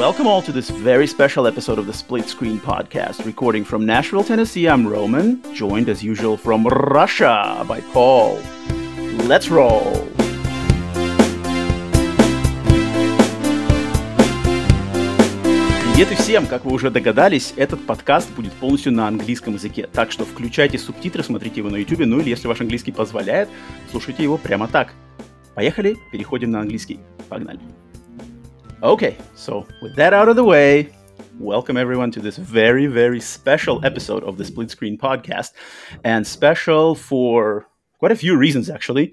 Welcome 0.00 0.26
all 0.26 0.40
to 0.40 0.50
this 0.50 0.70
very 0.70 1.06
special 1.06 1.46
episode 1.46 1.78
of 1.78 1.86
the 1.86 1.92
Split 1.92 2.26
Screen 2.26 2.58
Podcast. 2.58 3.26
Recording 3.26 3.66
from 3.66 3.84
Nashville, 3.84 4.24
Tennessee, 4.24 4.66
I'm 4.66 4.86
Roman, 4.86 5.42
joined 5.52 5.90
as 5.90 6.02
usual 6.02 6.38
from 6.38 6.66
Russia 6.66 7.62
by 7.68 7.82
Paul. 7.92 8.38
Let's 9.28 9.50
roll! 9.50 10.08
Привет 15.92 16.12
и 16.12 16.14
всем! 16.14 16.46
Как 16.46 16.64
вы 16.64 16.72
уже 16.72 16.90
догадались, 16.90 17.52
этот 17.58 17.84
подкаст 17.84 18.30
будет 18.30 18.54
полностью 18.54 18.92
на 18.92 19.06
английском 19.06 19.52
языке, 19.52 19.86
так 19.92 20.12
что 20.12 20.24
включайте 20.24 20.78
субтитры, 20.78 21.22
смотрите 21.22 21.56
его 21.56 21.68
на 21.68 21.76
YouTube, 21.76 22.06
ну 22.06 22.20
или 22.20 22.30
если 22.30 22.48
ваш 22.48 22.62
английский 22.62 22.92
позволяет, 22.92 23.50
слушайте 23.90 24.22
его 24.22 24.38
прямо 24.38 24.66
так. 24.66 24.94
Поехали, 25.54 25.98
переходим 26.10 26.52
на 26.52 26.60
английский. 26.60 27.00
Погнали! 27.28 27.60
Okay, 28.82 29.14
so 29.34 29.66
with 29.82 29.94
that 29.96 30.14
out 30.14 30.30
of 30.30 30.36
the 30.36 30.44
way, 30.44 30.88
welcome 31.38 31.76
everyone 31.76 32.10
to 32.12 32.20
this 32.20 32.38
very, 32.38 32.86
very 32.86 33.20
special 33.20 33.84
episode 33.84 34.24
of 34.24 34.38
the 34.38 34.44
Split 34.46 34.70
Screen 34.70 34.96
Podcast, 34.96 35.52
and 36.02 36.26
special 36.26 36.94
for 36.94 37.66
quite 37.98 38.10
a 38.10 38.16
few 38.16 38.38
reasons 38.38 38.70
actually. 38.70 39.12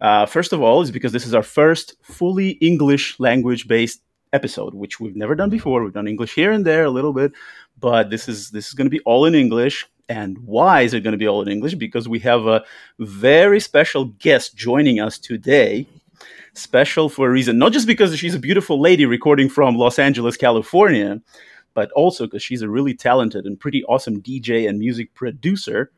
Uh, 0.00 0.26
first 0.26 0.52
of 0.52 0.62
all, 0.62 0.80
is 0.80 0.92
because 0.92 1.10
this 1.10 1.26
is 1.26 1.34
our 1.34 1.42
first 1.42 1.96
fully 2.02 2.50
English 2.60 3.18
language 3.18 3.66
based 3.66 4.00
episode, 4.32 4.74
which 4.74 5.00
we've 5.00 5.16
never 5.16 5.34
done 5.34 5.50
before. 5.50 5.82
We've 5.82 5.92
done 5.92 6.06
English 6.06 6.36
here 6.36 6.52
and 6.52 6.64
there 6.64 6.84
a 6.84 6.90
little 6.90 7.12
bit, 7.12 7.32
but 7.80 8.10
this 8.10 8.28
is 8.28 8.52
this 8.52 8.68
is 8.68 8.74
going 8.74 8.86
to 8.86 8.96
be 8.96 9.00
all 9.00 9.24
in 9.24 9.34
English. 9.34 9.88
And 10.08 10.38
why 10.38 10.82
is 10.82 10.94
it 10.94 11.00
going 11.00 11.12
to 11.12 11.18
be 11.18 11.26
all 11.26 11.42
in 11.42 11.48
English? 11.48 11.74
Because 11.74 12.08
we 12.08 12.20
have 12.20 12.46
a 12.46 12.64
very 13.00 13.58
special 13.58 14.04
guest 14.04 14.54
joining 14.54 15.00
us 15.00 15.18
today. 15.18 15.88
Special 16.60 17.08
for 17.08 17.26
a 17.26 17.30
reason, 17.30 17.56
not 17.56 17.72
just 17.72 17.86
because 17.86 18.14
she's 18.18 18.34
a 18.34 18.38
beautiful 18.38 18.78
lady 18.78 19.06
recording 19.06 19.48
from 19.48 19.76
Los 19.76 19.98
Angeles, 19.98 20.36
California, 20.36 21.18
but 21.72 21.90
also 21.92 22.26
because 22.26 22.42
she's 22.42 22.60
a 22.60 22.68
really 22.68 22.92
talented 22.92 23.46
and 23.46 23.58
pretty 23.58 23.82
awesome 23.84 24.20
DJ 24.20 24.68
and 24.68 24.78
music 24.78 25.14
producer 25.14 25.90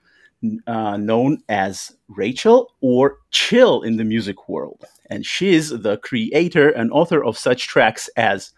uh, 0.69 0.97
known 0.97 1.43
as 1.49 1.97
Rachel 2.07 2.73
or 2.81 3.19
Chill 3.33 3.83
in 3.83 3.97
the 3.97 4.05
music 4.05 4.49
world. 4.49 4.85
And 5.11 5.27
she's 5.27 5.71
the 5.71 5.97
creator 5.97 6.71
and 6.71 6.93
author 6.93 7.25
of 7.25 7.37
such 7.37 7.67
tracks 7.67 8.09
as 8.17 8.53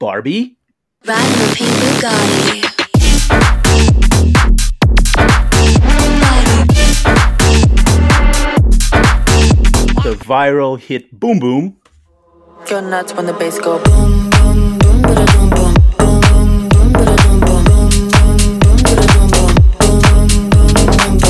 Barbie. 0.00 0.58
Viral 10.28 10.78
hit 10.78 11.18
Boom 11.18 11.38
Boom, 11.38 11.78
Go 12.68 12.80
nuts 12.82 13.14
when 13.14 13.24
the 13.24 13.32
bass 13.32 13.58
go 13.58 13.82
boom 13.82 14.28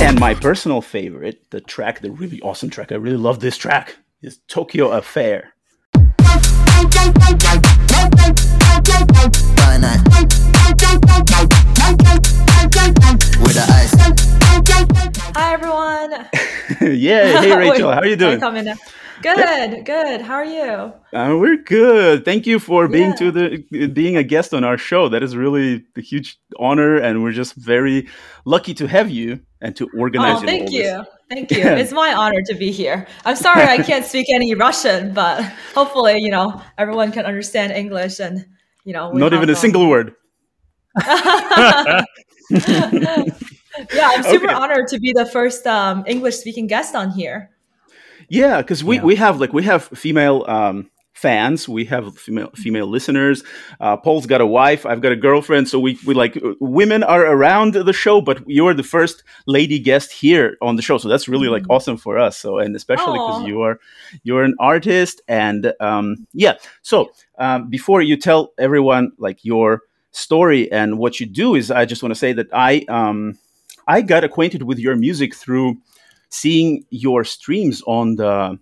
and 0.03 0.19
my 0.19 0.35
personal 0.35 0.81
favorite, 0.81 1.49
the 1.51 1.61
track, 1.61 2.01
the 2.01 2.11
really 2.11 2.41
awesome 2.41 2.71
track, 2.71 2.91
I 2.91 2.97
really 2.97 3.17
love 3.17 3.39
this 3.39 3.57
track, 3.57 3.99
is 4.21 4.41
Tokyo 4.49 4.91
Affair. 4.91 5.53
Why 9.55 9.79
not? 9.81 10.09
With 12.69 13.55
the 13.55 13.65
ice. 13.67 13.95
Hi 15.35 15.55
everyone. 15.55 16.29
yeah, 17.01 17.41
hey 17.41 17.57
Rachel, 17.71 17.91
how 17.91 18.01
are 18.01 18.07
you 18.07 18.15
doing? 18.15 18.39
Good, 19.23 19.87
good. 19.87 20.21
How 20.21 20.35
are 20.35 20.45
you? 20.45 20.93
Uh, 21.19 21.39
we're 21.41 21.57
good. 21.57 22.27
Thank 22.27 22.47
you 22.47 22.59
for 22.59 22.87
being 22.87 23.11
Yeah. 23.11 23.17
to 23.17 23.31
the 23.33 23.89
being 23.89 24.19
a 24.19 24.23
guest 24.23 24.53
on 24.53 24.65
our 24.65 24.77
show. 24.77 25.09
That 25.09 25.23
is 25.23 25.35
really 25.35 25.87
a 25.97 26.03
huge 26.03 26.39
honor, 26.59 26.97
and 26.99 27.23
we're 27.23 27.33
just 27.33 27.55
very 27.55 28.07
lucky 28.45 28.75
to 28.75 28.87
have 28.87 29.09
you 29.11 29.41
and 29.63 29.75
to 29.77 29.89
organize. 29.97 30.43
Oh, 30.43 30.47
thank 30.47 30.67
this. 30.67 30.75
you. 30.75 31.05
Thank 31.31 31.51
you. 31.51 31.59
Yeah. 31.59 31.77
It's 31.81 31.93
my 31.93 32.13
honor 32.13 32.43
to 32.49 32.55
be 32.55 32.71
here. 32.71 33.07
I'm 33.25 33.37
sorry 33.37 33.63
I 33.63 33.79
can't 33.79 34.05
speak 34.05 34.27
any 34.29 34.55
Russian, 34.55 35.15
but 35.15 35.43
hopefully, 35.75 36.19
you 36.19 36.31
know, 36.31 36.61
everyone 36.77 37.13
can 37.13 37.25
understand 37.25 37.73
English 37.73 38.21
and, 38.21 38.45
you 38.85 38.93
know, 38.93 39.11
Not 39.13 39.33
even 39.33 39.49
a 39.49 39.57
single 39.57 39.89
word. 39.89 40.15
Yeah, 43.95 44.11
I'm 44.13 44.23
super 44.25 44.47
Okay. 44.47 44.55
honored 44.55 44.89
to 44.89 44.99
be 44.99 45.13
the 45.15 45.27
first 45.27 45.67
um, 45.67 46.03
English 46.07 46.37
speaking 46.37 46.67
guest 46.67 46.95
on 46.95 47.11
here. 47.11 47.51
Yeah, 48.29 48.61
because 48.61 48.83
we, 48.83 48.97
Yeah. 48.97 49.03
we 49.05 49.17
have 49.17 49.41
like 49.41 49.53
we 49.53 49.63
have 49.65 49.85
female 49.85 50.45
um, 50.49 50.91
fans, 51.13 51.69
we 51.69 51.85
have 51.85 52.17
female 52.19 52.51
female 52.57 52.87
listeners. 52.87 53.45
Uh, 53.81 53.97
Paul's 53.97 54.27
got 54.27 54.41
a 54.41 54.47
wife, 54.47 54.85
I've 54.85 55.01
got 55.01 55.13
a 55.13 55.17
girlfriend, 55.17 55.69
so 55.69 55.79
we 55.79 55.99
we 56.07 56.15
like 56.15 56.37
uh, 56.37 56.55
women 56.61 57.03
are 57.05 57.25
around 57.27 57.75
the 57.75 57.93
show, 57.93 58.21
but 58.21 58.43
you're 58.47 58.75
the 58.75 58.83
first 58.83 59.23
lady 59.47 59.79
guest 59.79 60.11
here 60.13 60.57
on 60.61 60.77
the 60.77 60.83
show, 60.83 60.99
so 60.99 61.09
that's 61.09 61.29
really 61.29 61.49
like 61.49 61.65
awesome 61.71 61.97
for 61.97 62.19
us. 62.19 62.37
So 62.37 62.59
and 62.59 62.75
especially 62.75 63.21
because 63.21 63.41
you 63.43 63.63
are 63.63 63.79
you're 64.25 64.43
an 64.43 64.55
artist, 64.59 65.23
and 65.29 65.73
um, 65.81 66.27
yeah. 66.33 66.55
So 66.83 67.11
um, 67.39 67.69
before 67.71 68.03
you 68.03 68.17
tell 68.17 68.53
everyone 68.59 69.13
like 69.19 69.45
your 69.45 69.83
story 70.11 70.71
and 70.73 70.99
what 70.99 71.21
you 71.21 71.27
do, 71.27 71.55
is 71.55 71.71
I 71.71 71.85
just 71.85 72.03
want 72.03 72.13
to 72.13 72.19
say 72.19 72.33
that 72.33 72.49
I 72.53 72.85
um, 72.89 73.39
I 73.87 74.03
got 74.03 74.25
acquainted 74.25 74.63
with 74.63 74.79
your 74.79 74.97
music 74.97 75.35
through 75.35 75.79
seeing 76.31 76.85
your 76.91 77.25
streams 77.25 77.83
on 77.87 78.17
the 78.17 78.59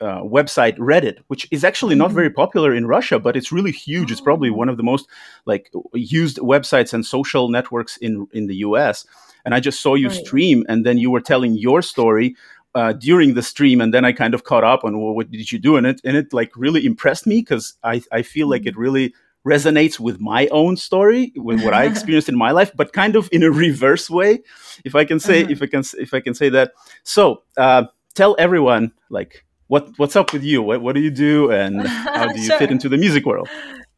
uh, 0.00 0.20
website 0.22 0.76
Reddit, 0.78 1.18
which 1.28 1.46
is 1.50 1.64
actually 1.64 1.94
not 1.94 2.12
very 2.12 2.30
popular 2.30 2.74
in 2.74 2.86
Russia, 2.86 3.18
but 3.18 3.36
it's 3.36 3.52
really 3.52 3.70
huge. 3.72 4.10
It's 4.10 4.20
probably 4.20 4.50
one 4.50 4.68
of 4.68 4.76
the 4.76 4.82
most 4.82 5.08
like 5.46 5.70
used 5.94 6.38
websites 6.38 6.92
and 6.92 7.06
social 7.06 7.48
networks 7.48 7.96
in 7.98 8.26
in 8.32 8.46
the 8.46 8.56
U.S. 8.56 9.06
And 9.44 9.54
I 9.54 9.60
just 9.60 9.80
saw 9.80 9.94
you 9.94 10.08
Right. 10.08 10.16
stream, 10.16 10.64
and 10.68 10.84
then 10.84 10.98
you 10.98 11.10
were 11.10 11.20
telling 11.20 11.54
your 11.54 11.82
story 11.82 12.34
uh, 12.74 12.92
during 12.92 13.34
the 13.34 13.42
stream, 13.42 13.80
and 13.80 13.94
then 13.94 14.04
I 14.04 14.12
kind 14.12 14.34
of 14.34 14.44
caught 14.44 14.64
up 14.64 14.84
on 14.84 15.00
well, 15.00 15.14
what 15.14 15.30
did 15.30 15.52
you 15.52 15.58
do, 15.58 15.76
and 15.76 15.86
it 15.86 16.00
and 16.04 16.16
it 16.16 16.32
like 16.32 16.50
really 16.56 16.84
impressed 16.84 17.26
me 17.26 17.40
because 17.40 17.74
I 17.84 18.02
I 18.10 18.22
feel 18.22 18.48
like 18.48 18.66
it 18.66 18.76
really 18.76 19.14
resonates 19.46 20.00
with 20.00 20.20
my 20.20 20.46
own 20.48 20.76
story 20.76 21.32
with 21.36 21.62
what 21.62 21.74
I 21.74 21.84
experienced 21.92 22.28
in 22.28 22.36
my 22.36 22.50
life, 22.50 22.72
but 22.74 22.92
kind 22.92 23.16
of 23.16 23.28
in 23.32 23.42
a 23.42 23.50
reverse 23.50 24.08
way, 24.10 24.40
if 24.84 24.94
I 24.94 25.04
can 25.04 25.20
say 25.20 25.42
Uh-huh. 25.42 25.52
if 25.52 25.62
I 25.62 25.66
can 25.66 25.82
if 25.98 26.14
I 26.14 26.20
can 26.20 26.34
say 26.34 26.48
that. 26.50 26.72
So 27.02 27.42
uh, 27.56 27.84
tell 28.14 28.34
everyone 28.38 28.92
like 29.10 29.44
what 29.68 29.88
what's 29.98 30.16
up 30.16 30.32
with 30.32 30.42
you? 30.44 30.62
What 30.62 30.80
what 30.82 30.94
do 30.94 31.00
you 31.00 31.10
do, 31.10 31.50
and 31.50 31.86
how 31.86 32.26
do 32.32 32.40
you 32.44 32.48
fit 32.58 32.70
into 32.70 32.88
the 32.88 32.96
music 32.98 33.24
world? 33.26 33.48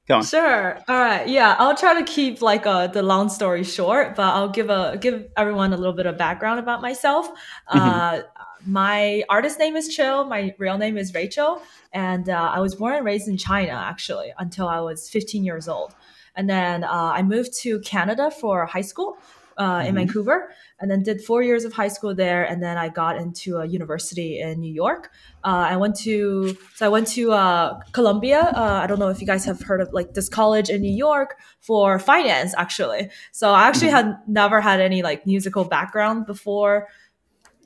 Come 0.09 0.19
on. 0.21 0.25
Sure. 0.25 0.79
All 0.87 0.97
right. 1.01 1.27
Yeah, 1.29 1.57
I'll 1.59 1.75
try 1.77 1.99
to 2.01 2.05
keep 2.05 2.41
like 2.41 2.65
uh, 2.65 2.87
the 2.87 3.03
long 3.03 3.29
story 3.29 3.65
short, 3.65 4.15
but 4.15 4.23
I'll 4.23 4.49
give 4.49 4.71
a 4.71 4.97
give 5.01 5.27
everyone 5.37 5.73
a 5.73 5.77
little 5.77 5.93
bit 5.95 6.07
of 6.07 6.17
background 6.17 6.61
about 6.61 6.81
myself. 6.81 7.29
Uh, 7.67 8.21
my 8.65 9.23
artist 9.29 9.59
name 9.59 9.77
is 9.77 9.95
Chill. 9.95 10.25
My 10.25 10.55
real 10.59 10.79
name 10.79 10.97
is 10.97 11.13
Rachel, 11.15 11.63
and 11.93 12.29
uh, 12.29 12.51
I 12.55 12.61
was 12.61 12.75
born 12.75 12.95
and 12.95 13.05
raised 13.05 13.29
in 13.29 13.37
China 13.37 13.73
actually 13.73 14.33
until 14.39 14.69
I 14.69 14.81
was 14.81 15.09
15 15.11 15.45
years 15.45 15.69
old, 15.69 15.95
and 16.35 16.49
then 16.49 16.85
uh, 16.85 16.89
I 17.15 17.23
moved 17.23 17.53
to 17.63 17.81
Canada 17.81 18.31
for 18.31 18.67
high 18.67 18.81
school 18.83 19.19
uh, 19.59 19.83
in 19.87 19.95
Mhm. 19.95 19.99
Vancouver, 19.99 20.51
and 20.81 20.91
then 20.91 21.03
did 21.03 21.23
four 21.23 21.43
years 21.43 21.65
of 21.65 21.73
high 21.73 21.89
school 21.89 22.15
there, 22.15 22.45
and 22.45 22.63
then 22.63 22.77
I 22.77 22.91
got 22.91 23.17
into 23.17 23.57
a 23.57 23.65
university 23.65 24.39
in 24.41 24.61
New 24.61 24.73
York. 24.73 25.11
Uh, 25.43 25.67
I 25.73 25.77
went 25.77 25.97
to 26.01 26.55
so 26.75 26.85
I 26.85 26.91
went 26.91 27.07
to 27.09 27.33
uh, 27.33 27.81
Columbia. 27.93 28.41
Uh, 28.55 28.81
I 28.83 28.87
don't 28.87 28.99
know 28.99 29.09
if 29.09 29.21
you 29.21 29.27
guys 29.27 29.45
have 29.47 29.61
heard 29.63 29.81
of 29.81 29.93
like 29.95 30.13
this 30.13 30.29
college 30.29 30.69
in 30.69 30.83
New 30.83 30.93
York 30.95 31.39
for 31.61 31.99
finance, 31.99 32.53
actually. 32.59 33.09
So 33.33 33.53
I 33.53 33.63
actually 33.69 33.91
had 33.93 34.19
never 34.27 34.61
had 34.61 34.81
any 34.81 35.03
like 35.03 35.27
musical 35.27 35.65
background 35.65 36.27
before. 36.27 36.89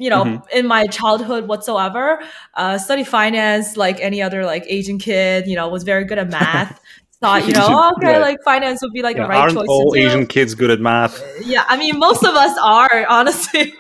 You 0.01 0.11
know, 0.11 0.25
Mhm. 0.25 0.43
in 0.53 0.67
my 0.67 0.87
childhood 0.87 1.47
whatsoever, 1.49 2.21
uh, 2.55 2.79
study 2.79 3.05
finance 3.05 3.77
like 3.77 4.01
any 4.01 4.23
other 4.23 4.45
like 4.47 4.65
Asian 4.67 4.99
kid. 4.99 5.47
You 5.47 5.57
know, 5.57 5.69
was 5.69 5.85
very 5.85 6.05
good 6.05 6.19
at 6.19 6.31
math. 6.41 6.81
Thought 7.21 7.47
you 7.47 7.55
know, 7.55 7.69
oh, 7.71 7.93
okay, 7.99 8.19
Right. 8.19 8.21
like 8.29 8.39
finance 8.45 8.81
would 8.83 8.93
be 8.93 9.03
like 9.03 9.17
Yeah, 9.17 9.25
a 9.25 9.29
right 9.29 9.39
aren't 9.39 9.55
choice 9.55 9.69
all 9.69 9.95
Asian 9.97 10.27
kids 10.27 10.55
good 10.55 10.71
at 10.71 10.81
math? 10.81 11.23
yeah 11.45 11.65
i 11.69 11.77
mean 11.77 11.99
most 11.99 12.25
of 12.25 12.35
us 12.35 12.57
are 12.63 13.07
honestly 13.19 13.75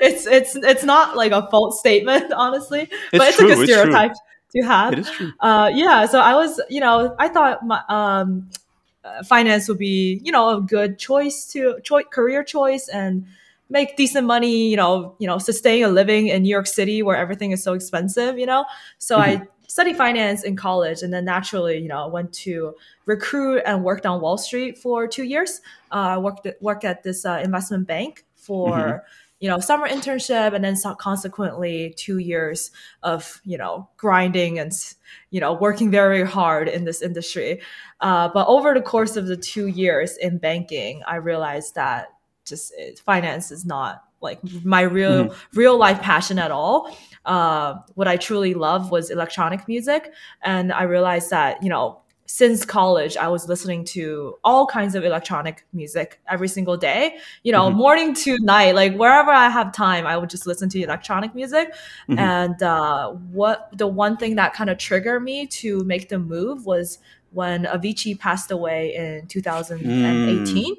it's 0.00 0.26
it's 0.26 0.54
it's 0.56 0.84
not 0.84 1.16
like 1.16 1.32
a 1.32 1.48
false 1.50 1.78
statement 1.80 2.32
honestly 2.32 2.88
but 3.16 3.28
It's 3.28 3.28
it's 3.28 3.36
true, 3.38 3.46
a 3.52 3.54
good 3.56 3.68
stereotype 3.68 4.12
to 4.54 4.62
have 4.62 4.92
It 4.92 4.98
is 5.00 5.10
true. 5.10 5.32
uh 5.40 5.70
yeah 5.74 6.06
so 6.06 6.20
i 6.20 6.34
was 6.34 6.60
you 6.70 6.80
know 6.80 7.14
i 7.18 7.28
thought 7.28 7.64
my 7.66 7.80
um 7.88 8.48
uh, 9.04 9.22
finance 9.24 9.68
would 9.68 9.78
be 9.78 10.20
you 10.22 10.32
know 10.32 10.56
a 10.56 10.60
good 10.60 10.98
choice 10.98 11.46
to 11.52 11.78
choi- 11.82 12.04
career 12.04 12.42
choice 12.44 12.88
and 12.88 13.26
make 13.70 13.96
decent 13.96 14.26
money 14.26 14.68
you 14.68 14.76
know 14.76 15.16
you 15.18 15.26
know 15.26 15.38
sustain 15.38 15.84
a 15.84 15.88
living 15.88 16.28
in 16.28 16.42
new 16.42 16.50
york 16.50 16.66
city 16.66 17.02
where 17.02 17.16
everything 17.16 17.50
is 17.50 17.62
so 17.62 17.72
expensive 17.72 18.38
you 18.38 18.46
know? 18.46 18.64
So 18.98 19.18
i 19.18 19.42
studied 19.74 19.96
finance 19.96 20.44
in 20.44 20.54
college 20.54 21.02
and 21.02 21.12
then 21.12 21.24
naturally 21.24 21.78
you 21.78 21.88
know 21.88 22.06
went 22.06 22.32
to 22.32 22.74
recruit 23.06 23.60
and 23.66 23.82
worked 23.82 24.06
on 24.06 24.20
wall 24.20 24.38
street 24.38 24.78
for 24.78 25.06
two 25.06 25.24
years. 25.24 25.60
Uh, 25.90 26.14
I 26.14 26.18
worked 26.18 26.46
at, 26.46 26.62
worked 26.62 26.84
at 26.84 27.02
this 27.02 27.24
uh, 27.24 27.40
investment 27.42 27.86
bank 27.86 28.24
for 28.36 29.04
you 29.40 29.48
know 29.48 29.58
summer 29.58 29.88
internship 29.88 30.54
and 30.54 30.64
then 30.64 30.76
so- 30.76 30.94
consequently 30.94 31.92
two 31.96 32.18
years 32.18 32.70
of 33.02 33.40
you 33.44 33.58
know 33.58 33.88
grinding 33.96 34.58
and 34.58 34.72
you 35.30 35.40
know 35.40 35.52
working 35.52 35.90
very 35.90 36.24
hard 36.24 36.68
in 36.68 36.84
this 36.84 37.02
industry. 37.02 37.60
Uh, 38.00 38.28
but 38.32 38.46
over 38.46 38.74
the 38.74 38.82
course 38.82 39.16
of 39.16 39.26
the 39.26 39.36
two 39.36 39.66
years 39.66 40.16
in 40.18 40.36
banking 40.36 41.02
i 41.06 41.16
realized 41.16 41.74
that 41.74 42.08
just 42.44 42.72
it, 42.76 42.98
finance 42.98 43.50
is 43.50 43.64
not 43.64 44.04
like 44.20 44.40
my 44.64 44.80
real 44.82 45.26
Mm-hmm. 45.26 45.58
real 45.58 45.76
life 45.78 46.00
passion 46.00 46.38
at 46.38 46.50
all 46.50 46.96
uh, 47.26 47.74
what 47.94 48.08
i 48.08 48.16
truly 48.16 48.54
love 48.54 48.90
was 48.90 49.10
electronic 49.10 49.66
music 49.68 50.12
and 50.42 50.72
i 50.72 50.82
realized 50.82 51.30
that 51.30 51.62
you 51.62 51.68
know 51.68 52.00
since 52.26 52.64
college 52.64 53.18
i 53.18 53.28
was 53.28 53.48
listening 53.48 53.84
to 53.84 54.34
all 54.44 54.66
kinds 54.66 54.94
of 54.94 55.04
electronic 55.04 55.66
music 55.74 56.20
every 56.26 56.48
single 56.48 56.76
day 56.76 57.18
you 57.42 57.52
know 57.52 57.70
Mhm. 57.70 57.74
morning 57.74 58.14
to 58.14 58.38
night 58.40 58.74
like 58.74 58.94
wherever 58.96 59.30
i 59.30 59.48
have 59.50 59.72
time 59.74 60.06
i 60.06 60.16
would 60.16 60.30
just 60.30 60.46
listen 60.46 60.68
to 60.70 60.82
electronic 60.82 61.34
music 61.34 61.74
Mhm. 62.08 62.18
and 62.18 62.62
uh, 62.62 63.10
what 63.38 63.68
the 63.76 63.86
one 63.86 64.16
thing 64.16 64.36
that 64.36 64.54
kind 64.54 64.70
of 64.70 64.78
triggered 64.78 65.22
me 65.22 65.46
to 65.46 65.84
make 65.84 66.08
the 66.08 66.18
move 66.18 66.64
was 66.64 66.98
when 67.32 67.64
avicii 67.66 68.18
passed 68.18 68.50
away 68.50 68.94
in 68.94 69.26
2018 69.26 70.74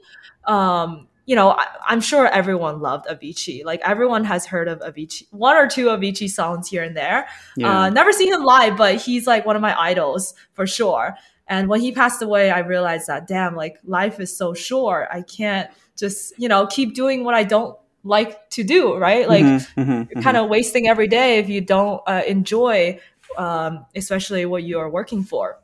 um 0.45 1.07
you 1.25 1.35
know 1.35 1.49
I, 1.51 1.65
i'm 1.87 2.01
sure 2.01 2.27
everyone 2.27 2.81
loved 2.81 3.07
avicii 3.07 3.63
like 3.65 3.81
everyone 3.83 4.23
has 4.25 4.45
heard 4.45 4.67
of 4.67 4.79
avicii 4.79 5.23
one 5.31 5.55
or 5.57 5.67
two 5.67 5.87
avicii 5.87 6.29
songs 6.29 6.67
here 6.69 6.83
and 6.83 6.95
there 6.95 7.27
Yeah. 7.57 7.83
uh, 7.83 7.89
never 7.89 8.11
seen 8.11 8.31
him 8.33 8.43
live, 8.43 8.77
but 8.77 8.95
he's 9.01 9.25
like 9.27 9.45
one 9.45 9.55
of 9.55 9.61
my 9.61 9.73
idols 9.79 10.33
for 10.53 10.67
sure. 10.67 11.15
And 11.47 11.67
when 11.69 11.79
he 11.81 11.91
passed 11.91 12.21
away, 12.21 12.49
I 12.49 12.59
realized 12.59 13.07
that 13.07 13.27
damn, 13.27 13.55
like 13.55 13.77
life 13.85 14.19
is 14.19 14.35
so 14.35 14.53
short. 14.55 15.07
I 15.11 15.21
can't 15.21 15.69
just 15.97 16.33
you 16.39 16.47
know 16.49 16.65
keep 16.67 16.95
doing 16.95 17.23
what 17.23 17.35
I 17.35 17.43
don't 17.43 17.77
like 18.03 18.49
to 18.51 18.63
do, 18.63 18.95
right? 18.97 19.27
Like 19.29 19.43
Mhm, 19.45 19.67
mhm, 19.77 20.09
mhm. 20.11 20.23
kind 20.23 20.37
of 20.37 20.49
wasting 20.49 20.87
every 20.87 21.07
day 21.07 21.37
if 21.39 21.47
you 21.49 21.61
don't 21.61 22.01
uh, 22.07 22.21
enjoy, 22.27 22.99
um, 23.37 23.85
especially 23.95 24.45
what 24.45 24.63
you 24.63 24.79
are 24.79 24.89
working 24.89 25.23
for. 25.23 25.59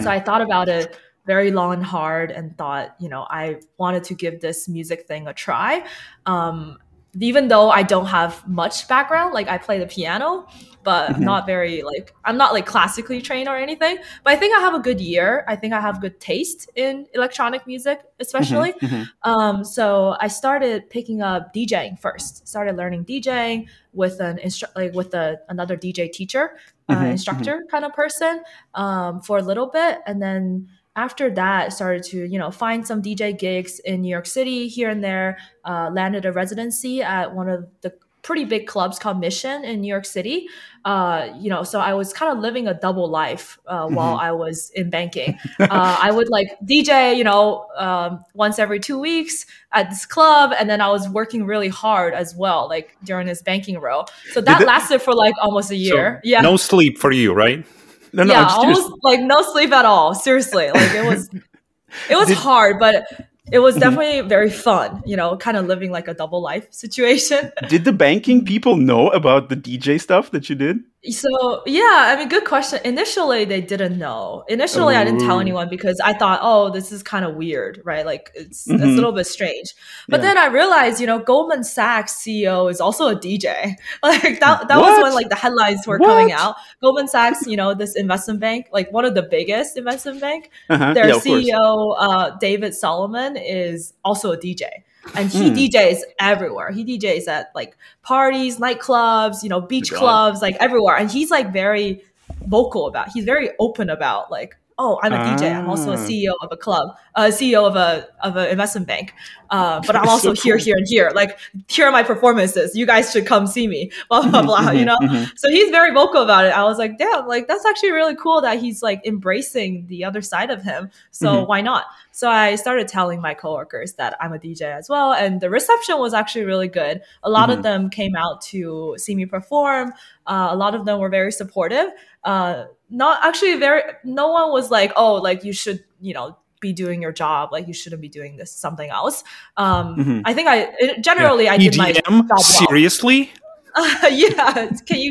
So 0.00 0.08
I 0.10 0.20
thought 0.20 0.42
about 0.42 0.68
it 0.68 0.96
very 1.26 1.50
long 1.50 1.72
and 1.74 1.84
hard 1.84 2.30
and 2.30 2.56
thought, 2.58 2.94
you 2.98 3.08
know, 3.08 3.26
I 3.30 3.60
wanted 3.78 4.04
to 4.04 4.14
give 4.14 4.40
this 4.40 4.68
music 4.68 5.06
thing 5.06 5.26
a 5.28 5.34
try. 5.34 5.84
Um, 6.26 6.78
even 7.20 7.48
though 7.48 7.68
I 7.70 7.82
don't 7.82 8.06
have 8.06 8.46
much 8.48 8.88
background, 8.88 9.34
like 9.34 9.46
I 9.46 9.58
play 9.58 9.78
the 9.78 9.86
piano, 9.86 10.46
but 10.82 11.18
Mhm. 11.18 11.20
not 11.20 11.44
very 11.46 11.82
like 11.82 12.14
I'm 12.24 12.38
not 12.38 12.54
like 12.54 12.64
classically 12.64 13.20
trained 13.20 13.48
or 13.48 13.56
anything. 13.56 13.98
But 14.24 14.32
I 14.32 14.36
think 14.36 14.56
I 14.56 14.60
have 14.60 14.72
a 14.74 14.78
good 14.78 14.98
year. 14.98 15.44
I 15.46 15.54
think 15.54 15.74
I 15.74 15.80
have 15.80 16.00
good 16.00 16.18
taste 16.20 16.70
in 16.74 17.06
electronic 17.12 17.66
music, 17.66 18.00
especially. 18.18 18.72
Mhm, 18.80 19.10
Um, 19.24 19.62
so 19.62 20.16
I 20.20 20.28
started 20.28 20.88
picking 20.88 21.20
up 21.20 21.52
DJing 21.52 21.98
first. 21.98 22.48
Started 22.48 22.76
learning 22.76 23.04
DJing 23.04 23.68
with 23.92 24.18
an 24.20 24.38
instru- 24.38 24.74
like 24.74 24.94
with 24.94 25.12
a, 25.14 25.38
another 25.50 25.76
DJ 25.76 26.08
teacher, 26.08 26.56
uh, 26.88 27.04
Mhm, 27.04 27.10
instructor 27.10 27.62
kind 27.70 27.84
of 27.84 27.92
person 27.92 28.42
um, 28.74 29.20
for 29.20 29.36
a 29.38 29.42
little 29.42 29.66
bit, 29.66 29.98
and 30.06 30.20
then 30.20 30.68
after 30.96 31.30
that 31.30 31.72
started 31.72 32.02
to 32.04 32.24
you 32.24 32.38
know 32.38 32.50
find 32.50 32.86
some 32.86 33.02
DJ 33.02 33.36
gigs 33.38 33.78
in 33.80 34.02
New 34.02 34.08
York 34.10 34.26
City 34.26 34.68
here 34.68 34.90
and 34.90 35.02
there. 35.02 35.38
Uh, 35.64 35.90
landed 35.92 36.24
a 36.26 36.32
residency 36.32 37.02
at 37.02 37.34
one 37.34 37.48
of 37.48 37.66
the 37.82 37.92
pretty 38.22 38.44
big 38.44 38.66
clubs 38.68 38.98
called 38.98 39.18
Mission 39.18 39.64
in 39.64 39.80
New 39.80 39.88
York 39.88 40.04
City. 40.04 40.46
Uh, 40.84 41.28
you 41.38 41.50
know, 41.50 41.62
so 41.64 41.80
I 41.80 41.92
was 41.94 42.12
kind 42.12 42.32
of 42.32 42.38
living 42.38 42.66
a 42.68 42.74
double 42.74 43.08
life 43.08 43.58
uh, 43.66 43.88
while 43.88 44.16
I 44.16 44.30
was 44.32 44.70
in 44.70 44.90
banking. 44.90 45.38
uh, 45.60 45.98
I 46.00 46.10
would 46.10 46.28
like 46.28 46.48
DJ, 46.64 47.16
you 47.16 47.24
know, 47.24 47.66
um, 47.76 48.24
once 48.34 48.58
every 48.58 48.80
two 48.80 48.98
weeks 48.98 49.46
at 49.72 49.90
this 49.90 50.06
club, 50.06 50.52
and 50.58 50.70
then 50.70 50.80
I 50.80 50.88
was 50.88 51.08
working 51.08 51.44
really 51.44 51.68
hard 51.68 52.14
as 52.14 52.34
well, 52.34 52.68
like 52.68 52.96
during 53.04 53.26
this 53.26 53.42
banking 53.42 53.78
role. 53.80 54.06
So 54.32 54.40
that 54.40 54.60
that- 54.60 54.66
lasted 54.66 55.02
for 55.02 55.14
like 55.14 55.34
almost 55.42 55.70
a 55.70 55.76
year. 55.76 56.20
So, 56.22 56.28
yeah, 56.28 56.40
No 56.40 56.56
sleep 56.56 56.98
for 56.98 57.12
you, 57.12 57.32
right? 57.32 57.64
No, 58.12 58.24
no, 58.24 58.32
yeah, 58.34 58.46
almost 58.46 58.92
like 59.02 59.20
no 59.20 59.42
sleep 59.42 59.72
at 59.72 59.84
all. 59.84 60.14
Seriously, 60.14 60.70
like 60.70 60.94
it 60.94 61.04
was, 61.04 61.28
it 62.10 62.16
was 62.16 62.28
Did- 62.28 62.36
hard, 62.36 62.78
but 62.78 63.04
it 63.52 63.58
was 63.60 63.76
Mhm. 63.76 63.80
definitely 63.80 64.20
very 64.22 64.50
fun. 64.50 65.02
You 65.06 65.16
know, 65.16 65.36
kind 65.36 65.56
of 65.56 65.66
living 65.66 65.90
like 65.92 66.08
a 66.08 66.14
double 66.14 66.42
life 66.42 66.66
situation. 66.84 67.52
Did 67.68 67.84
the 67.84 67.92
banking 67.92 68.44
people 68.44 68.76
know 68.76 69.08
about 69.10 69.48
the 69.48 69.56
DJ 69.56 69.98
stuff 70.00 70.30
that 70.32 70.48
you 70.48 70.56
did? 70.56 70.76
So 71.10 71.62
yeah, 71.66 72.12
I 72.12 72.16
mean, 72.16 72.28
good 72.28 72.44
question. 72.44 72.78
Initially, 72.84 73.44
they 73.44 73.60
didn't 73.60 73.98
know. 73.98 74.44
Initially, 74.48 74.94
I 74.94 75.02
didn't 75.04 75.18
tell 75.26 75.40
anyone 75.40 75.68
because 75.68 75.98
I 76.04 76.12
thought, 76.12 76.38
oh, 76.42 76.70
this 76.70 76.92
is 76.92 77.02
kind 77.02 77.24
of 77.24 77.34
weird, 77.34 77.80
right? 77.84 78.06
Like 78.06 78.30
it's, 78.36 78.70
it's 78.70 78.80
a 78.80 78.86
Mhm. 78.86 78.94
little 78.94 79.10
bit 79.10 79.26
strange. 79.26 79.68
But 80.08 80.18
Yeah. 80.20 80.26
then 80.26 80.38
I 80.38 80.46
realized, 80.46 81.00
you 81.00 81.08
know, 81.08 81.18
Goldman 81.18 81.64
Sachs 81.64 82.12
CEO 82.22 82.70
is 82.70 82.80
also 82.80 83.08
a 83.08 83.16
DJ. 83.16 83.74
Like 84.04 84.38
that, 84.44 84.68
that 84.68 84.78
was 84.80 85.02
when 85.02 85.12
like 85.12 85.28
the 85.28 85.34
headlines 85.44 85.84
were 85.88 85.98
coming 85.98 86.30
out. 86.30 86.54
Goldman 86.80 87.08
Sachs, 87.08 87.46
you 87.48 87.56
know, 87.56 87.74
this 87.74 87.96
investment 87.96 88.38
bank, 88.38 88.68
like 88.72 88.92
one 88.92 89.04
of 89.04 89.14
the 89.16 89.22
biggest 89.36 89.76
investment 89.76 90.20
bank, 90.20 90.50
Uh-huh. 90.70 90.94
their 90.94 91.08
yeah. 91.08 91.14
CEO, 91.24 91.96
uh, 91.98 92.30
David 92.38 92.74
Solomon, 92.76 93.36
is 93.44 93.94
also 94.04 94.32
a 94.32 94.36
DJ. 94.36 94.68
And 95.14 95.28
he 95.30 95.48
Hmm. 95.50 95.54
DJs 95.56 95.98
everywhere. 96.20 96.70
He 96.70 96.84
DJs 96.84 97.26
at 97.28 97.50
like 97.54 97.76
parties, 98.02 98.58
nightclubs, 98.58 99.42
you 99.42 99.48
know, 99.48 99.60
beach 99.60 99.90
God. 99.90 99.98
clubs, 99.98 100.42
like 100.42 100.56
everywhere. 100.60 100.96
And 100.96 101.10
he's 101.10 101.30
like 101.30 101.52
very 101.52 102.02
vocal 102.46 102.86
about. 102.86 103.08
He's 103.12 103.24
very 103.24 103.50
open 103.58 103.90
about 103.90 104.30
like, 104.30 104.56
oh, 104.78 104.98
I'm 105.02 105.12
a 105.12 105.18
DJ. 105.18 105.54
I'm 105.54 105.68
also 105.68 105.90
a 105.90 105.94
Ah. 105.94 106.06
CEO 106.06 106.32
of 106.40 106.48
a 106.50 106.56
club, 106.56 106.96
a 107.14 107.22
CEO 107.32 107.66
of 107.66 107.76
a 107.76 108.08
of 108.22 108.36
an 108.36 108.48
investment 108.48 108.86
bank. 108.86 109.12
Uh, 109.50 109.80
but 109.86 109.94
I'm 109.96 110.04
That's 110.06 110.22
so 110.22 110.30
also 110.30 110.42
here, 110.42 110.56
cool. 110.56 110.64
here, 110.64 110.76
and 110.76 110.86
here. 110.88 111.10
Like 111.14 111.38
here 111.68 111.86
are 111.86 111.92
my 111.92 112.02
performances. 112.02 112.74
You 112.74 112.86
guys 112.86 113.12
should 113.12 113.26
come 113.26 113.46
see 113.46 113.66
me. 113.68 113.90
Blah 114.08 114.28
blah 114.30 114.42
blah. 114.42 114.70
You 114.70 114.84
know. 114.86 114.96
Mhm, 115.02 115.30
So 115.36 115.50
he's 115.50 115.70
very 115.70 115.92
vocal 115.92 116.22
about 116.22 116.46
it. 116.46 116.52
I 116.56 116.64
was 116.64 116.78
like, 116.78 116.96
damn, 116.96 117.26
like 117.28 117.48
that's 117.48 117.66
actually 117.66 117.92
really 117.92 118.14
cool 118.16 118.40
that 118.40 118.60
he's 118.60 118.82
like 118.82 119.04
embracing 119.04 119.86
the 119.88 120.04
other 120.04 120.22
side 120.22 120.50
of 120.50 120.62
him. 120.62 120.90
So 121.10 121.28
Mhm. 121.44 121.48
why 121.48 121.60
not? 121.60 121.84
So 122.12 122.30
I 122.30 122.54
started 122.56 122.88
telling 122.88 123.20
my 123.20 123.34
coworkers 123.34 123.94
that 123.94 124.16
I'm 124.20 124.32
a 124.32 124.38
DJ 124.38 124.62
as 124.76 124.88
well, 124.88 125.12
and 125.12 125.40
the 125.40 125.50
reception 125.50 125.98
was 125.98 126.14
actually 126.14 126.44
really 126.44 126.68
good. 126.68 127.00
A 127.22 127.30
lot 127.30 127.48
Mhm. 127.48 127.52
of 127.54 127.62
them 127.62 127.90
came 127.90 128.14
out 128.14 128.40
to 128.52 128.94
see 128.98 129.14
me 129.14 129.26
perform. 129.26 129.92
Uh, 130.26 130.48
a 130.50 130.56
lot 130.56 130.74
of 130.74 130.84
them 130.84 131.00
were 131.00 131.08
very 131.08 131.32
supportive. 131.32 131.86
Uh, 132.22 132.64
not 132.90 133.18
actually 133.24 133.56
very. 133.56 133.82
No 134.04 134.28
one 134.28 134.52
was 134.52 134.70
like, 134.70 134.92
oh, 134.96 135.14
like 135.14 135.42
you 135.44 135.52
should, 135.52 135.82
you 136.00 136.14
know. 136.14 136.36
Be 136.60 136.72
doing 136.72 137.02
your 137.02 137.10
job, 137.10 137.50
like 137.50 137.66
you 137.66 137.74
shouldn't 137.74 138.00
be 138.00 138.08
doing 138.08 138.36
this 138.36 138.52
something 138.52 138.88
else. 138.88 139.24
Um, 139.56 139.96
Mhm. 139.96 140.22
I 140.24 140.32
think 140.32 140.46
I 140.48 140.94
generally 141.00 141.48
I 141.48 141.56
did 141.56 141.76
my 141.76 141.90
job 141.90 142.30
well. 142.30 142.38
Seriously? 142.38 143.32
yeah 144.12 144.70
can 144.86 144.98
you 145.00 145.10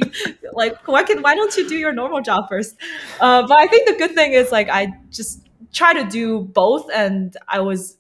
like 0.54 0.78
why 0.88 1.04
can 1.04 1.22
why 1.22 1.36
don't 1.36 1.58
you 1.58 1.68
do 1.68 1.76
your 1.76 1.92
normal 1.92 2.22
job 2.22 2.48
first 2.48 2.78
uh, 3.20 3.42
but 3.48 3.58
i 3.58 3.68
think 3.68 3.86
the 3.88 3.96
good 3.96 4.14
thing 4.16 4.32
is 4.34 4.50
like 4.52 4.70
i 4.70 4.88
just 5.10 5.42
try 5.72 5.94
to 5.94 6.04
do 6.10 6.42
both 6.42 6.90
and 6.94 7.38
i 7.48 7.60
was 7.60 7.98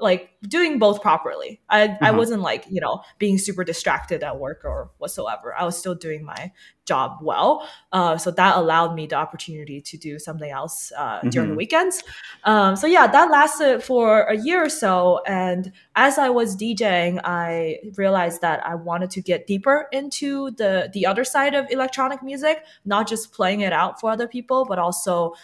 like 0.00 0.30
doing 0.48 0.80
both 0.80 1.00
properly. 1.00 1.60
I 1.68 1.82
i 1.82 2.10
Uh-huh. 2.10 2.14
wasn't 2.18 2.42
like 2.42 2.64
you 2.68 2.80
know 2.80 3.02
being 3.18 3.38
super 3.38 3.62
distracted 3.62 4.24
at 4.24 4.40
work 4.40 4.62
or 4.64 4.90
whatsoever. 4.98 5.54
I 5.56 5.64
was 5.64 5.78
still 5.78 5.94
doing 5.94 6.24
my 6.24 6.50
job 6.86 7.18
well. 7.22 7.68
Uh, 7.92 8.16
so 8.16 8.32
that 8.32 8.56
allowed 8.56 8.94
me 8.96 9.06
the 9.06 9.14
opportunity 9.14 9.80
to 9.82 9.96
do 9.98 10.18
something 10.18 10.50
else 10.50 10.90
uh, 10.98 11.20
during 11.30 11.50
the 11.50 11.54
Mhm. 11.54 11.58
weekends. 11.58 12.02
Um, 12.42 12.74
so 12.74 12.86
yeah 12.88 13.06
that 13.06 13.30
lasted 13.30 13.84
for 13.84 14.22
a 14.22 14.36
year 14.36 14.64
or 14.64 14.70
so. 14.70 15.20
And 15.26 15.70
as 15.94 16.18
I 16.18 16.30
was 16.30 16.56
DJing, 16.56 17.20
I 17.22 17.78
realized 17.96 18.40
that 18.40 18.66
I 18.66 18.74
wanted 18.74 19.10
to 19.10 19.20
get 19.22 19.46
deeper 19.46 19.86
into 19.92 20.50
the 20.52 20.90
the 20.92 21.06
other 21.06 21.22
side 21.24 21.54
of 21.54 21.66
electronic 21.70 22.22
music, 22.24 22.64
not 22.84 23.06
just 23.08 23.32
playing 23.32 23.60
it 23.60 23.72
out 23.72 24.00
for 24.00 24.10
other 24.10 24.26
people, 24.26 24.64
but 24.64 24.78
also 24.80 25.34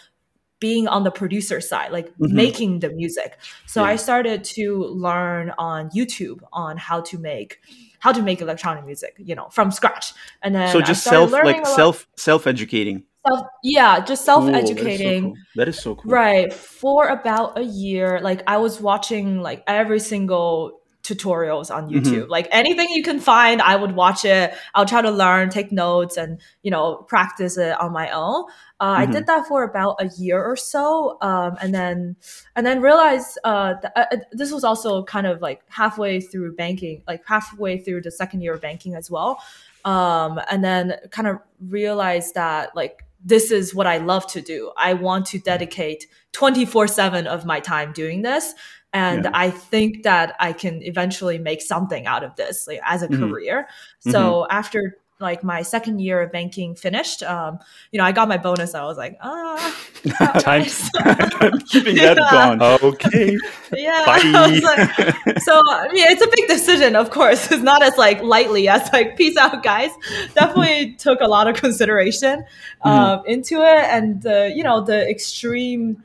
being 0.59 0.87
on 0.87 1.03
the 1.03 1.11
producer 1.11 1.61
side, 1.61 1.91
like 1.91 2.07
Mhm. 2.17 2.31
making 2.31 2.79
the 2.79 2.89
music. 2.89 3.37
So 3.65 3.81
Yeah. 3.81 3.89
I 3.89 3.95
started 3.95 4.43
to 4.55 4.83
learn 4.85 5.53
on 5.57 5.89
YouTube 5.91 6.39
on 6.51 6.77
how 6.77 7.01
to 7.01 7.17
make 7.17 7.59
how 8.01 8.13
to 8.13 8.21
make 8.21 8.39
electronic 8.39 8.85
music, 8.85 9.15
you 9.17 9.35
know, 9.35 9.49
from 9.51 9.71
scratch. 9.71 10.13
And 10.41 10.55
then 10.55 10.71
So 10.71 10.79
just 10.81 11.03
self 11.03 11.31
like 11.33 11.65
self 11.65 12.07
self 12.15 12.47
educating. 12.47 13.03
self 13.27 13.41
yeah, 13.61 13.99
just 13.99 14.23
self 14.23 14.47
educating. 14.47 15.35
That 15.57 15.67
is 15.67 15.77
so 15.81 15.95
cool. 15.95 16.09
Right. 16.11 16.53
For 16.53 17.09
about 17.09 17.57
a 17.57 17.63
year, 17.63 18.21
like 18.21 18.41
I 18.47 18.57
was 18.57 18.79
watching 18.79 19.41
like 19.41 19.63
every 19.67 19.99
single 19.99 20.78
tutorials 21.03 21.73
on 21.73 21.89
YouTube. 21.89 22.27
Like 22.27 22.47
anything 22.51 22.89
you 22.89 23.03
can 23.03 23.19
find, 23.19 23.61
I 23.61 23.75
would 23.75 23.93
watch 23.93 24.25
it. 24.25 24.53
I'll 24.75 24.85
try 24.85 25.01
to 25.01 25.11
learn, 25.11 25.49
take 25.49 25.71
notes 25.71 26.17
and, 26.17 26.39
you 26.61 26.71
know, 26.71 26.97
practice 27.07 27.57
it 27.57 27.79
on 27.79 27.93
my 27.93 28.09
own. 28.11 28.45
Uh, 28.81 28.95
I 28.99 29.05
did 29.05 29.27
that 29.27 29.47
for 29.47 29.63
about 29.63 29.97
a 29.99 30.09
year 30.17 30.41
or 30.43 30.55
so. 30.55 31.17
Um, 31.21 31.57
and 31.61 31.73
then, 31.73 32.15
and 32.55 32.65
then 32.65 32.81
realized, 32.81 33.37
uh, 33.43 33.75
th- 33.75 33.93
uh, 33.95 34.17
this 34.31 34.51
was 34.51 34.63
also 34.63 35.03
kind 35.03 35.27
of 35.27 35.41
like 35.41 35.61
halfway 35.69 36.21
through 36.21 36.55
banking, 36.55 37.03
like 37.07 37.21
halfway 37.25 37.77
through 37.77 38.01
the 38.01 38.11
second 38.11 38.41
year 38.41 38.53
of 38.53 38.61
banking 38.61 38.95
as 38.95 39.09
well. 39.09 39.41
Um, 39.85 40.39
and 40.51 40.63
then 40.63 40.95
kind 41.11 41.27
of 41.27 41.39
realized 41.59 42.35
that 42.35 42.75
like, 42.75 43.05
this 43.23 43.51
is 43.51 43.75
what 43.75 43.85
I 43.85 43.97
love 43.97 44.27
to 44.27 44.41
do. 44.41 44.71
I 44.77 44.93
want 44.93 45.25
to 45.27 45.39
dedicate 45.39 46.07
24 46.31 46.87
7 46.87 47.27
of 47.27 47.45
my 47.45 47.59
time 47.59 47.91
doing 47.91 48.21
this. 48.21 48.53
And 48.93 49.25
Yeah. 49.25 49.31
I 49.33 49.49
think 49.51 50.03
that 50.03 50.35
I 50.39 50.53
can 50.53 50.81
eventually 50.83 51.37
make 51.37 51.61
something 51.61 52.05
out 52.07 52.23
of 52.23 52.35
this 52.35 52.67
like, 52.67 52.79
as 52.85 53.01
a 53.03 53.07
Mhm. 53.07 53.29
career. 53.29 53.67
So 53.99 54.47
after 54.49 54.97
like 55.21 55.43
my 55.43 55.61
second 55.63 55.99
year 55.99 56.21
of 56.21 56.31
banking 56.31 56.75
finished, 56.75 57.21
um, 57.23 57.59
you 57.91 57.97
know, 57.97 58.05
I 58.05 58.13
got 58.13 58.29
my 58.29 58.37
bonus. 58.37 58.73
I 58.73 58.83
was 58.85 58.97
like, 58.97 59.17
ah, 59.21 59.75
Time- 60.39 60.63
Keeping 61.67 61.95
that 61.97 62.15
Yeah. 62.31 62.31
gone. 62.31 62.61
Okay. 62.61 63.37
yeah. 63.75 64.03
Like, 64.07 65.39
so 65.41 65.59
I 65.69 65.89
mean, 65.91 66.05
it's 66.07 66.21
a 66.21 66.27
big 66.35 66.47
decision, 66.47 66.95
of 66.95 67.09
course. 67.09 67.51
It's 67.51 67.61
not 67.61 67.83
as 67.83 67.97
like 67.97 68.21
lightly 68.23 68.69
as 68.69 68.89
like 68.93 69.17
peace 69.17 69.35
out, 69.35 69.61
guys. 69.61 69.91
Definitely 70.35 70.93
took 70.93 71.19
a 71.19 71.27
lot 71.27 71.47
of 71.49 71.55
consideration 71.57 72.45
um, 72.83 73.21
into 73.25 73.55
it, 73.61 73.85
and 73.91 74.21
the 74.21 74.53
you 74.55 74.63
know 74.63 74.79
the 74.81 75.05
extreme, 75.09 76.01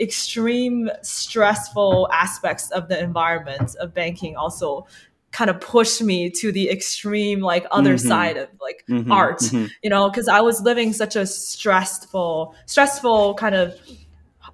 extreme 0.00 0.90
stressful 1.02 2.08
aspects 2.12 2.70
of 2.70 2.88
the 2.88 2.98
environment 3.02 3.74
of 3.80 3.92
banking 3.94 4.36
also 4.36 4.86
kind 5.30 5.50
of 5.50 5.60
pushed 5.60 6.02
me 6.02 6.30
to 6.30 6.50
the 6.52 6.70
extreme 6.70 7.40
like 7.40 7.66
other 7.70 7.94
Mhm. 7.94 8.08
side 8.08 8.36
of 8.38 8.48
like 8.60 8.84
Mhm, 8.88 9.12
art 9.12 9.40
mhm. 9.40 9.68
you 9.82 9.90
know 9.90 10.08
because 10.08 10.26
i 10.26 10.40
was 10.40 10.62
living 10.62 10.92
such 10.92 11.16
a 11.16 11.26
stressful 11.26 12.54
stressful 12.66 13.34
kind 13.34 13.54
of 13.54 13.74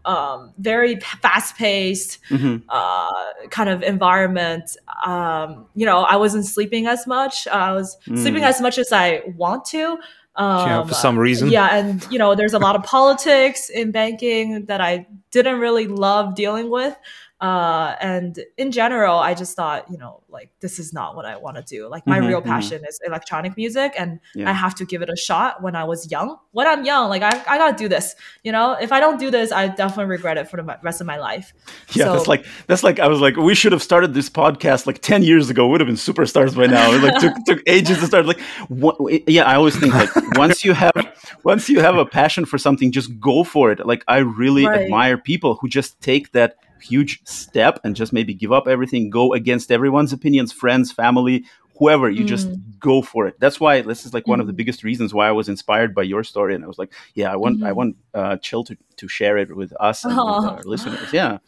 um, 0.04 0.52
very 0.58 0.96
fast 1.22 1.56
paced 1.56 2.18
Mhm. 2.30 2.62
uh, 2.68 3.08
kind 3.50 3.70
of 3.70 3.82
environment. 3.82 4.76
Um, 5.06 5.66
you 5.74 5.86
know, 5.86 6.00
I 6.00 6.16
wasn't 6.16 6.44
sleeping 6.44 6.86
as 6.86 7.06
much. 7.06 7.46
I 7.48 7.72
was 7.72 7.96
sleeping 8.04 8.42
Mm. 8.42 8.48
as 8.48 8.60
much 8.60 8.76
as 8.78 8.92
I 8.92 9.22
want 9.36 9.64
to. 9.66 9.98
Um, 10.36 10.68
Yeah, 10.68 10.84
for 10.84 10.94
some 10.94 11.18
reason. 11.18 11.50
Yeah, 11.50 11.76
and 11.76 12.06
you 12.10 12.18
know, 12.18 12.34
there's 12.34 12.54
a 12.54 12.58
lot 12.58 12.76
of 12.76 12.82
politics 12.82 13.68
in 13.68 13.90
banking 13.92 14.66
that 14.66 14.80
I 14.80 15.06
didn't 15.30 15.60
really 15.60 15.86
love 15.86 16.34
dealing 16.34 16.70
with. 16.70 16.96
Uh, 17.44 17.94
and 18.00 18.32
in 18.56 18.68
general, 18.72 19.18
I 19.18 19.34
just 19.34 19.54
thought, 19.58 19.90
you 19.90 19.98
know, 19.98 20.22
like 20.36 20.48
this 20.64 20.78
is 20.78 20.92
not 20.98 21.14
what 21.16 21.26
I 21.32 21.36
want 21.44 21.56
to 21.60 21.62
do. 21.76 21.88
Like 21.94 22.04
my 22.06 22.18
Mhm, 22.18 22.28
real 22.28 22.40
mhm. 22.42 22.46
passion 22.52 22.78
is 22.88 22.98
electronic 23.10 23.52
music, 23.62 23.92
and 23.98 24.10
Yeah. 24.34 24.48
I 24.50 24.52
have 24.64 24.74
to 24.76 24.84
give 24.86 25.02
it 25.02 25.10
a 25.10 25.16
shot 25.16 25.62
when 25.64 25.74
I 25.76 25.84
was 25.84 26.10
young. 26.10 26.28
When 26.52 26.66
I'm 26.66 26.82
young, 26.92 27.04
like 27.14 27.22
I, 27.22 27.32
I 27.52 27.58
gotta 27.58 27.76
do 27.84 27.88
this. 27.88 28.06
You 28.46 28.52
know, 28.56 28.66
if 28.86 28.90
I 28.96 28.98
don't 29.04 29.18
do 29.24 29.30
this, 29.30 29.52
I 29.52 29.68
definitely 29.68 30.10
regret 30.16 30.36
it 30.38 30.48
for 30.50 30.56
the 30.56 30.78
rest 30.82 31.00
of 31.02 31.06
my 31.06 31.18
life. 31.18 31.52
Yeah, 31.92 32.04
So- 32.06 32.12
that's 32.14 32.28
like 32.28 32.46
that's 32.68 32.82
like 32.82 32.98
I 32.98 33.08
was 33.08 33.20
like 33.20 33.36
we 33.36 33.54
should 33.54 33.72
have 33.72 33.82
started 33.82 34.14
this 34.14 34.30
podcast 34.30 34.86
like 34.86 35.00
ten 35.00 35.22
years 35.22 35.50
ago. 35.50 35.66
Would 35.68 35.80
have 35.82 35.88
been 35.92 35.96
superstars 36.10 36.56
by 36.56 36.66
now. 36.78 36.92
It 36.94 37.02
like 37.02 37.18
took 37.24 37.34
took 37.50 37.60
ages 37.66 37.98
to 38.00 38.06
start. 38.06 38.24
Like, 38.26 38.40
what, 38.68 38.96
yeah, 39.28 39.44
I 39.44 39.54
always 39.56 39.76
think 39.76 39.92
like 40.02 40.10
once 40.44 40.64
you 40.64 40.72
have 40.72 40.96
once 41.44 41.68
you 41.68 41.80
have 41.80 41.96
a 41.96 42.06
passion 42.06 42.44
for 42.46 42.58
something, 42.66 42.90
just 42.90 43.10
go 43.20 43.44
for 43.44 43.70
it. 43.72 43.84
Like 43.92 44.02
I 44.08 44.18
really 44.18 44.64
Right. 44.66 44.82
admire 44.82 45.18
people 45.18 45.52
who 45.60 45.68
just 45.68 46.00
take 46.00 46.32
that 46.32 46.56
huge 46.84 47.20
step 47.24 47.80
and 47.84 47.96
just 47.96 48.12
maybe 48.12 48.34
give 48.34 48.52
up 48.52 48.66
everything, 48.68 49.10
go 49.10 49.32
against 49.32 49.70
everyone's 49.72 50.12
opinions, 50.12 50.52
friends, 50.52 50.92
family, 50.92 51.44
whoever. 51.78 52.08
You 52.08 52.24
just 52.24 52.48
Mm. 52.48 52.78
go 52.78 53.02
for 53.02 53.26
it. 53.26 53.34
That's 53.40 53.58
why 53.58 53.80
this 53.82 54.06
is 54.06 54.14
like 54.14 54.28
one 54.28 54.40
of 54.40 54.46
the 54.46 54.52
Mhm. 54.52 54.56
biggest 54.56 54.84
reasons 54.84 55.12
why 55.12 55.28
I 55.28 55.32
was 55.32 55.48
inspired 55.48 55.94
by 55.94 56.02
your 56.02 56.22
story, 56.24 56.54
and 56.54 56.62
I 56.64 56.68
was 56.68 56.78
like, 56.78 56.92
yeah, 57.14 57.32
I 57.32 57.36
want 57.36 57.62
I 57.62 57.70
Mhm. 57.70 57.76
want 57.76 57.96
uh, 58.14 58.36
Chill 58.36 58.62
to 58.64 58.76
to 58.96 59.08
share 59.08 59.36
it 59.38 59.56
with 59.56 59.72
us 59.80 60.04
and 60.04 60.14
with 60.16 60.44
our 60.50 60.62
listeners. 60.64 61.12
Yeah. 61.12 61.38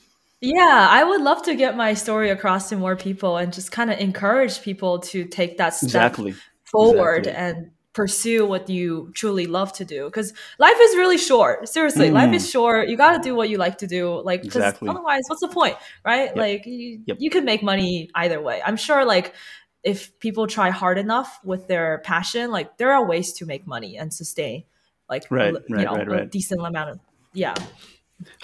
Yeah, 0.40 0.88
I 0.90 1.02
would 1.02 1.22
love 1.22 1.42
to 1.44 1.54
get 1.54 1.76
my 1.76 1.94
story 1.94 2.28
across 2.30 2.68
to 2.68 2.76
more 2.76 2.96
people 2.96 3.36
and 3.38 3.52
just 3.52 3.72
kind 3.72 3.90
of 3.90 3.98
encourage 3.98 4.60
people 4.62 4.98
to 5.00 5.24
take 5.24 5.56
that 5.58 5.70
step 5.74 5.86
Exactly. 5.86 6.34
forward 6.64 7.26
Exactly. 7.26 7.42
and 7.44 7.70
pursue 7.96 8.44
what 8.52 8.68
you 8.76 9.10
truly 9.20 9.46
love 9.58 9.70
to 9.72 9.84
do 9.94 10.00
because 10.04 10.28
life 10.66 10.78
is 10.86 10.90
really 11.02 11.16
short 11.30 11.66
seriously 11.76 12.08
life 12.20 12.30
Mm. 12.30 12.34
is 12.38 12.44
short 12.56 12.88
you 12.90 12.96
got 13.04 13.12
to 13.16 13.22
do 13.28 13.32
what 13.38 13.48
you 13.52 13.56
like 13.66 13.76
to 13.78 13.86
do 13.96 14.02
like 14.30 14.40
'cause 14.42 14.56
Exactly. 14.56 14.88
otherwise 14.90 15.22
what's 15.28 15.40
the 15.46 15.48
point 15.60 15.76
right 16.04 16.28
Yep. 16.28 16.36
like 16.46 16.62
you, 16.66 17.00
Yep. 17.08 17.16
you 17.24 17.30
can 17.34 17.44
make 17.52 17.62
money 17.72 18.10
either 18.22 18.38
way 18.48 18.56
i'm 18.66 18.76
sure 18.86 19.02
like 19.14 19.26
if 19.92 19.98
people 20.26 20.44
try 20.46 20.68
hard 20.82 20.98
enough 21.06 21.30
with 21.50 21.62
their 21.72 21.88
passion 22.12 22.44
like 22.56 22.68
there 22.80 22.92
are 22.96 23.04
ways 23.12 23.28
to 23.38 23.42
make 23.52 23.62
money 23.66 23.92
and 24.00 24.12
sustain 24.12 24.58
like 25.12 25.24
Right, 25.30 25.54
you 25.68 25.76
right, 25.76 25.84
know 25.86 25.96
right, 26.14 26.24
a 26.24 26.26
decent 26.38 26.60
amount 26.70 26.88
of 26.92 26.96
yeah 27.44 27.54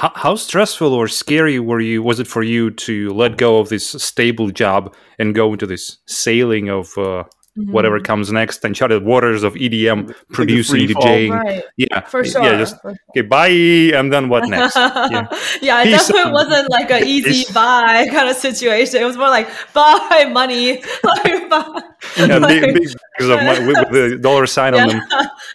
How, 0.02 0.12
how 0.24 0.34
stressful 0.36 0.92
or 1.00 1.08
scary 1.08 1.58
were 1.58 1.80
you? 1.90 2.02
Was 2.10 2.18
it 2.20 2.28
for 2.36 2.42
you 2.54 2.70
to 2.86 2.94
let 3.22 3.32
go 3.46 3.50
of 3.60 3.66
this 3.74 3.86
stable 4.10 4.50
job 4.62 4.94
and 5.18 5.34
go 5.34 5.46
into 5.54 5.66
this 5.66 5.84
sailing 6.06 6.68
of 6.68 6.86
uh, 6.98 7.24
whatever 7.54 8.00
Mhm. 8.00 8.04
comes 8.04 8.32
next, 8.32 8.64
uncharted 8.64 9.04
waters 9.04 9.42
of 9.42 9.54
EDM, 9.56 10.14
producing, 10.32 10.86
free 10.86 10.92
fall. 10.94 11.02
DJing? 11.04 11.30
right 11.30 11.62
Yeah, 11.76 12.00
for 12.00 12.24
sure 12.24 12.42
Yeah, 12.42 12.56
just 12.58 12.80
for 12.80 12.94
okay, 13.10 13.20
bye, 13.20 13.48
and 13.48 14.12
then 14.12 14.28
what 14.28 14.48
next? 14.48 14.74
Yeah. 14.76 15.26
yeah, 15.60 15.80
it 15.82 15.84
Peace 15.84 16.08
definitely 16.08 16.30
out. 16.30 16.32
wasn't 16.32 16.70
like 16.70 16.90
an 16.90 17.04
easy 17.06 17.44
Peace. 17.44 17.50
buy 17.52 18.06
kind 18.10 18.28
of 18.28 18.36
situation. 18.36 19.02
It 19.02 19.04
was 19.04 19.16
more 19.16 19.28
like 19.28 19.48
buy 19.74 20.28
money, 20.32 20.82
like 21.04 21.50
buy. 21.50 21.82
yeah, 22.16 22.38
like- 22.38 22.48
big, 22.48 22.74
big 22.74 22.88
bags 23.18 23.28
of 23.28 23.42
money 23.42 23.66
with, 23.66 23.90
with 23.90 24.10
the 24.12 24.18
dollar 24.18 24.46
sign 24.46 24.74
on 24.74 24.88
them. 24.88 25.02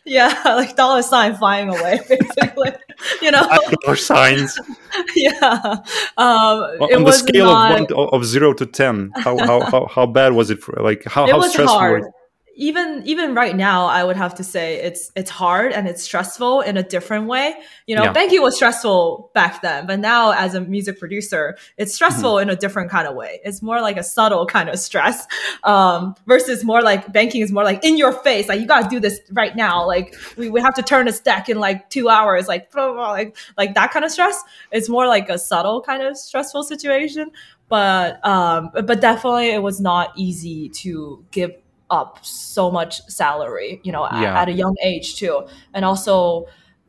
yeah, 0.05 0.33
yeah, 0.45 0.53
like 0.53 0.75
dollar 0.75 1.01
sign 1.01 1.35
flying 1.35 1.69
away, 1.69 1.99
basically. 2.07 2.71
you 3.21 3.31
know, 3.31 3.47
Dollar 3.83 3.95
signs 3.95 4.59
yeah. 5.15 5.75
Um, 6.17 6.59
on 6.81 7.03
the 7.03 7.11
scale 7.11 7.45
not, 7.45 7.91
of 7.91 7.97
one 7.97 8.09
of 8.13 8.25
zero 8.25 8.53
to 8.53 8.65
ten. 8.65 9.11
How 9.15 9.37
how 9.37 9.61
how, 9.61 9.85
how 9.87 10.05
bad 10.05 10.33
was 10.33 10.49
it? 10.49 10.61
For, 10.61 10.73
like 10.81 11.03
how 11.05 11.25
it 11.25 11.31
how 11.31 11.41
stressful? 11.41 11.77
Was 11.77 12.05
it? 12.05 12.11
Even 12.59 13.03
even 13.05 13.35
right 13.35 13.55
now, 13.55 13.85
I 13.85 14.03
would 14.03 14.17
have 14.17 14.33
to 14.35 14.43
say 14.43 14.75
it's 14.81 15.11
it's 15.15 15.29
hard 15.29 15.71
and 15.73 15.87
it's 15.87 16.01
stressful 16.01 16.61
in 16.61 16.75
a 16.75 16.81
different 16.83 17.27
way. 17.27 17.53
You 17.85 17.95
know, 17.95 18.05
Yeah. 18.05 18.13
banking 18.13 18.41
was 18.41 18.55
stressful 18.55 19.29
back 19.35 19.61
then, 19.61 19.85
but 19.85 19.99
now 19.99 20.31
as 20.31 20.55
a 20.55 20.61
music 20.61 20.99
producer, 20.99 21.55
it's 21.77 21.93
stressful 21.93 22.33
Mm-hmm. 22.33 22.49
in 22.49 22.55
a 22.55 22.59
different 22.59 22.89
kind 22.89 23.07
of 23.07 23.13
way. 23.15 23.39
It's 23.45 23.61
more 23.61 23.79
like 23.79 23.97
a 23.97 24.03
subtle 24.03 24.47
kind 24.47 24.69
of 24.69 24.79
stress, 24.79 25.27
um, 25.63 26.15
versus 26.25 26.63
more 26.63 26.81
like 26.81 27.13
banking 27.13 27.41
is 27.41 27.51
more 27.51 27.63
like 27.63 27.85
in 27.85 27.95
your 27.95 28.11
face. 28.11 28.49
Like 28.49 28.59
you 28.59 28.65
got 28.65 28.81
to 28.83 28.89
do 28.89 28.99
this 28.99 29.19
right 29.33 29.55
now. 29.55 29.85
Like 29.85 30.15
we, 30.35 30.49
we 30.49 30.59
have 30.61 30.73
to 30.73 30.81
turn 30.81 31.05
this 31.05 31.19
deck 31.19 31.49
in 31.49 31.59
like 31.59 31.89
two 31.91 32.09
hours. 32.09 32.47
Like 32.47 32.71
blah, 32.71 32.91
blah, 32.93 33.11
like 33.11 33.37
like 33.55 33.75
that 33.75 33.91
kind 33.91 34.03
of 34.03 34.09
stress. 34.11 34.41
It's 34.71 34.89
more 34.89 35.05
like 35.07 35.29
a 35.29 35.37
subtle 35.37 35.81
kind 35.81 36.01
of 36.01 36.17
stressful 36.17 36.63
situation. 36.63 37.29
But 37.69 38.25
um, 38.25 38.71
but 38.73 38.99
definitely 39.01 39.49
it 39.51 39.61
was 39.61 39.79
not 39.79 40.13
easy 40.15 40.69
to 40.81 41.23
give 41.31 41.51
up 41.89 42.19
so 42.25 42.69
much 42.71 43.01
salary, 43.07 43.79
you 43.83 43.91
know, 43.91 44.05
at, 44.05 44.21
Yeah. 44.21 44.41
at 44.41 44.49
a 44.49 44.51
young 44.53 44.75
age 44.83 45.15
too. 45.15 45.47
And 45.73 45.85
also, 45.85 46.45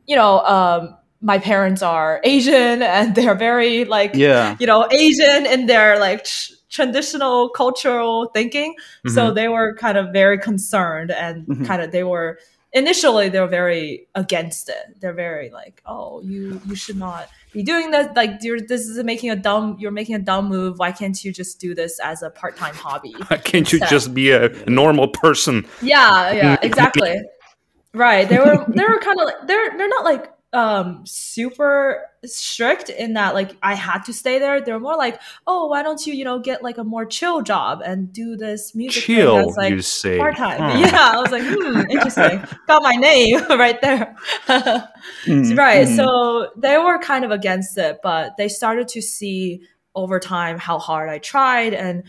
you 0.07 0.15
know, 0.15 0.39
um, 0.45 0.95
my 1.21 1.37
parents 1.39 1.81
are 1.81 2.19
Asian 2.23 2.81
and 2.97 3.15
they're 3.15 3.35
very 3.35 3.85
like, 3.85 4.11
Yeah. 4.15 4.55
you 4.59 4.67
know, 4.67 4.87
Asian 4.91 5.45
in 5.45 5.65
their 5.67 5.99
like 5.99 6.23
tr- 6.25 6.53
traditional 6.69 7.49
cultural 7.49 8.29
thinking. 8.33 8.75
So 9.07 9.31
they 9.31 9.47
were 9.47 9.75
kind 9.75 9.97
of 9.97 10.13
very 10.13 10.37
concerned 10.37 11.11
and 11.11 11.47
Mhm. 11.47 11.65
kind 11.65 11.81
of 11.81 11.91
they 11.91 12.03
were 12.03 12.37
initially 12.73 13.29
they 13.29 13.39
were 13.39 13.47
very 13.47 14.07
against 14.15 14.69
it. 14.69 14.99
They're 14.99 15.13
very 15.13 15.49
like, 15.49 15.81
oh, 15.85 16.21
you 16.21 16.61
you 16.67 16.75
should 16.75 16.97
not 16.97 17.27
be 17.51 17.63
doing 17.63 17.91
this. 17.91 18.07
Like 18.15 18.41
you're 18.41 18.59
this 18.59 18.81
is 18.81 19.03
making 19.03 19.31
a 19.31 19.35
dumb 19.35 19.77
you're 19.79 19.91
making 19.91 20.15
a 20.15 20.19
dumb 20.19 20.49
move. 20.49 20.79
Why 20.79 20.91
can't 20.91 21.21
you 21.23 21.31
just 21.33 21.59
do 21.59 21.73
this 21.73 21.99
as 21.99 22.21
a 22.21 22.29
part 22.29 22.55
time 22.57 22.75
hobby? 22.75 23.15
Can't 23.43 23.71
you 23.71 23.79
So- 23.79 23.85
just 23.87 24.13
be 24.13 24.31
a, 24.31 24.49
normal 24.69 25.07
person? 25.07 25.65
Yeah, 25.81 26.31
yeah, 26.31 26.57
exactly. 26.61 27.21
right. 27.93 28.27
They 28.29 28.37
were 28.37 28.65
they 28.67 28.83
were 28.83 28.99
kind 28.99 29.19
of 29.19 29.25
like 29.25 29.47
they're 29.47 29.77
they're 29.77 29.89
not 29.89 30.03
like 30.05 30.31
um 30.51 31.05
super 31.05 32.05
strict 32.25 32.89
in 32.89 33.13
that 33.13 33.35
like 33.35 33.55
I 33.61 33.75
had 33.75 33.99
to 34.05 34.13
stay 34.13 34.39
there. 34.39 34.61
They're 34.61 34.79
more 34.79 34.97
like, 34.97 35.21
oh, 35.45 35.67
why 35.67 35.83
don't 35.83 36.05
you 36.05 36.13
you 36.13 36.23
know 36.23 36.39
get 36.39 36.63
like 36.63 36.77
a 36.77 36.83
more 36.83 37.05
chill 37.05 37.41
job 37.41 37.81
and 37.85 38.11
do 38.11 38.35
this 38.35 38.73
music 38.73 39.03
thing 39.03 39.15
Chill, 39.15 39.35
that's 39.35 39.57
like 39.57 39.71
you 39.71 39.81
say. 39.81 40.17
part 40.17 40.37
time. 40.37 40.59
Huh. 40.59 40.77
Yeah, 40.79 41.11
I 41.13 41.19
was 41.19 41.31
like, 41.31 41.43
hmm, 41.45 41.81
interesting. 41.91 42.43
Got 42.67 42.81
my 42.83 42.95
name 42.95 43.39
right 43.49 43.79
there. 43.81 44.15
Mhm, 44.47 45.57
right. 45.57 45.87
mhm. 45.87 45.95
So 45.95 46.51
they 46.57 46.77
were 46.77 46.97
kind 46.99 47.23
of 47.25 47.31
against 47.31 47.77
it, 47.77 47.99
but 48.01 48.35
they 48.37 48.47
started 48.49 48.87
to 48.89 49.01
see 49.01 49.61
over 49.95 50.19
time 50.19 50.57
how 50.57 50.79
hard 50.79 51.09
I 51.09 51.19
tried. 51.19 51.73
And 51.73 52.03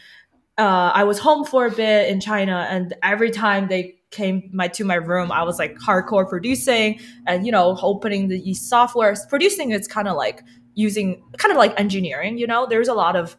uh, 0.59 0.93
I 0.95 1.05
was 1.05 1.19
home 1.19 1.45
for 1.45 1.67
a 1.67 1.71
bit 1.71 2.09
in 2.09 2.21
China, 2.21 2.67
and 2.69 2.95
every 3.03 3.31
time 3.31 3.69
they 3.69 4.00
came 4.11 4.51
my 4.53 4.69
to 4.69 4.85
my 4.85 4.97
room, 4.97 5.33
I 5.33 5.43
was 5.43 5.59
like 5.59 5.77
hardcore 5.79 6.29
producing 6.29 7.01
and 7.27 7.47
you 7.47 7.53
know 7.53 7.79
opening 7.81 8.29
the 8.29 8.55
software. 8.55 9.15
Producing 9.29 9.71
is 9.71 9.87
kind 9.89 10.09
of 10.09 10.17
like 10.17 10.43
using 10.75 11.23
kind 11.39 11.53
of 11.53 11.59
like 11.59 11.79
engineering. 11.79 12.39
You 12.39 12.47
know, 12.47 12.67
there's 12.67 12.89
a 12.89 12.95
lot 12.95 13.17
of 13.17 13.37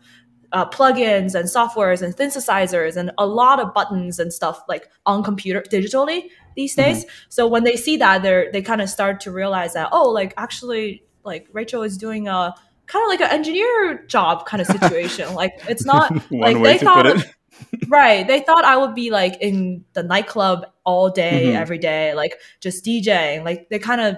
uh, 0.51 0.69
plugins 0.69 1.33
and 1.33 1.47
softwares 1.47 2.01
and 2.01 2.15
synthesizers 2.15 2.97
and 2.97 3.11
a 3.17 3.25
lot 3.25 3.59
of 3.59 3.73
buttons 3.73 4.19
and 4.19 4.33
stuff 4.33 4.61
like 4.67 4.89
on 5.05 5.23
computer 5.23 5.61
digitally 5.61 6.23
these 6.55 6.75
days. 6.75 7.05
So 7.29 7.47
when 7.47 7.63
they 7.63 7.75
see 7.75 7.97
that, 7.97 8.21
they 8.23 8.49
they 8.51 8.61
kind 8.61 8.81
of 8.81 8.89
start 8.89 9.19
to 9.21 9.31
realize 9.31 9.73
that 9.73 9.89
oh, 9.91 10.09
like 10.09 10.33
actually, 10.37 11.03
like 11.23 11.47
Rachel 11.53 11.83
is 11.83 11.97
doing 11.97 12.27
a 12.27 12.53
kind 12.87 13.03
of 13.03 13.09
like 13.09 13.21
an 13.21 13.31
engineer 13.31 14.03
job 14.07 14.45
kind 14.45 14.61
of 14.61 14.67
situation. 14.67 15.33
like 15.33 15.53
it's 15.69 15.85
not 15.85 16.11
like 16.31 16.61
they 16.61 16.77
thought 16.77 17.05
it. 17.05 17.25
Right 17.87 18.27
they 18.27 18.39
thought 18.41 18.63
i 18.65 18.77
would 18.77 18.95
be 18.95 19.09
like 19.11 19.35
in 19.41 19.83
the 19.93 20.03
nightclub 20.03 20.65
all 20.83 21.09
day 21.09 21.51
Mhm. 21.53 21.55
every 21.55 21.77
day 21.77 22.13
like 22.13 22.33
just 22.59 22.85
djing 22.85 23.43
like 23.43 23.69
they 23.69 23.79
kind 23.79 24.01
of 24.01 24.15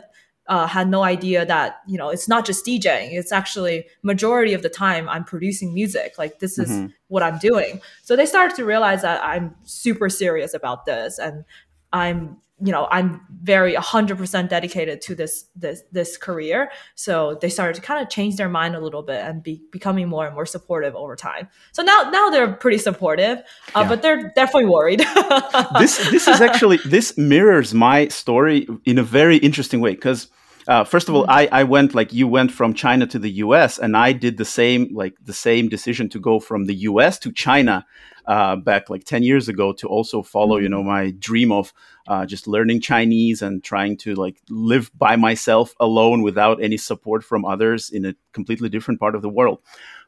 uh, 0.48 0.68
had 0.68 0.90
no 0.90 1.04
idea 1.04 1.46
that 1.46 1.78
you 1.88 1.98
know 1.98 2.10
it's 2.10 2.28
not 2.28 2.46
just 2.46 2.66
DJing. 2.66 3.14
It's 3.14 3.32
actually 3.32 3.86
majority 4.02 4.54
of 4.54 4.62
the 4.62 4.68
time 4.68 5.08
I'm 5.08 5.24
producing 5.24 5.74
music. 5.74 6.16
Like 6.18 6.40
this 6.40 6.60
is 6.60 6.70
Mhm. 6.70 6.92
what 7.08 7.24
I'm 7.24 7.38
doing. 7.38 7.80
So 8.02 8.18
they 8.18 8.26
started 8.26 8.54
to 8.58 8.66
realize 8.66 9.04
that 9.04 9.24
I'm 9.24 9.56
super 9.64 10.10
serious 10.10 10.54
about 10.54 10.86
this, 10.86 11.18
and 11.18 11.46
I'm 11.94 12.42
you 12.66 12.72
know 12.72 12.88
I'm 12.92 13.22
very 13.44 13.74
100% 13.74 14.48
dedicated 14.50 15.02
to 15.02 15.16
this 15.16 15.46
this 15.56 15.84
this 15.92 16.18
career. 16.18 16.72
So 16.96 17.38
they 17.42 17.50
started 17.50 17.76
to 17.76 17.82
kind 17.82 18.02
of 18.02 18.10
change 18.10 18.38
their 18.38 18.48
mind 18.50 18.76
a 18.76 18.80
little 18.80 19.04
bit 19.04 19.20
and 19.26 19.44
be 19.44 19.62
becoming 19.72 20.08
more 20.08 20.26
and 20.26 20.34
more 20.34 20.46
supportive 20.46 20.96
over 20.96 21.16
time. 21.16 21.50
So 21.74 21.84
now 21.84 22.10
now 22.12 22.30
they're 22.30 22.54
pretty 22.54 22.78
supportive, 22.78 23.40
uh, 23.40 23.82
Yeah. 23.82 23.90
but 23.90 24.02
they're 24.02 24.32
definitely 24.36 24.70
worried. 24.70 25.00
this 25.80 25.98
this 26.10 26.28
is 26.28 26.40
actually 26.42 26.78
this 26.86 27.18
mirrors 27.18 27.74
my 27.74 28.08
story 28.08 28.68
in 28.86 28.98
a 28.98 29.04
very 29.04 29.38
interesting 29.38 29.82
way 29.82 29.92
because 29.92 30.28
uh, 30.68 30.84
first 30.84 31.10
of 31.10 31.16
all 31.16 31.26
I, 31.30 31.48
I 31.52 31.64
went 31.64 31.94
like 31.94 32.14
you 32.14 32.28
went 32.28 32.52
from 32.52 32.74
china 32.74 33.06
to 33.08 33.20
the 33.20 33.32
us 33.32 33.78
and 33.78 33.96
i 33.98 34.12
did 34.14 34.38
the 34.38 34.46
same 34.46 34.90
like 34.94 35.16
the 35.24 35.34
same 35.34 35.70
decision 35.70 36.10
to 36.10 36.20
go 36.20 36.40
from 36.40 36.66
the 36.66 36.76
us 36.76 37.20
to 37.20 37.32
china 37.32 37.86
uh, 38.26 38.56
back 38.56 38.90
like 38.90 39.04
10 39.04 39.24
years 39.24 39.50
ago 39.50 39.74
to 39.74 39.88
also 39.88 40.22
follow 40.22 40.58
you 40.58 40.70
know 40.70 40.82
my 40.82 41.12
dream 41.12 41.52
of 41.52 41.74
uh, 42.08 42.26
just 42.26 42.48
learning 42.48 42.80
chinese 42.82 43.42
and 43.42 43.64
trying 43.64 43.98
to 43.98 44.16
like 44.16 44.38
live 44.50 44.90
by 44.98 45.16
myself 45.16 45.74
alone 45.80 46.22
without 46.22 46.64
any 46.64 46.78
support 46.78 47.24
from 47.24 47.44
others 47.46 47.90
in 47.90 48.06
a 48.06 48.16
completely 48.32 48.70
different 48.70 49.00
part 49.00 49.16
of 49.16 49.22
the 49.22 49.30
world. 49.30 49.60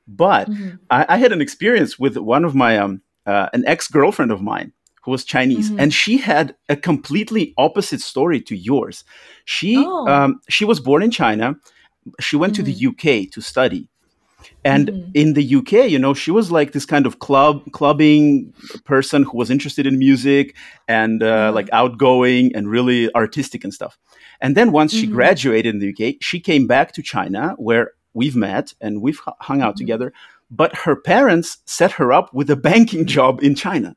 But 0.07 0.49
Mhm. 0.49 0.79
I, 0.89 1.05
I 1.09 1.17
had 1.17 1.31
an 1.31 1.41
experience 1.41 1.97
with 1.97 2.15
one 2.17 2.45
of 2.45 2.53
my 2.53 2.77
um, 2.77 3.01
uh, 3.25 3.49
an 3.53 3.63
ex 3.65 3.87
girlfriend 3.87 4.31
of 4.31 4.41
mine 4.41 4.71
who 5.05 5.11
was 5.11 5.23
Chinese, 5.23 5.69
Mhm. 5.71 5.79
and 5.79 5.93
she 5.93 6.17
had 6.17 6.55
a 6.67 6.75
completely 6.75 7.53
opposite 7.57 8.01
story 8.01 8.41
to 8.41 8.55
yours. 8.55 9.03
She 9.45 9.77
Oh. 9.77 10.07
um, 10.07 10.41
she 10.49 10.65
was 10.65 10.79
born 10.79 11.03
in 11.03 11.11
China. 11.11 11.55
She 12.19 12.35
went 12.35 12.55
to 12.55 12.63
the 12.63 12.73
UK 12.73 13.25
to 13.33 13.41
study. 13.41 13.87
And 14.63 14.89
Mhm. 14.89 15.11
in 15.13 15.33
the 15.33 15.43
UK, 15.43 15.87
you 15.87 15.97
know, 15.99 16.13
she 16.13 16.31
was 16.31 16.51
like 16.51 16.71
this 16.71 16.85
kind 16.85 17.05
of 17.07 17.19
club 17.19 17.61
clubbing 17.71 18.53
person 18.83 19.23
who 19.23 19.37
was 19.37 19.49
interested 19.49 19.85
in 19.87 19.97
music 19.97 20.55
and 20.87 21.21
uh, 21.23 21.25
Uh-huh. 21.27 21.51
like 21.53 21.69
outgoing 21.71 22.55
and 22.55 22.67
really 22.69 23.09
artistic 23.15 23.63
and 23.63 23.73
stuff. 23.73 23.97
And 24.41 24.55
then 24.57 24.71
once 24.71 24.91
she 24.93 25.07
Mhm. 25.07 25.11
graduated 25.11 25.73
in 25.75 25.79
the 25.79 25.87
UK, 25.93 26.17
she 26.21 26.39
came 26.39 26.67
back 26.67 26.91
to 26.93 27.01
China 27.01 27.53
where 27.57 27.91
we've 28.13 28.35
met 28.35 28.73
and 28.81 29.01
we've 29.01 29.21
hung 29.47 29.61
out 29.61 29.77
together. 29.77 30.11
But 30.51 30.71
her 30.85 30.95
parents 30.95 31.57
set 31.65 31.91
her 31.93 32.11
up 32.13 32.27
with 32.33 32.49
a 32.51 32.55
banking 32.55 33.05
job 33.05 33.33
in 33.43 33.55
China. 33.55 33.95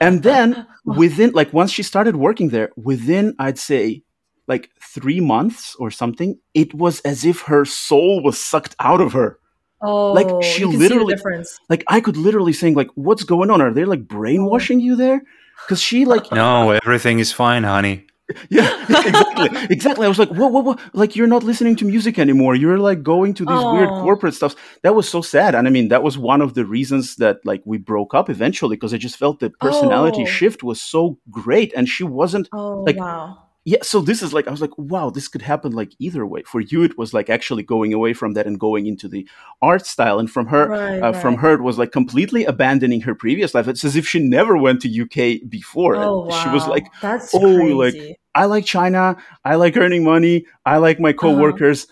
And 0.00 0.22
then 0.22 0.66
within, 0.84 1.32
like, 1.32 1.52
once 1.52 1.70
she 1.70 1.82
started 1.82 2.16
working 2.16 2.50
there, 2.50 2.70
within, 2.76 3.34
I'd 3.38 3.58
say, 3.58 4.02
like 4.48 4.70
three 4.80 5.20
months 5.20 5.74
or 5.76 5.90
something, 5.90 6.38
it 6.54 6.72
was 6.74 7.00
as 7.00 7.24
if 7.24 7.42
her 7.42 7.64
soul 7.64 8.22
was 8.22 8.38
sucked 8.38 8.76
out 8.80 9.00
of 9.00 9.12
her. 9.12 9.38
oh, 9.82 10.12
like 10.12 10.28
she 10.42 10.60
you 10.60 10.70
can 10.70 10.72
see 10.72 10.76
the 10.76 10.88
literally- 10.88 11.14
difference. 11.14 11.58
Like, 11.68 11.84
I 11.88 12.00
could 12.00 12.16
literally 12.16 12.52
saying, 12.52 12.74
like, 12.74 12.88
what's 12.94 13.24
going 13.24 13.50
on? 13.50 13.60
Are 13.60 13.72
they 13.72 13.84
like 13.84 14.00
oh. 14.00 14.14
brainwashing 14.16 14.80
you 14.80 14.96
there? 14.96 15.22
Because 15.64 15.80
she, 15.80 16.04
like, 16.04 16.30
No, 16.32 16.70
everything 16.70 17.18
is 17.18 17.32
fine, 17.32 17.64
honey. 17.64 18.06
Yeah, 18.50 18.82
exactly, 18.82 19.48
exactly. 19.70 20.04
I 20.04 20.08
was 20.08 20.18
like, 20.18 20.30
whoa, 20.30 20.48
whoa, 20.48 20.60
whoa! 20.62 20.76
Like 20.92 21.14
you're 21.16 21.28
not 21.28 21.42
listening 21.44 21.76
to 21.76 21.84
music 21.84 22.18
anymore. 22.18 22.54
You're 22.56 22.78
like 22.78 23.02
going 23.02 23.34
to 23.34 23.44
these 23.44 23.64
weird 23.72 23.88
Oh. 23.90 24.02
corporate 24.02 24.34
stuff. 24.34 24.54
That 24.82 24.94
was 24.94 25.08
so 25.08 25.22
sad, 25.22 25.54
and 25.54 25.68
I 25.68 25.70
mean, 25.70 25.88
that 25.88 26.02
was 26.02 26.18
one 26.18 26.40
of 26.42 26.54
the 26.54 26.64
reasons 26.64 27.16
that 27.16 27.38
like 27.44 27.62
we 27.64 27.78
broke 27.78 28.14
up 28.14 28.28
eventually 28.28 28.76
because 28.76 28.92
I 28.92 28.98
just 28.98 29.16
felt 29.16 29.38
the 29.40 29.50
personality 29.50 30.22
Oh. 30.22 30.26
shift 30.26 30.62
was 30.62 30.80
so 30.80 31.18
great, 31.30 31.72
and 31.76 31.88
she 31.88 32.02
wasn't. 32.04 32.48
Oh 32.52 32.82
like, 32.82 32.96
wow. 32.98 33.38
Yeah, 33.68 33.78
so 33.82 34.00
this 34.00 34.22
is 34.22 34.32
like 34.32 34.46
I 34.46 34.52
was 34.52 34.60
like, 34.60 34.78
wow, 34.78 35.10
this 35.10 35.26
could 35.26 35.42
happen 35.42 35.72
like 35.72 35.90
either 35.98 36.24
way. 36.24 36.44
For 36.44 36.60
you, 36.60 36.84
it 36.84 36.96
was 36.96 37.12
like 37.12 37.28
actually 37.28 37.64
going 37.64 37.92
away 37.92 38.12
from 38.12 38.34
that 38.34 38.46
and 38.46 38.60
going 38.60 38.86
into 38.86 39.08
the 39.08 39.28
art 39.60 39.84
style, 39.84 40.20
and 40.20 40.30
from 40.30 40.46
her, 40.46 40.68
Right, 40.68 41.02
uh, 41.02 41.12
from 41.12 41.34
her, 41.38 41.54
it 41.54 41.62
was 41.62 41.76
like 41.76 41.90
completely 41.90 42.44
abandoning 42.44 43.00
her 43.00 43.12
previous 43.12 43.54
life. 43.54 43.66
It's 43.66 43.82
as 43.84 43.96
if 43.96 44.06
she 44.06 44.20
never 44.20 44.56
went 44.56 44.82
to 44.82 45.02
UK 45.02 45.50
before. 45.50 45.96
Oh 45.96 46.22
and 46.22 46.30
wow. 46.30 46.44
She 46.44 46.48
was 46.50 46.68
like, 46.68 46.86
that's 47.02 47.34
oh, 47.34 47.40
like. 47.40 48.20
I 48.36 48.44
like 48.44 48.66
China. 48.66 49.16
I 49.44 49.56
like 49.56 49.76
earning 49.76 50.04
money. 50.04 50.46
I 50.64 50.76
like 50.76 51.00
my 51.00 51.12
coworkers. 51.12 51.88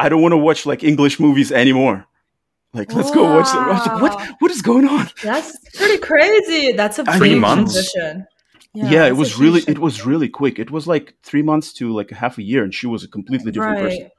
I 0.00 0.08
don't 0.08 0.22
want 0.22 0.32
to 0.32 0.38
watch 0.38 0.66
like 0.66 0.82
English 0.82 1.20
movies 1.20 1.52
anymore. 1.52 2.04
Like, 2.74 2.92
let's 2.92 3.12
go 3.12 3.22
watch 3.22 3.52
them. 3.52 3.62
I 3.62 3.68
was 3.68 3.86
like, 3.86 4.02
what? 4.02 4.40
What 4.40 4.50
is 4.50 4.60
going 4.60 4.88
on? 4.88 5.08
That's 5.22 5.56
pretty 5.76 5.98
crazy. 5.98 6.72
That's 6.72 6.98
a 6.98 7.04
three 7.04 7.34
know. 7.34 7.40
months? 7.42 7.92
transition. 7.92 8.26
Yeah, 8.76 9.00
that's 9.00 9.10
it 9.10 9.16
was 9.16 9.38
really, 9.38 9.62
it 9.66 9.78
was 9.78 10.04
really 10.04 10.28
quick. 10.28 10.58
It 10.58 10.70
was 10.70 10.86
like 10.86 11.14
three 11.22 11.42
months 11.42 11.72
to 11.74 11.92
like 11.92 12.12
a 12.12 12.14
half 12.14 12.38
a 12.38 12.42
year, 12.42 12.62
and 12.62 12.72
she 12.74 12.86
was 12.86 13.04
a 13.04 13.08
completely 13.08 13.52
different 13.52 13.78
person. 13.78 14.10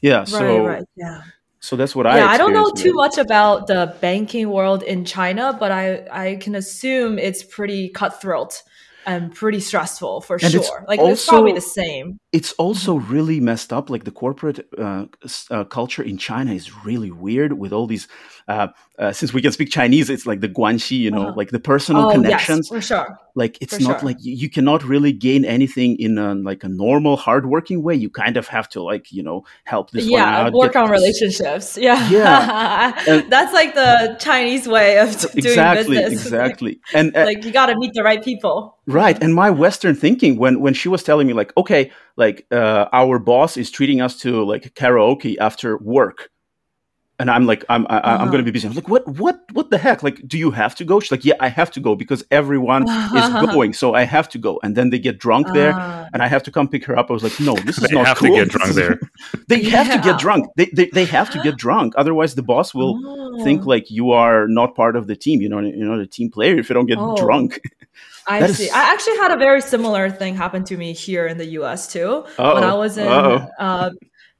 Yeah, 0.00 0.18
right, 0.18 0.28
so 0.28 0.66
right. 0.66 0.84
Yeah. 0.96 1.22
so 1.60 1.76
that's 1.76 1.94
what 1.94 2.06
I. 2.06 2.18
yeah, 2.18 2.28
I 2.28 2.38
don't 2.38 2.52
know 2.52 2.70
too 2.70 2.94
much 2.94 3.18
about 3.18 3.66
the 3.66 3.96
banking 4.00 4.50
world 4.50 4.82
in 4.82 5.04
China, 5.04 5.56
but 5.58 5.72
I 5.72 6.06
I 6.10 6.36
can 6.36 6.54
assume 6.54 7.18
it's 7.18 7.42
pretty 7.42 7.88
cutthroat 7.88 8.62
and 9.06 9.34
pretty 9.34 9.58
stressful 9.58 10.20
for 10.20 10.38
And 10.40 10.52
sure. 10.52 10.84
Like 10.86 11.00
it's 11.00 11.26
probably 11.26 11.52
the 11.52 11.60
same. 11.60 12.20
It's 12.32 12.52
also 12.54 12.96
really 12.96 13.40
messed 13.40 13.72
up. 13.72 13.88
Like 13.90 14.04
the 14.04 14.10
corporate 14.10 14.68
uh, 14.78 15.06
uh, 15.50 15.64
culture 15.64 16.02
in 16.02 16.18
China 16.18 16.52
is 16.52 16.84
really 16.84 17.10
weird 17.10 17.54
with 17.54 17.72
all 17.72 17.86
these. 17.86 18.06
Uh, 18.48 18.68
uh, 18.98 19.12
since 19.12 19.32
we 19.34 19.40
can 19.42 19.52
speak 19.52 19.70
Chinese, 19.70 20.08
it's 20.10 20.26
like 20.26 20.40
the 20.40 20.48
guanxi, 20.48 20.98
you 20.98 21.10
know, 21.10 21.28
Uh-huh. 21.28 21.34
like 21.36 21.50
the 21.50 21.60
personal 21.60 22.06
Oh 22.06 22.10
connections. 22.12 22.68
yes, 22.70 22.76
for 22.76 22.80
sure. 22.80 23.18
like 23.34 23.56
it's 23.60 23.76
For 23.76 23.82
not 23.82 24.00
sure. 24.00 24.08
like 24.08 24.16
you, 24.20 24.48
cannot 24.50 24.82
really 24.84 25.12
gain 25.12 25.44
anything 25.44 25.96
in 26.00 26.18
a 26.18 26.34
like 26.34 26.64
a 26.64 26.68
normal 26.68 27.16
hardworking 27.16 27.82
way 27.82 27.94
you 27.94 28.10
kind 28.10 28.36
of 28.36 28.48
have 28.48 28.68
to 28.70 28.82
like 28.82 29.12
you 29.12 29.22
know 29.22 29.44
help 29.64 29.90
this 29.92 30.04
one 30.04 30.12
yeah, 30.20 30.38
out 30.46 30.52
work 30.54 30.74
on 30.76 30.90
relationships. 30.90 31.76
Yeah, 31.80 32.10
Yeah. 32.10 33.22
That's 33.28 33.52
like 33.52 33.74
the 33.74 34.16
Chinese 34.18 34.66
way 34.66 34.98
of 34.98 35.08
doing 35.20 35.36
exactly 35.38 35.96
business. 35.98 36.22
exactly 36.24 36.80
and 36.94 37.14
uh, 37.16 37.24
like 37.26 37.44
you 37.44 37.52
got 37.52 37.66
to 37.66 37.76
meet 37.78 37.92
the 37.94 38.02
right 38.02 38.22
people. 38.24 38.76
right 38.86 39.22
and 39.22 39.34
my 39.34 39.50
western 39.50 39.94
thinking 39.94 40.36
when 40.38 40.60
when 40.60 40.74
she 40.74 40.88
was 40.88 41.02
telling 41.02 41.26
me 41.28 41.32
like 41.34 41.52
okay 41.56 41.90
like 42.18 42.46
uh, 42.52 42.84
our 42.92 43.18
boss 43.18 43.56
is 43.56 43.70
treating 43.70 44.00
us 44.02 44.18
to 44.20 44.44
like 44.44 44.74
karaoke 44.74 45.36
after 45.40 45.78
work 45.78 46.28
and 47.20 47.28
I'm 47.32 47.46
like, 47.46 47.64
I'm, 47.68 47.84
I, 47.90 47.96
I'm 47.98 48.04
Uh-huh. 48.04 48.24
going 48.26 48.44
to 48.44 48.44
be 48.44 48.52
busy. 48.52 48.68
I'm 48.68 48.74
like, 48.74 48.88
what, 48.88 49.04
what, 49.18 49.40
what 49.52 49.70
the 49.70 49.78
heck? 49.78 50.04
Like, 50.04 50.18
do 50.28 50.38
you 50.38 50.52
have 50.52 50.76
to 50.76 50.84
go? 50.84 51.00
She's 51.00 51.10
like, 51.10 51.24
yeah, 51.24 51.34
I 51.40 51.48
have 51.48 51.68
to 51.72 51.80
go 51.80 51.96
because 51.96 52.22
everyone 52.30 52.84
is 52.88 53.28
going, 53.52 53.72
so 53.72 53.92
I 53.92 54.04
have 54.04 54.28
to 54.34 54.38
go. 54.38 54.60
And 54.62 54.76
then 54.76 54.90
they 54.90 55.00
get 55.00 55.18
drunk 55.18 55.48
there, 55.52 55.72
Ah. 55.74 56.06
and 56.12 56.22
I 56.22 56.28
have 56.28 56.44
to 56.44 56.52
come 56.52 56.68
pick 56.68 56.84
her 56.84 56.96
up. 56.96 57.10
I 57.10 57.14
was 57.14 57.24
like, 57.24 57.40
no, 57.40 57.54
this 57.56 57.76
is 57.78 57.88
They 57.88 57.96
not 57.96 58.06
have 58.06 58.18
to 58.20 58.28
get 58.28 58.48
drunk 58.50 58.72
there. 58.74 59.00
they 59.48 59.64
have 59.64 59.90
to 59.90 59.98
get 60.08 60.20
drunk. 60.20 60.46
They, 60.56 60.66
they, 60.66 60.90
they 60.94 61.06
have 61.06 61.28
to 61.30 61.40
get 61.42 61.56
drunk. 61.64 61.94
Otherwise, 61.96 62.36
the 62.36 62.42
boss 62.52 62.72
will 62.72 62.94
think 63.42 63.62
Oh. 63.62 63.70
like 63.74 63.90
you 63.90 64.12
are 64.12 64.46
not 64.46 64.76
part 64.76 64.94
of 64.94 65.08
the 65.08 65.16
team. 65.16 65.40
You 65.40 65.48
know, 65.48 65.58
you're 65.58 65.88
not 65.88 65.98
a 65.98 66.06
team 66.06 66.30
player 66.30 66.56
if 66.56 66.68
you 66.70 66.74
don't 66.74 66.86
get 66.86 66.98
Oh. 67.00 67.16
drunk. 67.16 67.60
I 68.28 68.40
That 68.40 68.50
is- 68.50 68.58
see. 68.58 68.70
I 68.70 68.82
actually 68.92 69.16
had 69.16 69.30
a 69.32 69.36
very 69.36 69.60
similar 69.62 70.10
thing 70.10 70.34
happen 70.36 70.62
to 70.64 70.76
me 70.76 70.92
here 70.92 71.26
in 71.26 71.38
the 71.38 71.46
U.S. 71.60 71.90
too. 71.92 72.24
Oh. 72.38 72.54
When 72.54 72.64
I 72.64 72.74
was 72.74 72.98
in, 72.98 73.08
Uh-oh. 73.08 73.48
uh, 73.58 73.90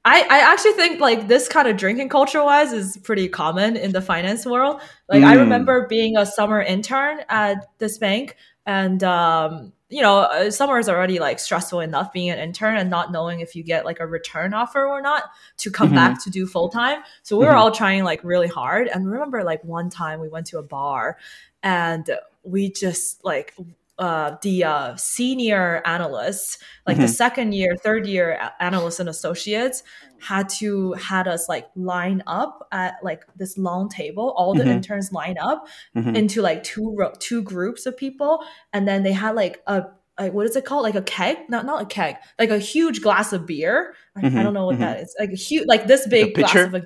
I 0.05 0.21
I 0.21 0.39
actually 0.51 0.73
think 0.73 0.99
like 1.01 1.27
this 1.27 1.49
kind 1.49 1.67
of 1.67 1.75
drinking 1.75 2.09
culture 2.09 2.43
wise 2.43 2.71
is 2.71 2.97
pretty 3.03 3.27
common 3.27 3.75
in 3.75 3.91
the 3.91 4.01
finance 4.01 4.45
world. 4.45 4.79
Like 5.09 5.23
I 5.23 5.35
Mm. 5.35 5.39
remember 5.41 5.87
being 5.87 6.15
a 6.17 6.25
summer 6.25 6.61
intern 6.61 7.19
at 7.29 7.67
this 7.79 7.97
bank, 7.97 8.35
and 8.65 9.03
um, 9.03 9.73
you 9.89 10.01
know, 10.03 10.19
uh, 10.19 10.51
summer 10.51 10.77
is 10.77 10.87
already 10.87 11.17
like 11.19 11.39
stressful 11.39 11.79
enough 11.79 12.13
being 12.13 12.29
an 12.29 12.37
intern 12.39 12.77
and 12.77 12.89
not 12.91 13.11
knowing 13.11 13.39
if 13.39 13.55
you 13.55 13.63
get 13.63 13.85
like 13.85 13.99
a 13.99 14.05
return 14.05 14.53
offer 14.53 14.85
or 14.85 15.01
not 15.01 15.23
to 15.57 15.71
come 15.71 15.89
Mhm. 15.91 15.95
back 15.95 16.23
to 16.23 16.29
do 16.29 16.45
full 16.45 16.69
time. 16.69 16.99
So 17.23 17.37
we 17.39 17.45
were 17.45 17.51
Mhm. 17.53 17.57
all 17.57 17.71
trying 17.71 18.03
like 18.03 18.21
really 18.23 18.47
hard. 18.47 18.87
And 18.87 19.09
remember, 19.11 19.43
like 19.43 19.63
one 19.63 19.89
time 19.89 20.19
we 20.21 20.29
went 20.29 20.45
to 20.47 20.59
a 20.59 20.63
bar, 20.63 21.17
and 21.63 22.09
we 22.43 22.69
just 22.71 23.25
like 23.25 23.53
uh, 23.99 24.37
the 24.41 24.63
uh, 24.63 24.95
senior 24.95 25.81
analysts, 25.85 26.57
like 26.87 26.97
the 26.97 27.03
Mhm. 27.03 27.09
second 27.09 27.51
year, 27.53 27.75
third 27.83 28.07
year 28.07 28.39
analysts 28.59 28.99
and 28.99 29.09
associates, 29.09 29.83
had 30.19 30.49
to 30.49 30.93
had 30.93 31.27
us 31.27 31.47
like 31.47 31.67
line 31.75 32.23
up 32.27 32.67
at 32.71 32.95
like 33.03 33.23
this 33.35 33.57
long 33.57 33.89
table. 33.89 34.33
All 34.37 34.53
the 34.53 34.63
Mhm. 34.63 34.71
interns 34.77 35.11
line 35.11 35.37
up 35.39 35.67
Mhm. 35.95 36.15
into 36.15 36.41
like 36.41 36.63
two 36.63 36.95
ro- 36.97 37.13
two 37.19 37.41
groups 37.43 37.85
of 37.85 37.95
people, 37.97 38.43
and 38.73 38.87
then 38.87 39.03
they 39.03 39.11
had 39.13 39.35
like 39.35 39.61
a 39.67 39.83
like 40.19 40.33
what 40.33 40.45
is 40.45 40.55
it 40.57 40.65
called? 40.65 40.83
Like 40.83 40.95
a 40.95 41.01
keg? 41.01 41.37
Not 41.49 41.65
not 41.65 41.81
a 41.81 41.85
keg. 41.85 42.15
Like 42.37 42.49
a 42.49 42.57
huge 42.59 43.01
glass 43.01 43.31
of 43.33 43.45
beer. 43.45 43.93
I, 44.17 44.21
I 44.21 44.29
Mhm, 44.29 44.43
don't 44.43 44.53
know 44.53 44.65
what 44.65 44.75
mhm. 44.75 44.79
that 44.79 44.99
is. 45.01 45.15
Like 45.19 45.31
a 45.31 45.35
huge, 45.37 45.65
like 45.67 45.87
this 45.87 46.07
big 46.07 46.35
glass 46.35 46.55
of 46.55 46.73
a. 46.75 46.81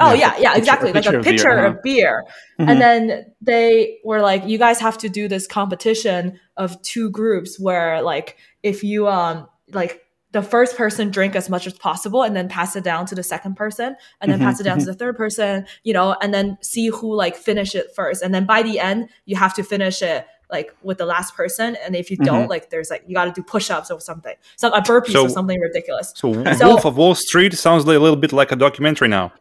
Oh 0.00 0.14
Yeah, 0.14 0.34
yeah, 0.38 0.56
exactly. 0.56 0.90
a 0.90 0.94
like 0.94 1.04
pitcher 1.04 1.16
a 1.16 1.18
of 1.18 1.24
beer, 1.24 1.32
pitcher 1.32 1.50
uh-huh. 1.58 1.66
of 1.76 1.82
beer. 1.82 2.24
Mhm. 2.58 2.68
And 2.70 2.80
then 2.80 3.26
they 3.40 3.98
were 4.04 4.20
like, 4.20 4.44
you 4.46 4.58
guys 4.58 4.80
have 4.80 4.98
to 4.98 5.08
do 5.08 5.28
this 5.28 5.46
competition 5.46 6.38
of 6.56 6.80
two 6.82 7.10
groups 7.10 7.58
where 7.60 8.02
like 8.02 8.36
if 8.62 8.82
you 8.82 9.06
um 9.08 9.46
like 9.72 10.00
the 10.32 10.42
first 10.42 10.76
person 10.78 11.10
drink 11.10 11.36
as 11.36 11.50
much 11.50 11.66
as 11.66 11.74
possible 11.74 12.22
and 12.22 12.34
then 12.34 12.48
pass 12.48 12.74
it 12.74 12.82
down 12.82 13.04
to 13.04 13.14
the 13.14 13.22
second 13.22 13.54
person 13.54 13.94
and 14.20 14.32
then 14.32 14.38
Mhm, 14.40 14.44
pass 14.44 14.60
it 14.60 14.64
down 14.64 14.78
to 14.78 14.84
the 14.86 14.94
third 14.94 15.14
person, 15.16 15.66
you 15.84 15.92
know, 15.92 16.16
and 16.22 16.32
then 16.32 16.56
see 16.62 16.88
who 16.88 17.14
like 17.14 17.36
finish 17.36 17.74
it 17.74 17.94
first. 17.94 18.22
And 18.22 18.34
then 18.34 18.46
by 18.46 18.62
the 18.62 18.80
end, 18.80 19.08
you 19.26 19.36
have 19.36 19.52
to 19.54 19.62
finish 19.62 20.00
it 20.00 20.26
like 20.50 20.74
with 20.82 20.98
the 20.98 21.06
last 21.06 21.34
person, 21.34 21.76
and 21.84 21.96
if 21.96 22.10
you 22.10 22.18
Mhm. 22.18 22.24
don't, 22.26 22.48
like 22.50 22.68
there's 22.70 22.90
like 22.90 23.02
you 23.06 23.14
got 23.14 23.24
to 23.26 23.32
do 23.32 23.42
push-ups 23.42 23.90
or 23.90 24.00
something, 24.00 24.34
some 24.56 24.72
a 24.74 24.80
burpees 24.82 25.12
So- 25.12 25.24
or 25.24 25.28
something 25.30 25.58
ridiculous. 25.60 26.12
So, 26.16 26.32
So- 26.54 26.68
Wolf 26.68 26.84
of 26.84 26.96
Wall 26.98 27.14
Street 27.14 27.54
sounds 27.54 27.86
like 27.86 27.96
a 27.96 28.00
little 28.00 28.16
bit 28.16 28.32
like 28.32 28.52
a 28.52 28.56
documentary 28.56 29.08
now. 29.08 29.32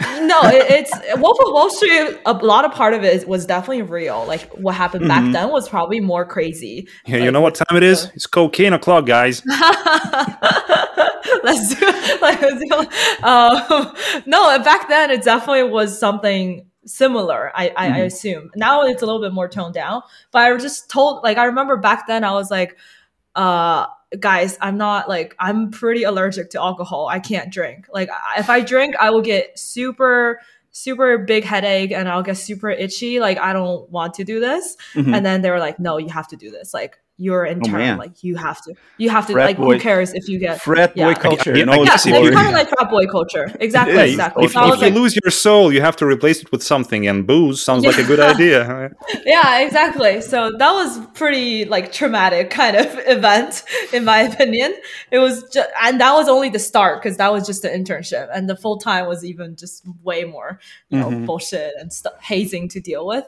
No, 0.00 0.40
it, 0.44 0.70
it's 0.70 0.92
Wolf 1.20 1.38
of 1.44 1.52
Wall 1.52 1.70
Street. 1.70 2.18
A 2.26 2.32
lot 2.32 2.64
of 2.64 2.72
part 2.72 2.94
of 2.94 3.02
it 3.04 3.26
was 3.26 3.44
definitely 3.46 3.82
real. 3.82 4.24
Like 4.26 4.50
what 4.54 4.74
happened 4.74 5.04
Mhm. 5.04 5.08
back 5.08 5.32
then 5.32 5.50
was 5.50 5.68
probably 5.68 6.00
more 6.00 6.24
crazy. 6.24 6.86
Yeah, 7.06 7.18
you 7.18 7.30
know 7.32 7.40
what 7.40 7.54
time 7.56 7.76
it 7.76 7.82
is? 7.82 8.10
It's 8.14 8.26
cocaine 8.26 8.72
o'clock, 8.74 9.06
guys. 9.06 9.42
let's 11.44 11.74
do 11.74 11.86
let's 12.22 12.64
do 12.64 12.86
um, 13.26 13.92
no 14.26 14.58
back 14.62 14.88
then 14.88 15.10
it 15.10 15.22
definitely 15.22 15.62
was 15.64 15.98
something 15.98 16.64
similar 16.84 17.52
I, 17.54 17.68
I, 17.76 17.86
I 17.86 18.00
Mhm. 18.00 18.06
assume 18.06 18.50
now 18.56 18.82
it's 18.82 19.02
a 19.02 19.06
little 19.06 19.20
bit 19.20 19.32
more 19.32 19.46
toned 19.48 19.74
down 19.74 20.02
but 20.32 20.42
i 20.42 20.52
was 20.52 20.62
just 20.62 20.88
told 20.90 21.22
like 21.22 21.36
i 21.36 21.44
remember 21.44 21.76
back 21.76 22.06
then 22.06 22.24
i 22.24 22.32
was 22.32 22.50
like 22.50 22.76
uh 23.34 23.86
guys 24.18 24.56
i'm 24.60 24.78
not 24.78 25.08
like 25.08 25.36
i'm 25.38 25.70
pretty 25.70 26.02
allergic 26.04 26.50
to 26.50 26.60
alcohol. 26.60 27.08
I 27.08 27.18
can't 27.20 27.52
drink. 27.52 27.86
Like 27.92 28.08
if 28.38 28.48
i 28.50 28.60
drink 28.60 28.96
i 28.98 29.10
will 29.10 29.20
get 29.22 29.58
super 29.58 30.40
super 30.70 31.18
big 31.18 31.44
headache 31.44 31.90
and 31.92 32.08
i'll 32.08 32.22
get 32.22 32.36
super 32.36 32.70
itchy. 32.70 33.20
Like 33.20 33.38
i 33.38 33.52
don't 33.52 33.88
want 33.90 34.14
to 34.14 34.24
do 34.24 34.40
this. 34.40 34.76
Mhm. 34.94 35.14
and 35.16 35.26
then 35.26 35.42
they 35.42 35.50
were 35.50 35.58
like 35.58 35.78
no 35.78 35.98
you 35.98 36.08
have 36.08 36.28
to 36.28 36.36
do 36.36 36.50
this. 36.50 36.72
Like 36.72 36.98
you're 37.20 37.44
intern 37.44 37.94
Oh, 37.94 37.98
like 37.98 38.22
you 38.22 38.36
have 38.36 38.62
to 38.62 38.74
you 38.96 39.10
have 39.10 39.26
to 39.26 39.32
Frat 39.32 39.46
like 39.46 39.56
boy. 39.56 39.74
who 39.74 39.80
cares 39.80 40.14
if 40.14 40.28
you 40.28 40.38
get 40.38 40.62
Frat 40.62 40.94
boy 40.94 41.14
culture. 41.14 41.52
I- 41.52 41.58
I- 41.58 41.62
in 41.62 41.68
yeah, 41.68 41.74
its 41.82 41.90
guess 41.90 42.06
you- 42.06 42.12
kind 42.12 42.46
of 42.46 42.52
like 42.54 42.68
frat 42.68 42.88
boy 42.90 43.06
culture. 43.06 43.46
Exactly, 43.60 43.96
is. 43.96 44.10
exactly. 44.12 44.44
If, 44.44 44.52
So 44.52 44.60
I 44.60 44.64
if 44.64 44.70
was 44.70 44.80
you 44.80 44.86
like, 44.86 44.94
lose 44.94 45.18
your 45.24 45.30
soul, 45.32 45.72
you 45.72 45.80
have 45.80 45.96
to 45.96 46.06
replace 46.06 46.40
it 46.42 46.52
with 46.52 46.62
something, 46.62 47.08
and 47.08 47.26
booze 47.26 47.60
sounds 47.60 47.84
like 47.84 47.98
a 47.98 48.04
good 48.04 48.20
idea. 48.32 48.90
yeah, 49.26 49.60
exactly. 49.66 50.20
So 50.20 50.52
that 50.58 50.72
was 50.72 50.98
pretty 51.14 51.64
like 51.64 51.90
traumatic 51.92 52.50
kind 52.50 52.76
of 52.76 52.86
event, 53.06 53.64
in 53.92 54.04
my 54.04 54.20
opinion. 54.20 54.74
It 55.10 55.18
was, 55.18 55.42
just, 55.52 55.68
and 55.82 56.00
that 56.00 56.12
was 56.14 56.28
only 56.28 56.50
the 56.50 56.58
start 56.60 57.02
because 57.02 57.16
that 57.16 57.32
was 57.32 57.46
just 57.46 57.62
the 57.62 57.68
internship, 57.68 58.28
and 58.32 58.48
the 58.48 58.56
full 58.56 58.78
time 58.78 59.06
was 59.08 59.24
even 59.24 59.56
just 59.56 59.84
way 60.04 60.22
more, 60.24 60.60
you 60.90 60.98
know, 61.00 61.10
Mhm. 61.10 61.26
bullshit 61.26 61.72
and 61.80 61.92
stuff, 61.92 62.14
hazing 62.22 62.68
to 62.70 62.80
deal 62.80 63.04
with. 63.06 63.24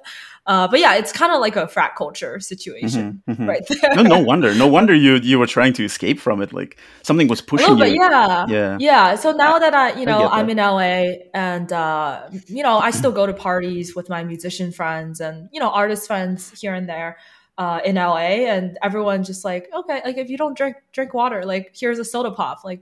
Uh, 0.50 0.66
but 0.66 0.80
yeah, 0.80 0.94
it's 1.00 1.12
kind 1.12 1.32
of 1.32 1.40
like 1.40 1.54
a 1.54 1.66
frat 1.74 1.92
culture 1.94 2.40
situation 2.40 3.22
Mhm, 3.28 3.36
mhm. 3.36 3.46
right 3.52 3.64
there. 3.68 3.94
No, 3.94 4.02
no 4.02 4.18
wonder. 4.18 4.50
No 4.64 4.66
wonder 4.76 4.94
you 5.06 5.12
you 5.30 5.38
were 5.38 5.46
trying 5.46 5.74
to 5.78 5.84
escape 5.84 6.18
from 6.26 6.42
it. 6.44 6.50
Like 6.60 6.72
something 7.08 7.28
was 7.28 7.40
pushing 7.40 7.78
bit, 7.78 7.92
you. 7.94 8.02
yeah. 8.02 8.46
Yeah. 8.48 8.76
Yeah. 8.80 9.14
So 9.22 9.28
now 9.44 9.54
that 9.64 9.74
I, 9.74 9.86
you 10.00 10.06
know, 10.10 10.22
get 10.26 10.32
I'm 10.36 10.50
in 10.50 10.56
LA 10.58 11.02
and, 11.34 11.68
uh, 11.72 12.28
you 12.56 12.64
know, 12.66 12.76
I 12.88 12.90
still 12.90 13.12
go 13.20 13.24
to 13.26 13.32
parties 13.32 13.94
with 13.94 14.08
my 14.08 14.24
musician 14.24 14.72
friends 14.72 15.20
and, 15.20 15.48
you 15.54 15.60
know, 15.62 15.70
artist 15.70 16.02
friends 16.10 16.50
here 16.60 16.74
and 16.74 16.88
there. 16.88 17.16
Uh, 17.58 17.78
in 17.84 17.96
LA, 17.96 18.48
and 18.54 18.78
everyone 18.82 19.22
just 19.22 19.44
like, 19.44 19.68
okay, 19.80 20.00
like 20.06 20.16
if 20.16 20.30
you 20.30 20.38
don't 20.38 20.56
drink 20.56 20.76
drink 20.96 21.12
water, 21.12 21.44
like 21.44 21.66
here's 21.80 21.98
a 21.98 22.04
soda 22.12 22.30
pop. 22.30 22.64
Like 22.64 22.80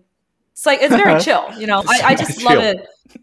it's 0.59 0.67
like 0.67 0.81
it's 0.83 0.95
very 0.97 1.21
chill, 1.27 1.53
you 1.57 1.67
know. 1.69 1.83
I, 1.87 2.01
I 2.05 2.15
just 2.17 2.43
love 2.43 2.59
it. 2.59 2.79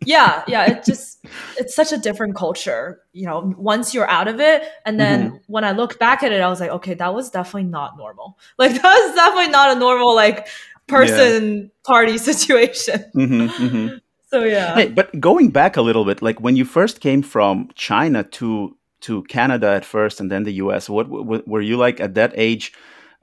Yeah, 0.05 0.43
yeah. 0.47 0.71
It 0.71 0.85
just 0.85 1.19
it's 1.57 1.75
such 1.75 1.91
a 1.91 1.97
different 1.97 2.35
culture, 2.35 3.01
you 3.11 3.25
know. 3.25 3.53
Once 3.57 3.93
you're 3.93 4.09
out 4.09 4.27
of 4.27 4.39
it, 4.39 4.63
and 4.85 4.99
then 4.99 5.27
Mm-hmm. 5.27 5.37
when 5.47 5.63
I 5.65 5.71
look 5.71 5.99
back 5.99 6.23
at 6.23 6.31
it, 6.31 6.41
I 6.41 6.47
was 6.47 6.59
like, 6.61 6.71
okay, 6.71 6.93
that 6.95 7.13
was 7.13 7.29
definitely 7.29 7.69
not 7.69 7.97
normal. 7.97 8.37
Like 8.57 8.71
that 8.81 8.83
was 8.83 9.15
definitely 9.15 9.49
not 9.51 9.75
a 9.75 9.79
normal 9.79 10.15
like 10.15 10.47
person 10.87 11.71
party 11.83 12.17
situation. 12.29 13.03
hmm 13.13 13.47
hmm 13.47 13.87
So 14.31 14.43
yeah. 14.45 14.73
Hey, 14.75 14.89
but 14.89 15.19
going 15.19 15.49
back 15.51 15.77
a 15.77 15.81
little 15.81 16.05
bit, 16.05 16.21
like 16.21 16.39
when 16.39 16.55
you 16.55 16.65
first 16.65 17.01
came 17.01 17.21
from 17.21 17.69
China 17.75 18.23
to 18.39 18.77
to 19.01 19.23
Canada 19.23 19.67
at 19.67 19.85
first, 19.85 20.19
and 20.19 20.31
then 20.31 20.43
the 20.43 20.53
U.S. 20.63 20.89
What, 20.89 21.09
what 21.09 21.47
were 21.47 21.61
you 21.61 21.77
like 21.77 21.99
at 21.99 22.15
that 22.15 22.31
age? 22.35 22.71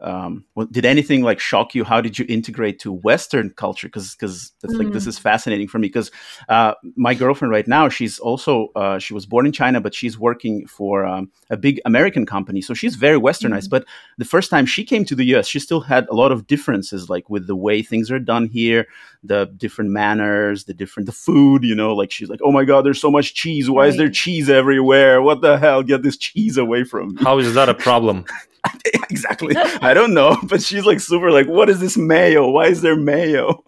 Um, 0.03 0.45
what, 0.55 0.73
did 0.73 0.85
anything 0.85 1.23
like 1.23 1.41
shock 1.41 1.75
you? 1.75 1.85
How 1.85 2.01
did 2.01 2.19
you 2.19 2.27
integrate 2.29 2.79
to 2.81 2.93
Western 2.93 3.51
culture? 3.51 3.87
Because 3.87 4.15
because 4.15 4.53
that's 4.61 4.75
like 4.75 4.93
this 4.93 5.05
Mm. 5.05 5.09
is 5.09 5.19
fascinating 5.19 5.69
for 5.69 5.79
me. 5.79 5.89
Because 5.89 6.11
uh, 6.49 6.75
my 6.97 7.15
girlfriend 7.15 7.53
right 7.53 7.69
now, 7.69 7.89
she's 7.89 8.19
also 8.19 8.69
uh, 8.75 8.99
she 8.99 9.15
was 9.15 9.27
born 9.27 9.47
in 9.47 9.53
China, 9.53 9.81
but 9.81 9.95
she's 9.95 10.19
working 10.19 10.67
for 10.67 11.07
um, 11.07 11.31
a 11.51 11.57
big 11.57 11.81
American 11.85 12.27
company, 12.27 12.61
so 12.61 12.75
she's 12.75 12.97
very 12.97 13.19
Westernized. 13.19 13.69
Mm. 13.69 13.71
But 13.71 13.85
the 14.19 14.25
first 14.25 14.51
time 14.51 14.67
she 14.67 14.85
came 14.85 15.05
to 15.05 15.15
the 15.15 15.25
U.S., 15.27 15.47
she 15.47 15.61
still 15.61 15.81
had 15.81 16.07
a 16.09 16.15
lot 16.15 16.33
of 16.33 16.47
differences, 16.47 17.09
like 17.09 17.31
with 17.31 17.47
the 17.47 17.57
way 17.57 17.83
things 17.83 18.11
are 18.11 18.19
done 18.19 18.47
here, 18.49 18.87
the 19.25 19.47
different 19.57 19.91
manners, 19.91 20.65
the 20.65 20.75
different 20.75 21.07
the 21.07 21.13
food. 21.13 21.63
You 21.65 21.75
know, 21.75 21.95
like 21.95 22.11
she's 22.11 22.29
like, 22.29 22.41
"Oh 22.43 22.53
my 22.53 22.65
God, 22.65 22.85
there's 22.85 23.01
so 23.01 23.11
much 23.11 23.35
cheese. 23.35 23.69
Why 23.71 23.87
is 23.87 23.97
there 23.97 24.11
cheese 24.11 24.51
everywhere? 24.51 25.23
What 25.23 25.41
the 25.43 25.59
hell? 25.59 25.83
Get 25.83 26.03
this 26.03 26.17
cheese 26.17 26.57
away 26.59 26.85
from 26.85 27.15
me!" 27.15 27.23
How 27.23 27.39
is 27.39 27.55
that 27.55 27.69
a 27.69 27.75
problem? 27.75 28.25
exactly. 29.11 29.57
I 29.57 29.95
don't 29.95 30.15
know, 30.15 30.37
but 30.45 30.63
she's 30.63 30.85
like 30.85 31.01
super 31.01 31.31
like, 31.31 31.47
"What 31.49 31.69
is 31.69 31.81
this 31.81 31.97
mayo? 31.97 32.49
Why 32.51 32.67
is 32.67 32.81
there 32.83 32.97
mayo?" 32.97 33.63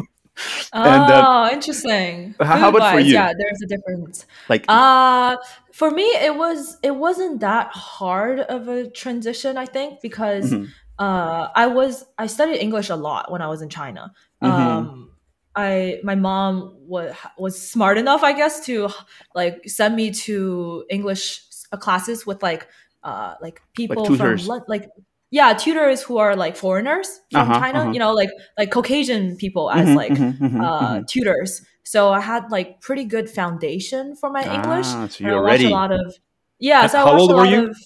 Oh, 0.72 0.82
And, 0.94 1.10
uh, 1.12 1.48
interesting. 1.52 2.34
how- 2.40 2.56
how 2.58 2.68
about 2.70 2.92
for 2.92 2.98
you? 3.00 3.14
Yeah, 3.14 3.32
there's 3.38 3.62
a 3.62 3.66
difference. 3.66 4.26
Like, 4.48 4.64
Uh 4.68 5.36
for 5.72 5.90
me 5.90 6.02
it 6.02 6.34
was 6.36 6.78
it 6.82 6.94
wasn't 6.96 7.40
that 7.40 7.68
hard 7.72 8.40
of 8.40 8.68
a 8.68 8.88
transition, 8.90 9.56
I 9.56 9.66
think, 9.66 10.00
because 10.00 10.50
Mhm. 10.52 10.68
uh 10.98 11.48
I 11.54 11.66
was 11.68 12.04
I 12.18 12.26
studied 12.26 12.58
English 12.60 12.88
a 12.90 12.96
lot 12.96 13.30
when 13.30 13.42
I 13.42 13.48
was 13.48 13.62
in 13.62 13.68
China. 13.68 14.12
Mhm. 14.42 14.50
Um 14.50 15.10
I 15.56 16.00
my 16.02 16.14
mom 16.14 16.76
was 16.86 17.14
was 17.38 17.54
smart 17.60 17.98
enough, 17.98 18.22
I 18.22 18.32
guess, 18.32 18.64
to 18.66 18.88
like 19.34 19.68
send 19.68 19.96
me 19.96 20.10
to 20.26 20.84
English 20.90 21.40
uh, 21.72 21.76
classes 21.76 22.26
with 22.26 22.42
like 22.42 22.66
uh 23.02 23.34
like 23.40 23.60
people 23.74 24.04
from 24.16 24.36
like 24.68 24.88
yeah 25.30 25.52
tutors 25.52 26.02
who 26.02 26.18
are 26.18 26.34
like 26.36 26.56
foreigners 26.56 27.20
from 27.30 27.50
Uh-huh, 27.50 27.60
China, 27.60 27.78
uh-huh. 27.80 27.92
you 27.92 27.98
know, 27.98 28.12
like 28.12 28.30
like 28.58 28.70
Caucasian 28.70 29.36
people 29.36 29.70
as 29.70 29.88
mhm, 29.88 29.96
like 29.96 30.12
mhm, 30.12 30.38
mhm, 30.38 30.60
uh, 30.64 30.98
mhm. 31.00 31.06
tutors. 31.06 31.62
So 31.84 32.10
I 32.10 32.20
had 32.20 32.50
like 32.50 32.80
pretty 32.80 33.04
good 33.04 33.28
foundation 33.28 34.16
for 34.16 34.30
my 34.30 34.42
English. 34.42 34.86
Ah, 34.88 35.06
so 35.08 35.22
you're 35.24 35.42
watched 35.42 35.62
ready. 35.62 35.66
a 35.66 35.70
lot 35.70 35.92
of 35.92 36.16
yeah. 36.58 36.86
So 36.86 36.98
I 36.98 37.02
How 37.04 37.18
old 37.18 37.30
a 37.30 37.34
were 37.34 37.46
you? 37.46 37.70
of. 37.70 37.76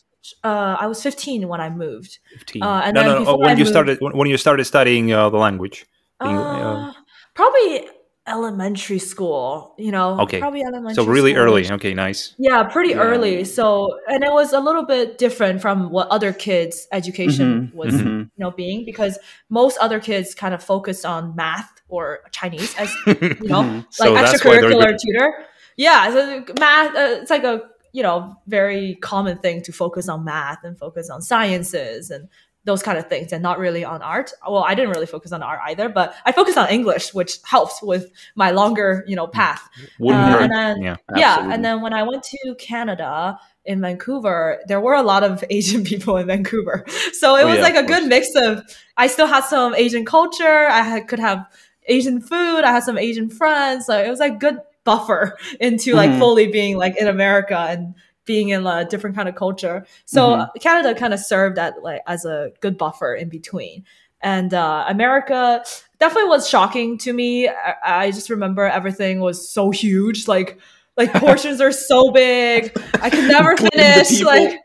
Uh, 0.44 0.76
I 0.78 0.86
was 0.86 1.02
15 1.02 1.48
when 1.48 1.60
I 1.60 1.70
moved. 1.70 2.18
15. 2.32 2.62
Uh, 2.62 2.82
and 2.84 2.94
no, 2.94 3.00
then 3.00 3.08
no, 3.08 3.14
no. 3.14 3.20
before 3.24 3.38
When 3.38 3.48
I 3.48 3.52
you 3.52 3.64
moved- 3.64 3.68
started, 3.70 3.98
when 4.00 4.12
when 4.16 4.28
you 4.28 4.36
started 4.36 4.64
studying 4.64 5.12
uh, 5.12 5.30
the 5.30 5.38
language. 5.38 5.86
Eng- 6.20 6.28
Uh, 6.36 6.90
uh, 6.90 6.92
probably 7.38 7.88
elementary 8.26 8.98
school. 8.98 9.74
You 9.78 9.90
know. 9.92 10.20
Okay. 10.24 10.38
Probably 10.40 10.62
elementary. 10.62 10.94
so 11.02 11.04
really 11.10 11.32
school. 11.32 11.44
early. 11.44 11.70
Okay, 11.78 11.94
nice. 11.94 12.34
Yeah, 12.38 12.64
pretty 12.64 12.90
Yeah. 12.90 13.00
early. 13.08 13.44
So, 13.44 13.98
and 14.12 14.22
it 14.22 14.32
was 14.32 14.52
a 14.52 14.60
little 14.60 14.84
bit 14.84 15.16
different 15.18 15.62
from 15.62 15.90
what 15.90 16.08
other 16.08 16.32
kids' 16.32 16.86
education 16.92 17.48
Mhm, 17.72 17.74
was, 17.74 17.94
mhm. 17.94 18.18
you 18.36 18.40
know, 18.44 18.50
being 18.50 18.84
because 18.84 19.18
most 19.48 19.78
other 19.78 19.98
kids 20.00 20.34
kind 20.34 20.52
of 20.52 20.62
focused 20.62 21.06
on 21.06 21.34
math 21.36 21.70
or 21.88 22.20
Chinese 22.32 22.74
as 22.76 22.90
you 23.06 23.48
know, 23.48 23.62
Mhm. 23.62 23.86
So 23.90 24.12
like 24.12 24.24
that's 24.24 24.44
why 24.44 24.60
they're 24.60 24.70
extracurricular 24.70 24.90
good. 24.90 24.98
tutor. 25.04 25.28
Yeah, 25.76 26.00
so 26.12 26.44
math. 26.58 26.94
Uh, 26.94 27.20
it's 27.22 27.30
like 27.30 27.44
a 27.44 27.62
you 27.94 28.02
know 28.02 28.36
very 28.46 28.96
common 28.96 29.38
thing 29.38 29.62
to 29.62 29.72
focus 29.72 30.06
on 30.08 30.22
math 30.24 30.58
and 30.64 30.76
focus 30.78 31.08
on 31.08 31.22
sciences 31.22 32.10
and 32.10 32.28
those 32.68 32.82
kind 32.82 32.98
of 32.98 33.06
things, 33.08 33.32
and 33.32 33.42
not 33.42 33.58
really 33.58 33.84
on 33.84 34.00
art. 34.02 34.28
Well, 34.48 34.62
I 34.70 34.74
didn't 34.76 34.90
really 34.94 35.06
focus 35.16 35.32
on 35.32 35.42
art 35.42 35.60
either, 35.70 35.88
but 35.88 36.14
I 36.26 36.30
focused 36.32 36.58
on 36.64 36.68
English, 36.78 37.12
which 37.18 37.32
helps 37.44 37.82
with 37.82 38.04
my 38.36 38.50
longer 38.60 38.88
you 39.10 39.16
know 39.16 39.26
path. 39.26 39.62
Wouldn't 39.98 40.24
Uh, 40.24 40.30
hurt. 40.32 40.42
and 40.42 40.52
then- 40.52 40.82
yeah. 40.82 40.96
Yeah, 41.16 41.52
and 41.52 41.64
then 41.64 41.76
when 41.84 41.92
I 42.00 42.02
went 42.10 42.22
to 42.34 42.54
Canada 42.68 43.38
in 43.64 43.80
Vancouver, 43.80 44.60
there 44.68 44.80
were 44.80 44.94
a 44.94 45.02
lot 45.12 45.22
of 45.24 45.42
Asian 45.58 45.82
people 45.84 46.16
in 46.20 46.26
Vancouver, 46.28 46.84
so 47.20 47.34
it 47.36 47.42
Oh, 47.44 47.48
was 47.48 47.56
yeah, 47.56 47.62
like 47.68 47.76
a 47.76 47.82
good 47.92 48.04
mix 48.06 48.28
of. 48.36 48.62
I 48.96 49.06
still 49.08 49.26
had 49.26 49.44
some 49.44 49.74
Asian 49.74 50.04
culture. 50.04 50.66
I 50.78 50.82
had, 50.82 51.08
could 51.08 51.18
have 51.30 51.40
Asian 51.86 52.20
food. 52.20 52.60
I 52.68 52.72
had 52.72 52.82
some 52.84 52.98
Asian 52.98 53.28
friends. 53.30 53.86
So 53.86 53.94
it 53.98 54.10
was 54.10 54.20
like 54.20 54.38
good 54.40 54.58
buffer 54.84 55.38
into 55.60 55.94
like 55.94 56.10
Mhm. 56.10 56.18
fully 56.18 56.46
being 56.48 56.76
like 56.76 56.96
in 57.02 57.08
America 57.08 57.58
and 57.72 57.94
being 58.28 58.50
in 58.50 58.64
a 58.66 58.84
different 58.84 59.16
kind 59.16 59.28
of 59.28 59.34
culture. 59.34 59.84
So 60.04 60.20
Mhm. 60.36 60.48
Canada 60.60 60.94
kind 60.94 61.12
of 61.12 61.18
served 61.20 61.58
at 61.58 61.82
like 61.82 62.02
as 62.06 62.24
a 62.24 62.52
good 62.60 62.78
buffer 62.78 63.14
in 63.14 63.28
between. 63.28 63.84
And 64.20 64.52
uh, 64.54 64.84
America 64.88 65.64
definitely 65.98 66.28
was 66.28 66.48
shocking 66.48 66.98
to 66.98 67.12
me. 67.12 67.48
I, 67.48 67.74
I 68.06 68.10
just 68.12 68.30
remember 68.30 68.64
everything 68.66 69.20
was 69.20 69.48
so 69.48 69.70
huge. 69.70 70.28
Like 70.28 70.58
like 70.96 71.12
portions 71.26 71.60
are 71.60 71.72
so 71.72 72.10
big. 72.12 72.72
I 73.00 73.10
could 73.10 73.28
never 73.28 73.56
finish. 73.56 74.20
Like 74.22 74.60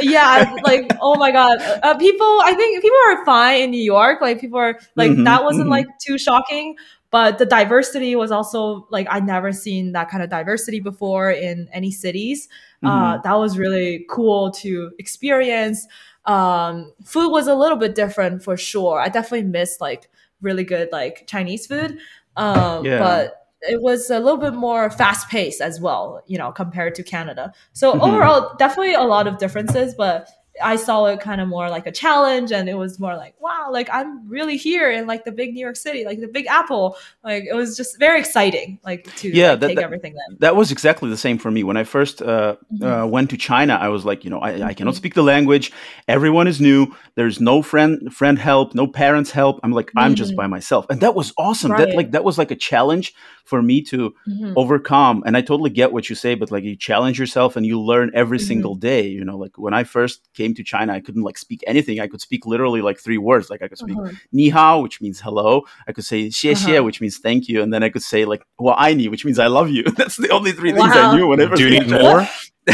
yeah, 0.00 0.54
like 0.64 0.90
oh 1.00 1.16
my 1.16 1.30
god, 1.30 1.58
uh, 1.82 1.96
people. 1.96 2.40
I 2.44 2.54
think 2.54 2.82
people 2.82 2.98
are 3.08 3.24
fine 3.24 3.62
in 3.62 3.70
New 3.70 3.82
York. 3.82 4.20
Like 4.20 4.40
people 4.40 4.58
are 4.58 4.78
like 4.96 5.10
Mhm, 5.12 5.24
that 5.24 5.44
wasn't 5.44 5.66
mhm. 5.66 5.70
like 5.76 5.86
too 6.00 6.18
shocking. 6.18 6.76
But 7.10 7.38
the 7.38 7.46
diversity 7.46 8.16
was 8.16 8.32
also 8.32 8.88
like 8.90 9.06
I'd 9.08 9.24
never 9.24 9.52
seen 9.52 9.92
that 9.92 10.10
kind 10.10 10.22
of 10.22 10.30
diversity 10.30 10.80
before 10.80 11.30
in 11.30 11.68
any 11.72 11.92
cities. 11.92 12.48
Mm-hmm. 12.84 13.02
Uh, 13.02 13.18
that 13.18 13.34
was 13.34 13.58
really 13.58 14.06
cool 14.10 14.50
to 14.52 14.90
experience. 14.98 15.86
Um, 16.26 16.92
food 17.04 17.30
was 17.30 17.46
a 17.46 17.54
little 17.54 17.76
bit 17.76 17.94
different 17.94 18.42
for 18.42 18.56
sure. 18.56 19.00
I 19.00 19.08
definitely 19.08 19.48
missed 19.48 19.80
like 19.80 20.10
really 20.40 20.64
good 20.64 20.88
like 20.92 21.26
Chinese 21.26 21.66
food. 21.66 21.98
Um, 22.36 22.84
Yeah. 22.84 22.98
but 22.98 23.40
it 23.62 23.80
was 23.80 24.10
a 24.10 24.18
little 24.18 24.38
bit 24.38 24.52
more 24.54 24.90
fast 24.90 25.28
paced 25.28 25.60
as 25.60 25.80
well, 25.80 26.22
you 26.26 26.36
know, 26.36 26.52
compared 26.52 26.94
to 26.96 27.02
Canada. 27.02 27.52
So 27.72 27.94
Mhm. 27.94 28.00
overall, 28.00 28.54
definitely 28.58 28.94
a 28.94 29.02
lot 29.02 29.26
of 29.26 29.38
differences, 29.38 29.94
but 29.94 30.28
I 30.62 30.76
saw 30.76 31.06
it 31.06 31.20
kind 31.20 31.40
of 31.40 31.48
more 31.48 31.68
like 31.68 31.86
a 31.86 31.92
challenge, 31.92 32.52
and 32.52 32.68
it 32.68 32.74
was 32.74 33.00
more 33.00 33.16
like, 33.16 33.34
wow, 33.40 33.68
like 33.72 33.88
I'm 33.92 34.28
really 34.28 34.56
here 34.56 34.90
in 34.90 35.06
like 35.06 35.24
the 35.24 35.32
big 35.32 35.52
New 35.52 35.60
York 35.60 35.76
City, 35.76 36.04
like 36.04 36.20
the 36.20 36.28
Big 36.28 36.46
Apple. 36.46 36.96
Like 37.24 37.44
it 37.50 37.54
was 37.54 37.76
just 37.76 37.98
very 37.98 38.20
exciting, 38.20 38.78
like 38.84 39.12
to 39.16 39.28
Yeah, 39.30 39.50
like, 39.50 39.60
that- 39.60 39.66
take 39.68 39.76
that- 39.76 39.84
everything 39.84 40.14
then. 40.14 40.36
that 40.40 40.54
was 40.56 40.70
exactly 40.70 41.10
the 41.10 41.16
same 41.16 41.38
for 41.38 41.50
me. 41.50 41.64
When 41.64 41.76
i 41.76 41.84
first 41.84 42.22
uh, 42.22 42.56
uh, 42.82 43.06
went 43.10 43.30
to 43.30 43.36
china 43.36 43.74
i 43.80 43.88
was 43.88 44.04
like 44.04 44.24
you 44.24 44.30
know 44.30 44.38
I, 44.38 44.68
I 44.70 44.74
cannot 44.74 44.94
speak 44.94 45.14
the 45.14 45.22
language. 45.22 45.72
Everyone 46.08 46.46
is 46.46 46.60
new. 46.60 46.86
There's 47.16 47.40
no 47.40 47.60
friend 47.62 48.14
friend 48.14 48.38
help 48.38 48.74
no 48.74 48.86
parents 48.86 49.30
help. 49.32 49.58
I'm 49.64 49.72
like 49.72 49.90
i'm 49.96 50.14
just 50.14 50.36
by 50.36 50.46
myself. 50.46 50.86
And 50.90 51.00
that 51.00 51.14
was 51.14 51.32
awesome. 51.36 51.70
That 51.72 51.94
like 51.96 52.10
that 52.12 52.22
was 52.24 52.38
like 52.38 52.50
a 52.52 52.56
challenge 52.56 53.12
for 53.44 53.60
me 53.62 53.82
to 53.82 54.14
Mhm. 54.28 54.52
overcome. 54.56 55.22
And 55.26 55.36
i 55.36 55.40
totally 55.40 55.70
get 55.70 55.92
what 55.92 56.08
you 56.08 56.14
say 56.16 56.34
but 56.36 56.50
like 56.50 56.64
you 56.64 56.76
challenge 56.76 57.18
yourself 57.18 57.56
and 57.56 57.64
you 57.66 57.80
learn 57.80 58.10
every 58.14 58.38
Mhm. 58.38 58.46
single 58.50 58.74
day 58.90 59.02
you 59.16 59.24
know 59.24 59.36
like 59.44 59.54
when 59.64 59.74
i 59.80 59.84
first 59.84 60.18
came 60.44 60.54
to 60.60 60.64
china 60.72 60.92
i 60.98 61.00
couldn't 61.06 61.26
like 61.28 61.38
speak 61.46 61.60
anything. 61.74 61.96
I 62.04 62.08
could 62.12 62.22
speak 62.28 62.42
literally 62.54 62.82
like 62.88 62.98
three 63.06 63.18
words. 63.30 63.50
Like 63.54 63.62
i 63.66 63.68
could 63.70 63.78
speak 63.84 63.98
Uh-huh. 63.98 64.12
ni 64.40 64.46
hao 64.56 64.74
which 64.84 64.96
means 65.04 65.18
hello. 65.26 65.50
I 65.88 65.92
could 65.98 66.06
say 66.12 66.20
xie 66.38 66.52
xie 66.62 66.72
Uh-huh. 66.74 66.84
which 66.88 67.00
means 67.02 67.16
thank 67.28 67.48
you. 67.50 67.58
And 67.64 67.70
then 67.74 67.82
i 67.88 67.90
could 67.96 68.06
say 68.12 68.20
like 68.32 68.42
wa 68.68 68.74
ai 68.86 69.04
which 69.14 69.24
means 69.28 69.38
i 69.46 69.48
love 69.58 69.68
you. 69.76 69.84
That's 70.00 70.16
the 70.24 70.30
only 70.38 70.52
three 70.58 70.72
things 70.78 70.92
i 71.02 71.04
knew 71.16 71.26
whenever 71.32 71.56
Do 71.60 71.64
you 71.68 71.72
need 71.80 71.90
more? 72.02 72.20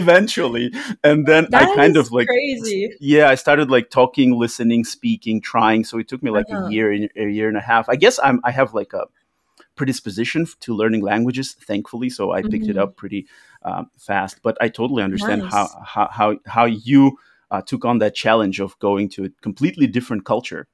eventually. 0.00 0.66
And 1.04 1.26
then 1.26 1.42
i 1.54 1.64
kind 1.76 1.96
of 1.96 2.12
like 2.12 2.26
crazy. 2.28 2.80
yeah 3.00 3.28
i 3.28 3.34
started 3.34 3.70
like 3.76 3.90
talking 3.90 4.28
listening 4.44 4.84
speaking 4.84 5.40
trying. 5.40 5.84
So 5.84 5.98
it 5.98 6.08
took 6.08 6.22
me 6.22 6.30
like 6.38 6.46
Uh-huh. 6.50 6.66
a 6.66 6.70
year 6.76 6.88
a 7.26 7.28
year 7.38 7.48
and 7.48 7.56
a 7.56 7.66
half. 7.72 7.84
I 7.88 7.96
guess 7.96 8.18
i'm 8.22 8.40
i 8.44 8.50
have 8.60 8.70
like 8.74 8.92
a 8.92 9.04
predisposition 9.76 10.46
to 10.64 10.74
learning 10.80 11.02
languages 11.12 11.48
thankfully. 11.70 12.10
So 12.10 12.22
i 12.32 12.40
picked 12.52 12.68
it 12.72 12.78
up 12.82 12.90
pretty 12.96 13.26
um, 13.62 13.90
fast 13.98 14.40
but 14.42 14.56
i 14.60 14.68
totally 14.68 15.02
understand 15.02 15.42
how, 15.42 15.64
Nice. 15.64 15.76
how 15.86 16.08
how 16.10 16.36
how 16.46 16.64
you 16.64 17.16
uh, 17.50 17.60
took 17.62 17.84
on 17.84 17.98
that 17.98 18.14
challenge 18.14 18.60
of 18.60 18.78
going 18.78 19.08
to 19.08 19.24
a 19.24 19.28
completely 19.42 19.86
different 19.86 20.24
culture 20.24 20.66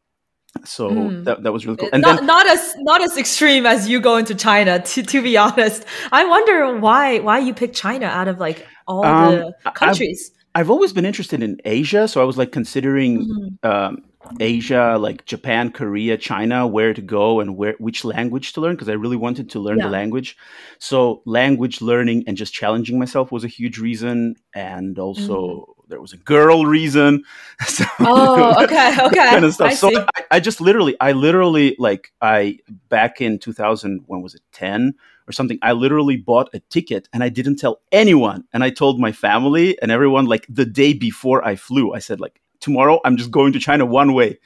so 0.65 0.89
Mm. 0.91 1.25
that, 1.25 1.43
that 1.43 1.53
was 1.53 1.67
really 1.67 1.77
cool 1.79 1.89
Uh, 1.89 1.97
and 1.97 2.05
not, 2.05 2.17
then 2.19 2.27
not 2.27 2.47
as 2.49 2.75
not 2.79 3.03
as 3.03 3.17
extreme 3.19 3.67
as 3.67 3.89
you 3.89 4.01
going 4.01 4.25
to 4.25 4.35
China. 4.35 4.81
To 4.95 5.03
to 5.03 5.23
be 5.23 5.37
honest, 5.37 5.85
I 6.13 6.25
wonder 6.25 6.79
why 6.79 7.19
why 7.21 7.39
you 7.41 7.53
picked 7.55 7.77
China 7.77 8.07
out 8.07 8.29
of 8.29 8.39
like 8.41 8.67
all 8.87 9.03
Um, 9.05 9.53
the 9.65 9.71
countries. 9.73 10.31
I've 10.55 10.71
always 10.71 10.93
been 10.95 11.05
interested 11.05 11.43
in 11.43 11.61
Asia, 11.65 12.09
so 12.09 12.23
I 12.23 12.25
was 12.25 12.39
like 12.39 12.53
considering 12.53 13.27
Mhm. 13.29 13.71
um, 13.71 14.05
Asia, 14.41 14.97
like 14.99 15.25
Japan, 15.25 15.71
Korea, 15.71 16.17
China, 16.17 16.67
where 16.67 16.95
to 16.95 17.03
go 17.03 17.41
and 17.41 17.57
where 17.57 17.75
which 17.79 18.05
language 18.05 18.53
to 18.53 18.61
learn 18.61 18.75
because 18.75 18.89
I 18.89 18.93
really 18.95 19.17
wanted 19.17 19.51
to 19.51 19.61
learn 19.61 19.79
the 19.79 19.89
language. 19.89 20.37
So 20.79 21.23
language 21.25 21.81
learning 21.81 22.25
and 22.27 22.37
just 22.37 22.53
challenging 22.53 22.99
myself 22.99 23.33
was 23.33 23.45
a 23.45 23.49
huge 23.49 23.79
reason, 23.79 24.37
and 24.55 24.99
also 24.99 25.37
mm-hmm. 25.37 25.83
there 25.89 26.01
was 26.01 26.13
a 26.13 26.19
girl 26.19 26.67
reason. 26.67 27.25
So. 27.67 27.85
Oh, 28.01 28.63
okay, 28.65 28.97
okay. 29.01 29.31
kind 29.31 29.45
of 29.45 29.55
stuff. 29.55 29.71
I 29.71 29.75
so. 29.75 29.91
I, 30.17 30.25
I 30.33 30.41
just 30.41 30.61
literally, 30.61 30.97
I 31.01 31.13
literally 31.13 31.75
like 31.79 32.13
I 32.21 32.59
back 32.89 33.21
in 33.21 33.39
2000, 33.39 34.05
when 34.07 34.23
was 34.23 34.35
it, 34.35 34.43
10 34.53 34.95
or 35.29 35.33
something? 35.33 35.59
I 35.63 35.73
literally 35.73 36.17
bought 36.17 36.51
a 36.55 36.61
ticket 36.71 37.09
and 37.13 37.23
I 37.25 37.29
didn't 37.29 37.57
tell 37.57 37.81
anyone, 37.93 38.45
and 38.53 38.63
I 38.63 38.71
told 38.71 39.01
my 39.01 39.13
family 39.13 39.81
and 39.81 39.91
everyone 39.91 40.27
like 40.27 40.47
the 40.49 40.67
day 40.67 40.93
before 40.93 41.45
I 41.45 41.57
flew. 41.57 41.93
I 41.95 41.99
said 41.99 42.21
like 42.21 42.41
tomorrow 42.67 43.01
I'm 43.05 43.17
just 43.17 43.31
going 43.31 43.53
to 43.53 43.61
China 43.61 43.87
one 43.87 44.13
way. 44.13 44.39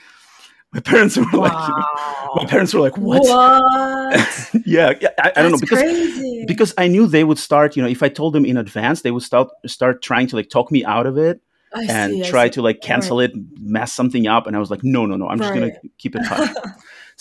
My 0.72 0.80
parents 0.80 1.16
were 1.16 1.24
like, 1.24 1.52
my 2.36 2.44
parents 2.46 2.72
were 2.72 2.80
like, 2.80 2.96
what? 2.96 3.22
What? 3.22 4.50
yeah, 4.66 4.92
yeah, 5.00 5.08
I, 5.18 5.32
I 5.34 5.42
don't 5.42 5.50
know 5.50 5.58
because 5.58 5.80
crazy. 5.80 6.44
because 6.46 6.72
I 6.78 6.86
knew 6.86 7.08
they 7.08 7.24
would 7.24 7.38
start. 7.38 7.74
You 7.74 7.82
know, 7.82 7.88
if 7.88 8.04
I 8.04 8.08
told 8.08 8.34
them 8.34 8.44
in 8.44 8.56
advance, 8.56 9.02
they 9.02 9.10
would 9.10 9.24
start 9.24 9.48
start 9.66 10.02
trying 10.02 10.28
to 10.28 10.36
like 10.36 10.48
talk 10.48 10.70
me 10.70 10.84
out 10.84 11.06
of 11.06 11.18
it 11.18 11.40
I 11.74 11.86
and 11.88 12.12
see, 12.12 12.30
try 12.30 12.48
to 12.50 12.62
like 12.62 12.82
cancel 12.82 13.18
it, 13.18 13.32
mess 13.58 13.92
something 13.92 14.28
up. 14.28 14.46
And 14.46 14.54
I 14.54 14.60
was 14.60 14.70
like, 14.70 14.84
no, 14.84 15.06
no, 15.06 15.16
no, 15.16 15.26
I'm 15.28 15.38
just 15.38 15.54
gonna 15.54 15.72
keep 15.98 16.14
it. 16.14 16.22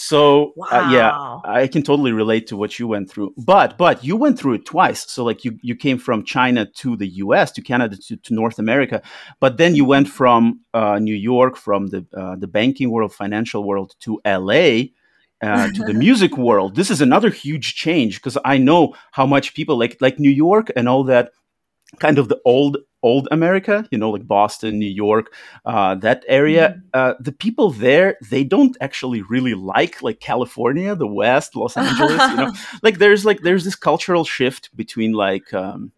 so 0.02 0.54
uh, 0.72 0.90
yeah, 0.94 1.40
I 1.44 1.68
can 1.68 1.84
totally 1.84 2.14
relate 2.14 2.48
to 2.48 2.56
what 2.56 2.80
you 2.80 2.88
went 2.88 3.12
through. 3.12 3.34
But 3.36 3.78
but 3.78 4.02
you 4.02 4.16
went 4.16 4.40
through 4.40 4.54
it 4.54 4.66
twice. 4.66 5.06
So 5.12 5.26
like 5.26 5.44
you 5.44 5.60
you 5.62 5.76
came 5.76 5.98
from 5.98 6.24
China 6.24 6.66
to 6.66 6.96
the 6.96 7.08
U.S. 7.26 7.52
to 7.52 7.62
Canada 7.62 7.98
to, 8.08 8.16
to 8.16 8.34
North 8.34 8.60
America, 8.60 9.02
but 9.42 9.58
then 9.58 9.76
you 9.76 9.84
went 9.84 10.08
from 10.08 10.62
uh, 10.74 11.00
New 11.00 11.16
York, 11.16 11.58
from 11.58 11.88
the 11.88 12.06
uh, 12.16 12.38
the 12.38 12.48
banking 12.48 12.92
world, 12.92 13.14
financial 13.14 13.66
world 13.66 13.94
to 14.00 14.22
L.A. 14.24 14.94
Uh, 15.42 15.68
to 15.74 15.84
the 15.84 15.94
music 16.06 16.38
world. 16.38 16.78
This 16.78 16.90
is 16.90 17.02
another 17.02 17.30
huge 17.30 17.76
change 17.76 18.22
because 18.22 18.38
I 18.46 18.58
know 18.58 18.96
how 19.12 19.26
much 19.26 19.54
people 19.54 19.78
like 19.78 19.98
like 20.00 20.18
New 20.18 20.32
York 20.32 20.72
and 20.78 20.88
all 20.88 21.04
that 21.06 21.32
kind 22.00 22.18
of 22.18 22.30
the 22.30 22.40
old 22.46 22.78
old 23.04 23.28
America, 23.32 23.86
you 23.92 23.98
know, 23.98 24.10
like 24.10 24.28
Boston, 24.28 24.80
New 24.80 24.90
York, 24.90 25.34
uh, 25.66 25.96
that 25.96 26.24
area. 26.28 26.82
Uh, 26.94 27.14
the 27.20 27.32
people 27.32 27.72
there, 27.72 28.18
they 28.30 28.44
don't 28.44 28.76
actually 28.82 29.22
really 29.24 29.54
like 29.54 30.02
like 30.02 30.20
California, 30.20 30.96
the 30.96 31.08
West, 31.08 31.56
Los 31.56 31.78
Angeles. 31.78 32.22
you 32.32 32.36
know, 32.36 32.54
like 32.84 32.98
there's 32.98 33.26
like 33.26 33.42
there's 33.42 33.64
this 33.64 33.76
cultural 33.76 34.24
shift 34.24 34.76
between 34.76 35.14
like. 35.14 35.54
Um, 35.54 35.92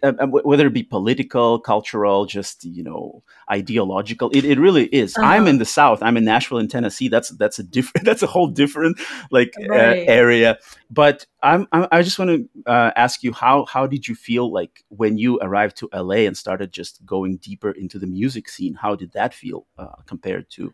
whether 0.00 0.66
it 0.66 0.72
be 0.72 0.82
political, 0.82 1.58
cultural, 1.58 2.26
just 2.26 2.64
you 2.64 2.82
know, 2.82 3.22
ideological, 3.50 4.30
it, 4.32 4.44
it 4.44 4.58
really 4.58 4.86
is. 4.86 5.14
I'm 5.18 5.42
Uh-huh. 5.42 5.50
in 5.50 5.58
the 5.58 5.64
South. 5.64 6.02
I'm 6.02 6.16
in 6.16 6.24
Nashville, 6.24 6.58
in 6.58 6.68
Tennessee. 6.68 7.08
That's 7.08 7.30
that's 7.30 7.58
a 7.58 7.62
different. 7.62 8.04
That's 8.12 8.22
a 8.22 8.26
whole 8.26 8.48
different 8.48 9.00
like 9.30 9.52
uh, 9.70 9.74
area. 10.20 10.58
But 10.90 11.26
I'm, 11.42 11.66
I'm 11.72 11.86
I 11.90 12.02
just 12.02 12.18
want 12.18 12.30
to 12.30 12.70
uh, 12.70 12.90
ask 12.96 13.22
you 13.22 13.32
how 13.32 13.64
how 13.66 13.86
did 13.86 14.06
you 14.08 14.14
feel 14.14 14.52
like 14.52 14.84
when 14.88 15.18
you 15.18 15.38
arrived 15.40 15.76
to 15.78 15.88
LA 15.94 16.26
and 16.26 16.36
started 16.36 16.72
just 16.72 17.04
going 17.06 17.38
deeper 17.38 17.70
into 17.70 17.98
the 17.98 18.06
music 18.06 18.48
scene? 18.48 18.74
How 18.74 18.94
did 18.96 19.12
that 19.12 19.32
feel 19.34 19.66
uh, 19.78 19.96
compared 20.06 20.50
to 20.50 20.72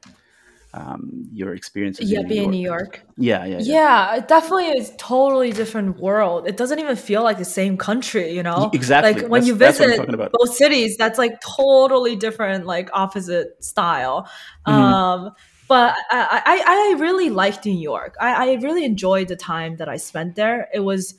um, 0.78 1.28
your 1.32 1.54
experiences? 1.54 2.10
yeah, 2.10 2.20
in 2.20 2.28
being 2.28 2.44
in 2.44 2.50
New 2.50 2.62
York? 2.74 3.02
Yeah, 3.16 3.44
yeah, 3.44 3.58
yeah. 3.60 3.74
Yeah, 3.74 4.16
it 4.16 4.28
definitely 4.28 4.68
is 4.68 4.92
totally 4.98 5.52
different 5.52 5.98
world. 5.98 6.46
It 6.46 6.56
doesn't 6.56 6.78
even 6.78 6.96
feel 6.96 7.22
like 7.22 7.38
the 7.38 7.44
same 7.44 7.76
country, 7.76 8.32
you 8.32 8.42
know? 8.42 8.70
Exactly. 8.72 9.12
Like 9.12 9.30
when 9.30 9.42
That's- 9.42 9.46
you 9.48 9.54
that's 9.54 9.80
what 9.80 9.90
I'm 10.00 10.06
visit 10.16 10.32
both 10.32 10.54
cities, 10.54 10.96
that's 10.96 11.18
like 11.18 11.40
totally 11.40 12.16
different, 12.16 12.66
like 12.66 12.90
opposite 12.92 13.62
style. 13.64 14.28
Mhm. 14.66 14.72
Um, 14.72 15.30
but 15.68 15.94
I, 16.10 16.42
I, 16.46 16.94
I 16.96 17.00
really 17.00 17.28
liked 17.28 17.66
New 17.66 17.72
York. 17.78 18.16
I, 18.20 18.50
I 18.50 18.54
really 18.54 18.84
enjoyed 18.84 19.28
the 19.28 19.36
time 19.36 19.76
that 19.76 19.88
I 19.88 19.98
spent 19.98 20.34
there. 20.34 20.68
It 20.72 20.80
was 20.80 21.14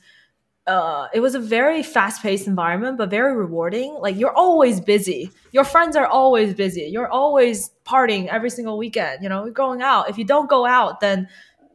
uh, 0.66 1.08
it 1.12 1.20
was 1.20 1.34
a 1.34 1.40
very 1.40 1.82
fast-paced 1.82 2.46
environment, 2.46 2.98
but 2.98 3.10
very 3.10 3.34
rewarding. 3.36 3.94
Like 4.00 4.16
you're 4.16 4.34
always 4.36 4.80
busy. 4.80 5.32
Your 5.52 5.64
friends 5.64 5.96
are 5.96 6.06
always 6.06 6.54
busy. 6.54 6.82
You're 6.82 7.08
always 7.08 7.70
partying 7.84 8.28
every 8.28 8.50
single 8.50 8.78
weekend. 8.78 9.22
You 9.22 9.28
know, 9.28 9.50
going 9.50 9.82
out. 9.82 10.08
If 10.10 10.18
you 10.18 10.24
don't 10.24 10.48
go 10.48 10.66
out, 10.66 11.00
then 11.00 11.28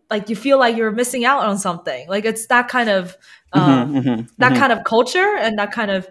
like 0.09 0.29
you 0.29 0.35
feel 0.35 0.59
like 0.59 0.77
you're 0.77 0.91
missing 0.91 1.25
out 1.25 1.45
on 1.45 1.57
something. 1.57 2.07
Like 2.07 2.25
it's 2.25 2.47
that 2.47 2.67
kind 2.67 2.89
of 2.89 3.17
um, 3.53 3.87
Mhm, 3.87 4.03
mhm, 4.03 4.27
that 4.37 4.53
mhm. 4.53 4.55
kind 4.55 4.71
of 4.73 4.83
culture 4.83 5.35
and 5.37 5.57
that 5.59 5.71
kind 5.71 5.91
of 5.91 6.07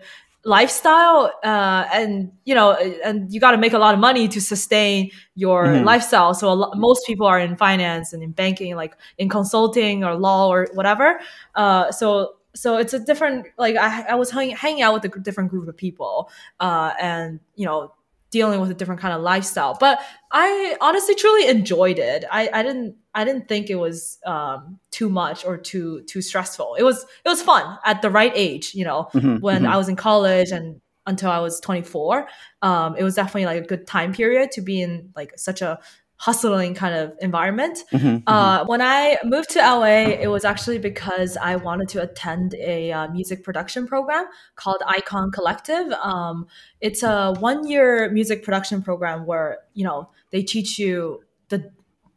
lifestyle 0.46 1.32
uh, 1.42 1.87
and 1.92 2.30
you 2.44 2.54
know 2.54 2.72
and 3.02 3.32
you 3.32 3.40
got 3.40 3.52
to 3.52 3.56
make 3.56 3.72
a 3.72 3.78
lot 3.78 3.94
of 3.94 4.00
money 4.00 4.28
to 4.28 4.40
sustain 4.42 5.10
your 5.34 5.66
Mhm. 5.68 5.84
lifestyle 5.84 6.34
so 6.34 6.70
most 6.76 7.06
people 7.06 7.26
are 7.26 7.38
in 7.40 7.56
finance 7.56 8.12
and 8.12 8.22
in 8.22 8.30
banking 8.30 8.76
like 8.76 8.94
in 9.16 9.28
consulting 9.30 10.04
or 10.04 10.14
law 10.16 10.48
or 10.48 10.68
whatever 10.74 11.18
uh, 11.54 11.90
so 11.90 12.34
so 12.54 12.76
it's 12.76 12.94
a 12.94 12.98
different 12.98 13.46
like 13.58 13.76
i, 13.76 14.02
I 14.10 14.14
was 14.14 14.30
hang, 14.30 14.50
hanging 14.50 14.82
out 14.82 14.94
with 14.94 15.04
a 15.14 15.18
different 15.20 15.50
group 15.50 15.68
of 15.68 15.76
people 15.76 16.30
uh, 16.60 16.92
and 17.00 17.40
you 17.56 17.66
know 17.66 17.92
dealing 18.30 18.58
with 18.60 18.68
a 18.68 18.74
different 18.74 19.00
kind 19.00 19.14
of 19.14 19.22
lifestyle. 19.22 19.76
But 19.78 20.00
i 20.32 20.76
honestly 20.80 21.14
truly 21.14 21.46
enjoyed 21.46 21.98
it. 22.00 22.24
I, 22.30 22.50
I 22.52 22.62
didn't 22.64 22.96
i 23.14 23.24
didn't 23.24 23.46
think 23.48 23.70
it 23.70 23.76
was 23.76 24.18
um, 24.26 24.78
too 24.90 25.08
much 25.08 25.44
or 25.44 25.56
too 25.56 26.02
too 26.02 26.20
stressful. 26.20 26.74
It 26.78 26.82
was 26.82 27.04
it 27.24 27.28
was 27.28 27.42
fun 27.42 27.78
at 27.84 28.02
the 28.02 28.10
right 28.10 28.32
age 28.34 28.74
you 28.74 28.84
know 28.84 29.08
Mhm, 29.14 29.40
when 29.40 29.62
mhm. 29.62 29.68
i 29.68 29.76
was 29.76 29.88
in 29.88 29.96
college 29.96 30.50
and 30.50 30.80
until 31.06 31.30
i 31.30 31.38
was 31.38 31.60
24 31.60 32.26
um, 32.62 32.96
it 32.96 33.04
was 33.04 33.14
definitely 33.14 33.44
like 33.46 33.62
a 33.62 33.66
good 33.66 33.86
time 33.86 34.12
period 34.12 34.50
to 34.52 34.62
be 34.62 34.80
in 34.80 35.10
like 35.14 35.32
such 35.38 35.62
a 35.62 35.78
hustling 36.16 36.74
kind 36.74 36.94
of 36.94 37.12
environment 37.20 37.85
Mhm, 37.92 38.00
mhm. 38.00 38.22
uh, 38.27 38.64
when 38.66 38.81
I 38.81 39.18
moved 39.24 39.50
to 39.50 39.59
LA, 39.59 40.07
it 40.22 40.29
was 40.31 40.44
actually 40.44 40.79
because 40.79 41.37
I 41.37 41.57
wanted 41.57 41.88
to 41.88 42.03
attend 42.03 42.55
a 42.55 42.92
uh, 42.92 43.09
music 43.09 43.42
production 43.42 43.87
program 43.87 44.27
called 44.55 44.83
Icon 44.87 45.31
Collective. 45.33 45.92
Um, 45.92 46.46
it's 46.81 47.03
a 47.03 47.35
one-year 47.40 48.11
music 48.11 48.44
production 48.44 48.81
program 48.83 49.27
where 49.27 49.59
you 49.74 49.85
know 49.85 50.11
they 50.31 50.42
teach 50.42 50.79
you 50.79 51.24
the 51.48 51.70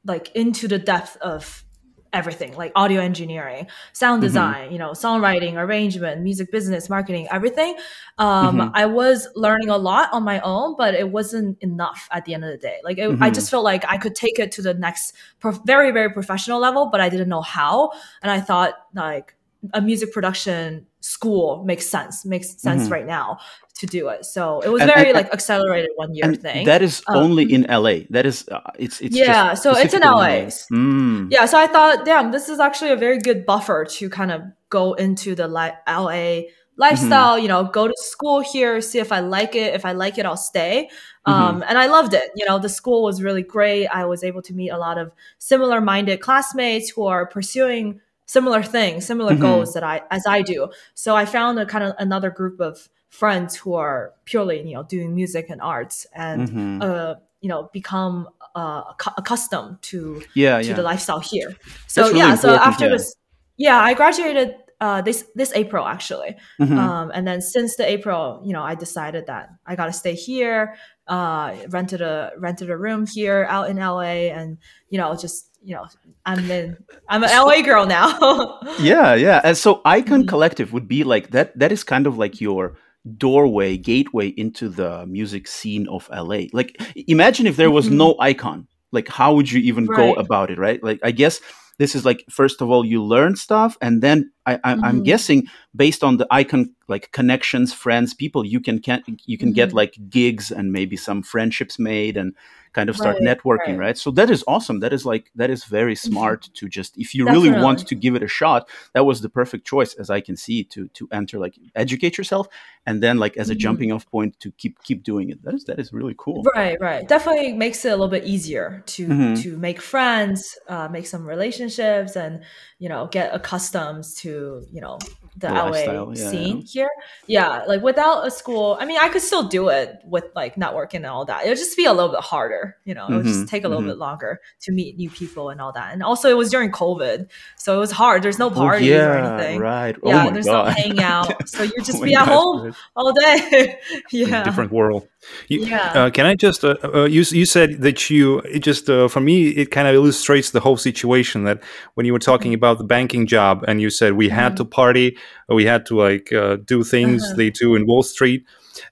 like 0.06 0.32
into 0.36 0.68
the 0.68 0.80
depth 0.80 1.18
of 1.18 1.64
everything 2.14 2.56
like 2.56 2.72
audio 2.76 3.02
engineering 3.02 3.68
sound 3.94 4.20
Mhm. 4.22 4.26
design 4.28 4.72
you 4.72 4.78
know 4.78 4.92
songwriting 4.92 5.56
arrangement 5.56 6.22
music 6.22 6.52
business 6.52 6.90
marketing 6.90 7.28
everything 7.32 7.76
um, 8.18 8.58
Mhm. 8.58 8.72
i 8.74 8.86
was 8.86 9.28
learning 9.36 9.70
a 9.70 9.78
lot 9.78 10.10
on 10.14 10.24
my 10.24 10.40
own 10.42 10.76
but 10.78 10.94
it 10.94 11.10
wasn't 11.12 11.58
enough 11.62 12.08
at 12.12 12.26
the 12.26 12.34
end 12.34 12.44
of 12.44 12.52
the 12.52 12.58
day 12.58 12.78
like 12.84 12.98
it, 12.98 13.10
i 13.22 13.30
Mhm. 13.30 13.34
just 13.34 13.50
felt 13.50 13.64
like 13.64 13.86
i 13.88 13.98
could 13.98 14.16
take 14.16 14.40
it 14.40 14.52
to 14.52 14.62
the 14.62 14.74
next 14.74 15.14
prof- 15.40 15.62
very 15.66 15.92
very 15.92 16.12
professional 16.12 16.60
level 16.60 16.88
but 16.92 17.00
i 17.00 17.10
didn't 17.10 17.30
know 17.30 17.42
how 17.42 17.92
and 18.22 18.32
i 18.32 18.40
thought 18.40 18.74
like 18.94 19.36
a 19.74 19.82
music 19.82 20.14
production 20.14 20.86
school 21.02 21.64
makes 21.66 21.86
sense 21.88 22.26
makes 22.26 22.60
sense 22.62 22.88
Mhm. 22.88 22.92
right 22.92 23.06
now 23.08 23.38
to 23.80 23.86
do 23.86 24.08
it. 24.10 24.26
So 24.26 24.60
it 24.62 24.70
was 24.70 24.82
And- 24.82 24.92
very 24.92 25.10
and- 25.10 25.16
like 25.16 25.32
accelerated 25.34 25.92
one 25.96 26.14
year 26.14 26.34
thing. 26.34 26.66
that 26.66 26.82
is 26.82 27.02
Um, 27.08 27.18
only 27.18 27.46
in 27.52 27.66
LA. 27.70 28.08
That 28.10 28.26
is, 28.26 28.48
uh, 28.52 28.60
it's 28.80 29.00
it's 29.02 29.16
Yeah, 29.16 29.54
so 29.54 29.72
it's 29.72 29.94
in 29.94 30.02
specifically 30.02 30.10
LA. 30.10 30.50
Mm. 30.72 31.28
yeah 31.32 31.46
so 31.46 31.58
i 31.60 31.68
thought 31.68 32.04
damn 32.06 32.32
this 32.32 32.50
is 32.50 32.60
actually 32.60 32.92
a 32.92 32.96
very 32.96 33.20
good 33.20 33.46
buffer 33.46 33.86
to 33.98 34.10
kind 34.10 34.32
of 34.32 34.42
go 34.70 34.94
into 34.94 35.36
the 35.36 35.48
li- 35.48 35.78
la 35.88 36.42
lifestyle 36.80 37.38
you 37.40 37.48
know 37.48 37.64
go 37.64 37.88
to 37.88 37.94
school 37.98 38.40
here 38.40 38.82
see 38.82 39.00
if 39.00 39.12
i 39.12 39.20
like 39.20 39.56
it. 39.56 39.74
If 39.74 39.84
i 39.86 39.94
like 39.94 40.18
it 40.20 40.26
i'll 40.26 40.38
stay. 40.54 40.90
Um, 41.26 41.62
and 41.68 41.78
i 41.78 41.88
loved 41.88 42.14
it. 42.14 42.28
You 42.36 42.46
know 42.48 42.58
the 42.58 42.70
school 42.70 43.04
was 43.04 43.22
really 43.22 43.44
great. 43.44 43.88
I 43.88 44.06
was 44.06 44.24
able 44.24 44.42
to 44.44 44.54
meet 44.54 44.70
a 44.70 44.78
lot 44.78 44.98
of 44.98 45.12
similar 45.40 45.82
minded 45.82 46.22
classmates 46.22 46.90
who 46.90 47.06
are 47.06 47.26
pursuing 47.28 48.00
similar 48.28 48.62
things 48.62 49.06
similar 49.06 49.34
Mhm. 49.34 49.42
goals 49.42 49.74
that 49.74 49.84
i 49.84 50.02
as 50.12 50.24
i 50.28 50.42
do 50.42 50.70
so 50.94 51.16
i 51.16 51.26
found 51.26 51.58
a 51.60 51.66
kind 51.66 51.84
of 51.84 51.94
another 51.98 52.30
group 52.30 52.60
of 52.60 52.88
friends 53.10 53.56
who 53.56 53.74
are 53.74 54.14
purely 54.26 54.62
you 54.68 54.76
know 54.76 54.84
doing 54.84 55.16
music 55.16 55.50
and 55.50 55.62
arts 55.62 56.06
and 56.14 56.50
Mhm. 56.50 56.84
uh, 56.84 57.16
you 57.42 57.50
know 57.50 57.70
become 57.74 58.28
uh, 58.56 58.84
accustomed 59.18 59.82
to 59.84 60.22
yeah, 60.34 60.60
to 60.62 60.68
yeah. 60.70 60.74
the 60.74 60.82
lifestyle 60.82 61.20
here. 61.20 61.56
So 61.86 62.08
really 62.08 62.20
yeah, 62.20 62.36
so 62.36 62.56
after 62.56 62.86
yeah. 62.86 62.92
this, 62.94 63.16
yeah, 63.58 63.80
I 63.80 63.94
graduated 63.94 64.56
uh, 64.80 65.02
this 65.02 65.26
this 65.36 65.52
April 65.56 65.86
actually, 65.88 66.36
Mhm. 66.60 66.78
um, 66.78 67.12
and 67.14 67.28
then 67.28 67.42
since 67.42 67.76
the 67.78 67.90
April, 67.90 68.42
you 68.46 68.54
know, 68.54 68.62
I 68.64 68.76
decided 68.76 69.26
that 69.28 69.50
I 69.66 69.76
got 69.76 69.86
to 69.88 69.94
stay 69.94 70.14
here. 70.14 70.76
Uh, 71.08 71.56
rented 71.70 72.02
a 72.02 72.32
rented 72.38 72.70
a 72.70 72.78
room 72.78 73.06
here 73.08 73.48
out 73.50 73.70
in 73.70 73.78
LA, 73.78 74.30
and 74.30 74.58
you 74.90 74.98
know, 74.98 75.16
just 75.16 75.50
you 75.64 75.74
know, 75.76 75.86
I'm 76.26 76.50
in 76.52 76.78
I'm 77.10 77.24
an 77.24 77.30
LA 77.32 77.62
girl 77.62 77.86
now. 77.86 78.60
yeah 78.80 79.16
yeah 79.16 79.42
and 79.44 79.58
so 79.58 79.82
icon 79.86 80.24
Mhm. 80.24 80.28
collective 80.28 80.72
would 80.74 80.88
be 80.88 81.04
like 81.04 81.32
that 81.32 81.58
that 81.58 81.72
is 81.72 81.84
kind 81.84 82.06
of 82.08 82.18
like 82.18 82.40
your 82.42 82.76
doorway 83.18 83.78
gateway 83.78 84.28
into 84.38 84.68
the 84.70 85.06
music 85.08 85.48
scene 85.48 85.88
of 85.88 86.10
la 86.12 86.40
like 86.54 86.76
imagine 87.08 87.48
if 87.48 87.56
there 87.56 87.72
was 87.72 87.88
Mhm. 87.88 87.94
no 88.04 88.16
icon 88.20 88.68
like 88.92 89.08
how 89.08 89.34
would 89.34 89.50
you 89.52 89.62
even 89.62 89.86
go 89.86 90.14
about 90.16 90.52
it 90.52 90.60
right 90.60 90.84
like 90.84 91.00
i 91.04 91.12
guess 91.12 91.40
this 91.80 91.96
is 91.96 92.06
like 92.06 92.24
first 92.30 92.62
of 92.62 92.70
all 92.70 92.86
you 92.86 93.04
learn 93.04 93.36
stuff 93.36 93.78
and 93.82 94.02
then 94.02 94.32
I, 94.46 94.56
I, 94.64 94.72
i'm 94.84 95.02
Mhm. 95.02 95.06
guessing 95.06 95.48
based 95.76 96.04
on 96.04 96.18
the 96.18 96.28
icon 96.32 96.74
like 96.88 97.12
connections 97.12 97.74
friends 97.74 98.14
people 98.14 98.46
you 98.46 98.60
can, 98.60 98.80
can 98.80 99.04
you 99.26 99.38
can 99.38 99.52
get 99.54 99.70
Mhm. 99.70 99.74
like 99.74 99.98
gigs 100.10 100.52
and 100.52 100.72
maybe 100.72 100.96
some 100.98 101.22
friendships 101.24 101.78
made 101.80 102.16
and 102.18 102.34
kind 102.74 102.90
of 102.90 102.98
start 102.98 103.18
Right, 103.20 103.38
networking 103.40 103.78
right. 103.78 103.78
right 103.80 103.98
so 103.98 104.12
that 104.12 104.30
is 104.30 104.44
awesome 104.48 104.80
that 104.82 104.94
is 104.94 105.06
like 105.06 105.32
that 105.36 105.50
is 105.50 105.64
very 105.64 105.96
smart 105.96 106.50
to 106.54 106.68
just 106.70 106.98
if 106.98 107.16
you 107.16 107.26
really 107.26 107.50
want 107.50 107.80
to 107.88 107.96
give 107.96 108.14
it 108.16 108.22
a 108.24 108.28
shot 108.28 108.70
that 108.94 109.06
was 109.06 109.22
the 109.22 109.30
perfect 109.30 109.66
choice 109.66 109.94
as 109.96 110.10
i 110.10 110.22
can 110.22 110.36
see 110.38 110.64
to 110.64 110.88
to 110.90 111.08
enter 111.12 111.40
like 111.40 111.56
educate 111.76 112.18
yourself 112.18 112.48
and 112.86 113.02
then 113.02 113.18
like 113.18 113.36
as 113.38 113.50
a 113.50 113.56
Mhm. 113.56 113.60
jumping 113.60 113.92
off 113.92 114.06
point 114.12 114.40
to 114.40 114.52
keep 114.52 114.82
keep 114.84 115.02
doing 115.04 115.30
it 115.30 115.42
that 115.44 115.56
is 115.56 115.64
that 115.66 115.80
is 115.80 115.92
really 115.92 116.14
cool 116.18 116.44
Right, 116.56 116.78
right. 116.80 117.08
Definitely 117.08 117.54
makes 117.54 117.84
it 117.84 117.90
a 117.90 117.96
little 117.96 118.10
bit 118.10 118.26
easier 118.26 118.84
to 118.88 119.08
Mhm. 119.08 119.42
to 119.44 119.58
make 119.58 119.82
friends, 119.82 120.56
uh, 120.68 120.88
make 120.90 121.08
some 121.08 121.26
relationships, 121.26 122.16
and 122.16 122.44
you 122.80 122.90
know 122.90 123.08
get 123.12 123.34
accustomed 123.34 124.04
to 124.18 124.64
you 124.72 124.82
know 124.82 125.00
the 125.36 125.48
The 125.48 125.54
LA 125.54 126.14
yeah, 126.14 126.30
scene 126.30 126.62
here. 126.78 126.90
Yeah, 127.28 127.64
like 127.68 127.82
without 127.82 128.26
a 128.26 128.32
school, 128.32 128.78
I 128.80 128.86
mean, 128.86 128.98
I 129.00 129.10
could 129.10 129.22
still 129.22 129.48
do 129.48 129.70
it 129.70 130.00
with 130.04 130.26
like 130.36 130.56
networking 130.56 130.96
and 130.96 131.08
all 131.08 131.26
that. 131.26 131.46
It 131.46 131.50
would 131.50 131.58
just 131.58 131.78
be 131.78 131.86
a 131.86 131.94
little 131.94 132.12
bit 132.12 132.22
harder, 132.22 132.78
you 132.86 132.94
know. 132.94 133.08
It 133.08 133.16
would 133.16 133.26
just 133.26 133.48
take 133.48 133.64
a 133.64 133.68
little 133.68 133.84
mhm. 133.84 133.88
bit 133.88 133.98
longer 133.98 134.40
to 134.62 134.72
meet 134.72 134.98
new 134.98 135.10
people 135.10 135.50
and 135.50 135.60
all 135.62 135.72
that. 135.74 135.94
And 135.94 136.04
also, 136.04 136.30
it 136.30 136.38
was 136.38 136.50
during 136.50 136.72
COVID, 136.72 137.28
so 137.56 137.76
it 137.76 137.80
was 137.80 137.92
hard. 137.92 138.24
There's 138.24 138.40
no 138.40 138.48
Oh, 138.48 138.52
parties 138.52 138.88
yeah, 138.88 139.08
or 139.08 139.18
anything. 139.18 139.60
right 139.60 139.96
Yeah, 140.04 140.22
oh 140.22 140.24
my 140.26 140.32
there's 140.32 140.46
god 140.46 140.68
no 140.68 140.72
hangout, 140.72 141.50
so 141.50 141.64
you 141.64 141.74
just 141.84 142.02
Oh 142.02 142.06
be 142.06 142.16
at 142.16 142.28
home 142.28 142.74
all 142.96 143.14
day. 143.14 143.80
yeah, 144.12 144.44
different 144.44 144.72
world. 144.72 145.08
You, 145.48 145.66
Yeah. 145.66 145.92
Uh, 145.96 146.10
can 146.10 146.26
I 146.26 146.36
just? 146.36 146.64
Uh, 146.64 146.76
uh, 146.84 147.06
you 147.06 147.24
you 147.32 147.46
said 147.46 147.82
that 147.82 148.10
you 148.10 148.40
it 148.40 148.60
just 148.60 148.90
uh, 148.90 149.08
for 149.08 149.20
me 149.22 149.50
it 149.50 149.72
kind 149.72 149.88
of 149.88 149.96
illustrates 149.96 150.52
the 150.52 150.60
whole 150.60 150.78
situation 150.78 151.44
that 151.46 151.62
when 151.96 152.06
you 152.06 152.14
were 152.14 152.20
talking 152.20 152.52
Mm-hmm. 152.52 152.64
about 152.64 152.78
the 152.78 152.84
banking 152.84 153.28
job 153.28 153.64
and 153.68 153.82
you 153.82 153.90
said 153.90 154.14
we 154.14 154.30
had 154.30 154.56
to 154.58 154.66
party, 154.66 155.18
we 155.50 155.66
had 155.66 155.86
to 155.88 155.96
like 155.96 156.32
uh, 156.34 156.58
do 156.66 156.84
things 156.84 157.24
Uh-huh. 157.24 157.36
they 157.38 157.50
do 157.50 157.76
in 157.76 157.86
Wall 157.88 158.04
Street, 158.04 158.44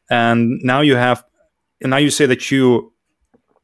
and 0.10 0.60
now 0.64 0.82
you 0.82 0.96
have, 0.98 1.24
and 1.82 1.90
now 1.90 1.98
you 1.98 2.10
say 2.10 2.26
that 2.26 2.52
you 2.52 2.92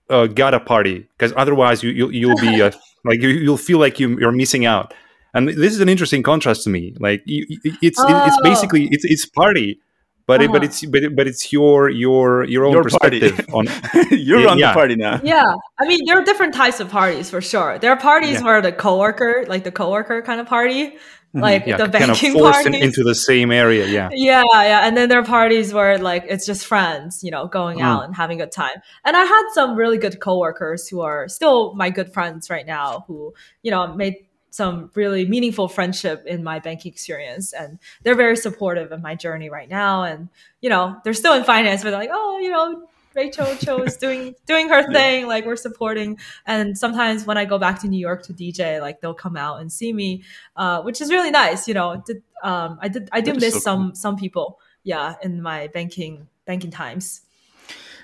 uh, 0.09 0.27
got 0.27 0.53
a 0.53 0.59
party 0.59 1.07
because 1.17 1.33
otherwise 1.37 1.83
you, 1.83 1.91
you 1.91 2.09
you'll 2.09 2.37
be 2.39 2.61
like 3.05 3.21
you, 3.21 3.29
you'll 3.29 3.57
feel 3.57 3.79
like 3.79 3.99
you, 3.99 4.17
you're 4.19 4.31
missing 4.31 4.65
out. 4.65 4.93
And 5.33 5.47
this 5.47 5.73
is 5.73 5.79
an 5.79 5.87
interesting 5.89 6.23
contrast 6.23 6.63
to 6.65 6.69
me. 6.69 6.93
Like 6.99 7.21
you, 7.25 7.45
it's 7.63 7.79
it's 7.81 8.37
Oh. 8.39 8.43
basically 8.43 8.87
it's 8.91 9.05
it's 9.05 9.25
party, 9.25 9.79
but 10.27 10.41
it, 10.41 10.51
but 10.51 10.57
Uh-huh. 10.57 10.65
it's 10.65 10.85
but, 10.85 11.03
it, 11.03 11.15
but 11.15 11.27
it's 11.27 11.51
your 11.53 11.89
your 11.89 12.43
your 12.45 12.65
own 12.65 12.73
Your 12.73 12.83
party. 12.83 13.19
perspective 13.19 13.45
on 13.53 13.65
you're 14.11 14.39
Yeah, 14.41 14.49
on 14.51 14.57
yeah. 14.59 14.67
the 14.69 14.73
party 14.73 14.95
now 14.95 15.19
Yeah, 15.23 15.53
I 15.79 15.87
mean 15.87 15.99
there 16.05 16.17
are 16.19 16.23
different 16.23 16.53
types 16.53 16.79
of 16.79 16.89
parties 16.89 17.29
for 17.29 17.41
sure. 17.41 17.79
There 17.79 17.91
are 17.91 17.97
parties 17.97 18.39
Yeah. 18.39 18.45
where 18.45 18.61
the 18.61 18.71
coworker, 18.71 19.45
like 19.47 19.63
the 19.63 19.71
coworker 19.71 20.21
kind 20.21 20.39
of 20.41 20.47
party, 20.47 20.97
like 21.33 21.65
yeah 21.65 21.77
the 21.77 21.83
kind 21.87 22.11
of 22.11 22.19
banking 22.19 22.33
forced 22.33 22.65
in- 22.67 22.75
into 22.75 23.03
the 23.03 23.15
same 23.15 23.51
area. 23.51 23.85
Yeah, 23.87 24.09
yeah, 24.11 24.43
yeah, 24.53 24.79
and 24.85 24.97
then 24.97 25.07
there 25.09 25.19
are 25.19 25.23
parties 25.25 25.73
where 25.73 25.97
like 25.97 26.25
it's 26.27 26.45
just 26.45 26.65
friends, 26.65 27.23
you 27.23 27.31
know, 27.31 27.47
going 27.47 27.77
Mm. 27.79 27.83
out 27.89 28.03
and 28.05 28.13
having 28.15 28.41
a 28.41 28.45
good 28.45 28.51
time. 28.51 28.77
And 29.05 29.15
I 29.15 29.23
had 29.23 29.43
some 29.53 29.75
really 29.75 29.97
good 29.97 30.19
coworkers 30.19 30.89
who 30.89 30.99
are 31.01 31.27
still 31.29 31.73
my 31.75 31.89
good 31.89 32.11
friends 32.13 32.49
right 32.49 32.65
now, 32.65 33.05
who 33.07 33.33
you 33.63 33.71
know 33.71 33.95
made 33.95 34.15
some 34.51 34.91
really 34.93 35.25
meaningful 35.25 35.67
friendship 35.67 36.23
in 36.27 36.43
my 36.43 36.59
banking 36.59 36.91
experience, 36.91 37.53
and 37.53 37.79
they're 38.03 38.15
very 38.15 38.37
supportive 38.37 38.91
of 38.91 39.01
my 39.01 39.15
journey 39.15 39.49
right 39.49 39.69
now. 39.69 40.03
And 40.03 40.29
you 40.61 40.69
know, 40.69 40.97
they're 41.03 41.13
still 41.13 41.33
in 41.33 41.43
finance, 41.43 41.81
but 41.81 41.89
they're 41.91 41.99
like, 41.99 42.11
oh, 42.13 42.39
you 42.39 42.49
know. 42.49 42.87
Rachel 43.13 43.53
Cho 43.57 43.83
is 43.83 43.97
doing 43.97 44.35
doing 44.45 44.69
her 44.69 44.89
thing, 44.89 45.27
like 45.27 45.45
we're 45.45 45.57
supporting. 45.57 46.17
And 46.45 46.77
sometimes 46.77 47.25
when 47.25 47.37
I 47.37 47.43
go 47.43 47.57
back 47.57 47.81
to 47.81 47.89
New 47.89 47.99
York 47.99 48.23
to 48.23 48.33
DJ, 48.33 48.79
like 48.79 49.01
they'll 49.01 49.13
come 49.13 49.35
out 49.35 49.59
and 49.59 49.69
see 49.69 49.91
me, 49.91 50.23
uh, 50.55 50.81
which 50.83 51.01
is 51.01 51.09
really 51.09 51.29
nice. 51.29 51.67
You 51.67 51.73
know, 51.73 52.01
did, 52.05 52.23
um, 52.41 52.79
I 52.81 52.87
did 52.87 53.09
I 53.11 53.19
do 53.19 53.33
miss 53.33 53.55
so 53.55 53.59
some 53.59 53.95
some 53.95 54.15
people, 54.15 54.59
yeah, 54.83 55.15
in 55.21 55.41
my 55.41 55.67
banking 55.67 56.29
banking 56.45 56.71
times. 56.71 57.23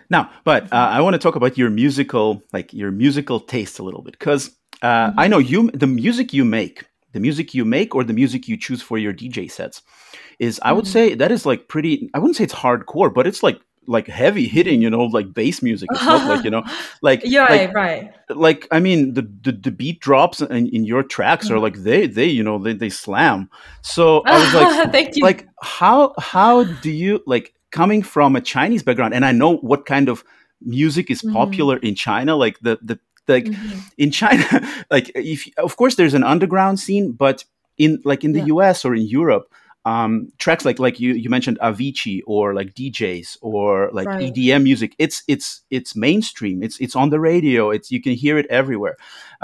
Now, 0.10 0.31
but 0.43 0.71
uh, 0.71 0.75
I 0.75 1.01
want 1.01 1.15
to 1.15 1.19
talk 1.19 1.36
about 1.36 1.57
your 1.57 1.69
musical, 1.69 2.41
like 2.53 2.73
your 2.73 2.91
musical 2.91 3.39
taste 3.39 3.79
a 3.79 3.83
little 3.83 4.01
bit, 4.01 4.17
because 4.17 4.51
uh, 4.81 5.11
I 5.17 5.27
know 5.27 5.37
you, 5.39 5.71
the 5.71 5.87
music 5.87 6.33
you 6.33 6.45
make, 6.45 6.85
the 7.13 7.19
music 7.19 7.53
you 7.53 7.65
make, 7.65 7.95
or 7.95 8.03
the 8.03 8.13
music 8.13 8.47
you 8.47 8.57
choose 8.57 8.81
for 8.81 8.97
your 8.97 9.13
DJ 9.13 9.49
sets, 9.49 9.81
is 10.39 10.59
I 10.63 10.73
would 10.73 10.85
Mhm. 10.85 10.91
say 10.91 11.15
that 11.15 11.31
is 11.31 11.45
like 11.45 11.67
pretty. 11.67 12.09
I 12.13 12.19
wouldn't 12.19 12.35
say 12.37 12.43
it's 12.43 12.53
hardcore, 12.53 13.13
but 13.13 13.27
it's 13.27 13.43
like 13.43 13.59
like 13.87 14.07
heavy 14.07 14.47
hitting, 14.47 14.81
you 14.81 14.89
know, 14.89 15.03
like 15.05 15.33
bass 15.33 15.61
music. 15.61 15.89
It's 15.93 16.07
not 16.09 16.25
like 16.25 16.43
you 16.43 16.51
know, 16.51 16.63
like 17.01 17.23
Yeah, 17.23 17.47
like, 17.49 17.73
right, 17.73 18.11
like 18.29 18.67
I 18.71 18.79
mean, 18.79 19.13
the 19.13 19.21
the, 19.43 19.51
the 19.53 19.71
beat 19.71 19.99
drops 20.01 20.41
in, 20.41 20.67
in 20.67 20.83
your 20.83 21.03
tracks 21.03 21.49
are 21.49 21.57
Mhm. 21.57 21.61
like 21.61 21.77
they 21.83 22.07
they 22.07 22.25
you 22.25 22.43
know 22.43 22.57
they 22.59 22.73
they 22.73 22.89
slam. 22.89 23.49
So 23.81 24.23
I 24.29 24.37
was 24.37 24.53
like, 24.53 24.67
Thank 24.91 25.15
you. 25.15 25.23
like 25.23 25.47
how 25.61 26.13
how 26.19 26.63
do 26.65 26.91
you 26.91 27.21
like 27.25 27.53
coming 27.71 28.01
from 28.03 28.35
a 28.35 28.41
chinese 28.41 28.81
background 28.81 29.13
and 29.13 29.25
i 29.25 29.31
know 29.31 29.57
what 29.57 29.85
kind 29.85 30.07
of 30.07 30.23
music 30.61 31.11
is 31.11 31.21
Mhm. 31.21 31.33
popular 31.33 31.77
in 31.77 31.95
china 31.95 32.35
like 32.35 32.57
the 32.61 32.77
the 32.81 32.97
like 33.27 33.45
Mhm. 33.45 33.91
in 33.97 34.11
china 34.11 34.45
like 34.91 35.11
if 35.15 35.47
of 35.57 35.75
course 35.77 35.95
there's 35.95 36.13
an 36.13 36.23
underground 36.23 36.79
scene 36.79 37.11
but 37.11 37.43
in 37.77 37.99
like 38.05 38.23
in 38.23 38.31
the 38.33 38.39
Yeah. 38.41 38.69
us 38.69 38.85
or 38.85 38.95
in 38.95 39.05
europe 39.07 39.45
um 39.91 40.12
tracks 40.43 40.65
like 40.69 40.80
like 40.86 40.97
you 41.04 41.12
you 41.23 41.30
mentioned 41.38 41.58
avicii 41.69 42.17
or 42.34 42.43
like 42.60 42.69
djs 42.78 43.28
or 43.50 43.67
like 43.97 44.08
Right. 44.08 44.34
edm 44.34 44.62
music. 44.69 44.91
It's 45.06 45.17
it's 45.34 45.47
it's 45.78 45.91
mainstream. 46.08 46.58
It's 46.65 46.78
it's 46.86 46.95
on 47.02 47.08
the 47.13 47.19
radio. 47.32 47.62
It's 47.76 47.88
you 47.95 48.02
can 48.06 48.13
hear 48.23 48.36
it 48.41 48.47
everywhere. 48.62 48.95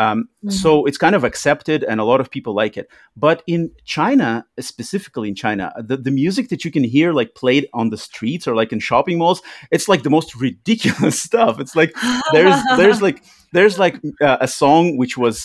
Um 0.06 0.20
Mm-hmm. 0.44 0.60
so 0.64 0.70
it's 0.88 1.00
kind 1.06 1.16
of 1.16 1.24
accepted 1.24 1.80
and 1.90 1.98
a 2.02 2.04
lot 2.12 2.20
of 2.24 2.28
people 2.36 2.54
like 2.64 2.76
it. 2.82 2.88
But 3.26 3.38
in 3.48 3.62
china 3.96 4.30
specifically 4.72 5.28
in 5.32 5.36
china 5.46 5.66
the, 5.90 5.98
the 6.08 6.12
music 6.24 6.46
that 6.50 6.62
you 6.66 6.72
can 6.78 6.84
hear 6.96 7.10
like 7.20 7.32
played 7.44 7.66
on 7.80 7.86
the 7.94 7.98
streets 8.10 8.46
or 8.48 8.54
like 8.62 8.72
in 8.76 8.80
shopping 8.90 9.18
malls 9.22 9.40
it's 9.76 9.88
like 9.92 10.04
the 10.04 10.10
most 10.18 10.30
ridiculous 10.48 11.16
stuff. 11.28 11.54
It's 11.64 11.76
like 11.82 11.92
there's 12.36 12.60
there's 12.80 13.02
like 13.08 13.20
there's 13.56 13.78
like 13.86 13.96
uh, 14.28 14.38
a 14.42 14.48
song 14.62 14.98
which 15.02 15.16
was 15.26 15.38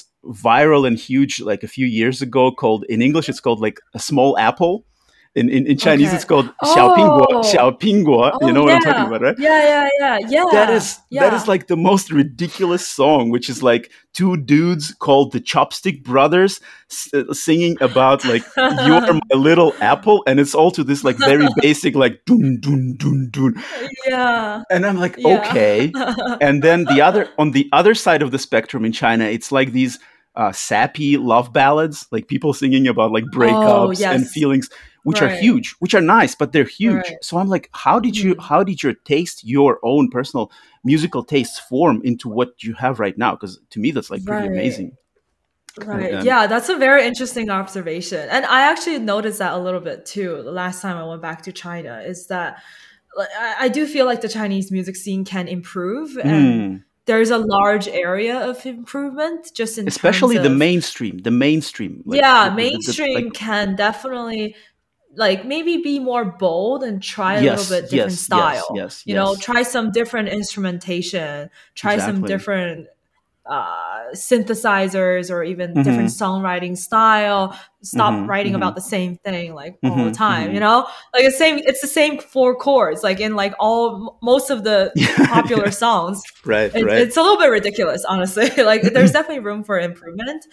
viral 0.49 0.83
and 0.89 0.99
huge 1.11 1.35
like 1.51 1.63
a 1.69 1.69
few 1.77 1.87
years 2.01 2.21
ago 2.27 2.45
called 2.63 2.83
in 2.95 3.01
english 3.09 3.29
it's 3.31 3.41
called 3.47 3.61
like 3.67 3.79
a 3.95 4.01
small 4.11 4.31
apple 4.49 4.75
in, 5.39 5.49
in, 5.57 5.66
in 5.66 5.76
Chinese, 5.78 6.09
Okay. 6.09 6.16
it's 6.16 6.24
called 6.24 6.47
Xiao 6.64 6.89
Pingguo. 6.97 7.26
Oh. 7.30 7.41
Xiao 7.43 7.78
Pingguo. 7.82 8.24
you 8.43 8.49
Oh, 8.49 8.51
know 8.51 8.64
what 8.64 8.74
I'm 8.74 8.82
talking 8.82 9.07
about, 9.07 9.22
right? 9.22 9.36
Yeah, 9.39 9.62
yeah, 9.72 9.89
yeah, 10.01 10.18
yeah. 10.28 10.45
that 10.53 10.70
is 10.70 10.99
yeah. 11.11 11.22
that 11.22 11.32
is 11.34 11.47
like 11.49 11.66
the 11.68 11.76
most 11.76 12.11
ridiculous 12.12 12.86
song 12.86 13.30
which 13.30 13.49
is 13.49 13.62
like 13.62 13.91
two 14.14 14.36
dudes 14.36 14.95
called 15.07 15.32
the 15.32 15.41
chopstick 15.41 16.03
brothers 16.03 16.61
s- 16.91 17.09
uh, 17.14 17.32
singing 17.32 17.76
about 17.80 18.24
like 18.24 18.43
you're 18.57 19.12
my 19.30 19.36
little 19.49 19.72
apple 19.80 20.24
and 20.26 20.41
it's 20.41 20.55
all 20.55 20.70
to 20.72 20.82
this 20.84 21.05
like 21.05 21.16
very 21.18 21.47
basic 21.62 21.95
like 21.95 22.20
dun 22.26 22.59
dun 22.61 22.95
dun 22.99 23.28
dun 23.30 23.55
yeah. 24.09 24.62
and 24.70 24.84
i'm 24.86 24.99
like 24.99 25.14
Yeah. 25.18 25.39
okay 25.39 25.93
and 26.41 26.62
then 26.62 26.84
the 26.84 27.01
other 27.01 27.28
on 27.39 27.53
the 27.53 27.68
other 27.72 27.95
side 27.95 28.22
of 28.22 28.30
the 28.32 28.39
spectrum 28.39 28.84
in 28.84 28.93
china 28.93 29.24
it's 29.24 29.53
like 29.53 29.72
these 29.72 29.99
uh, 30.36 30.53
sappy 30.53 31.16
love 31.16 31.53
ballads, 31.53 32.07
like 32.12 32.28
people 32.28 32.53
singing 32.53 32.86
about 32.86 33.11
like 33.11 33.24
breakups 33.34 34.01
and 34.05 34.22
Oh, 34.22 34.22
yes. 34.22 34.30
feelings, 34.30 34.70
which 35.09 35.21
are 35.23 35.29
huge, 35.29 35.75
which 35.81 35.95
are 35.95 36.01
nice, 36.19 36.35
but 36.35 36.53
they're 36.53 36.65
huge. 36.81 36.95
Right. 36.95 37.07
Mm-hmm. 37.07 37.23
So 37.29 37.39
I'm 37.39 37.49
like, 37.49 37.69
how 37.73 37.99
did 38.01 38.17
you, 38.17 38.35
how 38.49 38.63
did 38.63 38.83
your 38.83 38.95
taste, 39.13 39.45
your 39.45 39.79
own 39.83 40.09
personal 40.11 40.51
musical 40.85 41.23
tastes, 41.25 41.59
form 41.59 42.01
into 42.05 42.29
what 42.29 42.51
you 42.63 42.75
have 42.75 43.01
right 43.01 43.17
now? 43.19 43.33
Because 43.33 43.59
to 43.71 43.79
me, 43.81 43.91
that's 43.93 44.11
like 44.11 44.25
pretty 44.25 44.49
Right. 44.49 44.53
amazing. 44.59 44.97
Right. 45.85 46.15
um, 46.15 46.25
yeah, 46.27 46.47
that's 46.49 46.69
a 46.69 46.77
very 46.77 47.07
interesting 47.07 47.51
observation. 47.51 48.29
And 48.31 48.45
I 48.47 48.63
actually 48.71 48.99
noticed 48.99 49.39
that 49.39 49.53
a 49.53 49.59
little 49.59 49.81
bit 49.81 50.05
too 50.07 50.43
the 50.43 50.51
last 50.51 50.83
time 50.83 50.97
I 50.97 51.05
went 51.05 51.23
back 51.23 51.43
to 51.43 51.53
China 51.53 52.03
is 52.05 52.27
that 52.27 52.61
like, 53.17 53.29
I, 53.39 53.55
I 53.67 53.69
do 53.69 53.87
feel 53.87 54.05
like 54.05 54.21
the 54.21 54.29
Chinese 54.29 54.73
music 54.73 54.97
scene 54.97 55.25
can 55.25 55.47
improve 55.47 56.17
and 56.19 56.73
Hmm. 56.73 56.77
there's 57.07 57.31
a 57.31 57.39
large 57.39 57.87
area 57.87 58.37
of 58.51 58.67
improvement 58.67 59.51
just 59.55 59.79
in 59.79 59.87
Especially 59.87 60.35
terms 60.37 60.49
the 60.49 60.55
mainstream, 60.55 61.19
the 61.19 61.31
mainstream. 61.31 62.03
like, 62.05 62.21
yeah, 62.21 62.49
the- 62.49 62.51
the- 62.51 62.57
the- 62.57 62.63
the- 62.65 62.71
mainstream 62.73 63.25
like- 63.27 63.33
can 63.35 63.77
definitely 63.77 64.57
like 65.15 65.45
maybe 65.45 65.79
be 65.79 65.99
more 65.99 66.25
bold 66.25 66.83
and 66.83 67.03
try 67.03 67.37
a 67.37 67.43
Yes, 67.43 67.59
little 67.71 67.81
bit 67.83 67.91
different 67.91 68.19
yes, 68.19 68.29
yes, 68.31 68.65
style. 68.65 68.77
yes, 68.77 69.03
you 69.07 69.15
know, 69.15 69.37
try 69.41 69.63
some 69.63 69.91
different 69.91 70.29
instrumentation, 70.29 71.51
try 71.75 71.99
some 71.99 72.23
different 72.23 72.89
uh 73.47 74.11
synthesizers 74.13 75.31
or 75.31 75.43
even 75.43 75.73
Mhm. 75.73 75.83
different 75.83 76.11
songwriting 76.11 76.77
style 76.77 77.59
stop 77.83 78.13
Mhm, 78.13 78.29
writing 78.29 78.53
mhm. 78.53 78.57
about 78.57 78.75
the 78.75 78.81
same 78.83 79.17
thing 79.17 79.55
like 79.55 79.79
all 79.85 80.05
the 80.05 80.11
Mhm, 80.11 80.15
time 80.15 80.53
you 80.53 80.61
know 80.61 80.87
like 81.15 81.25
the 81.25 81.31
same 81.31 81.57
it's 81.65 81.81
the 81.81 81.87
same 81.87 82.19
four 82.19 82.55
chords 82.55 83.03
like 83.03 83.21
in 83.21 83.37
like 83.37 83.55
all 83.59 84.19
most 84.23 84.51
of 84.51 84.65
the 84.65 84.93
popular 85.31 85.71
songs 85.71 86.23
right, 86.45 86.71
it, 86.75 86.85
right. 86.85 86.99
it's 86.99 87.17
a 87.17 87.23
little 87.23 87.39
bit 87.39 87.47
ridiculous 87.47 88.05
honestly 88.05 88.51
like 88.63 88.83
there's 88.83 89.13
definitely 89.13 89.43
room 89.43 89.65
for 89.65 89.79
improvement 89.81 90.45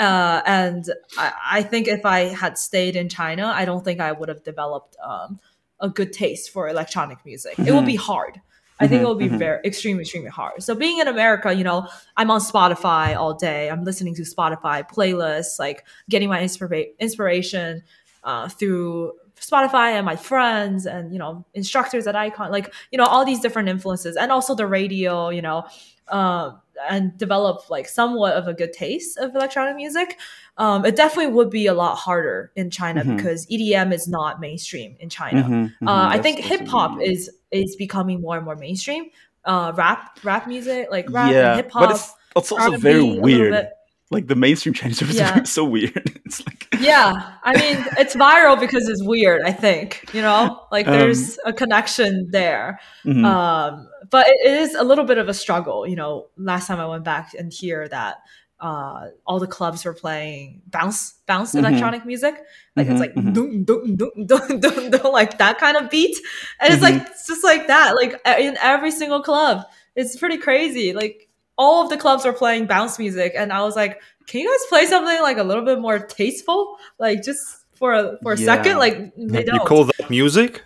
uh, 0.00 0.42
and 0.46 0.82
I, 1.18 1.32
I 1.58 1.62
think 1.62 1.86
if 1.88 2.04
i 2.04 2.20
had 2.42 2.58
stayed 2.58 2.94
in 2.96 3.08
china 3.08 3.44
i 3.60 3.64
don't 3.64 3.84
think 3.84 4.00
i 4.00 4.10
would 4.18 4.28
have 4.34 4.42
developed 4.42 4.96
um, 5.10 5.38
a 5.80 5.88
good 5.88 6.12
taste 6.12 6.50
for 6.52 6.68
electronic 6.68 7.18
music. 7.24 7.54
It 7.58 7.72
would 7.72 7.86
be 7.86 7.96
hard. 7.96 8.34
I 8.82 8.86
think 8.88 9.02
it 9.02 9.08
would 9.10 9.18
be 9.18 9.28
Mhm, 9.28 9.34
mhm. 9.36 9.38
very 9.46 9.60
extremely 9.70 10.02
extremely 10.02 10.28
hard. 10.40 10.62
So 10.62 10.74
being 10.74 10.98
in 11.02 11.08
america 11.16 11.48
you 11.60 11.64
know 11.68 11.78
i'm 12.18 12.30
on 12.36 12.40
spotify 12.40 13.06
all 13.20 13.34
day. 13.34 13.70
I'm 13.70 13.84
listening 13.90 14.14
to 14.20 14.22
spotify 14.34 14.76
playlists 14.96 15.58
like 15.58 15.78
getting 16.12 16.28
my 16.34 16.40
inspira- 16.46 16.92
inspiration 17.06 17.82
uh, 18.30 18.48
through 18.58 19.12
Spotify 19.40 19.92
and 19.92 20.04
my 20.04 20.16
friends 20.16 20.86
and 20.86 21.12
you 21.12 21.18
know 21.18 21.44
instructors 21.54 22.06
at 22.06 22.14
Icon, 22.14 22.50
like 22.50 22.72
you 22.92 22.98
know 22.98 23.04
all 23.04 23.24
these 23.24 23.40
different 23.40 23.68
influences, 23.68 24.16
and 24.16 24.30
also 24.30 24.54
the 24.54 24.66
radio, 24.66 25.30
you 25.30 25.42
know, 25.42 25.64
um, 26.08 26.60
and 26.88 27.16
develop 27.16 27.70
like 27.70 27.88
somewhat 27.88 28.34
of 28.34 28.46
a 28.48 28.54
good 28.54 28.72
taste 28.72 29.18
of 29.18 29.34
electronic 29.34 29.76
music. 29.76 30.18
Um, 30.56 30.84
it 30.84 30.94
definitely 30.94 31.32
would 31.32 31.50
be 31.50 31.66
a 31.66 31.74
lot 31.74 31.96
harder 31.96 32.52
in 32.54 32.70
China 32.70 33.02
Mhm. 33.02 33.16
because 33.16 33.46
EDM 33.50 33.92
is 33.92 34.06
not 34.06 34.40
mainstream 34.40 34.96
in 35.00 35.08
China. 35.08 35.42
Mhm, 35.42 35.72
mhm. 35.80 35.88
Uh, 35.88 36.08
I 36.10 36.18
think 36.18 36.38
hip 36.40 36.66
hop 36.68 37.00
is 37.00 37.30
is 37.50 37.76
becoming 37.76 38.20
more 38.20 38.36
and 38.36 38.44
more 38.44 38.56
mainstream. 38.56 39.06
Uh, 39.44 39.72
rap, 39.74 40.18
rap 40.22 40.46
music, 40.46 40.88
like 40.90 41.06
rap 41.10 41.32
yeah, 41.32 41.48
and 41.52 41.56
hip 41.56 41.70
but 41.72 41.86
hop. 41.86 41.90
it's, 41.92 42.12
it's 42.36 42.52
also 42.52 42.72
R&B, 42.72 42.76
very 42.82 43.18
weird. 43.18 43.68
Like 44.10 44.26
the 44.26 44.34
mainstream 44.34 44.74
Chinese 44.78 45.02
rap 45.18 45.44
is 45.44 45.50
so 45.50 45.64
weird. 45.64 46.20
It's 46.26 46.44
like 46.46 46.68
Yeah, 46.80 47.12
I 47.42 47.52
mean, 47.56 47.84
it's 47.98 48.14
viral 48.16 48.58
because 48.58 48.88
it's 48.88 49.02
weird. 49.04 49.42
I 49.42 49.52
think 49.52 50.10
you 50.12 50.22
know, 50.22 50.66
like 50.72 50.86
Um, 50.86 50.92
there's 50.98 51.38
a 51.44 51.52
connection 51.52 52.28
there. 52.30 52.80
mhm. 53.04 53.24
Um, 53.24 53.88
but 54.10 54.26
it, 54.28 54.46
is 54.50 54.74
a 54.74 54.82
little 54.82 55.04
bit 55.04 55.18
of 55.18 55.28
a 55.28 55.34
struggle. 55.34 55.86
You 55.86 55.96
know, 55.96 56.28
last 56.36 56.66
time 56.66 56.80
I 56.80 56.86
went 56.86 57.04
back 57.04 57.34
and 57.38 57.52
hear 57.52 57.86
that 57.88 58.16
uh, 58.60 59.06
all 59.26 59.38
the 59.40 59.46
clubs 59.46 59.84
were 59.86 59.94
playing 59.94 60.60
bounce, 60.66 61.14
bounce 61.26 61.54
Mhm. 61.54 61.60
electronic 61.60 62.04
music. 62.04 62.34
Like 62.76 62.88
Mhm, 62.88 62.90
it's 62.90 63.00
like 63.00 63.14
mhm. 63.14 63.32
dun, 63.34 63.64
dun, 63.64 63.96
dun, 64.00 64.26
dun, 64.26 64.60
dun, 64.60 64.90
dun, 64.90 65.12
like 65.12 65.38
that 65.38 65.58
kind 65.58 65.76
of 65.78 65.88
beat, 65.88 66.16
and 66.60 66.74
it's 66.74 66.82
Mm-hmm. 66.82 66.98
like 66.98 67.08
it's 67.10 67.26
just 67.26 67.42
like 67.44 67.68
that. 67.68 67.94
Like 67.96 68.20
in 68.38 68.58
every 68.60 68.90
single 68.90 69.22
club, 69.22 69.64
it's 69.96 70.16
pretty 70.18 70.36
crazy. 70.36 70.92
Like 70.92 71.28
all 71.56 71.82
of 71.82 71.90
the 71.90 71.96
clubs 71.96 72.24
were 72.24 72.32
playing 72.32 72.66
bounce 72.66 72.98
music, 72.98 73.32
and 73.36 73.52
I 73.52 73.62
was 73.62 73.76
like, 73.76 74.00
"Can 74.26 74.40
you 74.40 74.48
guys 74.50 74.66
play 74.68 74.86
something 74.86 75.20
like 75.22 75.38
a 75.38 75.44
little 75.44 75.64
bit 75.64 75.78
more 75.80 75.98
tasteful? 75.98 76.76
Like 76.98 77.22
just 77.22 77.40
for 77.74 77.92
a 77.92 78.18
for 78.22 78.32
a 78.32 78.38
Yeah. 78.38 78.44
second? 78.46 78.78
Like 78.78 79.14
they 79.16 79.40
You 79.40 79.44
don't." 79.44 79.66
call 79.66 79.84
that 79.84 80.10
music? 80.10 80.62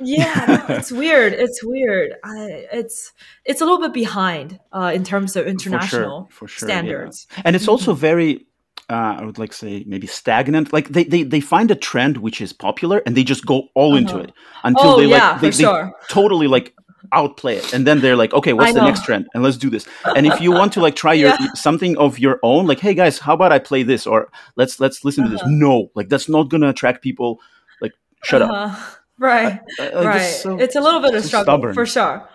Yeah, 0.00 0.44
no, 0.68 0.74
it's 0.76 0.92
weird. 0.92 1.32
It's 1.32 1.62
weird. 1.64 2.12
I, 2.24 2.66
it's 2.72 3.12
it's 3.44 3.60
a 3.60 3.64
little 3.64 3.80
bit 3.80 3.92
behind 3.92 4.60
uh, 4.72 4.92
in 4.94 5.02
terms 5.04 5.34
of 5.36 5.46
international 5.46 6.28
for 6.30 6.46
sure, 6.46 6.68
yeah. 6.68 6.74
standards. 6.74 7.26
and 7.44 7.56
it's 7.56 7.66
also 7.68 7.94
very 7.94 8.46
uh, 8.90 9.16
i 9.20 9.24
would 9.24 9.36
like 9.38 9.52
say 9.52 9.84
maybe 9.86 10.06
stagnant 10.06 10.72
like 10.72 10.88
they, 10.88 11.04
they 11.04 11.22
they 11.22 11.40
find 11.40 11.70
a 11.70 11.74
trend 11.74 12.16
which 12.18 12.40
is 12.40 12.52
popular 12.54 13.02
and 13.04 13.14
they 13.16 13.24
just 13.24 13.44
go 13.44 13.68
all 13.74 13.96
into 13.96 14.14
Uh-huh. 14.14 14.22
it 14.24 14.32
until 14.64 14.90
Oh, 14.92 14.96
they 15.00 15.06
like 15.06 15.20
yeah, 15.20 15.38
they, 15.38 15.50
for 15.50 15.56
they 15.58 15.64
sure. 15.64 15.92
totally 16.08 16.46
like 16.46 16.74
outplay 17.12 17.56
it 17.56 17.72
and 17.72 17.86
then 17.86 18.00
they're 18.00 18.16
like 18.16 18.32
okay 18.34 18.52
what's 18.52 18.74
the 18.74 18.84
next 18.84 19.04
trend 19.04 19.26
and 19.32 19.42
let's 19.42 19.56
do 19.56 19.70
this 19.70 19.86
and 20.16 20.26
if 20.26 20.40
you 20.40 20.50
want 20.52 20.72
to 20.72 20.80
like 20.80 20.94
try 20.96 21.12
your 21.12 21.28
Yeah. 21.40 21.52
something 21.54 21.96
of 21.98 22.18
your 22.18 22.38
own 22.42 22.66
like 22.66 22.80
hey 22.80 22.92
guys 22.94 23.18
how 23.18 23.34
about 23.34 23.52
i 23.52 23.58
play 23.58 23.82
this 23.84 24.06
or 24.06 24.28
let's 24.56 24.80
let's 24.80 25.04
listen 25.04 25.24
to 25.24 25.30
this 25.30 25.40
Uh-huh. 25.40 25.50
no 25.50 25.90
like 25.94 26.08
that's 26.08 26.28
not 26.28 26.48
gonna 26.50 26.68
attract 26.68 27.02
people 27.02 27.40
like 27.80 27.92
shut 28.24 28.42
up 28.42 28.50
Uh-huh. 28.50 28.94
Right, 29.20 29.58
Uh, 29.80 29.84
like, 29.94 29.94
right. 30.06 30.20
it's 30.22 30.42
so- 30.42 30.58
it's 30.60 30.76
a 30.76 30.80
little 30.80 31.00
bit 31.00 31.14
of 31.14 31.24
struggle 31.24 31.44
stubborn. 31.44 31.74
for 31.74 31.86
sure. 31.86 32.28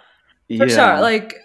For 0.57 0.68
sure. 0.68 0.99
Like 0.99 1.36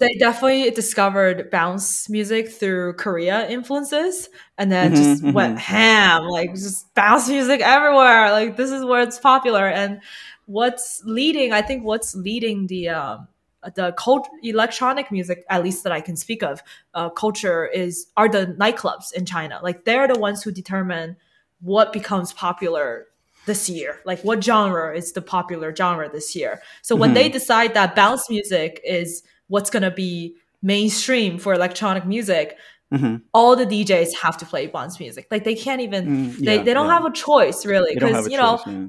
they 0.00 0.14
definitely 0.14 0.70
discovered 0.70 1.50
bounce 1.50 2.08
music 2.08 2.48
through 2.50 2.94
Korea 2.94 3.48
influences 3.48 4.28
and 4.56 4.72
then 4.72 4.90
Mhm, 4.90 4.96
just 4.96 5.22
mhm. 5.22 5.32
went 5.32 5.58
ham, 5.58 6.24
like 6.24 6.52
just 6.54 6.92
bounce 6.94 7.28
music 7.28 7.60
everywhere. 7.60 8.30
Like 8.32 8.56
this 8.56 8.70
is 8.72 8.84
where 8.84 9.02
it's 9.02 9.18
popular. 9.20 9.68
And 9.68 10.00
what's 10.46 11.00
leading, 11.04 11.52
I 11.52 11.62
think 11.62 11.84
what's 11.84 12.14
leading 12.14 12.66
the 12.66 12.88
um 12.88 13.28
the 13.74 13.92
cult 13.92 14.28
electronic 14.42 15.10
music, 15.12 15.44
at 15.50 15.62
least 15.62 15.82
that 15.84 15.92
I 15.92 16.00
can 16.00 16.16
speak 16.16 16.42
of, 16.42 16.62
uh, 16.94 17.10
culture 17.10 17.66
is 17.66 18.06
are 18.16 18.28
the 18.28 18.46
nightclubs 18.58 19.12
in 19.12 19.26
China. 19.26 19.60
Like 19.62 19.84
they're 19.84 20.08
the 20.08 20.18
ones 20.18 20.42
who 20.42 20.50
determine 20.52 21.16
what 21.60 21.92
becomes 21.92 22.32
popular 22.32 23.06
this 23.46 23.68
year 23.68 24.00
like 24.04 24.20
what 24.20 24.44
genre 24.44 24.94
is 24.94 25.12
the 25.12 25.22
popular 25.22 25.74
genre 25.74 26.08
this 26.10 26.36
year 26.36 26.60
so 26.82 26.94
when 26.94 27.14
they 27.14 27.30
decide 27.30 27.72
that 27.72 27.96
bounce 27.96 28.28
music 28.28 28.78
is 28.84 29.22
what's 29.48 29.70
going 29.70 29.82
to 29.82 29.90
be 29.90 30.34
mainstream 30.62 31.38
for 31.38 31.52
electronic 31.54 32.04
music 32.06 32.56
Mhm. 32.92 33.20
all 33.34 33.54
the 33.54 33.66
djs 33.66 34.14
have 34.22 34.38
to 34.38 34.46
play 34.46 34.66
bounce 34.66 34.98
music 34.98 35.26
like 35.30 35.44
they 35.44 35.54
can't 35.54 35.82
even 35.82 36.06
Mm, 36.06 36.36
they, 36.38 36.56
yeah, 36.56 36.62
they 36.62 36.72
don't 36.72 36.86
yeah. 36.86 36.94
have 36.94 37.04
a 37.04 37.12
choice 37.12 37.66
really 37.66 37.92
They 37.94 38.00
because 38.00 38.28
you 38.30 38.38
know 38.38 38.58
yeah. 38.66 38.86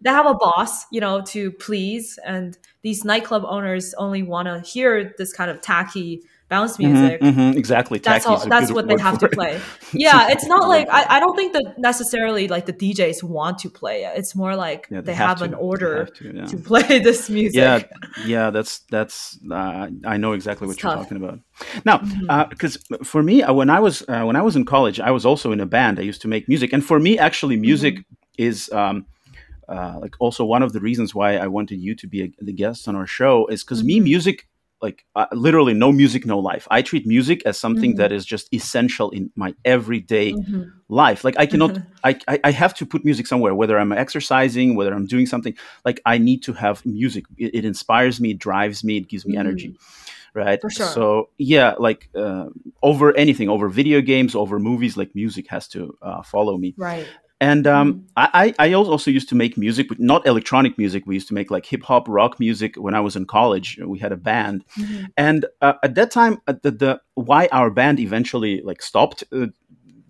they 0.00 0.08
have 0.10 0.24
a 0.26 0.32
boss 0.34 0.86
you 0.90 1.00
know 1.02 1.20
to 1.26 1.52
please 1.52 2.18
and 2.24 2.56
these 2.80 3.04
nightclub 3.04 3.44
owners 3.46 3.92
only 3.98 4.22
want 4.22 4.48
to 4.48 4.60
hear 4.60 5.14
this 5.18 5.34
kind 5.34 5.50
of 5.50 5.60
tacky 5.60 6.22
bounce 6.54 6.74
Mhm, 6.78 6.84
music 6.86 7.16
mhm, 7.28 7.48
exactly 7.62 7.98
that's 7.98 8.24
Tacky 8.24 8.34
all 8.34 8.40
that's 8.54 8.70
what 8.76 8.86
they 8.90 8.98
have 9.08 9.18
to 9.24 9.26
it. 9.26 9.32
play 9.38 9.52
yeah 10.06 10.32
it's 10.34 10.46
not 10.54 10.64
like 10.74 10.86
word 10.86 10.92
for 10.92 11.02
it. 11.02 11.10
I, 11.10 11.16
I 11.16 11.20
don't 11.22 11.36
think 11.40 11.50
that 11.56 11.66
necessarily 11.90 12.44
like 12.54 12.64
the 12.70 12.76
djs 12.82 13.18
want 13.36 13.56
to 13.64 13.68
play 13.80 13.96
it 14.06 14.12
it's 14.20 14.34
more 14.42 14.54
like 14.66 14.82
Yeah, 14.90 15.00
they, 15.06 15.14
have 15.14 15.38
have, 15.38 15.42
an 15.48 15.54
order 15.68 15.94
have 16.04 16.14
to, 16.20 16.24
yeah. 16.40 16.44
to 16.52 16.56
play 16.70 16.98
this 17.08 17.20
music 17.38 17.54
yeah 17.60 17.76
yeah 18.32 18.50
that's 18.56 18.80
that's 18.94 19.38
uh, 19.58 19.88
i 20.14 20.16
know 20.22 20.32
exactly 20.32 20.66
what 20.66 20.74
It's 20.74 20.82
you're 20.82 20.92
tough. 20.92 21.08
Mm-hmm. 21.08 21.16
talking 21.16 21.18
about 21.22 21.38
now 22.28 22.44
because 22.52 22.74
for 23.12 23.22
me 23.22 23.36
uh, 23.42 23.52
when 23.60 23.70
i 23.70 23.80
was 23.86 24.02
uh, 24.08 24.22
when 24.28 24.36
i 24.36 24.42
was 24.48 24.54
in 24.56 24.64
college 24.64 24.98
i 25.00 25.10
was 25.10 25.24
also 25.30 25.52
in 25.52 25.60
a 25.60 25.66
band 25.76 25.94
i 25.98 26.02
used 26.10 26.22
to 26.22 26.28
make 26.34 26.44
music 26.48 26.72
and 26.74 26.82
for 26.90 26.98
me 27.06 27.12
actually 27.28 27.56
music 27.56 27.94
Mm-hmm. 27.94 28.44
is 28.48 28.70
um, 28.72 28.96
uh, 29.68 29.96
like 30.00 30.14
also 30.24 30.44
one 30.44 30.62
of 30.66 30.72
the 30.72 30.80
reasons 30.88 31.14
why 31.14 31.30
i 31.36 31.46
wanted 31.46 31.78
you 31.86 31.94
to 32.02 32.06
be 32.14 32.18
a, 32.24 32.28
the 32.44 32.52
guest 32.62 32.88
on 32.88 32.94
our 33.00 33.06
show 33.06 33.46
is 33.54 33.62
because 33.64 33.82
me 33.90 33.96
Mhm. 34.00 34.04
music 34.12 34.48
like 34.82 35.04
uh, 35.14 35.26
literally 35.32 35.74
no 35.74 35.92
music 35.92 36.26
no 36.26 36.38
life 36.38 36.66
i 36.70 36.82
treat 36.82 37.06
music 37.06 37.42
as 37.46 37.56
something 37.58 37.92
Mhm. 37.92 37.98
that 37.98 38.12
is 38.12 38.24
just 38.26 38.52
essential 38.52 39.10
in 39.10 39.30
my 39.36 39.54
everyday 39.64 40.32
Mhm. 40.32 40.72
life 40.88 41.24
like 41.24 41.36
i 41.38 41.46
cannot 41.46 41.78
I, 42.04 42.18
I 42.28 42.40
i 42.44 42.50
have 42.50 42.74
to 42.80 42.84
put 42.86 43.04
music 43.04 43.26
somewhere 43.26 43.54
whether 43.54 43.78
i'm 43.78 43.92
exercising 43.92 44.74
whether 44.76 44.92
i'm 44.92 45.06
doing 45.06 45.26
something 45.26 45.54
like 45.84 46.00
i 46.04 46.18
need 46.18 46.42
to 46.44 46.52
have 46.52 46.84
music 46.84 47.24
it, 47.38 47.54
it 47.58 47.64
inspires 47.64 48.20
me 48.20 48.30
it 48.32 48.38
drives 48.38 48.82
me 48.84 48.96
it 48.96 49.08
gives 49.08 49.24
me 49.24 49.36
energy 49.36 49.70
right. 50.34 50.60
For 50.60 50.70
sure. 50.70 50.86
so 50.86 51.28
yeah 51.38 51.74
like 51.78 52.08
uh, 52.14 52.46
over 52.82 53.14
anything 53.16 53.48
over 53.48 53.68
video 53.68 54.00
games 54.00 54.34
over 54.34 54.58
movies 54.58 54.96
like 54.96 55.10
music 55.14 55.46
has 55.48 55.68
to 55.68 55.80
uh, 56.02 56.22
follow 56.22 56.56
me 56.58 56.74
right 56.76 57.06
and 57.42 57.66
um, 57.66 57.88
Mm-hmm. 57.92 58.00
I, 58.16 58.54
I 58.58 58.72
also 58.74 59.10
used 59.10 59.28
to 59.30 59.34
make 59.34 59.58
music, 59.58 59.88
but 59.88 59.98
not 59.98 60.26
electronic 60.26 60.78
music. 60.78 61.02
We 61.06 61.14
used 61.16 61.28
to 61.28 61.34
make 61.34 61.50
like 61.50 61.66
hip 61.66 61.82
hop, 61.82 62.04
rock 62.08 62.38
music 62.38 62.76
when 62.76 62.94
I 62.94 63.00
was 63.00 63.16
in 63.16 63.24
college. 63.26 63.68
We 63.84 63.98
had 63.98 64.12
a 64.12 64.16
band, 64.16 64.64
Mhm. 64.78 65.08
and 65.16 65.46
uh, 65.60 65.74
at 65.82 65.94
that 65.96 66.10
time, 66.12 66.34
uh, 66.46 66.54
the, 66.62 66.70
the 66.70 67.00
why 67.14 67.48
our 67.50 67.70
band 67.70 67.98
eventually 67.98 68.62
like 68.64 68.80
stopped 68.80 69.24
uh, 69.32 69.46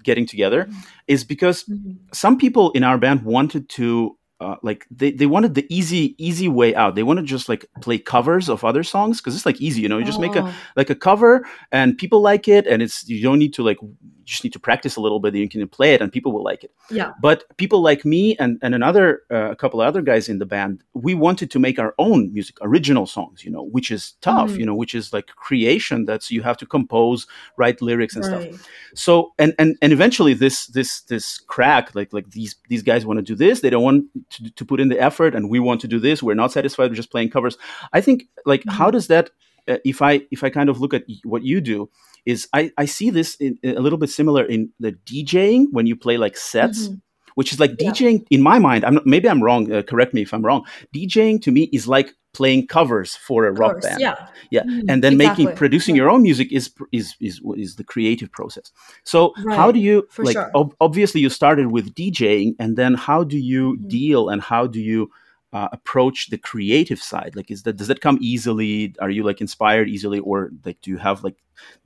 getting 0.05 0.27
together 0.27 0.69
is 1.07 1.25
because 1.25 1.65
Mhm. 1.65 1.97
some 2.13 2.37
people 2.37 2.71
in 2.73 2.85
our 2.85 2.99
band 2.99 3.23
wanted 3.25 3.69
to 3.79 4.19
uh, 4.43 4.57
like 4.63 4.87
they, 5.01 5.11
they 5.19 5.27
wanted 5.35 5.55
the 5.55 5.67
easy 5.79 6.05
easy 6.29 6.49
way 6.61 6.71
out 6.75 6.95
they 6.95 7.03
want 7.09 7.19
to 7.21 7.25
just 7.37 7.49
like 7.49 7.65
play 7.81 7.99
covers 7.99 8.49
of 8.49 8.65
other 8.65 8.83
songs 8.95 9.15
because 9.21 9.35
it's 9.37 9.47
like 9.51 9.61
easy 9.61 9.81
you 9.83 9.89
know 9.89 9.99
you 9.99 10.05
just 10.13 10.21
make 10.27 10.37
a 10.37 10.43
Oh. 10.45 10.53
like 10.81 10.91
a 10.91 10.99
cover 11.09 11.33
and 11.79 11.97
people 12.03 12.21
like 12.31 12.47
it 12.57 12.67
and 12.67 12.83
it's 12.83 12.97
you 13.09 13.23
don't 13.23 13.39
need 13.45 13.55
to 13.55 13.63
like 13.63 13.79
just 14.25 14.45
need 14.45 14.53
to 14.53 14.61
practice 14.61 14.95
a 14.97 15.01
little 15.01 15.19
bit. 15.19 15.35
And 15.35 15.43
you 15.43 15.49
can 15.49 15.67
play 15.69 15.95
it, 15.95 16.01
and 16.01 16.11
people 16.17 16.31
will 16.33 16.45
like 16.45 16.63
it. 16.63 16.71
Yeah. 16.93 17.11
But 17.21 17.39
people 17.57 17.81
like 17.83 18.05
me 18.05 18.37
and, 18.39 18.57
and 18.63 18.73
another 18.73 19.23
uh, 19.33 19.51
a 19.51 19.57
couple 19.57 19.81
of 19.83 19.87
other 19.89 20.01
guys 20.01 20.29
in 20.29 20.39
the 20.39 20.47
band, 20.47 20.85
we 20.95 21.13
wanted 21.15 21.51
to 21.51 21.59
make 21.59 21.81
our 21.81 21.93
own 21.99 22.33
music, 22.33 22.57
original 22.63 23.07
songs, 23.07 23.45
you 23.45 23.51
know, 23.51 23.65
which 23.77 23.91
is 23.91 24.15
tough, 24.21 24.51
Mhm. 24.53 24.59
you 24.61 24.67
know, 24.67 24.77
which 24.77 24.95
is 24.95 25.13
like 25.13 25.27
creation 25.49 26.05
that's 26.05 26.31
you 26.31 26.43
have 26.43 26.57
to 26.59 26.67
compose, 26.67 27.27
write 27.57 27.83
lyrics 27.83 28.15
and 28.17 28.25
Right. 28.25 28.55
stuff. 28.55 28.69
So 28.95 29.33
and 29.43 29.55
and 29.59 29.77
and 29.83 29.93
eventually 29.93 30.35
this 30.35 30.67
this 30.69 31.01
this 31.03 31.39
crack 31.55 31.85
like 31.99 32.13
like 32.13 32.31
these 32.31 32.55
these 32.69 32.83
guys 32.91 33.05
want 33.05 33.19
to 33.19 33.23
do 33.33 33.35
this, 33.35 33.61
they 33.61 33.71
don't 33.71 33.83
want 33.83 34.05
to, 34.33 34.51
to 34.51 34.65
put 34.65 34.81
in 34.81 34.89
the 34.89 35.01
effort, 35.01 35.35
and 35.35 35.51
we 35.51 35.61
want 35.61 35.81
to 35.83 35.89
do 35.89 35.99
this. 35.99 36.23
We're 36.23 36.35
not 36.35 36.53
satisfied 36.53 36.91
with 36.91 36.97
just 36.97 37.11
playing 37.11 37.31
covers. 37.31 37.57
I 37.93 38.01
think 38.01 38.25
like 38.47 38.63
how 38.69 38.91
does 38.91 39.07
that 39.09 39.31
uh, 39.69 39.77
if 39.85 40.03
I 40.03 40.23
if 40.31 40.43
I 40.45 40.51
kind 40.51 40.69
of 40.69 40.81
look 40.81 40.95
at 40.95 41.05
what 41.25 41.43
you 41.45 41.61
do 41.61 41.89
is 42.27 42.49
I 42.53 42.73
I 42.77 42.87
see 42.87 43.11
this 43.11 43.37
in, 43.37 43.59
a 43.65 43.81
little 43.81 43.99
bit 43.99 44.11
similar 44.11 44.45
in 44.45 44.71
the 44.81 44.93
DJing 44.93 45.67
when 45.71 45.87
you 45.87 45.97
play 45.97 46.17
like 46.17 46.37
sets. 46.37 46.89
Mhm. 46.89 47.01
Which 47.35 47.53
is 47.53 47.61
like 47.61 47.75
Yeah. 47.79 47.91
DJing 47.91 48.27
in 48.31 48.43
my 48.43 48.59
mind. 48.59 48.85
I'm 48.85 48.95
not, 48.95 49.07
maybe 49.07 49.29
I'm 49.29 49.43
wrong. 49.43 49.71
Uh, 49.73 49.83
correct 49.83 50.13
me 50.15 50.23
if 50.23 50.33
I'm 50.35 50.43
wrong. 50.45 50.65
DJing 50.95 51.41
to 51.43 51.51
me 51.51 51.69
is 51.73 51.87
like 51.89 52.15
playing 52.35 52.67
covers 52.67 53.15
for 53.17 53.45
a 53.47 53.53
rock 53.53 53.73
course, 53.73 53.85
band 53.85 54.01
Yeah. 54.01 54.15
yeah 54.51 54.63
Mhm, 54.63 54.85
and 54.89 55.05
then 55.05 55.19
making 55.19 55.55
producing 55.55 55.95
Yeah. 55.95 56.03
your 56.05 56.11
own 56.11 56.23
music 56.23 56.51
is 56.51 56.71
is 56.91 57.15
is 57.21 57.41
is 57.59 57.77
the 57.77 57.85
creative 57.85 58.33
process 58.33 58.73
so 59.05 59.35
how 59.51 59.71
do 59.71 59.79
you 59.79 60.07
for 60.09 60.25
like 60.25 60.33
sure. 60.39 60.51
ob- 60.55 60.75
obviously 60.81 61.21
you 61.21 61.29
started 61.29 61.67
with 61.73 61.95
djing 61.95 62.55
and 62.59 62.79
then 62.79 62.95
how 62.95 63.23
do 63.23 63.37
you 63.37 63.77
Mhm. 63.77 63.89
deal 63.89 64.31
and 64.31 64.41
how 64.41 64.67
do 64.67 64.81
you 64.81 65.11
uh, 65.53 65.69
approach 65.73 66.31
the 66.31 66.39
creative 66.39 67.01
side 67.03 67.33
like 67.37 67.51
is 67.51 67.65
that 67.65 67.77
does 67.77 67.89
that 67.89 68.01
come 68.01 68.17
easily 68.23 68.95
are 69.03 69.11
you 69.11 69.23
like 69.23 69.43
inspired 69.43 69.87
easily 69.91 70.19
or 70.21 70.51
like 70.65 70.81
do 70.81 70.91
you 70.91 70.97
have 70.97 71.23
like 71.23 71.37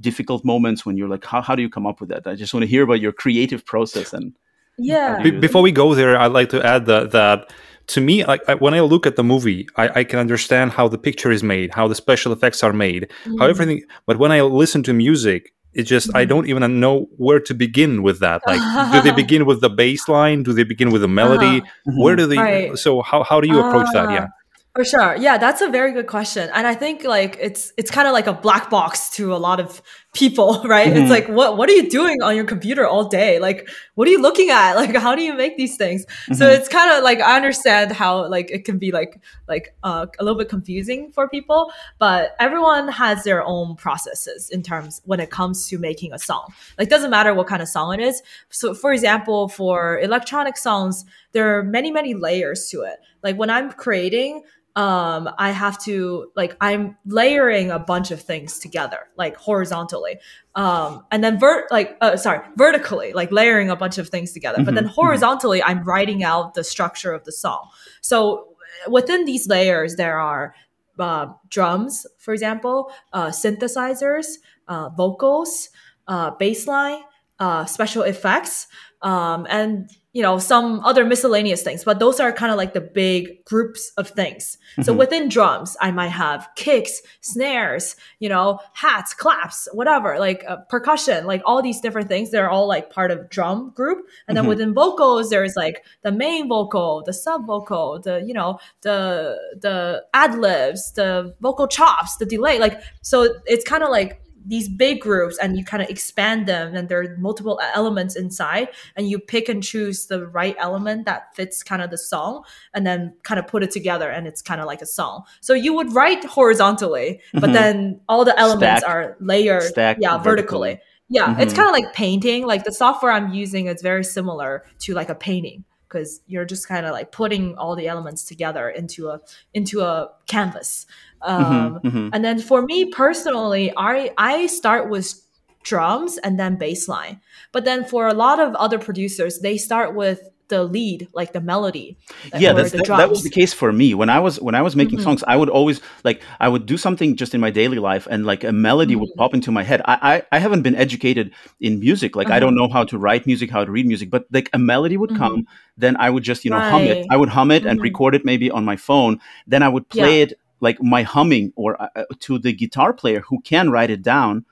difficult 0.00 0.44
moments 0.44 0.86
when 0.86 0.96
you're 0.96 1.08
like 1.08 1.24
how, 1.24 1.42
how 1.42 1.56
do 1.56 1.62
you 1.62 1.68
come 1.68 1.86
up 1.90 1.98
with 2.00 2.08
that 2.10 2.24
i 2.28 2.36
just 2.36 2.54
want 2.54 2.62
to 2.62 2.68
hear 2.70 2.84
about 2.84 3.00
your 3.00 3.10
creative 3.12 3.66
process 3.66 4.12
and 4.12 4.32
Yeah. 4.78 5.22
Be- 5.22 5.30
before 5.30 5.62
we 5.62 5.72
go 5.72 5.94
there, 5.94 6.18
I'd 6.18 6.32
like 6.32 6.50
to 6.50 6.64
add 6.64 6.86
that 6.86 7.10
that 7.12 7.52
to 7.88 8.00
me, 8.00 8.24
like 8.24 8.42
I, 8.48 8.54
when 8.54 8.74
I 8.74 8.80
look 8.80 9.06
at 9.06 9.16
the 9.16 9.22
movie, 9.24 9.68
I, 9.76 10.00
I 10.00 10.04
can 10.04 10.18
understand 10.18 10.72
how 10.72 10.88
the 10.88 10.98
picture 10.98 11.30
is 11.30 11.42
made, 11.42 11.72
how 11.74 11.86
the 11.88 11.94
special 11.94 12.32
effects 12.32 12.62
are 12.64 12.72
made, 12.72 13.10
how 13.24 13.46
Mhm. 13.46 13.50
everything. 13.50 13.82
But 14.06 14.18
when 14.18 14.32
I 14.32 14.40
listen 14.42 14.82
to 14.84 14.92
music, 14.92 15.52
it's 15.72 15.88
just 15.88 16.10
I 16.14 16.24
Mhm. 16.24 16.28
don't 16.28 16.48
even 16.48 16.80
know 16.80 17.06
where 17.16 17.38
to 17.40 17.54
begin 17.54 18.02
with 18.02 18.18
that. 18.20 18.42
Like, 18.46 18.60
do 18.92 19.00
they 19.02 19.14
begin 19.14 19.46
with 19.46 19.60
the 19.60 19.70
bass 19.70 20.08
line? 20.08 20.42
Do 20.42 20.52
they 20.52 20.64
begin 20.64 20.90
with 20.90 21.02
the 21.02 21.08
melody? 21.22 21.60
Uh-huh. 21.62 21.92
Where 22.02 22.16
do 22.16 22.26
they? 22.26 22.38
Right. 22.38 22.78
So 22.78 23.02
how 23.02 23.22
how 23.22 23.40
do 23.40 23.46
you 23.48 23.58
approach 23.60 23.88
that? 23.92 24.10
Yeah. 24.10 24.26
Ah, 24.28 24.32
For 24.76 24.84
sure. 24.84 25.16
Yeah, 25.16 25.38
that's 25.38 25.62
a 25.62 25.68
very 25.78 25.92
good 25.92 26.06
question. 26.06 26.50
And 26.52 26.66
I 26.66 26.74
think 26.74 27.04
like 27.04 27.38
it's 27.40 27.72
it's 27.78 27.90
kind 27.90 28.06
of 28.08 28.12
like 28.18 28.26
a 28.26 28.36
black 28.46 28.68
box 28.68 29.08
to 29.16 29.32
a 29.34 29.40
lot 29.48 29.58
of 29.60 29.80
people, 30.16 30.62
right? 30.64 30.92
Mhm. 30.92 30.96
It's 31.02 31.10
like 31.10 31.28
what 31.28 31.56
what 31.58 31.68
are 31.70 31.72
you 31.80 31.88
doing 31.90 32.22
on 32.22 32.34
your 32.36 32.44
computer 32.44 32.86
all 32.86 33.04
day? 33.08 33.38
Like 33.38 33.68
what 33.94 34.08
are 34.08 34.10
you 34.10 34.20
looking 34.22 34.50
at? 34.50 34.74
Like 34.82 34.96
how 34.96 35.14
do 35.14 35.22
you 35.22 35.34
make 35.34 35.56
these 35.56 35.76
things? 35.76 36.04
So 36.32 36.44
Mhm. 36.46 36.56
it's 36.56 36.68
kind 36.68 36.90
of 36.92 37.04
like 37.04 37.20
I 37.20 37.36
understand 37.36 37.92
how 37.92 38.26
like 38.28 38.50
it 38.50 38.64
can 38.64 38.78
be 38.78 38.90
like 38.92 39.20
like 39.48 39.74
uh, 39.84 40.06
a 40.18 40.24
little 40.24 40.38
bit 40.38 40.48
confusing 40.48 41.12
for 41.12 41.28
people, 41.28 41.70
but 41.98 42.34
everyone 42.40 42.88
has 42.88 43.22
their 43.24 43.42
own 43.44 43.76
processes 43.76 44.50
in 44.50 44.62
terms 44.62 45.02
when 45.04 45.20
it 45.20 45.30
comes 45.30 45.68
to 45.68 45.78
making 45.78 46.12
a 46.12 46.18
song. 46.18 46.52
Like 46.78 46.88
doesn't 46.88 47.10
matter 47.10 47.32
what 47.34 47.46
kind 47.46 47.62
of 47.62 47.68
song 47.68 47.94
it 47.94 48.00
is. 48.00 48.22
So 48.50 48.74
for 48.74 48.92
example, 48.92 49.48
for 49.48 49.98
electronic 50.00 50.56
songs, 50.56 51.04
there 51.32 51.58
are 51.58 51.62
many 51.62 51.90
many 51.90 52.14
layers 52.14 52.68
to 52.70 52.82
it. 52.82 52.98
Like 53.22 53.36
when 53.36 53.50
I'm 53.50 53.70
creating 53.72 54.42
um 54.76 55.28
i 55.38 55.50
have 55.50 55.78
to 55.82 56.30
like 56.36 56.56
i'm 56.60 56.96
layering 57.06 57.70
a 57.70 57.78
bunch 57.78 58.10
of 58.10 58.20
things 58.20 58.58
together 58.58 59.00
like 59.16 59.34
horizontally. 59.36 60.18
Um 60.54 61.04
and 61.10 61.24
then 61.24 61.38
vert 61.40 61.64
like 61.72 61.96
uh, 62.00 62.16
sorry 62.16 62.40
vertically 62.56 63.12
like 63.14 63.32
layering 63.32 63.70
a 63.70 63.76
bunch 63.76 63.96
of 63.98 64.08
things 64.08 64.32
together. 64.32 64.62
But 64.62 64.74
then 64.74 64.84
Mhm, 64.84 64.90
mhm. 64.90 64.94
horizontally 65.00 65.62
i'm 65.62 65.82
writing 65.84 66.22
out 66.24 66.54
the 66.54 66.62
structure 66.64 67.12
of 67.12 67.24
the 67.24 67.32
song. 67.32 67.68
So 68.02 68.48
within 68.88 69.24
these 69.24 69.48
layers 69.48 69.96
there 69.96 70.18
are 70.20 70.54
uh, 70.98 71.26
drums 71.48 72.06
for 72.18 72.32
example 72.34 72.90
uh, 73.12 73.28
synthesizers 73.28 74.26
uh, 74.68 74.88
vocals 74.90 75.70
uh, 76.08 76.30
bass 76.38 76.66
line 76.66 77.00
uh, 77.38 77.64
special 77.66 78.02
effects 78.02 78.66
um, 79.02 79.46
and 79.50 79.90
you 80.12 80.22
know 80.22 80.38
some 80.38 80.80
other 80.80 81.04
miscellaneous 81.04 81.62
things 81.62 81.84
but 81.84 81.98
those 81.98 82.18
are 82.20 82.32
kind 82.32 82.50
of 82.50 82.56
like 82.56 82.72
the 82.72 82.80
big 82.80 83.44
groups 83.44 83.92
of 83.98 84.08
things 84.08 84.56
so 84.82 84.94
Mhm. 84.94 84.96
within 84.96 85.28
drums 85.28 85.76
i 85.82 85.90
might 85.90 86.08
have 86.08 86.48
kicks 86.56 87.02
snares 87.20 87.96
you 88.18 88.28
know 88.30 88.58
hats 88.72 89.12
claps 89.12 89.68
whatever 89.74 90.18
like 90.18 90.42
uh, 90.48 90.56
percussion 90.70 91.26
like 91.26 91.42
all 91.44 91.60
these 91.60 91.82
different 91.82 92.08
things 92.08 92.30
they're 92.30 92.48
all 92.48 92.66
like 92.66 92.88
part 92.90 93.10
of 93.10 93.28
drum 93.28 93.72
group 93.76 94.06
and 94.26 94.38
then 94.38 94.44
Mhm. 94.44 94.48
within 94.48 94.72
vocals 94.72 95.28
there's 95.28 95.54
like 95.54 95.84
the 96.02 96.12
main 96.12 96.48
vocal 96.48 97.02
the 97.04 97.12
sub 97.12 97.46
vocal 97.46 98.00
the 98.00 98.22
you 98.26 98.32
know 98.32 98.58
the 98.80 99.36
the 99.60 100.02
ad 100.14 100.34
libs 100.38 100.92
the 100.92 101.34
vocal 101.42 101.66
chops 101.68 102.16
the 102.16 102.24
delay 102.24 102.58
like 102.58 102.80
so 103.02 103.34
it's 103.44 103.64
kind 103.66 103.82
of 103.82 103.90
like 103.90 104.22
these 104.48 104.68
big 104.68 105.00
groups 105.00 105.36
and 105.38 105.58
you 105.58 105.64
kind 105.64 105.82
of 105.82 105.88
expand 105.90 106.46
them 106.46 106.74
and 106.76 106.88
there 106.88 107.00
are 107.00 107.16
multiple 107.18 107.60
elements 107.74 108.14
inside 108.14 108.68
and 108.94 109.10
you 109.10 109.18
pick 109.18 109.48
and 109.48 109.62
choose 109.62 110.06
the 110.06 110.26
right 110.28 110.54
element 110.58 111.04
that 111.04 111.34
fits 111.34 111.62
kind 111.64 111.82
of 111.82 111.90
the 111.90 111.98
song 111.98 112.44
and 112.72 112.86
then 112.86 113.12
kind 113.24 113.38
of 113.40 113.46
put 113.48 113.62
it 113.62 113.70
together 113.72 114.08
and 114.08 114.26
it's 114.26 114.40
kind 114.42 114.60
of 114.60 114.66
like 114.66 114.80
a 114.80 114.86
song 114.86 115.22
so 115.40 115.52
you 115.52 115.72
would 115.74 115.92
write 115.94 116.24
horizontally 116.24 117.20
but 117.34 117.50
Mhm. 117.50 117.52
then 117.52 118.00
all 118.08 118.24
the 118.24 118.38
elements 118.38 118.82
Stack- 118.82 118.88
are 118.88 119.16
layered 119.20 119.62
stack 119.64 119.96
yeah 120.00 120.16
vertically. 120.18 120.74
vertically 120.74 120.80
yeah 121.08 121.36
it's 121.40 121.52
Mhm. 121.52 121.56
kind 121.56 121.68
of 121.68 121.72
like 121.72 121.92
painting 121.92 122.46
like 122.46 122.64
the 122.64 122.72
software 122.72 123.12
i'm 123.12 123.32
using 123.32 123.66
is 123.66 123.82
very 123.82 124.04
similar 124.04 124.64
to 124.80 124.94
like 124.94 125.08
a 125.08 125.14
painting 125.14 125.64
because 125.88 126.20
you're 126.26 126.44
just 126.44 126.68
kind 126.68 126.86
of 126.86 126.92
like 126.92 127.12
putting 127.12 127.56
all 127.56 127.76
the 127.76 127.88
elements 127.88 128.24
together 128.24 128.68
into 128.70 129.08
a 129.08 129.20
into 129.54 129.80
a 129.80 130.08
canvas 130.26 130.86
um, 131.22 131.80
Mhm, 131.80 131.80
mhm. 131.82 132.10
and 132.12 132.24
then 132.24 132.38
for 132.38 132.62
me 132.62 132.86
personally, 132.86 133.72
I 133.76 134.10
I 134.18 134.46
start 134.46 134.88
with 134.90 135.22
drums 135.62 136.18
and 136.18 136.38
then 136.38 136.56
bass 136.56 136.88
line. 136.88 137.20
But 137.52 137.64
then 137.64 137.84
for 137.84 138.06
a 138.06 138.14
lot 138.14 138.38
of 138.38 138.54
other 138.54 138.78
producers, 138.78 139.40
they 139.40 139.56
start 139.56 139.94
with 139.96 140.28
the 140.48 140.62
lead, 140.64 141.08
like 141.12 141.32
the 141.32 141.40
melody. 141.40 141.96
yeah 142.38 142.52
that's 142.52 142.70
the 142.72 142.78
that, 142.78 142.86
that 142.86 143.10
was 143.10 143.22
the 143.22 143.30
case 143.30 143.52
for 143.52 143.72
me 143.72 143.94
when 143.94 144.08
i 144.08 144.18
was 144.20 144.40
when 144.40 144.54
i 144.54 144.62
was 144.62 144.74
making 144.76 144.98
Mhm. 144.98 145.02
songs 145.06 145.24
i 145.26 145.36
would 145.40 145.48
always 145.48 145.80
like 146.04 146.22
i 146.40 146.48
would 146.48 146.64
do 146.66 146.76
something 146.76 147.16
just 147.16 147.34
in 147.34 147.40
my 147.40 147.50
daily 147.50 147.78
life 147.78 148.06
and 148.10 148.24
like 148.26 148.42
a 148.44 148.52
melody 148.52 148.94
would 148.96 149.10
Mhm. 149.10 149.16
pop 149.20 149.34
into 149.34 149.50
my 149.58 149.62
head 149.70 149.80
I, 149.84 149.96
I 150.12 150.14
i 150.36 150.38
haven't 150.38 150.62
been 150.62 150.76
educated 150.86 151.26
in 151.60 151.80
music 151.80 152.14
like 152.16 152.28
i 152.28 152.30
Uh-huh. 152.30 152.40
don't 152.40 152.54
know 152.60 152.68
how 152.76 152.84
to 152.90 152.96
write 153.04 153.26
music 153.26 153.50
how 153.50 153.64
to 153.64 153.72
read 153.76 153.86
music 153.86 154.08
but 154.10 154.22
like 154.36 154.48
a 154.52 154.58
melody 154.72 154.96
would 154.96 155.10
Mhm. 155.14 155.22
come 155.22 155.38
then 155.84 155.94
i 156.06 156.08
would 156.12 156.22
just 156.30 156.44
you 156.44 156.50
know 156.54 156.60
hum 156.70 156.84
it 156.92 156.98
i 157.10 157.16
would 157.20 157.30
hum 157.36 157.50
it 157.50 157.62
and 157.66 157.78
Mhm. 157.80 157.84
record 157.88 158.14
it 158.18 158.24
maybe 158.24 158.48
on 158.50 158.64
my 158.72 158.76
phone 158.88 159.18
then 159.46 159.62
i 159.62 159.68
would 159.74 159.86
play 159.88 160.14
it 160.24 160.30
like 160.60 160.78
my 160.94 161.02
humming 161.14 161.52
or 161.56 161.70
uh, 161.82 161.88
uh, 161.96 162.04
to 162.26 162.38
the 162.38 162.52
guitar 162.52 162.92
player 163.00 163.20
who 163.28 163.40
can 163.52 163.70
write 163.74 163.90
it 163.96 164.02
down 164.14 164.44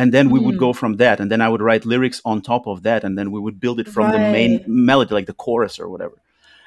and 0.00 0.08
then 0.14 0.26
we 0.34 0.38
would 0.44 0.56
Mm. 0.56 0.64
go 0.66 0.70
from 0.80 0.92
that 1.02 1.16
and 1.20 1.28
then 1.30 1.40
i 1.46 1.48
would 1.52 1.62
write 1.68 1.84
lyrics 1.92 2.18
on 2.30 2.36
top 2.52 2.64
of 2.72 2.76
that 2.88 3.00
and 3.06 3.12
then 3.18 3.28
we 3.34 3.40
would 3.44 3.58
build 3.64 3.78
it 3.82 3.88
from 3.94 4.06
the 4.14 4.18
main 4.38 4.52
melody 4.88 5.12
like 5.18 5.28
the 5.32 5.38
chorus 5.44 5.74
or 5.82 5.86
whatever 5.94 6.16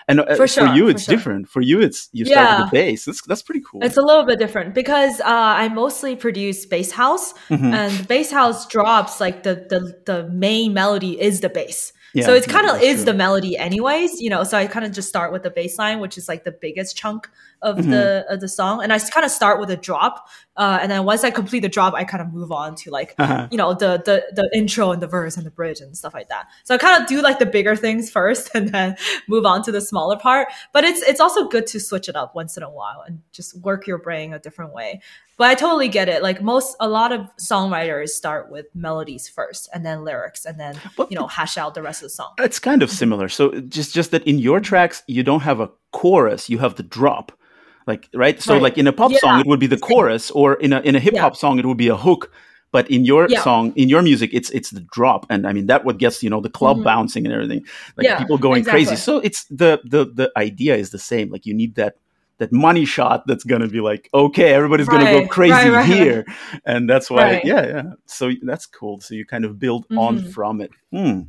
and 0.09 0.19
uh, 0.19 0.25
For 0.25 0.35
for, 0.35 0.47
sure, 0.55 0.67
you 0.77 0.83
for 0.85 0.91
it's 0.91 1.03
sure. 1.05 1.15
different 1.15 1.43
for 1.53 1.61
you 1.69 1.77
it's 1.87 1.99
you 2.17 2.23
start 2.25 2.47
with 2.59 2.69
the 2.69 2.75
bass 2.79 2.99
that's, 3.05 3.21
that's 3.29 3.43
pretty 3.47 3.63
cool 3.67 3.79
It's 3.87 3.97
a 4.03 4.05
little 4.09 4.25
bit 4.31 4.37
different 4.43 4.69
because 4.81 5.15
uh, 5.21 5.53
I 5.63 5.65
mostly 5.83 6.13
produce 6.25 6.59
bass 6.73 6.91
house, 7.03 7.27
Mhm. 7.49 7.71
and 7.81 7.93
bass 8.13 8.29
house 8.39 8.59
drops 8.75 9.13
like 9.25 9.37
the 9.47 9.55
the 9.71 9.79
the 10.09 10.17
main 10.47 10.69
melody 10.81 11.13
is 11.27 11.35
the 11.45 11.49
bass. 11.59 11.79
Yeah, 12.15 12.25
so 12.27 12.31
it's 12.39 12.49
kind 12.55 12.67
of 12.69 12.75
is 12.91 12.97
true. 12.97 13.05
the 13.09 13.15
melody 13.25 13.53
anyways, 13.67 14.11
you 14.23 14.29
know. 14.33 14.43
So 14.49 14.53
I 14.61 14.67
kind 14.75 14.85
of 14.87 14.91
just 14.99 15.09
start 15.13 15.29
with 15.33 15.43
the 15.47 15.53
bass 15.59 15.73
line, 15.81 15.97
which 16.03 16.15
is 16.19 16.25
like 16.31 16.43
the 16.49 16.55
biggest 16.65 16.91
chunk 17.01 17.21
of 17.63 17.77
Mm-hmm. 17.77 17.91
the 17.91 18.25
of 18.29 18.39
the 18.41 18.47
song, 18.47 18.83
and 18.83 18.93
I 18.93 18.99
kind 18.99 19.25
of 19.25 19.31
start 19.31 19.59
with 19.59 19.69
a 19.71 19.77
drop, 19.77 20.27
uh, 20.57 20.79
and 20.81 20.91
then 20.91 21.03
once 21.05 21.23
I 21.23 21.31
complete 21.31 21.61
the 21.61 21.69
drop, 21.69 21.93
I 21.95 22.03
kind 22.03 22.21
of 22.21 22.31
move 22.33 22.51
on 22.51 22.75
to 22.81 22.91
like 22.91 23.15
Uh-huh. 23.17 23.47
you 23.51 23.57
know 23.57 23.73
the 23.73 24.01
the 24.05 24.17
the 24.39 24.49
intro 24.55 24.91
and 24.91 25.01
the 25.01 25.07
verse 25.07 25.37
and 25.37 25.45
the 25.45 25.51
bridge 25.51 25.79
and 25.81 25.97
stuff 25.97 26.13
like 26.13 26.29
that. 26.29 26.47
So 26.65 26.75
I 26.75 26.77
kind 26.77 27.01
of 27.01 27.07
do 27.07 27.21
like 27.21 27.39
the 27.39 27.45
bigger 27.47 27.75
things 27.75 28.11
first, 28.11 28.51
and 28.55 28.69
then 28.69 28.95
move 29.27 29.45
on 29.45 29.63
to 29.63 29.71
the 29.71 29.81
smaller 29.81 30.17
part. 30.17 30.47
But 30.73 30.83
it's 30.83 31.01
it's 31.01 31.19
also 31.19 31.47
good 31.47 31.65
to 31.67 31.79
switch 31.79 32.07
it 32.09 32.15
up 32.15 32.35
once 32.35 32.57
in 32.57 32.63
a 32.63 32.69
while 32.69 33.03
and 33.07 33.21
just 33.31 33.57
work 33.61 33.87
your 33.87 33.97
brain 33.97 34.33
a 34.33 34.39
different 34.39 34.73
way. 34.73 35.01
But 35.35 35.47
I 35.47 35.55
totally 35.55 35.87
get 35.89 36.09
it. 36.09 36.21
Like 36.21 36.43
most, 36.43 36.75
a 36.79 36.87
lot 36.87 37.11
of 37.11 37.21
songwriters 37.37 38.09
start 38.09 38.51
with 38.51 38.67
melodies 38.75 39.27
first, 39.27 39.67
and 39.73 39.83
then 39.83 40.03
lyrics, 40.03 40.45
and 40.45 40.59
then 40.59 40.79
But- 40.97 41.11
you 41.11 41.17
know 41.17 41.27
hash 41.27 41.57
out 41.57 41.73
the 41.73 41.81
rest 41.81 42.01
of 42.03 42.05
the 42.07 42.15
song. 42.21 42.33
it's 42.39 42.59
kind 42.59 42.83
of 42.83 42.89
similar 42.91 43.27
so 43.29 43.49
just 43.77 43.93
just 43.95 44.11
that 44.11 44.23
in 44.27 44.37
your 44.39 44.59
tracks 44.59 45.01
you 45.07 45.23
don't 45.23 45.41
have 45.41 45.59
a 45.59 45.69
chorus 45.91 46.49
you 46.49 46.57
have 46.59 46.75
the 46.75 46.83
drop 46.83 47.31
like 47.87 48.09
right 48.13 48.41
so 48.41 48.53
Right. 48.53 48.61
like 48.63 48.77
in 48.77 48.87
a 48.87 48.93
pop 48.93 49.11
Yeah, 49.11 49.19
song 49.19 49.39
it 49.39 49.45
would 49.47 49.59
be 49.59 49.67
the 49.67 49.77
chorus 49.77 50.31
or 50.31 50.53
in 50.55 50.73
a 50.73 50.79
in 50.81 50.95
a 50.95 50.99
hip 50.99 51.15
hop 51.17 51.35
song 51.35 51.59
it 51.59 51.65
would 51.65 51.77
be 51.77 51.89
a 51.89 51.97
hook 51.97 52.31
but 52.71 52.89
in 52.89 53.05
your 53.05 53.27
Yeah. 53.29 53.41
song 53.43 53.73
in 53.75 53.87
your 53.89 54.01
music 54.01 54.29
it's 54.33 54.49
it's 54.51 54.69
the 54.71 54.79
drop 54.95 55.25
and 55.29 55.45
i 55.45 55.51
mean 55.53 55.67
that 55.67 55.85
what 55.85 55.97
gets 55.97 56.23
you 56.23 56.29
know 56.29 56.41
the 56.41 56.49
club 56.59 56.77
Mhm. 56.77 56.83
bouncing 56.83 57.25
and 57.25 57.33
everything 57.33 57.61
like 57.97 58.05
Yeah, 58.05 58.17
people 58.17 58.37
going 58.37 58.63
crazy 58.63 58.95
so 58.95 59.17
it's 59.19 59.45
the 59.61 59.79
the 59.93 60.05
the 60.19 60.31
idea 60.37 60.75
is 60.75 60.89
the 60.91 60.99
same 60.99 61.29
like 61.29 61.45
you 61.45 61.53
need 61.53 61.75
that 61.75 61.93
that 62.39 62.51
money 62.51 62.85
shot 62.85 63.27
that's 63.27 63.43
gonna 63.43 63.67
be 63.67 63.79
like 63.79 64.09
okay 64.13 64.53
everybody's 64.53 64.87
gonna 64.89 65.11
go 65.11 65.27
crazy 65.27 65.69
right, 65.69 65.71
right. 65.71 65.85
here 65.85 66.25
and 66.65 66.89
that's 66.89 67.09
why 67.09 67.23
Right. 67.23 67.45
yeah 67.45 67.63
yeah 67.67 67.83
so 68.07 68.31
that's 68.41 68.65
cool 68.65 68.99
so 69.01 69.13
you 69.13 69.25
kind 69.25 69.45
of 69.45 69.59
build 69.59 69.85
on 70.05 70.19
Mhm. 70.19 70.31
from 70.33 70.61
it 70.61 70.71
Hmm. 70.91 71.19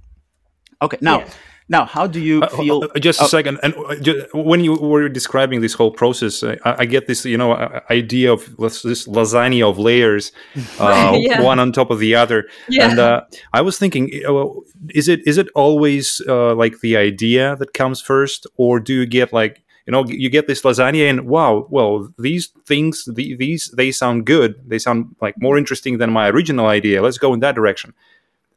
okay 0.81 0.99
now 1.01 1.19
Yeah. 1.19 1.29
Now 1.69 1.85
how 1.85 2.07
do 2.07 2.21
you 2.21 2.43
Uh, 2.43 2.49
feel 2.49 2.85
uh, 2.85 2.99
just 2.99 3.21
a 3.21 3.25
oh, 3.25 3.27
second. 3.27 3.59
And 3.63 3.75
uh, 3.75 4.27
when 4.35 4.63
you 4.63 4.75
were 4.75 5.09
describing 5.09 5.61
this 5.61 5.73
whole 5.75 5.91
process, 5.91 6.43
I, 6.43 6.59
I 6.65 6.85
get 6.85 7.07
this, 7.07 7.25
you 7.25 7.39
know, 7.39 7.53
uh, 7.53 7.81
idea 7.91 8.33
of 8.33 8.45
this 8.59 9.07
lasagna 9.07 9.69
of 9.69 9.79
layers, 9.79 10.33
uh, 10.79 11.17
yeah. 11.17 11.41
one 11.41 11.59
on 11.59 11.73
top 11.73 11.91
of 11.91 11.99
the 11.99 12.15
other. 12.15 12.45
Yeah. 12.69 12.91
And 12.91 12.99
uh, 12.99 13.23
I 13.53 13.63
was 13.63 13.79
thinking, 13.79 14.11
uh, 14.29 14.47
is 14.91 15.09
it 15.09 15.21
is 15.27 15.39
it 15.39 15.49
always 15.55 16.21
uh, 16.29 16.55
like 16.55 16.81
the 16.81 16.97
idea 16.97 17.57
that 17.57 17.73
comes 17.73 18.01
first, 18.01 18.47
or 18.57 18.79
do 18.81 18.93
you 18.93 19.07
get 19.07 19.33
like 19.33 19.63
you 19.87 19.93
know 19.93 20.05
you 20.07 20.29
get 20.31 20.47
this 20.47 20.63
lasagna 20.63 21.09
and 21.09 21.27
wow, 21.27 21.67
well 21.71 22.09
these 22.19 22.53
things 22.67 23.05
the, 23.07 23.37
these 23.37 23.73
they 23.77 23.91
sound 23.91 24.27
good, 24.27 24.55
they 24.67 24.79
sound 24.79 25.17
like 25.21 25.35
more 25.41 25.57
interesting 25.57 25.99
than 25.99 26.13
my 26.13 26.29
original 26.29 26.67
idea. 26.67 27.01
Let's 27.01 27.19
go 27.19 27.33
in 27.33 27.41
that 27.41 27.55
direction. 27.55 27.95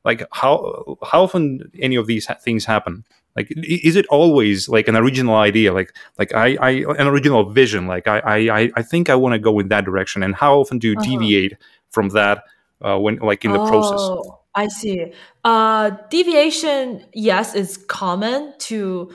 Like 0.08 0.22
how 0.32 0.98
how 1.12 1.20
often 1.28 1.70
any 1.88 1.98
of 2.02 2.08
these 2.08 2.26
ha- 2.30 2.40
things 2.46 2.66
happen? 2.66 3.04
Like 3.36 3.48
is 3.86 3.96
it 3.96 4.08
always 4.10 4.68
like 4.70 4.88
an 4.88 4.96
original 4.96 5.36
idea? 5.36 5.74
Like 5.74 5.92
like 6.18 6.34
I, 6.34 6.58
I 6.62 6.72
an 6.98 7.08
original 7.14 7.44
vision? 7.52 7.86
Like 7.94 8.08
I 8.08 8.20
I 8.36 8.38
I- 8.60 8.72
I 8.80 8.82
think 8.92 9.10
I 9.10 9.16
want 9.16 9.34
to 9.34 9.40
go 9.50 9.60
in 9.60 9.68
that 9.70 9.86
direction. 9.86 10.24
And 10.24 10.34
how 10.36 10.60
often 10.62 10.80
do 10.80 10.88
you 10.90 10.96
Uh-huh. 10.96 11.06
deviate 11.10 11.54
from 11.92 12.10
that 12.18 12.44
uh, 12.82 12.98
when 12.98 13.18
like 13.18 13.46
in 13.46 13.52
the 13.52 13.60
process? 13.60 14.12
Oh, 14.12 14.40
I 14.56 14.68
see. 14.68 15.14
Uh, 15.44 15.92
deviation, 16.10 17.06
yes, 17.14 17.54
is 17.56 17.78
common 17.78 18.54
to 18.60 19.14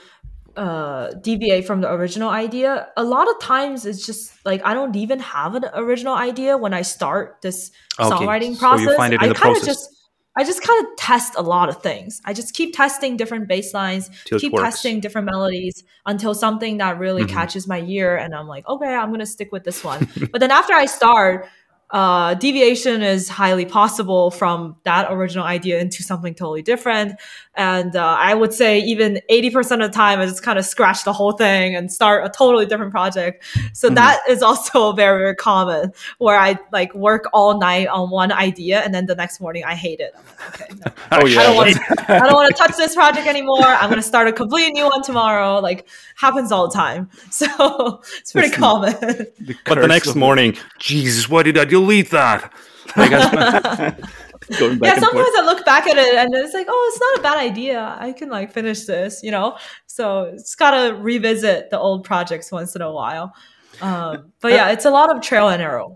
uh, 0.57 1.13
deviate 1.23 1.65
from 1.67 1.81
the 1.81 1.91
original 1.91 2.31
idea. 2.31 2.89
A 2.97 3.05
lot 3.05 3.29
of 3.29 3.41
times, 3.41 3.87
it's 3.87 4.05
just 4.07 4.33
like 4.45 4.61
I 4.65 4.75
don't 4.75 4.95
even 4.97 5.19
have 5.21 5.55
an 5.55 5.65
original 5.75 6.15
idea 6.15 6.57
when 6.59 6.75
I 6.75 6.83
start 6.83 7.39
this 7.43 7.71
Okay, 7.99 8.25
songwriting 8.25 8.57
so 8.57 8.77
you 8.77 8.89
find 8.97 9.13
it 9.15 9.23
in 9.23 9.29
I 9.29 9.29
the 9.29 9.35
kind 9.35 9.57
of 9.57 9.63
process. 9.63 9.67
just. 9.67 9.89
I 10.35 10.45
just 10.45 10.63
kind 10.63 10.85
of 10.87 10.97
test 10.97 11.35
a 11.37 11.43
lot 11.43 11.69
of 11.69 11.83
things. 11.83 12.23
I 12.25 12.33
just 12.33 12.55
keep 12.55 12.75
testing 12.75 13.17
different 13.19 13.49
bass 13.49 13.75
lines, 13.75 14.09
Till 14.25 14.39
keep 14.39 14.55
testing 14.55 14.99
different 15.01 15.27
melodies 15.27 15.85
until 16.07 16.35
something 16.35 16.79
that 16.79 16.99
really 16.99 17.25
Mhm. 17.25 17.29
catches 17.29 17.69
my 17.69 17.81
ear, 17.83 18.17
and 18.17 18.35
I'm 18.35 18.49
like, 18.49 18.67
okay, 18.67 18.95
I'm 18.95 19.11
gonna 19.11 19.27
stick 19.27 19.53
with 19.53 19.65
this 19.65 19.85
one. 19.85 20.09
but 20.33 20.41
then 20.41 20.51
after 20.51 20.73
I 20.73 20.87
start, 20.87 21.49
uh, 21.93 22.33
deviation 22.35 23.03
is 23.03 23.29
highly 23.29 23.67
possible 23.67 24.31
from 24.31 24.77
that 24.85 25.09
original 25.13 25.45
idea 25.45 25.79
into 25.79 26.03
something 26.03 26.35
totally 26.35 26.63
different. 26.63 27.21
And 27.55 27.95
uh, 27.95 28.17
I 28.19 28.33
would 28.33 28.55
say 28.55 28.79
even 28.81 29.21
80% 29.31 29.85
of 29.85 29.91
the 29.93 29.95
time, 29.95 30.19
I 30.19 30.25
just 30.25 30.43
kind 30.43 30.59
of 30.59 30.65
scratch 30.65 31.05
the 31.05 31.13
whole 31.13 31.33
thing 31.33 31.77
and 31.77 31.93
start 31.93 32.25
a 32.25 32.31
totally 32.31 32.65
different 32.65 32.93
project. 32.93 33.45
So 33.75 33.91
Mhm. 33.91 33.97
that 33.97 34.21
is 34.27 34.43
also 34.43 34.93
very, 35.03 35.19
very 35.19 35.35
common 35.37 35.93
where 36.17 36.39
I 36.39 36.59
like 36.73 36.95
work 36.95 37.29
all 37.35 37.59
night 37.61 37.89
on 37.89 38.09
one 38.11 38.33
idea 38.33 38.81
and 38.81 38.95
then 38.95 39.05
the 39.05 39.15
next 39.15 39.39
morning 39.39 39.65
I 39.65 39.75
hate 39.75 40.01
it. 40.01 40.13
I'm 40.17 40.25
like, 40.25 40.61
okay, 40.63 40.75
no. 40.87 40.93
oh 41.21 41.27
yeah 41.27 41.41
I 41.41 41.43
don't 41.45 41.57
want 41.57 41.75
to. 41.75 42.05
I 42.15 42.19
don't 42.21 42.33
want 42.35 42.57
to 42.57 42.63
touch 42.63 42.75
this 42.79 42.95
project 42.95 43.27
anymore. 43.27 43.63
I'm 43.67 43.91
going 43.91 44.01
to 44.01 44.09
start 44.09 44.29
a 44.29 44.33
completely 44.33 44.73
new 44.73 44.85
one 44.87 45.03
tomorrow. 45.03 45.61
Like 45.61 45.87
happens 46.17 46.51
all 46.53 46.69
the 46.69 46.75
time. 46.75 47.11
So 47.31 48.01
it's 48.19 48.33
pretty 48.33 48.49
That's- 48.49 48.59
common. 48.59 48.93
the 49.41 49.55
But 49.67 49.79
the 49.83 49.89
next 49.89 50.15
morning, 50.15 50.57
Jesus, 50.79 51.29
why 51.29 51.43
did 51.43 51.59
I 51.59 51.67
delete 51.83 52.11
that? 52.11 52.53
Like, 52.97 53.11
going 54.59 54.79
back 54.79 54.89
yeah, 54.89 54.95
and 54.97 55.05
forth. 55.11 55.27
sometimes 55.27 55.35
I 55.39 55.43
look 55.45 55.65
back 55.65 55.87
at 55.87 55.97
it 55.97 56.15
and 56.15 56.35
it's 56.35 56.55
like, 56.55 56.67
oh, 56.69 56.91
it's 56.93 57.01
not 57.01 57.19
a 57.19 57.23
bad 57.23 57.39
idea. 57.51 57.97
I 57.99 58.13
can 58.13 58.29
like 58.29 58.53
finish 58.53 58.85
this, 58.85 59.23
you 59.23 59.31
know. 59.31 59.57
So 59.87 60.25
it's 60.25 60.55
gotta 60.55 60.95
revisit 60.97 61.71
the 61.71 61.79
old 61.79 62.05
projects 62.05 62.51
once 62.53 62.75
in 62.77 62.83
a 62.83 62.93
while. 62.93 63.35
Um, 63.81 64.33
but 64.41 64.53
yeah, 64.53 64.71
it's 64.71 64.85
a 64.85 64.91
lot 64.91 65.15
of 65.15 65.23
trail 65.23 65.49
and 65.49 65.63
error. 65.63 65.87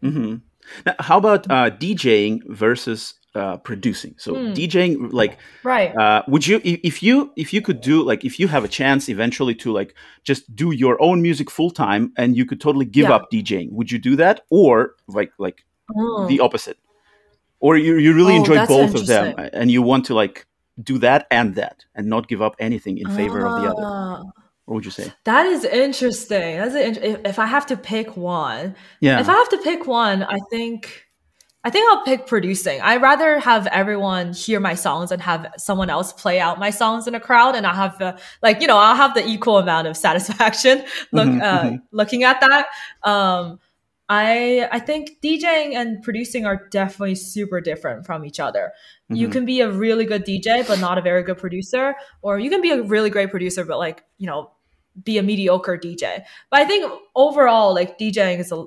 hmm 0.00 0.36
Now, 0.86 0.94
how 1.00 1.18
about 1.18 1.50
uh, 1.50 1.70
DJing 1.70 2.40
versus 2.48 3.14
uh, 3.34 3.56
producing? 3.58 4.14
So 4.18 4.34
Hmm. 4.34 4.52
DJing, 4.52 5.12
like, 5.12 5.38
Right. 5.64 5.94
uh, 5.96 6.22
would 6.28 6.46
you 6.46 6.60
if 6.64 7.02
you 7.02 7.30
if 7.36 7.52
you 7.52 7.60
could 7.62 7.80
do 7.80 8.02
like 8.02 8.24
if 8.24 8.38
you 8.40 8.48
have 8.48 8.64
a 8.64 8.68
chance 8.68 9.08
eventually 9.08 9.54
to 9.56 9.72
like 9.72 9.94
just 10.22 10.54
do 10.54 10.70
your 10.72 10.96
own 11.02 11.20
music 11.22 11.50
full 11.50 11.70
time 11.70 12.12
and 12.16 12.36
you 12.36 12.44
could 12.46 12.60
totally 12.60 12.86
give 12.86 13.08
Yeah. 13.08 13.14
up 13.16 13.30
DJing, 13.32 13.72
would 13.72 13.90
you 13.92 13.98
do 13.98 14.16
that 14.16 14.40
or 14.50 14.94
like 15.08 15.32
like 15.38 15.64
Oh. 15.96 16.26
the 16.28 16.40
opposite, 16.40 16.78
or 17.60 17.76
you 17.76 17.96
you 17.98 18.14
really 18.14 18.34
Oh, 18.34 18.40
enjoy 18.42 18.66
both 18.66 18.94
of 18.94 19.06
them 19.06 19.34
and 19.52 19.70
you 19.70 19.82
want 19.82 20.06
to 20.06 20.14
like 20.14 20.46
do 20.82 20.98
that 20.98 21.26
and 21.30 21.54
that 21.56 21.84
and 21.94 22.08
not 22.08 22.26
give 22.28 22.40
up 22.42 22.54
anything 22.58 22.98
in 22.98 23.08
favor 23.10 23.46
of 23.46 23.60
the 23.62 23.68
other? 23.70 23.82
Ah, 23.84 24.22
What 24.66 24.74
would 24.76 24.84
you 24.86 24.90
say? 24.90 25.12
That 25.24 25.44
is 25.46 25.62
interesting. 25.64 26.56
That's 26.56 26.74
an, 26.74 26.96
if, 27.04 27.20
if 27.32 27.38
I 27.38 27.44
have 27.46 27.66
to 27.66 27.76
pick 27.76 28.16
one, 28.16 28.74
Yeah. 29.00 29.20
If 29.20 29.28
I 29.28 29.32
have 29.34 29.48
to 29.50 29.58
pick 29.58 29.86
one, 29.86 30.22
I 30.22 30.38
think 30.50 31.03
I 31.66 31.70
think 31.70 31.90
I'll 31.90 32.04
pick 32.04 32.26
producing. 32.26 32.80
I'd 32.82 33.00
rather 33.00 33.38
have 33.40 33.66
everyone 33.68 34.34
hear 34.34 34.60
my 34.60 34.74
songs 34.74 35.10
and 35.10 35.22
have 35.22 35.46
someone 35.56 35.88
else 35.88 36.12
play 36.12 36.38
out 36.38 36.58
my 36.58 36.68
songs 36.70 37.06
in 37.06 37.14
a 37.14 37.20
crowd, 37.20 37.56
and 37.56 37.66
I 37.66 37.74
have 37.74 37.98
the 37.98 38.18
like 38.42 38.60
you 38.60 38.66
know 38.66 38.76
I'll 38.76 38.96
have 38.96 39.14
the 39.14 39.26
equal 39.26 39.58
amount 39.58 39.86
of 39.88 39.96
satisfaction 40.06 40.84
look 41.12 41.28
Mhm, 41.28 41.42
uh, 41.42 41.70
mhm. 41.70 41.82
looking 41.90 42.22
at 42.24 42.40
that. 42.40 42.66
Um, 43.02 43.58
I 44.08 44.68
I 44.70 44.78
think 44.80 45.12
DJing 45.22 45.74
and 45.74 46.02
producing 46.02 46.44
are 46.44 46.68
definitely 46.70 47.14
super 47.14 47.60
different 47.62 48.04
from 48.04 48.24
each 48.26 48.38
other. 48.38 48.72
You 49.08 49.28
Mhm. 49.28 49.32
can 49.32 49.44
be 49.46 49.60
a 49.62 49.70
really 49.70 50.04
good 50.04 50.24
DJ 50.24 50.62
but 50.66 50.78
not 50.78 50.98
a 50.98 51.02
very 51.02 51.22
good 51.22 51.38
producer, 51.38 51.94
or 52.20 52.38
you 52.38 52.50
can 52.50 52.60
be 52.60 52.70
a 52.72 52.82
really 52.82 53.08
great 53.10 53.30
producer 53.30 53.64
but 53.64 53.78
like 53.78 54.04
you 54.18 54.26
know 54.26 54.50
be 55.02 55.18
a 55.18 55.22
mediocre 55.22 55.76
DJ. 55.78 56.24
But 56.50 56.60
I 56.60 56.64
think 56.66 56.92
overall, 57.16 57.74
like 57.74 57.98
DJing 57.98 58.38
is 58.38 58.52
a 58.52 58.66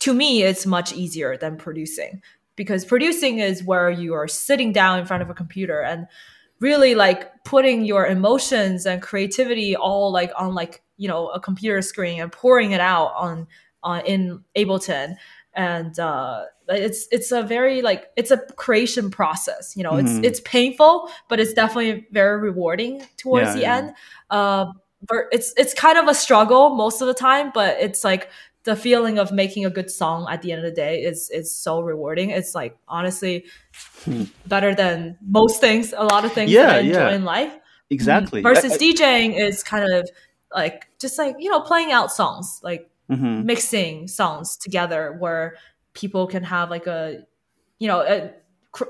to 0.00 0.14
me, 0.14 0.42
it's 0.42 0.66
much 0.66 0.92
easier 0.92 1.36
than 1.36 1.56
producing 1.56 2.22
because 2.56 2.84
producing 2.84 3.38
is 3.38 3.62
where 3.64 3.90
you 3.90 4.12
are 4.14 4.28
sitting 4.28 4.72
down 4.72 4.98
in 4.98 5.06
front 5.06 5.22
of 5.22 5.30
a 5.30 5.34
computer 5.34 5.80
and 5.80 6.06
really 6.60 6.94
like 6.94 7.30
putting 7.44 7.84
your 7.84 8.06
emotions 8.06 8.84
and 8.86 9.00
creativity 9.00 9.74
all 9.76 10.12
like 10.12 10.30
on 10.36 10.54
like 10.54 10.82
you 10.98 11.08
know 11.08 11.28
a 11.28 11.40
computer 11.40 11.80
screen 11.80 12.20
and 12.20 12.30
pouring 12.32 12.72
it 12.72 12.80
out 12.80 13.12
on 13.16 13.46
on 13.82 14.04
in 14.04 14.44
Ableton 14.56 15.14
and 15.54 15.98
uh 15.98 16.44
it's 16.68 17.08
it's 17.10 17.32
a 17.32 17.42
very 17.42 17.80
like 17.82 18.10
it's 18.16 18.30
a 18.30 18.36
creation 18.56 19.10
process 19.10 19.74
you 19.76 19.82
know 19.82 19.92
Mhm. 19.92 20.00
it's 20.00 20.26
it's 20.26 20.40
painful 20.44 21.10
but 21.28 21.40
it's 21.40 21.54
definitely 21.54 22.06
very 22.12 22.38
rewarding 22.38 23.02
towards 23.16 23.48
Yeah, 23.48 23.54
the 23.54 23.60
yeah. 23.62 23.76
end 23.78 23.92
uh 24.30 24.66
but 25.08 25.24
it's 25.32 25.54
it's 25.56 25.72
kind 25.72 25.96
of 25.98 26.08
a 26.08 26.14
struggle 26.14 26.74
most 26.74 27.00
of 27.00 27.08
the 27.08 27.14
time 27.14 27.50
but 27.54 27.78
it's 27.80 28.04
like 28.04 28.28
the 28.64 28.76
feeling 28.76 29.18
of 29.18 29.32
making 29.32 29.64
a 29.64 29.70
good 29.70 29.90
song 29.90 30.26
at 30.30 30.42
the 30.42 30.52
end 30.52 30.64
of 30.64 30.68
the 30.70 30.74
day 30.76 31.02
is 31.02 31.30
is 31.30 31.50
so 31.50 31.80
rewarding 31.80 32.30
it's 32.30 32.54
like 32.54 32.76
honestly 32.88 33.44
Hmm. 34.04 34.24
better 34.46 34.74
than 34.74 35.16
most 35.26 35.60
things 35.60 35.92
a 35.96 36.04
lot 36.04 36.24
of 36.24 36.32
things 36.32 36.50
Yeah, 36.50 36.66
that 36.66 36.74
i 36.76 36.78
enjoy 36.80 36.98
yeah. 37.08 37.14
in 37.14 37.24
life 37.24 37.52
exactly. 37.90 38.42
versus 38.42 38.72
I- 38.72 38.74
I- 38.76 38.78
djing 38.78 39.38
is 39.38 39.62
kind 39.62 39.90
of 39.92 40.08
like 40.54 40.88
just 40.98 41.18
like 41.18 41.36
you 41.38 41.50
know 41.50 41.60
playing 41.60 41.92
out 41.92 42.10
songs 42.12 42.60
like 42.62 42.88
Mhm. 43.10 43.44
mixing 43.44 44.08
songs 44.08 44.56
together 44.56 45.16
where 45.18 45.56
people 45.94 46.26
can 46.26 46.42
have 46.44 46.70
like 46.70 46.86
a 46.86 47.24
you 47.78 47.88
know 47.88 48.00
a, 48.00 48.30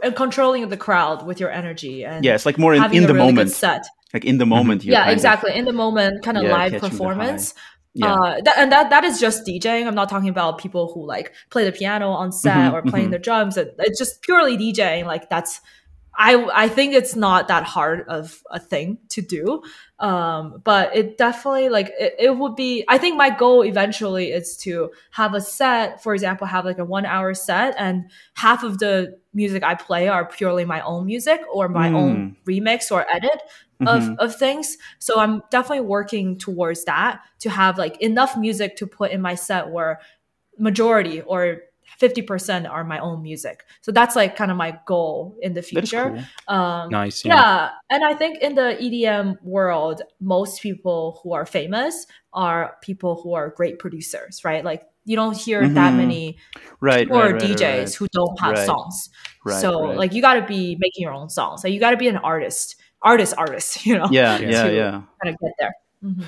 a 0.02 0.12
controlling 0.12 0.68
the 0.68 0.76
crowd 0.76 1.24
with 1.26 1.40
your 1.40 1.50
energy 1.50 2.04
and 2.04 2.24
Yeah, 2.24 2.34
it's 2.34 2.44
like 2.46 2.58
more 2.58 2.74
in, 2.74 2.82
in 2.94 3.04
the 3.06 3.14
really 3.14 3.26
moment. 3.26 3.50
set 3.50 3.86
Like 4.12 4.24
in 4.26 4.38
the 4.38 4.46
moment. 4.46 4.84
you're 4.84 4.92
yeah 4.92 5.00
kind 5.04 5.10
of- 5.12 5.16
exactly 5.16 5.52
in 5.54 5.64
the 5.64 5.72
moment 5.72 6.22
kind 6.22 6.36
of 6.36 6.44
Yeah, 6.44 6.52
live 6.52 6.72
performance 6.80 7.54
yeah. 7.94 8.14
uh, 8.14 8.40
that, 8.44 8.58
and 8.58 8.72
that 8.72 8.90
that 8.90 9.04
is 9.04 9.18
just 9.20 9.46
DJing. 9.46 9.86
I'm 9.86 9.94
not 9.94 10.08
talking 10.08 10.28
about 10.28 10.58
people 10.58 10.92
who 10.92 11.06
like 11.06 11.32
play 11.50 11.64
the 11.64 11.72
piano 11.72 12.10
on 12.10 12.32
set 12.32 12.56
Mhm, 12.56 12.72
or 12.72 12.82
playing 12.82 13.08
mhm. 13.08 13.12
the 13.12 13.18
drums. 13.18 13.56
It, 13.56 13.74
it's 13.78 13.98
just 13.98 14.22
purely 14.22 14.56
DJing. 14.56 15.06
Like 15.06 15.28
that's, 15.28 15.60
I 16.22 16.64
I 16.64 16.68
think 16.68 16.92
it's 16.92 17.16
not 17.16 17.48
that 17.48 17.64
hard 17.64 18.06
of 18.06 18.42
a 18.50 18.60
thing 18.60 18.98
to 19.08 19.22
do. 19.22 19.62
Um, 19.98 20.60
but 20.64 20.94
it 20.94 21.16
definitely 21.16 21.70
like 21.70 21.92
it, 21.98 22.14
it 22.18 22.36
would 22.36 22.56
be. 22.56 22.84
I 22.88 22.98
think 22.98 23.16
my 23.16 23.30
goal 23.30 23.62
eventually 23.62 24.30
is 24.32 24.56
to 24.58 24.90
have 25.12 25.32
a 25.34 25.40
set. 25.40 26.02
For 26.02 26.12
example, 26.14 26.46
have 26.46 26.66
like 26.66 26.78
a 26.78 26.84
one 26.84 27.06
hour 27.06 27.32
set, 27.32 27.74
and 27.78 28.10
half 28.34 28.62
of 28.62 28.78
the 28.78 29.18
music 29.32 29.62
I 29.62 29.74
play 29.74 30.08
are 30.08 30.26
purely 30.26 30.64
my 30.66 30.80
own 30.82 31.06
music 31.06 31.40
or 31.52 31.68
my 31.68 31.88
own 31.92 32.36
remix 32.46 32.90
or 32.92 33.06
edit 33.10 33.40
of, 33.86 34.02
Mhm. 34.02 34.16
of 34.18 34.36
things. 34.36 34.76
So 34.98 35.18
I'm 35.18 35.42
definitely 35.50 35.86
working 35.86 36.36
towards 36.36 36.84
that 36.84 37.20
to 37.40 37.48
have 37.50 37.78
like 37.78 37.96
enough 38.02 38.36
music 38.36 38.76
to 38.76 38.86
put 38.86 39.10
in 39.10 39.22
my 39.22 39.36
set 39.36 39.68
where 39.70 40.00
majority 40.58 41.22
or 41.22 41.62
50% 42.00 42.68
are 42.70 42.82
my 42.84 42.98
own 42.98 43.22
music. 43.22 43.64
So 43.82 43.92
that's 43.92 44.16
like 44.16 44.34
kind 44.36 44.50
of 44.50 44.56
my 44.56 44.78
goal 44.86 45.36
in 45.42 45.52
the 45.54 45.62
future. 45.62 46.24
cool. 46.48 46.56
Um, 46.56 46.88
nice. 46.90 47.24
yeah. 47.24 47.70
and 47.90 48.04
I 48.04 48.14
think 48.14 48.38
in 48.40 48.54
the 48.54 48.76
EDM 48.80 49.36
world, 49.42 50.02
most 50.20 50.62
people 50.62 51.20
who 51.22 51.32
are 51.34 51.44
famous 51.46 52.06
are 52.32 52.76
people 52.82 53.20
who 53.22 53.34
are 53.34 53.50
great 53.50 53.78
producers, 53.78 54.40
right? 54.44 54.64
Like 54.64 54.82
you 55.04 55.16
don't 55.16 55.36
hear 55.36 55.66
that 55.68 55.92
Mhm. 55.92 55.96
many 55.96 56.38
Right, 56.80 57.06
pure 57.06 57.18
right, 57.18 57.32
right, 57.32 57.42
DJs 57.42 57.96
who 57.96 58.06
don't 58.12 58.38
have 58.40 58.58
songs. 58.58 59.10
Right, 59.44 59.60
so 59.60 59.78
like 59.78 60.12
you 60.14 60.22
got 60.22 60.34
to 60.34 60.42
be 60.46 60.76
making 60.78 61.02
your 61.02 61.12
own 61.12 61.28
songs. 61.30 61.64
Like 61.64 61.72
you 61.72 61.80
got 61.80 61.90
to 61.92 61.96
be 61.96 62.08
an 62.08 62.16
artist, 62.18 62.76
artist, 63.02 63.34
artist. 63.36 63.84
You 63.86 63.98
know, 63.98 64.08
yeah, 64.10 64.38
Yeah. 64.38 64.48
yeah, 64.54 64.62
to 64.64 64.74
yeah. 64.74 64.90
kind 65.22 65.34
of 65.34 65.36
get 65.40 65.52
there. 65.58 65.72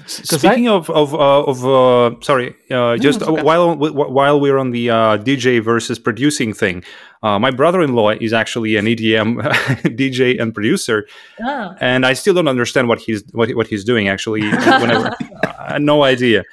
Speaking 0.07 0.69
of 0.69 0.91
of 0.91 1.15
uh, 1.15 1.45
of 1.45 1.65
uh, 1.65 2.21
sorry, 2.21 2.55
uh, 2.71 2.97
just 2.99 3.21
it's 3.21 3.29
okay. 3.29 3.43
while 3.43 3.75
while 3.77 4.39
we're 4.39 4.59
on 4.59 4.71
the 4.71 4.91
uh, 4.91 5.17
DJ 5.17 5.63
versus 5.63 5.99
producing 5.99 6.53
thing, 6.53 6.85
uh, 7.23 7.39
my 7.39 7.51
brother-in-law 7.51 8.11
is 8.21 8.35
actually 8.35 8.77
an 8.77 8.85
EDM 8.85 9.41
DJ 9.97 10.39
and 10.41 10.53
producer, 10.53 11.07
Ah. 11.43 11.75
and 11.81 12.05
I 12.05 12.13
still 12.13 12.35
don't 12.35 12.49
understand 12.49 12.89
what 12.89 12.99
he's 13.01 13.25
what, 13.33 13.49
what 13.53 13.67
he's 13.67 13.83
doing. 13.85 14.09
Actually, 14.09 14.43
whenever 14.43 15.11
I 15.59 15.79
no 15.93 16.03
idea. 16.05 16.45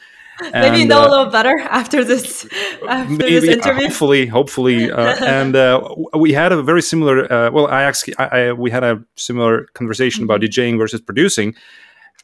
Maybe 0.53 0.79
you 0.79 0.85
know 0.87 1.01
uh, 1.01 1.07
a 1.07 1.09
little 1.09 1.25
better 1.31 1.59
after 1.69 2.05
this 2.05 2.47
after 2.87 3.17
this 3.17 3.43
maybe 3.43 3.49
uh, 3.49 3.57
interview. 3.57 3.83
hopefully 3.87 4.25
hopefully 4.27 4.89
uh, 4.89 5.25
and 5.39 5.53
uh, 5.57 5.81
we 6.15 6.31
had 6.31 6.53
a 6.53 6.63
very 6.63 6.81
similar 6.81 7.27
uh, 7.29 7.51
well 7.51 7.67
i 7.67 7.83
actually 7.83 8.15
I, 8.17 8.25
I, 8.47 8.53
we 8.53 8.71
had 8.71 8.85
a 8.85 9.03
similar 9.17 9.65
conversation 9.73 10.23
about 10.23 10.39
Mm-hmm. 10.39 10.61
djing 10.61 10.77
versus 10.79 11.01
producing 11.01 11.55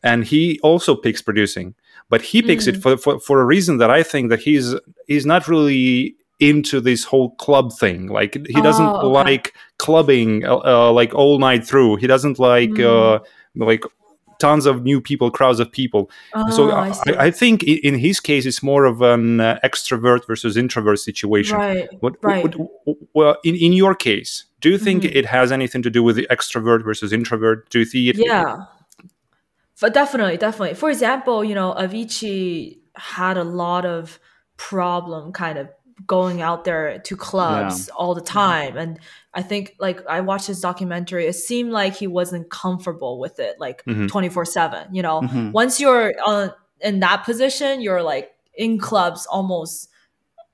and 0.04 0.24
he 0.26 0.60
also 0.64 0.96
picks 0.96 1.22
producing 1.22 1.74
but 2.10 2.22
he 2.22 2.41
picks 2.41 2.66
Mm. 2.66 2.76
it 2.76 2.82
for, 2.82 2.98
for 2.98 3.20
for 3.20 3.41
a 3.41 3.46
reason 3.46 3.78
that 3.78 3.89
i 3.89 4.04
think 4.04 4.30
that 4.30 4.39
he's 4.41 4.76
he's 5.08 5.26
not 5.26 5.48
really 5.48 6.16
into 6.39 6.82
this 6.82 7.04
whole 7.06 7.30
club 7.36 7.72
thing 7.80 8.08
like 8.08 8.34
he 8.48 8.62
doesn't 8.62 8.86
Oh, 8.86 8.98
okay. 9.16 9.24
like 9.32 9.54
clubbing 9.78 10.43
uh, 10.46 10.58
uh, 10.66 10.91
like 10.91 11.14
all 11.16 11.39
night 11.39 11.66
through 11.66 11.96
he 11.98 12.08
doesn't 12.08 12.38
like 12.39 12.72
Mm. 12.72 12.86
uh 12.86 13.20
like 13.56 13.84
tons 14.38 14.66
of 14.66 14.84
new 14.84 15.00
people 15.00 15.32
crowds 15.32 15.60
of 15.62 15.72
people 15.72 16.10
so 16.56 16.70
Oh, 16.70 16.72
I, 16.72 16.89
I. 17.08 17.26
I 17.28 17.32
think 17.32 17.64
in 17.64 17.96
his 17.96 18.20
case, 18.20 18.46
it's 18.46 18.62
more 18.62 18.84
of 18.84 19.02
an 19.02 19.39
uh, 19.39 19.60
extrovert 19.64 20.28
versus 20.28 20.58
introvert 20.58 21.00
situation. 21.00 21.58
right. 21.58 21.88
What, 22.02 22.14
Right. 22.22 22.43
what- 22.58 22.98
well, 23.14 23.38
in, 23.46 23.56
in 23.56 23.72
your 23.72 23.96
case, 23.96 24.43
do 24.60 24.70
you 24.70 24.78
think 24.78 25.04
Mhm. 25.04 25.16
it 25.20 25.26
has 25.28 25.54
anything 25.54 25.82
to 25.84 25.89
do 25.89 26.04
with 26.04 26.18
the 26.18 26.28
extrovert 26.30 26.84
versus 26.84 27.14
introvert? 27.14 27.70
Do 27.70 27.80
you 27.80 27.86
see 27.86 28.10
it? 28.10 28.18
Yeah. 28.18 28.58
But 29.82 29.94
definitely, 29.94 30.38
definitely. 30.38 30.76
For 30.76 30.90
example, 30.90 31.44
you 31.44 31.56
know, 31.56 31.74
Avicii 31.74 32.80
had 32.96 33.38
a 33.38 33.44
lot 33.44 33.86
of 33.86 34.20
problem 34.58 35.34
kind 35.34 35.58
of 35.58 35.70
going 36.08 36.42
out 36.42 36.64
there 36.66 37.00
to 37.00 37.16
clubs 37.16 37.90
all 37.90 38.14
the 38.16 38.22
time. 38.22 38.78
And 38.78 39.00
I 39.34 39.42
think 39.42 39.76
like 39.80 40.06
I 40.08 40.22
watched 40.22 40.48
his 40.48 40.60
documentary, 40.62 41.26
it 41.26 41.34
seemed 41.34 41.72
like 41.72 41.96
he 41.96 42.08
wasn't 42.08 42.50
comfortable 42.50 43.20
with 43.20 43.40
it 43.40 43.58
like 43.60 43.84
Mhm. 43.86 44.08
24/7, 44.10 44.94
you 44.94 45.02
know. 45.02 45.22
Mhm. 45.22 45.52
Once 45.52 45.80
you're 45.80 46.14
uh, 46.26 46.50
in 46.82 47.00
that 47.00 47.24
position, 47.24 47.82
you're 47.82 48.04
like 48.04 48.32
in 48.58 48.78
clubs 48.78 49.26
almost 49.26 49.90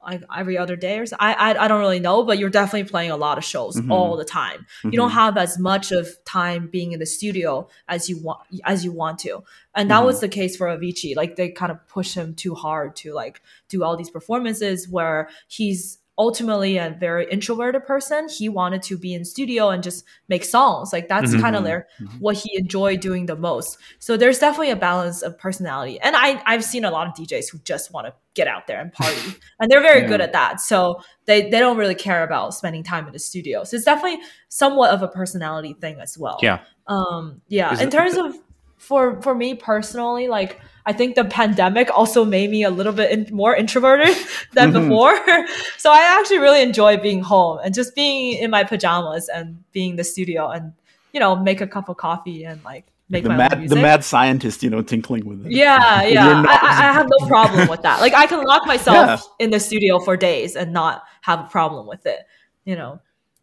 like 0.05 0.23
every 0.35 0.57
other 0.57 0.75
day 0.75 0.97
or 0.99 1.05
so. 1.05 1.15
I, 1.19 1.33
I 1.33 1.65
I 1.65 1.67
don't 1.67 1.79
really 1.79 1.99
know, 1.99 2.23
but 2.23 2.39
you're 2.39 2.49
definitely 2.49 2.89
playing 2.89 3.11
a 3.11 3.17
lot 3.17 3.37
of 3.37 3.43
shows 3.43 3.75
Mhm. 3.77 3.91
all 3.91 4.17
the 4.17 4.25
time. 4.25 4.65
You 4.83 4.91
don't 4.91 5.11
Mhm. 5.11 5.13
have 5.13 5.37
as 5.37 5.59
much 5.59 5.91
of 5.91 6.07
time 6.25 6.67
being 6.71 6.91
in 6.91 6.99
the 6.99 7.05
studio 7.05 7.67
as 7.87 8.09
you 8.09 8.17
want 8.21 8.39
as 8.65 8.83
you 8.85 8.91
want 8.91 9.19
to. 9.19 9.43
And 9.75 9.89
that 9.91 10.03
was 10.03 10.19
the 10.19 10.27
case 10.27 10.57
for 10.57 10.67
Avicii. 10.67 11.15
Like 11.15 11.35
they 11.35 11.49
kind 11.49 11.71
of 11.71 11.87
push 11.87 12.13
him 12.15 12.33
too 12.35 12.55
hard 12.55 12.95
to 12.97 13.13
like 13.13 13.41
do 13.69 13.83
all 13.83 13.95
these 13.95 14.09
performances 14.09 14.89
where 14.89 15.29
he's 15.47 15.99
ultimately 16.21 16.77
a 16.77 16.95
very 16.99 17.25
introverted 17.31 17.83
person. 17.85 18.29
He 18.29 18.47
wanted 18.47 18.83
to 18.83 18.97
be 18.97 19.13
in 19.15 19.25
studio 19.25 19.69
and 19.69 19.81
just 19.81 20.05
make 20.29 20.45
songs. 20.45 20.93
Like 20.93 21.07
that's 21.09 21.33
Mhm. 21.33 21.41
kind 21.41 21.55
of 21.55 21.63
their 21.63 21.87
what 22.19 22.35
he 22.37 22.55
enjoyed 22.57 22.99
doing 23.01 23.25
the 23.25 23.35
most. 23.35 23.77
So 23.99 24.17
there's 24.17 24.37
definitely 24.39 24.69
a 24.69 24.75
balance 24.75 25.23
of 25.23 25.37
personality. 25.39 25.99
And 25.99 26.15
I 26.15 26.41
I've 26.45 26.63
seen 26.63 26.85
a 26.85 26.91
lot 26.91 27.07
of 27.07 27.13
DJs 27.15 27.49
who 27.51 27.57
just 27.63 27.91
want 27.91 28.05
to 28.07 28.13
get 28.35 28.47
out 28.47 28.67
there 28.67 28.79
and 28.79 28.93
party. 28.93 29.17
and 29.59 29.69
they're 29.71 29.81
very 29.81 30.01
Yeah. 30.01 30.07
good 30.11 30.21
at 30.21 30.31
that. 30.33 30.61
So 30.61 31.01
they 31.25 31.49
they 31.49 31.59
don't 31.59 31.77
really 31.77 31.95
care 31.95 32.23
about 32.23 32.53
spending 32.53 32.83
time 32.83 33.07
in 33.07 33.13
the 33.13 33.19
studio. 33.19 33.63
So 33.63 33.75
it's 33.75 33.85
definitely 33.85 34.19
somewhat 34.47 34.91
of 34.91 35.01
a 35.01 35.07
personality 35.07 35.73
thing 35.81 35.99
as 35.99 36.17
well. 36.17 36.37
Yeah. 36.43 36.59
Um 36.87 37.41
yeah. 37.47 37.73
Is 37.73 37.81
in 37.81 37.89
terms 37.89 38.15
of 38.15 38.35
for 38.77 39.19
for 39.21 39.33
me 39.33 39.55
personally, 39.55 40.27
like 40.27 40.59
I 40.85 40.93
think 40.93 41.15
the 41.15 41.25
pandemic 41.25 41.89
also 41.95 42.25
made 42.25 42.49
me 42.49 42.63
a 42.63 42.69
little 42.69 42.93
bit 42.93 43.11
in, 43.11 43.35
more 43.35 43.55
introverted 43.55 44.15
than 44.53 44.71
Mhm. 44.71 44.89
before. 44.89 45.15
so 45.77 45.91
I 45.91 46.17
actually 46.19 46.39
really 46.39 46.61
enjoy 46.61 46.97
being 46.97 47.21
home 47.21 47.59
and 47.63 47.73
just 47.73 47.95
being 47.95 48.37
in 48.37 48.49
my 48.51 48.63
pajamas 48.63 49.29
and 49.29 49.63
being 49.71 49.91
in 49.91 49.95
the 49.97 50.03
studio 50.03 50.49
and 50.49 50.73
you 51.13 51.19
know 51.19 51.35
make 51.35 51.61
a 51.61 51.67
cup 51.67 51.89
of 51.89 51.97
coffee 51.97 52.43
and 52.45 52.63
like 52.63 52.85
make 53.09 53.23
the 53.23 53.29
my 53.29 53.37
mad, 53.37 53.59
music. 53.59 53.75
the 53.75 53.81
mad 53.81 54.03
scientist, 54.03 54.63
you 54.63 54.69
know, 54.69 54.81
tinkling 54.81 55.25
with 55.25 55.45
it. 55.45 55.51
Yeah, 55.51 56.01
yeah. 56.17 56.43
I, 56.47 56.53
I 56.61 56.89
I 56.89 56.93
have 56.93 57.07
no 57.19 57.27
problem 57.27 57.67
with 57.67 57.81
that. 57.81 57.99
Like 58.01 58.13
I 58.13 58.25
can 58.27 58.41
lock 58.43 58.65
myself 58.65 59.05
Yeah. 59.05 59.45
in 59.45 59.51
the 59.51 59.59
studio 59.59 59.99
for 59.99 60.15
days 60.17 60.55
and 60.55 60.71
not 60.73 61.03
have 61.21 61.39
a 61.41 61.49
problem 61.49 61.87
with 61.87 62.05
it. 62.05 62.19
You 62.65 62.75
know. 62.75 63.01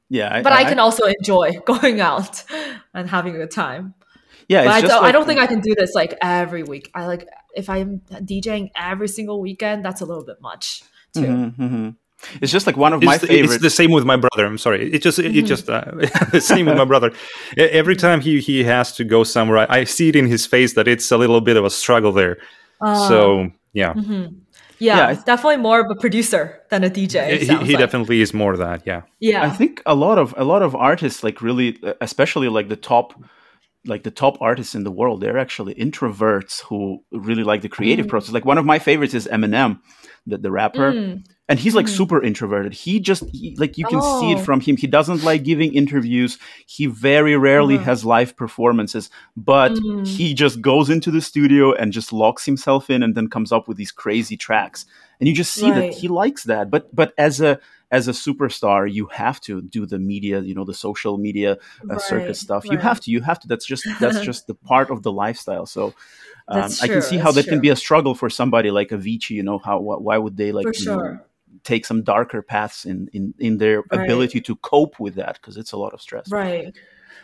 yeah. 0.09 0.43
But 0.43 0.53
I, 0.53 0.65
can 0.65 0.79
also 0.79 1.05
enjoy 1.05 1.59
going 1.67 2.01
out 2.01 2.45
and 2.95 3.09
having 3.11 3.35
a 3.35 3.39
good 3.39 3.51
time. 3.51 3.95
Yeah. 4.49 4.65
but 4.65 4.85
It's 4.85 4.93
I 4.93 4.95
don't, 4.97 5.05
I 5.05 5.13
don't 5.13 5.27
think 5.27 5.41
I 5.41 5.47
can 5.47 5.61
do 5.61 5.75
this 5.75 5.93
like 5.95 6.15
every 6.23 6.63
week. 6.63 6.91
I 6.95 7.07
like 7.07 7.27
if 7.55 7.69
I'm 7.71 8.01
DJing 8.11 8.71
every 8.77 9.09
single 9.09 9.41
weekend, 9.41 9.85
that's 9.85 10.01
a 10.01 10.07
little 10.07 10.25
bit 10.25 10.41
much 10.41 10.83
too. 11.15 11.21
Mhm, 11.23 11.57
mhm. 11.57 11.97
It's 12.43 12.51
just 12.51 12.67
like 12.67 12.77
one 12.77 12.93
of 12.93 13.01
my 13.03 13.15
It's, 13.15 13.21
the- 13.23 13.29
favorite. 13.29 13.55
it's 13.55 13.63
the 13.63 13.71
same 13.71 13.93
with 13.93 14.05
my 14.05 14.17
brother. 14.17 14.45
I'm 14.45 14.59
sorry. 14.59 14.93
It 14.93 15.03
just 15.03 15.19
it 15.21 15.27
Mm-hmm. 15.33 15.47
just 15.47 15.69
uh, 15.71 15.85
the 16.33 16.41
same 16.41 16.67
with 16.67 16.77
my 16.77 16.85
brother. 16.85 17.13
Every 17.57 17.95
time 17.97 18.21
he 18.21 18.41
he 18.41 18.65
has 18.65 18.93
to 18.97 19.05
go 19.05 19.23
somewhere, 19.25 19.59
I, 19.71 19.79
I 19.81 19.85
see 19.85 20.09
it 20.09 20.17
in 20.17 20.27
his 20.27 20.45
face 20.47 20.75
that 20.75 20.89
it's 20.89 21.13
a 21.13 21.17
little 21.17 21.41
bit 21.41 21.57
of 21.57 21.65
a 21.65 21.71
struggle 21.71 22.11
there. 22.13 22.39
Uh, 22.81 23.09
so 23.09 23.51
yeah, 23.73 23.93
mhm. 23.95 24.35
Yeah, 24.81 24.97
Yeah, 24.97 25.07
I- 25.09 25.15
definitely 25.15 25.59
more 25.59 25.81
of 25.81 25.87
a 25.91 25.95
producer 25.97 26.61
than 26.71 26.85
a 26.85 26.91
DJ. 26.91 27.15
it 27.33 27.41
he, 27.43 27.47
he 27.47 27.55
like. 27.75 27.79
definitely 27.79 28.21
is 28.21 28.33
more 28.35 28.57
that. 28.57 28.83
Yeah. 28.87 29.03
Yeah. 29.21 29.43
I 29.45 29.51
think 29.51 29.83
a 29.87 29.95
lot 29.95 30.19
of 30.19 30.35
a 30.37 30.45
lot 30.45 30.63
of 30.63 30.75
artists 30.75 31.23
like 31.25 31.41
really, 31.43 31.79
especially 32.01 32.49
like 32.49 32.69
the 32.69 32.77
top, 32.77 33.15
like 33.87 34.03
the 34.03 34.11
top 34.11 34.37
artists 34.41 34.75
in 34.75 34.85
the 34.85 34.91
world, 34.91 35.21
they're 35.21 35.39
actually 35.39 35.75
introverts 35.75 36.63
who 36.63 36.99
really 37.13 37.45
like 37.45 37.63
the 37.63 37.69
creative 37.69 38.07
Mm. 38.07 38.11
process. 38.11 38.33
Like 38.35 38.45
one 38.45 38.59
of 38.59 38.65
my 38.67 38.79
favorites 38.79 39.15
is 39.15 39.27
Eminem, 39.29 39.81
the 40.27 40.37
the 40.39 40.51
rapper, 40.51 40.93
Mm. 40.93 41.25
and 41.49 41.59
he's 41.59 41.75
like 41.75 41.87
Mhm. 41.87 41.97
super 41.97 42.23
introverted. 42.23 42.75
He 42.75 42.99
just 43.01 43.23
he, 43.33 43.55
like 43.57 43.79
you 43.79 43.87
can 43.87 44.03
see 44.03 44.33
it 44.33 44.39
Oh. 44.39 44.43
from 44.43 44.61
him. 44.61 44.77
He 44.77 44.87
doesn't 44.89 45.23
like 45.25 45.45
giving 45.45 45.73
interviews. 45.75 46.39
He 46.67 46.87
very 46.87 47.37
rarely 47.37 47.77
Uh-huh. 47.77 47.85
has 47.85 48.05
live 48.05 48.37
performances, 48.37 49.11
but 49.37 49.73
Mm. 49.73 50.07
he 50.07 50.35
just 50.35 50.61
goes 50.61 50.91
into 50.91 51.11
the 51.11 51.21
studio 51.21 51.73
and 51.73 51.93
just 51.93 52.13
locks 52.13 52.45
himself 52.47 52.91
in 52.91 53.03
and 53.03 53.15
then 53.15 53.29
comes 53.29 53.53
up 53.53 53.69
with 53.69 53.77
these 53.77 53.93
crazy 53.93 54.37
tracks. 54.37 54.85
And 55.21 55.29
you 55.29 55.35
just 55.35 55.53
see 55.55 55.71
Right. 55.71 55.75
that 55.93 55.95
he 55.95 56.09
likes 56.09 56.45
that. 56.45 56.71
But 56.71 56.95
but 56.95 57.13
as 57.17 57.41
a 57.41 57.59
as 57.91 58.09
a 58.09 58.13
superstar, 58.13 58.91
you 58.93 59.07
have 59.07 59.41
to 59.43 59.63
do 59.63 59.87
the 59.87 59.99
media, 59.99 60.41
you 60.41 60.55
know, 60.55 60.65
the 60.65 60.75
social 60.75 61.19
media 61.19 61.53
uh, 61.53 61.57
Right, 61.87 61.99
circus 61.99 62.39
stuff. 62.41 62.71
You 62.71 62.79
have 62.79 63.01
to. 63.01 63.11
You 63.11 63.21
have 63.23 63.41
to. 63.41 63.49
That's 63.49 63.67
just 63.67 63.85
that's 64.01 64.21
just 64.21 64.47
the 64.47 64.55
part 64.71 64.91
of 64.91 65.03
the 65.03 65.13
lifestyle. 65.13 65.67
So. 65.67 65.95
Um, 66.51 66.63
That's 66.63 66.83
I 66.83 66.89
can 66.89 67.03
see 67.03 67.19
how 67.19 67.33
that 67.33 67.47
can 67.47 67.61
be 67.61 67.69
a 67.69 67.77
struggle 67.77 68.15
for 68.15 68.31
somebody 68.31 68.71
like 68.71 68.89
Avicii. 68.89 69.31
You 69.31 69.43
know 69.43 69.59
how 69.59 69.81
wh- 69.81 70.01
why 70.03 70.17
would 70.17 70.37
they 70.39 70.51
like 70.51 70.67
you 70.81 70.87
know, 70.87 71.19
take 71.63 71.85
some 71.85 72.03
darker 72.03 72.41
paths 72.43 72.87
in 72.87 73.09
in 73.13 73.35
in 73.39 73.59
their 73.59 73.83
Right. 73.91 74.01
ability 74.01 74.41
to 74.43 74.57
cope 74.57 74.99
with 74.99 75.15
that 75.17 75.35
because 75.35 75.59
it's 75.59 75.73
a 75.73 75.77
lot 75.77 75.93
of 75.93 76.01
stress. 76.01 76.31
Right. 76.31 76.75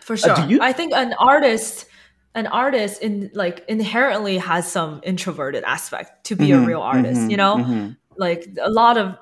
For 0.03 0.15
Uh, 0.15 0.35
sure. 0.35 0.35
do 0.37 0.55
you- 0.55 0.61
I 0.61 0.73
think 0.75 0.93
an 0.93 1.15
artist 1.19 1.87
an 2.35 2.47
artist 2.49 3.01
in 3.01 3.31
like 3.33 3.65
inherently 3.69 4.37
has 4.39 4.71
some 4.71 5.01
introverted 5.05 5.65
aspect 5.65 6.25
to 6.25 6.37
be 6.37 6.53
a 6.53 6.59
Mhm, 6.59 6.67
real 6.67 6.81
artist, 6.83 7.21
mhm, 7.23 7.31
you 7.31 7.37
know? 7.39 7.57
mhm. 7.57 7.97
Like 8.17 8.49
a 8.61 8.71
lot 8.71 8.99
of 8.99 9.17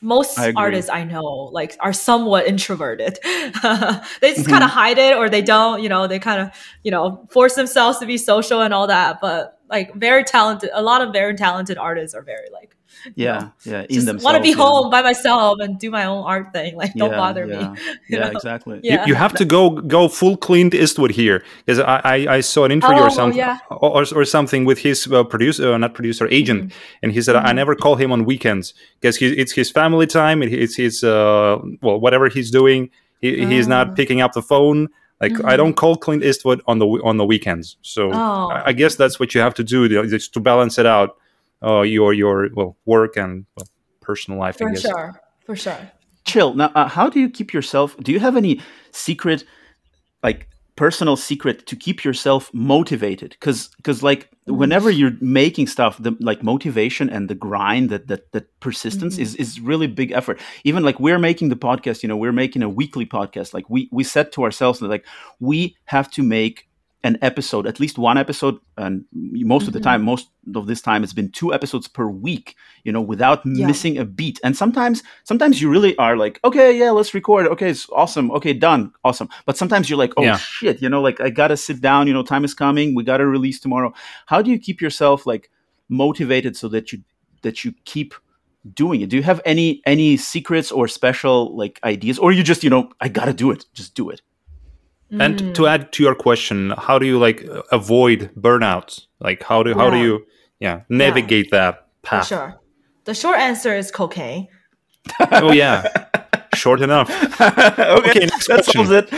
most 0.00 0.38
I 0.38 0.52
artists 0.54 0.90
I 0.90 1.04
know 1.04 1.24
like 1.52 1.76
are 1.80 1.92
somewhat 1.92 2.46
introverted. 2.46 3.18
they 3.24 4.32
just 4.34 4.46
Mm-hmm. 4.46 4.50
kind 4.50 4.64
of 4.64 4.70
hide 4.70 4.98
it 4.98 5.16
or 5.16 5.28
they 5.28 5.42
don't, 5.42 5.82
you 5.82 5.88
know, 5.88 6.06
they 6.06 6.18
kind 6.18 6.40
of, 6.40 6.50
you 6.84 6.90
know, 6.90 7.26
force 7.30 7.54
themselves 7.54 7.98
to 7.98 8.06
be 8.06 8.16
social 8.16 8.62
and 8.62 8.72
all 8.72 8.86
that, 8.86 9.20
but 9.20 9.60
like 9.68 9.94
very 9.94 10.24
talented 10.24 10.70
a 10.72 10.82
lot 10.82 11.02
of 11.02 11.12
very 11.12 11.34
talented 11.34 11.76
artists 11.78 12.14
are 12.14 12.22
very 12.22 12.48
like 12.52 12.76
Yeah, 13.14 13.50
yeah. 13.64 13.82
In 13.82 13.86
just 13.88 14.06
themselves, 14.06 14.24
want 14.24 14.36
to 14.36 14.42
be 14.42 14.50
yeah. 14.50 14.56
home 14.56 14.90
by 14.90 15.02
myself 15.02 15.58
and 15.60 15.78
do 15.78 15.90
my 15.90 16.04
own 16.04 16.24
art 16.24 16.52
thing. 16.52 16.76
Like 16.76 16.94
don't 16.94 17.10
Yeah, 17.10 17.16
bother 17.16 17.46
yeah, 17.46 17.68
me. 17.72 17.80
Yeah, 18.08 18.18
know? 18.20 18.30
exactly. 18.30 18.80
Yeah. 18.82 19.02
You, 19.02 19.08
you 19.08 19.14
have 19.14 19.32
to 19.34 19.44
go 19.44 19.70
go 19.70 20.08
full 20.08 20.36
Clint 20.36 20.74
Eastwood 20.74 21.10
here 21.12 21.42
because 21.64 21.78
I, 21.80 22.00
I 22.04 22.16
I 22.36 22.40
saw 22.40 22.64
an 22.64 22.72
interview 22.72 22.98
Oh, 23.02 23.06
or 23.06 23.10
something 23.10 23.38
yeah. 23.38 23.58
or, 23.70 24.04
or 24.14 24.24
something 24.24 24.64
with 24.64 24.78
his 24.78 25.06
uh, 25.12 25.24
producer 25.24 25.72
uh, 25.72 25.78
not 25.78 25.94
producer 25.94 26.26
agent 26.28 26.64
Mm-hmm. 26.64 27.02
and 27.02 27.12
he 27.12 27.20
said 27.22 27.36
I 27.36 27.52
never 27.52 27.74
call 27.74 27.96
him 27.96 28.10
on 28.12 28.24
weekends 28.24 28.74
because 29.00 29.20
it's 29.22 29.52
his 29.52 29.70
family 29.70 30.06
time 30.06 30.42
it- 30.42 30.52
it's 30.52 30.76
his 30.76 31.04
uh, 31.04 31.58
well 31.82 31.98
whatever 32.00 32.28
he's 32.28 32.50
doing 32.50 32.90
he, 33.20 33.44
he's 33.46 33.66
Oh. 33.66 33.70
not 33.76 33.96
picking 33.96 34.20
up 34.20 34.32
the 34.32 34.42
phone 34.42 34.88
like 35.20 35.34
I 35.44 35.56
don't 35.56 35.74
call 35.74 35.96
Clint 35.96 36.22
Eastwood 36.24 36.60
on 36.66 36.78
the 36.78 36.86
on 37.08 37.16
the 37.16 37.24
weekends 37.26 37.76
so 37.82 38.02
Mm-hmm. 38.10 38.18
Oh. 38.18 38.48
I, 38.54 38.68
I 38.70 38.72
guess 38.72 38.94
that's 38.96 39.18
what 39.20 39.34
you 39.34 39.40
have 39.40 39.54
to 39.54 39.64
do 39.64 39.82
you 39.84 39.88
know, 39.96 40.06
just 40.06 40.32
to 40.34 40.40
balance 40.40 40.78
it 40.78 40.86
out 40.86 41.16
uh, 41.62 41.82
your 41.82 42.12
your 42.12 42.48
well 42.54 42.76
work 42.86 43.16
and 43.16 43.46
well, 43.56 43.66
personal 44.00 44.38
life 44.38 44.56
I 44.56 44.58
For 44.66 44.70
guess 44.70 44.82
sure. 44.82 45.20
For 45.44 45.56
sure. 45.56 45.90
Chill. 46.24 46.54
Now, 46.54 46.70
uh, 46.74 46.88
how 46.88 47.08
do 47.08 47.20
you 47.20 47.30
keep 47.30 47.52
yourself? 47.52 47.96
Do 48.02 48.12
you 48.12 48.20
have 48.20 48.36
any 48.36 48.60
secret, 48.92 49.44
like 50.22 50.46
personal 50.76 51.16
secret, 51.16 51.66
to 51.66 51.74
keep 51.74 52.04
yourself 52.04 52.50
motivated? 52.52 53.30
Because, 53.30 53.68
because, 53.78 54.02
like, 54.02 54.28
whenever 54.44 54.90
you're 54.90 55.16
making 55.20 55.68
stuff, 55.68 55.96
the 56.02 56.14
like 56.20 56.42
motivation 56.42 57.08
and 57.08 57.30
the 57.30 57.34
grind, 57.34 57.88
that 57.88 58.08
that 58.08 58.32
that 58.32 58.60
persistence 58.60 59.16
is 59.16 59.34
is 59.36 59.58
really 59.60 59.86
big 59.86 60.12
effort. 60.12 60.38
Even 60.64 60.82
like 60.82 61.00
we're 61.00 61.18
making 61.18 61.48
the 61.48 61.56
podcast, 61.56 62.02
you 62.02 62.08
know, 62.08 62.16
we're 62.16 62.32
making 62.32 62.62
a 62.62 62.68
weekly 62.68 63.06
podcast. 63.06 63.54
Like 63.54 63.70
we 63.70 63.88
we 63.90 64.04
set 64.04 64.30
to 64.32 64.44
ourselves 64.44 64.80
that 64.80 64.88
like 64.88 65.06
we 65.40 65.76
have 65.86 66.10
to 66.10 66.22
make 66.22 66.68
an 67.04 67.16
episode, 67.22 67.66
at 67.66 67.78
least 67.78 67.96
one 67.96 68.18
episode, 68.18 68.58
and 68.76 69.04
most 69.12 69.68
of 69.68 69.72
the 69.72 69.78
Mm-hmm. 69.78 69.84
time, 69.84 70.02
most 70.02 70.28
of 70.54 70.66
this 70.66 70.80
time, 70.80 71.04
it's 71.04 71.12
been 71.12 71.30
two 71.30 71.54
episodes 71.54 71.86
per 71.86 72.08
week. 72.08 72.56
You 72.84 72.92
know, 72.92 73.00
without 73.00 73.42
Yeah. 73.44 73.66
missing 73.66 73.98
a 73.98 74.04
beat. 74.04 74.40
And 74.42 74.56
sometimes, 74.56 75.02
sometimes 75.24 75.60
you 75.62 75.68
really 75.70 75.94
are 75.98 76.16
like, 76.16 76.40
okay, 76.44 76.76
yeah, 76.76 76.90
let's 76.90 77.12
record. 77.14 77.46
Okay, 77.48 77.70
it's 77.70 77.86
awesome. 77.92 78.30
Okay, 78.32 78.52
done, 78.52 78.92
awesome. 79.04 79.28
But 79.46 79.56
sometimes 79.56 79.88
you're 79.88 79.98
like, 79.98 80.12
oh 80.16 80.22
Yeah. 80.22 80.38
shit, 80.38 80.80
you 80.82 80.88
know, 80.88 81.00
like 81.02 81.20
I 81.20 81.30
gotta 81.30 81.56
sit 81.56 81.80
down. 81.80 82.06
You 82.08 82.14
know, 82.14 82.22
time 82.22 82.44
is 82.44 82.54
coming. 82.54 82.94
We 82.94 83.04
gotta 83.04 83.26
release 83.26 83.60
tomorrow. 83.60 83.92
How 84.26 84.42
do 84.42 84.50
you 84.50 84.58
keep 84.58 84.80
yourself 84.80 85.26
like 85.26 85.50
motivated 85.88 86.56
so 86.56 86.68
that 86.68 86.92
you 86.92 86.98
that 87.42 87.64
you 87.64 87.74
keep 87.84 88.14
doing 88.74 89.00
it? 89.02 89.08
Do 89.10 89.16
you 89.16 89.22
have 89.22 89.40
any 89.44 89.82
any 89.86 90.16
secrets 90.16 90.72
or 90.72 90.88
special 90.88 91.56
like 91.56 91.78
ideas, 91.84 92.18
or 92.18 92.32
you 92.32 92.42
just 92.42 92.64
you 92.64 92.70
know, 92.70 92.90
I 93.00 93.08
gotta 93.08 93.32
do 93.34 93.50
it, 93.50 93.64
just 93.74 93.94
do 93.94 94.10
it. 94.10 94.20
And 95.10 95.38
Mm. 95.38 95.54
to 95.54 95.66
add 95.66 95.90
to 95.92 96.02
your 96.02 96.14
question, 96.14 96.74
how 96.76 96.98
do 96.98 97.06
you 97.06 97.18
like 97.18 97.42
avoid 97.72 98.30
burnouts? 98.36 99.06
Like 99.20 99.42
how 99.42 99.62
do 99.62 99.74
how 99.74 99.88
do 99.90 99.96
you 99.98 100.26
yeah 100.60 100.80
navigate 100.90 101.50
that 101.50 101.74
For 102.02 102.08
path? 102.08 102.26
sure. 102.26 102.54
The 103.04 103.14
short 103.14 103.38
answer 103.38 103.74
is 103.74 103.90
cocaine. 103.90 104.48
Oh 105.32 105.52
yeah, 105.52 105.88
short 106.54 106.80
enough. 106.82 107.08
okay, 107.40 108.26
next 108.26 108.46
that 108.48 108.64
question. 108.64 108.86
solves 108.86 108.90
it. 108.90 109.08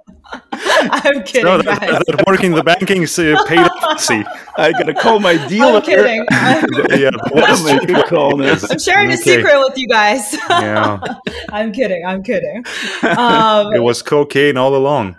Next 0.32 0.44
question. 0.50 0.88
I'm 0.92 1.22
kidding, 1.24 1.44
No, 1.44 1.58
that, 1.62 1.80
guys. 1.80 2.02
that 2.06 2.24
working 2.26 2.52
the 2.52 2.62
banking's 2.62 3.18
uh, 3.18 3.36
paid 3.46 3.58
off. 3.58 4.00
See, 4.00 4.24
I 4.56 4.72
gotta 4.72 4.94
call 4.94 5.20
my 5.20 5.36
dealer. 5.48 5.76
I'm 5.76 5.82
kidding. 5.82 6.26
I'm, 6.30 6.64
yeah, 7.00 7.10
I'll 7.96 8.02
call 8.04 8.36
this. 8.36 8.70
I'm 8.70 8.78
sharing 8.78 9.10
a 9.10 9.16
secret 9.16 9.54
with 9.58 9.76
you 9.78 9.88
guys. 9.88 10.34
yeah, 10.50 10.98
I'm 11.50 11.72
kidding. 11.72 12.04
I'm 12.04 12.22
kidding. 12.22 12.64
Um, 13.16 13.72
it 13.74 13.80
was 13.82 14.02
cocaine 14.02 14.56
all 14.56 14.74
along. 14.76 15.16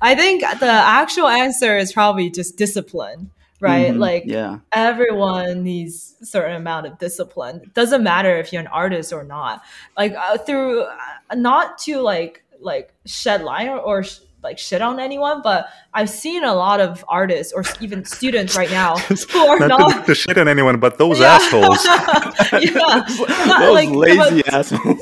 I 0.00 0.14
think 0.16 0.42
the 0.60 0.66
actual 0.66 1.28
answer 1.28 1.76
is 1.76 1.92
probably 1.92 2.30
just 2.30 2.56
discipline, 2.56 3.30
right? 3.60 3.92
Mhm, 3.92 3.98
Like 3.98 4.24
yeah, 4.26 4.58
everyone 4.72 5.62
needs 5.62 6.14
a 6.20 6.26
certain 6.26 6.56
amount 6.56 6.86
of 6.86 6.98
discipline. 6.98 7.60
It 7.62 7.74
doesn't 7.74 8.02
matter 8.02 8.36
if 8.38 8.52
you're 8.52 8.60
an 8.62 8.68
artist 8.68 9.12
or 9.12 9.24
not. 9.24 9.62
Like 9.96 10.14
uh, 10.14 10.38
through 10.38 10.82
uh, 10.82 11.34
not 11.34 11.78
to 11.78 12.00
like 12.00 12.42
like 12.62 12.94
shed 13.06 13.42
light 13.42 13.68
or, 13.68 13.78
or 13.78 14.02
sh- 14.04 14.18
like 14.42 14.58
shit 14.58 14.82
on 14.82 14.98
anyone, 14.98 15.40
but 15.42 15.68
I've 15.94 16.10
seen 16.10 16.42
a 16.42 16.52
lot 16.52 16.80
of 16.80 17.04
artists 17.08 17.52
or 17.52 17.62
even 17.80 18.04
students 18.04 18.56
right 18.56 18.70
now 18.70 18.96
who 19.30 19.38
are 19.46 19.58
Not, 19.60 19.68
not. 19.68 20.00
to, 20.00 20.06
to 20.06 20.14
shit 20.16 20.36
on 20.36 20.48
anyone, 20.48 20.80
but 20.80 20.98
those 20.98 21.20
Yeah. 21.20 21.34
assholes. 21.38 21.84
yeah, 22.60 23.04
those 23.60 23.74
like- 23.74 23.90
lazy 23.90 24.42
but- 24.42 24.52
assholes. 24.52 24.98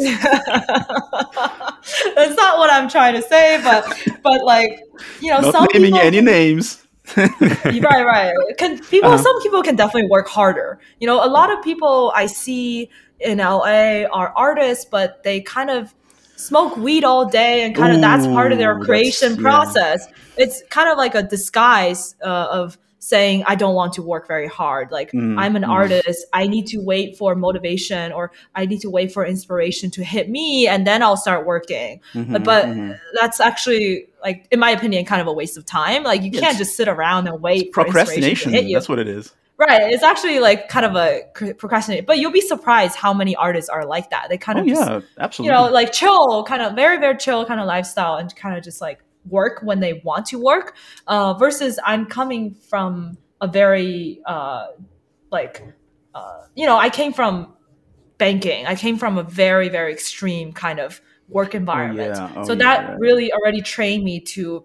That's 2.14 2.36
not 2.36 2.58
what 2.58 2.70
I'm 2.70 2.88
trying 2.88 3.14
to 3.14 3.22
say, 3.22 3.61
but 3.62 3.84
but 4.22 4.44
like 4.44 4.80
you 5.20 5.30
know, 5.30 5.40
Not 5.40 5.52
some 5.52 5.66
naming 5.72 5.92
people, 5.92 6.06
any 6.06 6.20
names. 6.20 6.84
right, 7.16 7.82
right. 7.82 8.32
Can 8.58 8.78
people? 8.84 9.11
Uh-huh. 9.11 9.22
Some 9.22 9.42
people 9.42 9.62
can 9.62 9.74
definitely 9.76 10.08
work 10.11 10.28
harder. 10.28 10.78
You 11.00 11.06
know, 11.06 11.24
a 11.24 11.26
lot 11.28 11.50
of 11.52 11.62
people 11.64 12.12
I 12.14 12.26
see 12.26 12.90
in 13.18 13.38
LA 13.38 14.04
are 14.12 14.32
artists, 14.36 14.84
but 14.84 15.22
they 15.24 15.40
kind 15.40 15.70
of 15.70 15.94
smoke 16.41 16.76
weed 16.76 17.05
all 17.05 17.26
day, 17.26 17.64
and 17.64 17.74
kind 17.76 17.95
of 17.95 18.01
that's 18.01 18.26
part 18.26 18.53
of 18.53 18.59
their 18.59 18.78
creation 18.80 19.34
yeah. 19.36 19.43
process. 19.43 20.07
It's 20.36 20.62
kind 20.70 20.88
of 20.88 20.97
like 20.97 21.14
a 21.14 21.22
disguise 21.22 22.14
uh, 22.24 22.49
of 22.51 22.78
saying 23.03 23.43
I 23.47 23.55
don't 23.55 23.74
want 23.74 23.95
to 23.95 24.03
work 24.03 24.28
very 24.28 24.47
hard. 24.47 24.91
Like 24.91 25.11
Mm, 25.12 25.38
I'm 25.38 25.57
an 25.57 25.62
mm. 25.62 25.68
artist, 25.68 26.26
I 26.34 26.47
need 26.47 26.66
to 26.68 26.78
wait 26.78 27.16
for 27.16 27.34
motivation, 27.34 28.12
or 28.12 28.30
I 28.55 28.66
need 28.66 28.80
to 28.82 28.91
wait 28.91 29.11
for 29.12 29.24
inspiration 29.24 29.91
to 29.93 30.05
hit 30.05 30.28
me, 30.28 30.68
and 30.68 30.86
then 30.86 31.03
I'll 31.03 31.16
start 31.16 31.47
working 31.47 32.01
Mhm, 32.14 32.45
but 32.45 32.66
mhm. 32.66 32.99
that's 33.18 33.41
actually 33.41 34.07
like 34.22 34.47
in 34.51 34.61
my 34.61 34.70
opinion 34.70 35.05
kind 35.07 35.20
of 35.22 35.26
a 35.26 35.32
waste 35.32 35.57
of 35.57 35.64
time 35.64 36.03
like 36.05 36.22
you 36.22 36.30
Yes. 36.30 36.43
can't 36.43 36.59
just 36.59 36.76
sit 36.76 36.88
around 36.88 37.26
and 37.26 37.41
wait 37.41 37.72
procrastination. 37.72 38.53
to 38.53 38.59
hit 38.59 38.66
you 38.66 38.76
That's 38.76 38.88
what 38.88 38.99
it 38.99 39.09
is. 39.09 39.32
Right 39.61 39.92
it's 39.92 40.02
actually 40.02 40.40
like 40.40 40.68
kind 40.68 40.86
of 40.86 40.96
a 40.96 41.22
cr- 41.34 41.52
procrastinate 41.52 42.06
but 42.06 42.18
you'll 42.18 42.32
be 42.32 42.40
surprised 42.40 42.96
how 42.96 43.12
many 43.12 43.36
artists 43.36 43.68
are 43.68 43.84
like 43.84 44.11
that 44.11 44.28
they 44.28 44.38
kind 44.38 44.58
Oh 44.58 44.62
of 44.62 44.66
just, 44.68 44.90
yeah, 44.90 45.00
absolutely. 45.18 45.54
you 45.54 45.61
know 45.61 45.70
like 45.70 45.92
chill 45.92 46.44
kind 46.44 46.62
of 46.62 46.74
very 46.74 46.98
very 46.98 47.16
chill 47.16 47.44
kind 47.44 47.61
of 47.61 47.66
lifestyle 47.66 48.16
and 48.16 48.34
kind 48.34 48.56
of 48.56 48.64
just 48.64 48.80
like 48.80 49.04
work 49.28 49.61
when 49.62 49.80
they 49.80 50.00
want 50.04 50.26
to 50.26 50.38
work 50.38 50.76
uh, 51.06 51.34
versus 51.34 51.78
i'm 51.84 52.06
coming 52.06 52.54
from 52.54 53.18
a 53.40 53.46
very 53.46 54.20
uh, 54.26 54.68
like 55.30 55.62
uh, 56.14 56.42
you 56.54 56.66
know 56.66 56.78
i 56.78 56.88
came 56.88 57.12
from 57.12 57.54
banking 58.16 58.66
i 58.66 58.74
came 58.74 58.96
from 58.96 59.18
a 59.18 59.22
very 59.22 59.68
very 59.68 59.92
extreme 59.92 60.52
kind 60.52 60.80
of 60.80 61.00
work 61.28 61.54
environment 61.54 62.14
yeah. 62.16 62.32
Oh, 62.34 62.44
so 62.44 62.54
that 62.54 62.82
yeah. 62.82 62.96
really 62.98 63.32
already 63.32 63.61
trained 63.61 64.04
me 64.04 64.20
to 64.20 64.64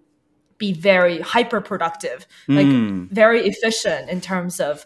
be 0.58 0.74
very 0.74 1.20
hyper 1.22 1.62
productive 1.62 2.26
like 2.48 2.66
Mm. 2.68 3.10
very 3.12 3.48
efficient 3.48 4.10
in 4.10 4.22
terms 4.22 4.60
of 4.60 4.86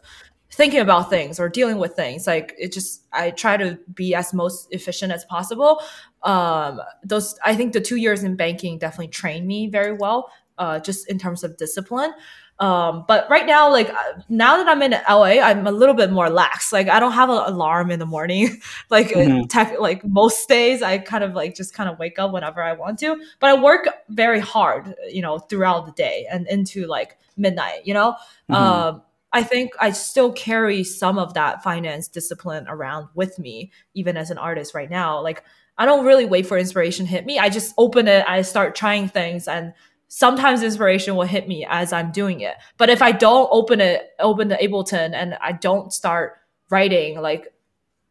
thinking 0.51 0.79
about 0.79 1.09
things 1.09 1.39
or 1.39 1.47
dealing 1.47 1.77
with 1.77 1.93
things. 1.95 2.25
Like 2.27 2.55
it 2.57 2.71
just 2.73 3.03
i 3.13 3.31
try 3.31 3.55
to 3.57 3.77
be 3.93 4.15
as 4.15 4.33
most 4.33 4.67
efficient 4.71 5.11
as 5.13 5.23
possible. 5.25 5.81
Um 6.23 6.81
those 7.03 7.37
i 7.45 7.55
think 7.55 7.73
the 7.73 7.81
two 7.81 7.97
years 7.97 8.23
in 8.23 8.35
banking 8.35 8.79
definitely 8.79 9.09
trained 9.09 9.47
me 9.47 9.67
very 9.69 9.93
well 9.93 10.31
uh 10.57 10.79
just 10.79 11.07
in 11.09 11.17
terms 11.19 11.43
of 11.43 11.55
discipline 11.57 12.13
um 12.59 13.05
but 13.07 13.25
right 13.29 13.45
now 13.45 13.71
like 13.71 13.89
uh, 13.89 14.21
now 14.27 14.57
that 14.57 14.67
i'm 14.67 14.81
in 14.81 14.91
la 14.91 15.23
i'm 15.23 15.65
a 15.65 15.71
little 15.71 15.95
bit 15.95 16.11
more 16.11 16.29
lax 16.29 16.73
like 16.73 16.89
i 16.89 16.99
don't 16.99 17.13
have 17.13 17.29
an 17.29 17.37
alarm 17.37 17.89
in 17.89 17.99
the 17.99 18.05
morning 18.05 18.59
like 18.89 19.07
Mhm. 19.09 19.47
tech, 19.49 19.79
like 19.79 20.03
most 20.05 20.47
days 20.49 20.81
i 20.81 20.97
kind 20.97 21.23
of 21.23 21.33
like 21.33 21.55
just 21.55 21.73
kind 21.73 21.89
of 21.89 21.97
wake 21.99 22.19
up 22.19 22.31
whenever 22.33 22.61
i 22.61 22.73
want 22.73 22.99
to 22.99 23.15
but 23.39 23.49
i 23.49 23.61
work 23.61 23.87
very 24.09 24.39
hard 24.41 24.93
you 25.09 25.21
know 25.21 25.39
throughout 25.39 25.85
the 25.85 25.91
day 25.93 26.27
and 26.29 26.47
into 26.47 26.85
like 26.85 27.17
midnight 27.37 27.81
you 27.85 27.93
know 27.93 28.15
Mhm. 28.49 28.55
um 28.55 29.01
I 29.31 29.43
think 29.43 29.73
I 29.79 29.91
still 29.91 30.31
carry 30.33 30.83
some 30.83 31.19
of 31.19 31.35
that 31.35 31.61
finance 31.61 32.07
discipline 32.07 32.65
around 32.67 33.09
with 33.13 33.37
me, 33.37 33.71
even 33.93 34.17
as 34.17 34.31
an 34.31 34.39
artist 34.39 34.73
right 34.73 34.89
now. 34.89 35.21
Like, 35.21 35.43
I 35.77 35.85
don't 35.85 36.03
really 36.03 36.25
wait 36.25 36.47
for 36.47 36.57
inspiration 36.57 37.05
hit 37.05 37.27
me. 37.27 37.37
I 37.37 37.49
just 37.49 37.75
open 37.77 38.07
it, 38.07 38.25
I 38.27 38.41
start 38.41 38.73
trying 38.73 39.07
things, 39.07 39.47
and 39.47 39.73
sometimes 40.09 40.63
inspiration 40.63 41.15
will 41.15 41.25
hit 41.27 41.47
me 41.47 41.65
as 41.69 41.93
I'm 41.93 42.11
doing 42.11 42.41
it. 42.41 42.57
But 42.77 42.89
if 42.89 43.01
I 43.01 43.13
don't 43.13 43.47
open 43.51 43.81
it, 43.81 44.09
open 44.19 44.49
the 44.49 44.57
Ableton, 44.57 45.13
and 45.13 45.35
I 45.41 45.53
don't 45.53 45.93
start 45.93 46.33
writing, 46.69 47.21
like, 47.21 47.53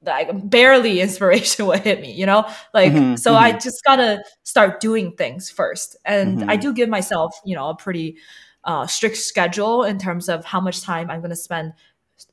like 0.04 0.28
barely 0.50 1.00
inspiration 1.02 1.66
will 1.66 1.78
hit 1.78 2.00
me, 2.00 2.12
you 2.12 2.26
know? 2.26 2.48
Like, 2.74 2.92
Mhm, 2.92 3.18
so 3.18 3.34
I 3.36 3.52
just 3.52 3.82
gotta 3.84 4.22
start 4.44 4.80
doing 4.80 5.12
things 5.16 5.50
first. 5.50 5.96
And 6.04 6.42
I 6.48 6.56
Mhm. 6.56 6.60
do 6.62 6.72
give 6.72 6.88
myself, 6.88 7.34
you 7.44 7.56
know, 7.56 7.68
a 7.70 7.76
pretty 7.76 8.16
uh, 8.64 8.86
strict 8.86 9.16
schedule 9.16 9.84
in 9.84 9.98
terms 9.98 10.28
of 10.28 10.44
how 10.44 10.60
much 10.60 10.82
time 10.82 11.10
I'm 11.10 11.20
going 11.20 11.30
to 11.30 11.36
spend 11.36 11.72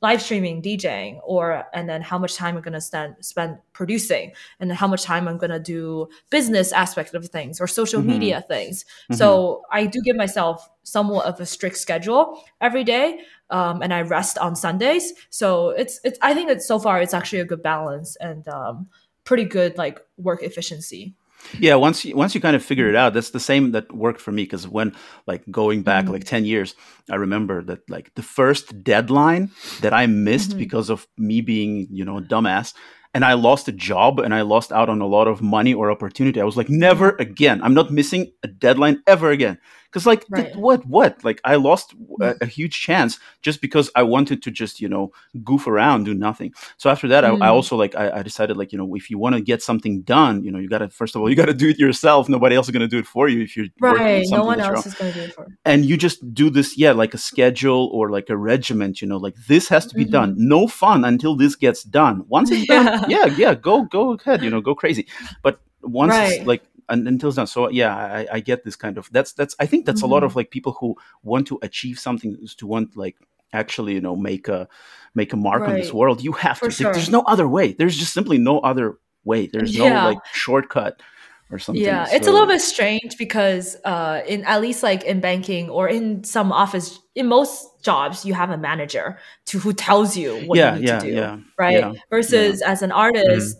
live 0.02 0.20
streaming, 0.20 0.62
DJing, 0.62 1.20
or 1.24 1.64
and 1.72 1.88
then 1.88 2.02
how 2.02 2.18
much 2.18 2.34
time 2.34 2.56
I'm 2.56 2.62
going 2.62 2.72
to 2.74 2.80
spend 2.80 3.16
spend 3.20 3.58
producing, 3.72 4.32
and 4.60 4.72
how 4.72 4.86
much 4.88 5.02
time 5.04 5.28
I'm 5.28 5.38
going 5.38 5.50
to 5.50 5.60
do 5.60 6.08
business 6.30 6.72
aspect 6.72 7.14
of 7.14 7.26
things 7.28 7.60
or 7.60 7.66
social 7.66 8.02
Mhm. 8.02 8.06
media 8.06 8.44
things. 8.48 8.84
So 9.12 9.62
I 9.70 9.86
do 9.86 10.00
give 10.02 10.16
myself 10.16 10.68
somewhat 10.82 11.26
of 11.26 11.40
a 11.40 11.46
strict 11.46 11.76
schedule 11.78 12.42
every 12.60 12.84
day, 12.84 13.20
um, 13.50 13.82
and 13.82 13.92
I 13.94 14.02
rest 14.02 14.38
on 14.38 14.56
Sundays. 14.56 15.12
So 15.30 15.70
it's 15.70 16.00
it's 16.04 16.18
I 16.22 16.34
think 16.34 16.48
that 16.48 16.62
so 16.62 16.78
far 16.78 17.00
it's 17.00 17.14
actually 17.14 17.40
a 17.40 17.44
good 17.44 17.62
balance 17.62 18.16
and 18.16 18.46
um, 18.48 18.88
pretty 19.24 19.44
good 19.44 19.76
like 19.78 20.00
work 20.18 20.42
efficiency. 20.42 21.14
Yeah, 21.58 21.74
once 21.76 22.04
you, 22.04 22.16
once 22.16 22.34
you 22.34 22.40
kind 22.40 22.56
of 22.56 22.64
figure 22.64 22.88
it 22.88 22.94
out, 22.96 23.14
that's 23.14 23.30
the 23.30 23.40
same 23.40 23.72
that 23.72 23.92
worked 23.94 24.20
for 24.20 24.32
me. 24.32 24.42
Because 24.44 24.66
when 24.68 24.92
like 25.26 25.42
going 25.50 25.82
back 25.82 26.04
Mhm. 26.06 26.10
like 26.12 26.24
ten 26.24 26.44
years, 26.44 26.74
I 27.10 27.16
remember 27.16 27.62
that 27.64 27.80
like 27.88 28.12
the 28.14 28.22
first 28.22 28.82
deadline 28.84 29.50
that 29.80 29.92
I 29.92 30.06
missed 30.06 30.52
Mhm. 30.52 30.58
because 30.58 30.90
of 30.90 31.06
me 31.18 31.40
being 31.40 31.86
you 31.90 32.04
know 32.04 32.18
a 32.18 32.22
dumbass, 32.22 32.74
and 33.14 33.24
I 33.24 33.34
lost 33.34 33.68
a 33.68 33.72
job 33.72 34.20
and 34.20 34.34
I 34.34 34.42
lost 34.42 34.72
out 34.72 34.88
on 34.88 35.00
a 35.00 35.06
lot 35.06 35.28
of 35.28 35.40
money 35.40 35.72
or 35.74 35.90
opportunity. 35.90 36.40
I 36.40 36.44
was 36.44 36.56
like, 36.56 36.68
never 36.68 37.16
again. 37.18 37.60
I'm 37.62 37.74
not 37.74 37.90
missing 37.90 38.30
a 38.42 38.48
deadline 38.48 39.02
ever 39.06 39.30
again. 39.30 39.58
Because 39.96 40.06
like 40.06 40.26
th- 40.34 40.54
what 40.56 40.84
what 40.86 41.24
like 41.24 41.40
I 41.44 41.54
lost 41.56 41.94
a, 42.20 42.34
a 42.42 42.46
huge 42.46 42.78
chance 42.82 43.18
just 43.40 43.62
because 43.62 43.90
I 43.96 44.02
wanted 44.02 44.42
to 44.42 44.50
just 44.50 44.78
you 44.78 44.90
know 44.90 45.10
goof 45.42 45.66
around, 45.66 46.04
do 46.04 46.12
nothing. 46.12 46.52
So 46.76 46.90
after 46.90 47.08
that, 47.08 47.24
I, 47.24 47.28
I 47.30 47.48
Mm. 47.48 47.52
also 47.56 47.76
like 47.76 47.94
I, 47.96 48.18
I 48.18 48.22
decided 48.22 48.58
like 48.58 48.72
you 48.72 48.78
know 48.78 48.94
if 48.94 49.08
you 49.10 49.16
want 49.18 49.36
to 49.36 49.40
get 49.40 49.62
something 49.62 50.02
done, 50.02 50.44
you 50.44 50.50
know 50.50 50.58
you 50.58 50.68
got 50.68 50.78
to 50.84 50.90
first 50.90 51.16
of 51.16 51.22
all 51.22 51.30
you 51.30 51.36
got 51.36 51.46
to 51.46 51.54
do 51.54 51.68
it 51.70 51.78
yourself. 51.78 52.28
Nobody 52.28 52.54
else 52.56 52.68
is 52.68 52.72
to 52.74 52.86
do 52.88 52.98
it 52.98 53.06
for 53.06 53.26
you 53.28 53.40
if 53.42 53.56
you're 53.56 53.68
Right. 53.80 54.22
No 54.30 54.44
one 54.44 54.60
else 54.60 54.70
wrong. 54.70 54.82
is 54.86 54.94
to 54.96 55.12
do 55.12 55.20
it 55.20 55.32
for. 55.34 55.46
You 55.48 55.56
and 55.64 55.86
you 55.86 55.96
just 55.96 56.18
do 56.34 56.50
this, 56.50 56.76
yeah, 56.76 56.92
like 56.92 57.14
a 57.14 57.18
schedule 57.18 57.88
or 57.92 58.10
like 58.10 58.28
a 58.28 58.36
regiment. 58.36 59.00
You 59.00 59.08
know, 59.08 59.16
like 59.16 59.34
this 59.48 59.68
has 59.70 59.86
to 59.86 59.94
be 59.96 60.04
Mhm. 60.04 60.10
done. 60.10 60.34
No 60.36 60.66
fun 60.68 61.04
until 61.06 61.36
this 61.36 61.56
gets 61.56 61.82
done. 61.84 62.24
Once 62.28 62.50
it's 62.52 62.66
done, 62.66 63.00
yeah, 63.08 63.26
yeah, 63.38 63.54
go 63.54 63.84
go 63.84 64.12
ahead. 64.12 64.42
You 64.44 64.50
know, 64.50 64.60
go 64.60 64.74
crazy. 64.74 65.06
But 65.42 65.58
once 65.82 66.12
Right. 66.12 66.46
like 66.46 66.62
un- 66.88 67.06
until 67.06 67.32
now. 67.32 67.44
So 67.44 67.68
yeah, 67.70 67.94
I, 67.96 68.26
I 68.32 68.40
get 68.40 68.64
this 68.64 68.76
kind 68.76 68.98
of 68.98 69.08
that's 69.12 69.32
that's 69.32 69.54
I 69.58 69.66
think 69.66 69.86
that's 69.86 70.02
a 70.02 70.06
lot 70.06 70.22
of 70.24 70.36
like 70.36 70.50
people 70.50 70.72
who 70.80 70.96
want 71.22 71.46
to 71.48 71.58
achieve 71.62 71.98
something 71.98 72.36
is 72.42 72.54
to 72.56 72.66
want 72.66 72.96
like 72.96 73.16
actually 73.52 73.94
you 73.94 74.00
know 74.00 74.16
make 74.16 74.48
a 74.48 74.68
make 75.14 75.32
a 75.32 75.36
mark 75.36 75.62
on 75.62 75.74
this 75.74 75.92
world. 75.92 76.22
You 76.22 76.32
have 76.32 76.58
For 76.58 76.70
to. 76.70 76.82
There- 76.82 76.92
There's 76.92 77.10
no 77.10 77.22
other 77.22 77.48
way. 77.48 77.72
There's 77.72 77.96
just 77.96 78.12
simply 78.12 78.38
no 78.38 78.58
other 78.60 78.98
way. 79.24 79.46
There's 79.46 79.76
no 79.76 79.86
Yeah. 79.86 80.04
like 80.06 80.18
shortcut. 80.32 81.00
or 81.48 81.60
something. 81.60 81.84
Yeah, 81.84 82.06
it's 82.10 82.26
a 82.26 82.32
little 82.32 82.48
bit 82.48 82.60
strange 82.60 83.16
because 83.18 83.76
uh, 83.84 84.20
in 84.26 84.42
at 84.44 84.60
least 84.60 84.82
like 84.82 85.04
in 85.04 85.20
banking 85.20 85.70
or 85.70 85.88
in 85.88 86.24
some 86.24 86.50
office, 86.50 86.98
in 87.14 87.28
most 87.28 87.68
jobs, 87.84 88.24
you 88.26 88.34
have 88.34 88.50
a 88.50 88.56
manager 88.58 89.16
to 89.46 89.60
who 89.60 89.72
tells 89.72 90.16
you 90.16 90.34
what 90.48 90.58
Yeah, 90.58 90.74
you 90.74 90.80
need 90.80 90.88
yeah, 90.88 90.98
to 90.98 91.36
do, 91.36 91.44
right? 91.56 91.96
Versus 92.10 92.62
as 92.62 92.82
an 92.82 92.90
artist, 92.90 93.58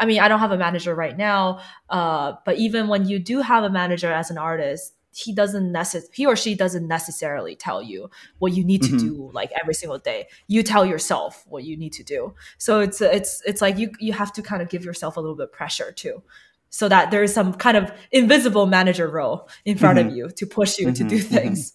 I 0.00 0.06
mean, 0.06 0.20
I 0.20 0.26
don't 0.28 0.40
have 0.40 0.50
a 0.52 0.58
manager 0.58 0.94
right 0.94 1.16
now, 1.16 1.60
uh, 1.90 2.32
but 2.46 2.56
even 2.58 2.88
when 2.88 3.06
you 3.06 3.18
do 3.18 3.40
have 3.42 3.62
a 3.64 3.70
manager 3.70 4.10
as 4.12 4.30
an 4.30 4.38
artist, 4.38 4.94
he 5.12 5.32
doesn't 5.34 5.72
necess- 5.72 6.08
he 6.12 6.24
or 6.24 6.36
she 6.36 6.54
doesn't 6.54 6.86
necessarily 6.86 7.54
tell 7.56 7.82
you 7.82 8.08
what 8.38 8.52
you 8.56 8.64
need 8.64 8.82
to 8.82 8.92
Mhm. 8.92 8.98
do 9.00 9.30
like 9.34 9.50
every 9.60 9.74
single 9.74 9.98
day. 9.98 10.28
You 10.46 10.62
tell 10.62 10.86
yourself 10.86 11.44
what 11.48 11.62
you 11.64 11.76
need 11.76 11.92
to 11.94 12.04
do. 12.04 12.34
So 12.58 12.80
it's 12.80 13.00
it's 13.00 13.42
it's 13.44 13.60
like 13.60 13.76
you 13.76 13.90
you 14.06 14.12
have 14.12 14.32
to 14.34 14.42
kind 14.42 14.62
of 14.62 14.68
give 14.68 14.84
yourself 14.84 15.16
a 15.16 15.20
little 15.20 15.36
bit 15.36 15.44
of 15.50 15.52
pressure 15.52 15.90
too. 15.92 16.22
So 16.70 16.88
that 16.88 17.10
there 17.10 17.24
is 17.24 17.34
some 17.34 17.52
kind 17.54 17.76
of 17.76 17.90
invisible 18.12 18.66
manager 18.66 19.08
role 19.08 19.48
in 19.64 19.76
front 19.76 19.98
of 19.98 20.06
you 20.16 20.30
to 20.38 20.46
push 20.46 20.78
you 20.78 20.92
to 20.92 21.04
do 21.12 21.16
Mhm, 21.16 21.22
mhm. 21.28 21.34
things. 21.36 21.72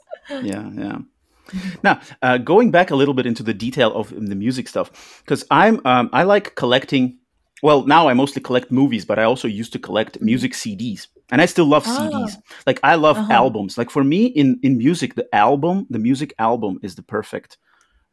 yeah 0.51 0.69
yeah 0.83 0.97
now 1.83 1.99
uh, 2.21 2.37
going 2.39 2.71
back 2.71 2.89
a 2.91 2.95
little 2.95 3.13
bit 3.13 3.25
into 3.25 3.43
the 3.43 3.53
detail 3.53 3.93
of 3.93 4.09
the 4.09 4.35
music 4.35 4.67
stuff 4.67 4.87
because 5.23 5.43
i'm 5.51 5.75
um, 5.85 6.09
i 6.13 6.23
like 6.23 6.55
collecting 6.55 7.19
well 7.63 7.83
now 7.85 8.07
i 8.07 8.13
mostly 8.13 8.41
collect 8.41 8.71
movies 8.71 9.05
but 9.05 9.17
i 9.19 9.23
also 9.23 9.47
used 9.47 9.71
to 9.73 9.79
collect 9.79 10.21
music 10.21 10.53
cds 10.53 11.07
and 11.31 11.41
i 11.41 11.45
still 11.45 11.65
love 11.65 11.83
Ah. 11.87 11.97
cds 11.97 12.37
like 12.67 12.79
i 12.83 12.95
love 12.95 13.17
Uh-huh. 13.17 13.33
albums 13.33 13.77
like 13.77 13.89
for 13.89 14.03
me 14.03 14.25
in 14.25 14.59
in 14.63 14.77
music 14.77 15.15
the 15.15 15.27
album 15.33 15.87
the 15.89 15.99
music 15.99 16.33
album 16.39 16.79
is 16.83 16.95
the 16.95 17.03
perfect 17.03 17.57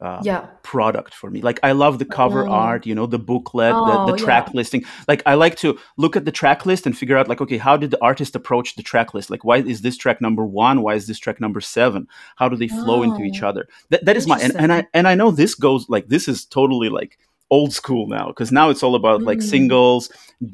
uh, 0.00 0.20
Yeah. 0.24 0.46
product 0.64 1.14
for 1.14 1.30
me 1.30 1.42
like 1.42 1.60
i 1.62 1.70
love 1.72 1.98
the 2.00 2.04
cover 2.04 2.44
Oh. 2.46 2.50
art 2.50 2.86
you 2.86 2.94
know 2.94 3.06
the 3.06 3.20
booklet 3.20 3.74
Oh, 3.76 3.86
the, 4.06 4.12
the 4.12 4.18
track 4.24 4.46
yeah. 4.48 4.56
listing 4.58 4.84
like 5.06 5.22
i 5.26 5.34
like 5.34 5.54
to 5.56 5.78
look 5.96 6.16
at 6.16 6.24
the 6.24 6.32
track 6.32 6.66
list 6.66 6.86
and 6.86 6.98
figure 6.98 7.16
out 7.16 7.28
like 7.28 7.40
okay 7.40 7.58
how 7.58 7.76
did 7.76 7.90
the 7.92 8.02
artist 8.02 8.34
approach 8.34 8.74
the 8.74 8.82
track 8.82 9.14
list 9.14 9.30
like 9.30 9.44
why 9.44 9.58
is 9.58 9.80
this 9.82 9.96
track 9.96 10.20
number 10.20 10.44
one 10.44 10.82
why 10.82 10.94
is 10.94 11.06
this 11.06 11.20
track 11.20 11.40
number 11.40 11.60
seven 11.60 12.08
how 12.36 12.48
do 12.48 12.56
they 12.56 12.68
flow 12.68 13.02
into 13.04 13.22
each 13.22 13.42
Oh. 13.44 13.48
other 13.50 13.68
that, 13.90 14.04
that 14.06 14.16
is 14.16 14.26
my 14.26 14.38
and, 14.40 14.56
and 14.56 14.72
i 14.72 14.80
and 14.92 15.06
i 15.06 15.14
know 15.14 15.30
this 15.30 15.54
goes 15.54 15.88
like 15.88 16.06
this 16.08 16.26
is 16.26 16.44
totally 16.46 16.88
like 16.88 17.16
old 17.56 17.72
school 17.80 18.04
now 18.18 18.26
because 18.32 18.50
now 18.60 18.66
it's 18.72 18.82
all 18.84 18.94
about 19.02 19.18
like 19.30 19.40
Mm. 19.40 19.50
singles 19.54 20.02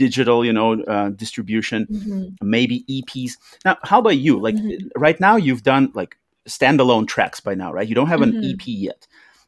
digital 0.04 0.38
you 0.48 0.52
know 0.58 0.68
uh, 0.94 1.08
distribution 1.24 1.80
Mhm. 1.86 2.22
maybe 2.56 2.76
eps 2.96 3.32
now 3.66 3.74
how 3.90 3.98
about 4.02 4.18
you 4.26 4.32
like 4.46 4.56
Mhm. 4.58 4.90
right 5.06 5.18
now 5.28 5.34
you've 5.46 5.64
done 5.72 5.84
like 6.00 6.12
standalone 6.56 7.06
tracks 7.14 7.40
by 7.48 7.54
now 7.62 7.70
right 7.76 7.88
you 7.90 7.94
don't 7.98 8.12
have 8.14 8.22
an 8.26 8.32
Mhm. 8.32 8.44
ep 8.50 8.62
yet 8.88 9.00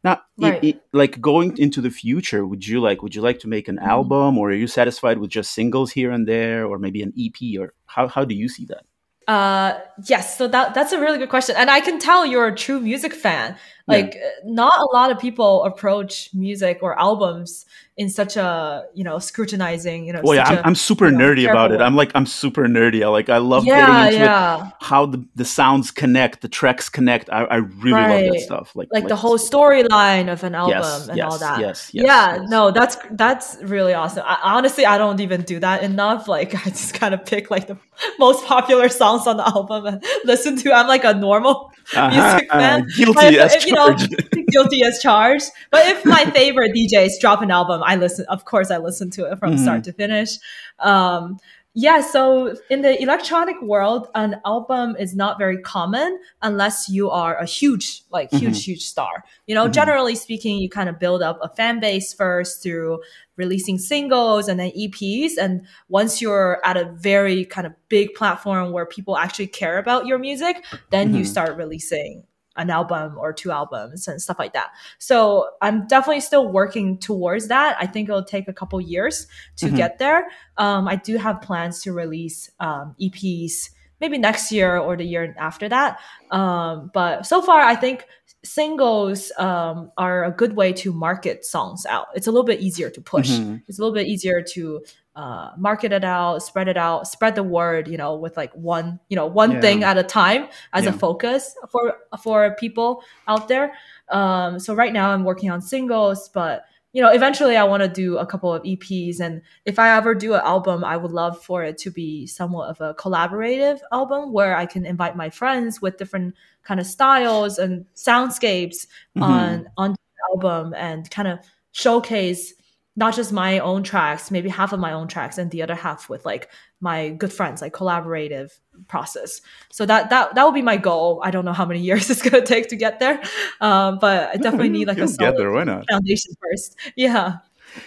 now 0.09 0.15
Right. 0.45 0.61
i- 0.69 0.81
like 1.03 1.15
going 1.31 1.51
into 1.65 1.81
the 1.87 1.91
future 2.03 2.43
would 2.51 2.65
you 2.71 2.79
like 2.89 2.99
would 3.03 3.15
you 3.17 3.23
like 3.29 3.39
to 3.45 3.49
make 3.57 3.67
an 3.73 3.79
Mhm. 3.79 3.95
album 3.97 4.31
or 4.39 4.45
are 4.53 4.61
you 4.65 4.69
satisfied 4.81 5.17
with 5.21 5.31
just 5.39 5.49
singles 5.59 5.89
here 5.99 6.11
and 6.17 6.25
there 6.33 6.61
or 6.71 6.75
maybe 6.85 7.01
an 7.07 7.13
ep 7.25 7.39
or 7.61 7.67
how, 7.95 8.05
how 8.15 8.25
do 8.31 8.35
you 8.43 8.49
see 8.57 8.67
that 8.73 8.85
Uh, 9.29 9.73
yes. 10.13 10.25
So 10.39 10.45
that 10.55 10.67
that's 10.77 10.93
a 10.97 11.01
really 11.05 11.19
good 11.23 11.29
question, 11.37 11.55
and 11.61 11.69
I 11.79 11.81
can 11.87 11.97
tell 12.09 12.21
you're 12.31 12.49
a 12.55 12.57
true 12.65 12.81
music 12.91 13.13
fan. 13.25 13.49
Yeah. 13.89 13.95
Like, 13.97 14.17
uh, 14.17 14.29
not 14.45 14.79
a 14.79 14.89
lot 14.95 15.11
of 15.11 15.19
people 15.19 15.65
approach 15.65 16.31
music 16.35 16.79
or 16.83 16.99
albums 16.99 17.67
in 17.97 18.09
such 18.09 18.37
a 18.37 18.85
you 18.95 19.05
know 19.05 19.19
scrutinizing. 19.19 20.07
You 20.07 20.13
know, 20.15 20.21
well 20.25 20.35
yeah 20.35 20.45
I'm, 20.45 20.59
a- 20.59 20.63
I'm 20.63 20.75
super 20.75 21.07
you 21.07 21.13
know, 21.13 21.25
nerdy 21.25 21.51
about 21.51 21.71
it 21.73 21.81
way. 21.81 21.85
i'm 21.85 21.97
like 21.97 22.13
i'm 22.15 22.25
super 22.25 22.63
nerdy 22.67 23.03
i 23.05 23.09
like 23.09 23.29
i 23.29 23.37
love 23.39 23.65
yeah, 23.67 23.81
getting 23.87 24.15
into 24.15 24.25
yeah. 24.25 24.69
it 24.69 24.73
how 24.81 25.05
the, 25.07 25.23
the 25.35 25.45
sounds 25.45 25.91
connect 25.91 26.41
the 26.41 26.49
tracks 26.49 26.89
connect 26.89 27.29
i, 27.31 27.45
I 27.45 27.57
really 27.57 28.01
love 28.01 28.33
that 28.35 28.41
stuff 28.41 28.75
like 28.75 28.89
Like 28.91 29.09
the 29.09 29.17
whole 29.17 29.37
storyline 29.39 30.33
of 30.33 30.43
an 30.45 30.55
album 30.55 30.79
yes 30.79 31.09
and 31.09 31.17
yes, 31.19 31.33
all 31.33 31.39
that. 31.39 31.61
yes 31.61 31.91
yes 31.93 32.05
yeah, 32.07 32.37
yes. 32.37 32.49
no, 32.49 32.71
that's 32.71 32.97
that's 33.13 33.57
really 33.63 33.93
awesome. 33.95 34.23
I, 34.27 34.39
honestly, 34.43 34.87
I 34.87 34.97
don't 34.99 35.21
even 35.21 35.43
do 35.43 35.59
that 35.61 35.83
enough. 35.83 36.29
Like, 36.29 36.55
I 36.67 36.71
just 36.71 36.95
kind 36.95 37.13
of 37.15 37.25
pick 37.27 37.51
like 37.51 37.67
the 37.67 37.77
most 38.19 38.45
popular 38.47 38.89
songs 38.89 39.27
on 39.27 39.37
the 39.37 39.47
album 39.47 39.87
and 39.87 40.05
listen 40.25 40.57
to. 40.59 40.73
I'm 40.73 40.87
like 40.89 41.05
a 41.05 41.15
normal 41.15 41.73
Uh-huh, 41.95 42.11
music 42.11 42.49
uh, 42.55 42.59
fan. 42.59 42.87
guilty 42.97 43.13
But 43.15 43.35
if- 43.35 43.41
as 43.41 43.55
if, 43.57 43.63
you 43.71 43.77
know, 43.77 43.97
guilty 44.49 44.83
as 44.85 45.01
charged. 45.01 45.47
But 45.71 45.87
if 45.87 46.05
my 46.05 46.25
favorite 46.27 46.73
DJs 46.75 47.21
drop 47.21 47.41
an 47.43 47.51
album, 47.51 47.83
I 47.85 47.97
listen. 47.97 48.27
Of 48.29 48.45
course, 48.45 48.71
I 48.71 48.79
listen 48.79 49.11
to 49.13 49.31
it 49.31 49.39
from 49.39 49.55
Mhm. 49.55 49.59
start 49.63 49.85
to 49.85 49.93
finish. 49.93 50.31
Um, 50.79 51.39
yeah. 51.73 52.01
So 52.01 52.57
in 52.69 52.83
the 52.83 53.01
electronic 53.01 53.63
world, 53.63 54.09
an 54.17 54.41
album 54.45 54.97
is 54.99 55.15
not 55.15 55.39
very 55.39 55.57
common 55.59 56.19
unless 56.43 56.89
you 56.89 57.11
are 57.11 57.37
a 57.37 57.45
huge, 57.47 58.03
like 58.11 58.29
huge, 58.33 58.65
huge 58.65 58.83
star. 58.85 59.23
You 59.47 59.55
know, 59.55 59.69
Mhm. 59.69 59.73
generally 59.75 60.17
speaking, 60.17 60.59
you 60.59 60.69
kind 60.69 60.89
of 60.89 60.99
build 60.99 61.23
up 61.23 61.39
a 61.41 61.49
fan 61.49 61.79
base 61.79 62.13
first 62.13 62.61
through 62.61 63.01
releasing 63.37 63.79
singles 63.79 64.49
and 64.49 64.59
then 64.59 64.73
EPs. 64.75 65.39
And 65.39 65.63
once 65.89 66.21
you're 66.21 66.61
at 66.65 66.77
a 66.77 66.87
very 66.87 67.45
kind 67.45 67.69
of 67.69 67.73
big 67.89 68.15
platform 68.15 68.73
where 68.73 68.85
people 68.85 69.17
actually 69.17 69.47
care 69.47 69.79
about 69.79 70.07
your 70.07 70.19
music, 70.19 70.65
then 70.91 71.15
you 71.15 71.23
Mhm. 71.23 71.27
start 71.29 71.57
releasing 71.57 72.25
an 72.57 72.69
album 72.71 73.17
or 73.17 73.33
two 73.33 73.51
albums 73.51 74.09
and 74.09 74.21
stuff 74.21 74.39
like 74.39 74.53
that. 74.53 74.71
So 74.99 75.49
I'm 75.63 75.87
definitely 75.87 76.21
still 76.21 76.49
working 76.51 76.99
towards 76.99 77.49
that. 77.49 77.77
I 77.81 77.87
think 77.87 78.09
it'll 78.09 78.25
take 78.25 78.49
a 78.49 78.53
couple 78.53 78.81
years 78.81 79.27
to 79.57 79.67
Mhm. 79.67 79.77
get 79.77 79.99
there. 79.99 80.27
Um, 80.57 80.89
I 80.89 80.97
do 80.97 81.17
have 81.17 81.41
plans 81.41 81.81
to 81.83 81.93
release 81.93 82.51
um, 82.61 82.95
EPs 83.01 83.71
maybe 84.01 84.17
next 84.19 84.51
year 84.51 84.79
or 84.79 84.97
the 84.97 85.05
year 85.05 85.35
after 85.39 85.69
that. 85.69 86.01
Um, 86.31 86.91
but 86.95 87.27
so 87.27 87.43
far, 87.43 87.61
I 87.61 87.77
think 87.77 88.07
singles 88.43 89.31
um, 89.39 89.93
are 89.99 90.25
a 90.25 90.31
good 90.31 90.57
way 90.57 90.73
to 90.73 90.93
market 90.93 91.45
songs 91.45 91.85
out. 91.87 92.07
It's 92.15 92.27
a 92.27 92.31
little 92.31 92.47
bit 92.47 92.61
easier 92.61 92.91
to 92.91 93.01
push. 93.01 93.31
Mhm. 93.31 93.63
It's 93.69 93.79
a 93.79 93.83
little 93.83 93.95
bit 93.95 94.07
easier 94.07 94.43
to 94.55 94.83
uh, 95.21 95.51
market 95.59 95.93
it 95.93 96.05
out, 96.05 96.43
spread 96.43 96.69
it 96.69 96.77
out, 96.77 97.07
spread 97.15 97.35
the 97.35 97.43
word. 97.59 97.89
You 97.93 97.99
know, 98.03 98.13
with 98.25 98.37
like 98.37 98.53
one, 98.55 98.99
you 99.11 99.17
know, 99.17 99.27
one 99.27 99.53
Yeah. 99.53 99.61
thing 99.61 99.79
at 99.85 99.97
a 99.99 100.03
time 100.03 100.43
as 100.73 100.87
a 100.87 100.93
focus 100.93 101.43
for 101.73 101.85
for 102.23 102.55
people 102.65 103.03
out 103.29 103.49
there. 103.49 103.73
Um, 104.09 104.59
so 104.65 104.75
right 104.75 104.93
now, 104.93 105.11
I'm 105.13 105.25
working 105.25 105.51
on 105.51 105.61
singles, 105.63 106.29
but 106.33 106.65
you 106.93 107.01
know, 107.03 107.11
eventually, 107.13 107.57
I 107.57 107.63
want 107.73 107.83
to 107.85 107.89
do 107.89 108.19
a 108.19 108.27
couple 108.27 108.53
of 108.53 108.63
EPs, 108.65 109.21
and 109.21 109.43
if 109.65 109.79
I 109.79 109.97
ever 109.97 110.13
do 110.13 110.35
an 110.35 110.41
album, 110.43 110.83
I 110.85 110.97
would 110.97 111.13
love 111.13 111.41
for 111.49 111.63
it 111.63 111.79
to 111.85 111.91
be 111.91 112.27
somewhat 112.27 112.69
of 112.71 112.81
a 112.81 112.95
collaborative 112.95 113.79
album 113.93 114.33
where 114.33 114.57
I 114.57 114.67
can 114.67 114.85
invite 114.85 115.15
my 115.17 115.31
friends 115.31 115.81
with 115.81 115.99
different 115.99 116.35
kind 116.65 116.81
of 116.81 116.87
styles 116.87 117.59
and 117.59 117.85
soundscapes 117.95 118.87
Mhm. 119.17 119.23
on 119.23 119.67
on 119.77 119.91
the 119.93 119.99
album 120.35 120.75
and 120.77 121.09
kind 121.11 121.29
of 121.29 121.39
showcase 121.73 122.55
not 122.97 123.15
just 123.15 123.33
my 123.33 123.59
own 123.61 123.83
tracks, 123.83 124.31
maybe 124.31 124.49
half 124.49 124.73
of 124.73 124.81
my 124.81 124.93
own 124.93 125.09
tracks, 125.09 125.39
and 125.39 125.51
the 125.51 125.63
other 125.63 125.75
half 125.75 126.09
with 126.09 126.25
like 126.25 126.51
my 126.81 127.11
good 127.11 127.33
friends, 127.33 127.63
like 127.63 127.73
collaborative 127.73 128.59
process. 128.89 129.41
So 129.71 129.87
that 129.87 130.11
that 130.11 130.35
that 130.35 130.45
would 130.45 130.55
be 130.55 130.63
my 130.63 130.77
goal. 130.77 131.21
I 131.25 131.31
don't 131.31 131.45
know 131.45 131.53
how 131.53 131.65
many 131.65 131.81
years 131.89 132.11
it's 132.11 132.23
gonna 132.23 132.45
take 132.45 132.69
to 132.69 132.77
get 132.77 132.99
there, 132.99 133.23
um, 133.61 133.99
but 134.01 134.31
I 134.31 134.37
definitely 134.37 134.71
need 134.71 134.89
like 134.89 134.99
a 134.99 135.09
solid 135.09 135.37
there 135.37 135.53
why 135.53 135.65
not 135.65 135.87
foundation 135.91 136.35
first. 136.41 136.77
Yeah, 136.97 137.39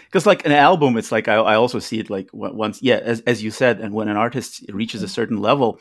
because 0.06 0.26
like 0.26 0.46
an 0.46 0.52
album 0.52 0.98
it's 0.98 1.12
like 1.12 1.28
I, 1.28 1.36
I 1.36 1.56
also 1.56 1.80
see 1.80 2.00
it 2.00 2.10
like 2.10 2.30
once 2.34 2.82
yeah 2.82 2.98
as, 3.04 3.22
as 3.22 3.44
you 3.44 3.52
said 3.52 3.80
and 3.80 3.94
when 3.94 4.08
an 4.08 4.18
artist 4.18 4.64
reaches 4.70 5.04
a 5.04 5.08
certain 5.08 5.38
level 5.38 5.80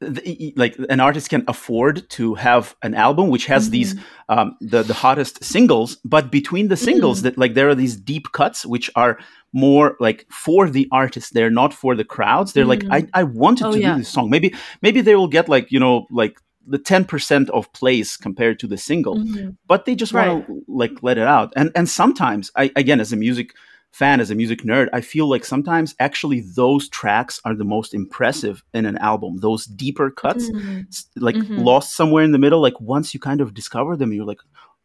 the, 0.00 0.52
like 0.56 0.76
an 0.90 1.00
artist 1.00 1.30
can 1.30 1.44
afford 1.48 2.08
to 2.10 2.34
have 2.34 2.74
an 2.82 2.94
album 2.94 3.28
which 3.30 3.46
has 3.46 3.70
these 3.70 3.94
um, 4.28 4.56
the 4.60 4.82
the 4.82 4.92
hottest 4.94 5.42
singles 5.42 5.96
but 6.04 6.30
between 6.30 6.68
the 6.68 6.76
singles 6.76 7.22
that 7.22 7.38
like 7.38 7.54
there 7.54 7.68
are 7.68 7.74
these 7.74 7.96
deep 7.96 8.32
cuts 8.32 8.66
which 8.66 8.90
are 8.96 9.18
more 9.52 9.96
like 10.00 10.26
for 10.30 10.68
the 10.68 10.88
artist 10.90 11.32
they're 11.32 11.48
not 11.62 11.72
for 11.72 11.94
the 11.94 12.04
crowds. 12.04 12.52
They're 12.52 12.64
like 12.66 12.84
I, 12.90 13.06
I 13.14 13.22
wanted 13.22 13.66
Oh, 13.66 13.72
to 13.72 13.78
yeah. 13.80 13.92
do 13.92 13.98
this 14.00 14.08
song. 14.08 14.28
Maybe 14.30 14.52
maybe 14.82 15.00
they 15.00 15.14
will 15.14 15.28
get 15.28 15.48
like 15.48 15.70
you 15.70 15.78
know 15.80 16.06
like 16.10 16.38
the 16.66 16.78
10% 16.78 17.50
of 17.50 17.70
plays 17.74 18.16
compared 18.16 18.58
to 18.60 18.66
the 18.66 18.78
single 18.78 19.16
Mhm. 19.18 19.56
but 19.68 19.84
they 19.84 19.94
just 19.94 20.12
want 20.14 20.46
to 20.46 20.62
like 20.66 21.02
let 21.02 21.18
it 21.18 21.26
out. 21.26 21.52
And 21.56 21.70
and 21.76 21.88
sometimes 21.88 22.50
i 22.56 22.70
again 22.74 23.00
as 23.00 23.12
a 23.12 23.16
music 23.16 23.54
fan 24.00 24.18
as 24.24 24.30
a 24.30 24.34
music 24.42 24.60
nerd 24.70 24.88
i 24.98 25.00
feel 25.12 25.26
like 25.34 25.44
sometimes 25.44 25.94
actually 26.08 26.40
those 26.56 26.84
tracks 27.00 27.34
are 27.46 27.54
the 27.60 27.68
most 27.76 27.90
impressive 28.00 28.56
in 28.78 28.84
an 28.92 28.98
album 29.10 29.30
those 29.46 29.62
deeper 29.84 30.08
cuts 30.22 30.44
Mhm. 30.50 30.86
s- 30.88 31.06
like 31.28 31.36
Mhm. 31.36 31.64
lost 31.70 31.88
somewhere 32.00 32.24
in 32.28 32.32
the 32.32 32.42
middle 32.44 32.60
like 32.66 32.78
once 32.94 33.06
you 33.14 33.20
kind 33.28 33.40
of 33.40 33.54
discover 33.60 33.92
them 33.96 34.12
you're 34.12 34.30
like 34.32 34.42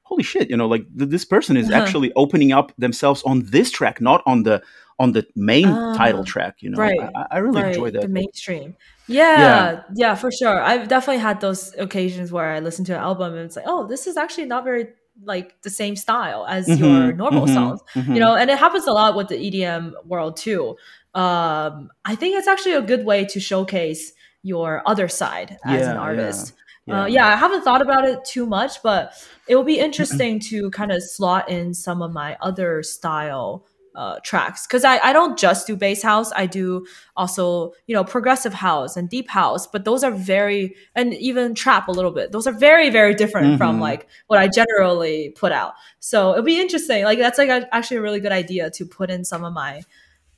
holy 0.10 0.24
shit 0.32 0.50
you 0.52 0.58
know 0.60 0.68
like 0.76 0.86
th- 0.98 1.10
this 1.16 1.26
person 1.26 1.56
is 1.58 1.68
Uh-huh. 1.68 1.78
actually 1.80 2.10
opening 2.24 2.52
up 2.60 2.68
themselves 2.86 3.22
on 3.32 3.38
this 3.56 3.70
track 3.78 3.96
not 4.10 4.22
on 4.32 4.44
the 4.44 4.62
on 5.04 5.10
the 5.14 5.24
main 5.36 5.70
title 6.02 6.24
Ah, 6.26 6.32
track 6.34 6.54
you 6.64 6.70
know 6.70 6.78
right, 6.84 7.00
I, 7.16 7.26
I 7.36 7.38
really 7.46 7.62
right, 7.62 7.70
enjoy 7.72 7.90
that 7.92 8.02
the 8.02 8.08
mainstream. 8.20 8.76
Yeah, 9.08 9.40
Yeah. 9.40 9.82
yeah, 9.96 10.16
for 10.16 10.30
sure. 10.40 10.58
I've 10.62 10.88
definitely 10.88 11.22
had 11.30 11.42
those 11.42 11.74
occasions 11.86 12.32
where 12.32 12.50
I 12.56 12.60
listen 12.60 12.86
to 12.86 12.94
an 12.94 13.02
album 13.02 13.34
and 13.34 13.46
it's 13.48 13.56
like, 13.56 13.66
oh, 13.68 13.88
this 13.88 14.06
is 14.06 14.18
actually 14.18 14.46
not 14.46 14.64
very 14.64 14.86
like 15.24 15.62
the 15.62 15.70
same 15.70 15.96
style 15.96 16.46
as 16.48 16.78
your 16.80 17.14
Mhm, 17.14 17.18
normal 17.18 17.46
mhm, 17.48 17.54
songs. 17.54 17.82
mhm. 17.96 18.14
You 18.14 18.20
know, 18.20 18.36
and 18.36 18.50
it 18.50 18.58
happens 18.58 18.88
a 18.88 18.92
lot 18.92 19.16
with 19.16 19.28
the 19.28 19.36
EDM 19.38 19.94
world 20.06 20.38
too. 20.38 20.78
Um, 21.14 21.90
I 22.06 22.16
think 22.16 22.38
it's 22.38 22.48
actually 22.48 22.76
a 22.76 22.82
good 22.82 23.06
way 23.06 23.26
to 23.26 23.40
showcase 23.40 24.14
your 24.44 24.82
other 24.86 25.08
side 25.08 25.58
as 25.66 25.82
Yeah, 25.82 25.92
an 25.92 25.96
yeah, 25.96 26.02
artist. 26.02 26.54
yeah. 26.86 27.02
Uh, 27.04 27.06
yeah, 27.06 27.28
I 27.28 27.36
haven't 27.36 27.64
thought 27.64 27.82
about 27.82 28.06
it 28.06 28.24
too 28.26 28.46
much, 28.46 28.82
but 28.82 29.14
it 29.48 29.56
will 29.56 29.64
be 29.64 29.80
interesting 29.88 30.40
to 30.42 30.70
kind 30.72 30.92
of 30.92 31.04
slot 31.04 31.50
in 31.50 31.74
some 31.74 32.02
of 32.02 32.12
my 32.12 32.38
other 32.42 32.82
style 32.84 33.66
uh, 33.96 34.18
tracks 34.24 34.66
because 34.68 34.84
I, 34.86 34.98
I 35.00 35.14
don't 35.14 35.38
just 35.38 35.68
do 35.68 35.76
bass 35.76 36.02
house 36.04 36.32
i 36.36 36.46
do 36.46 36.86
also 37.18 37.74
you 37.88 37.96
know 37.96 38.04
progressive 38.04 38.54
house 38.54 38.96
and 38.96 39.10
deep 39.10 39.30
house 39.30 39.68
but 39.68 39.84
those 39.86 40.04
are 40.04 40.12
very 40.12 40.76
and 40.96 41.14
even 41.16 41.56
trap 41.56 41.88
a 41.88 41.92
little 41.92 42.12
bit 42.12 42.32
those 42.32 42.48
are 42.48 42.54
very 42.54 42.90
very 42.90 43.14
different 43.16 43.58
from 43.58 43.78
Mhm. 43.78 43.82
like 43.82 44.08
what 44.28 44.40
i 44.40 44.48
generally 44.48 45.32
put 45.32 45.52
out 45.52 45.74
so 46.00 46.32
it'll 46.32 46.44
be 46.44 46.60
interesting 46.62 47.04
like 47.04 47.20
that's 47.20 47.38
like 47.38 47.50
a, 47.50 47.68
actually 47.76 47.98
a 47.98 48.02
really 48.02 48.20
good 48.20 48.32
idea 48.32 48.70
to 48.72 48.86
put 48.86 49.10
in 49.10 49.26
some 49.26 49.44
of 49.44 49.54
my 49.54 49.82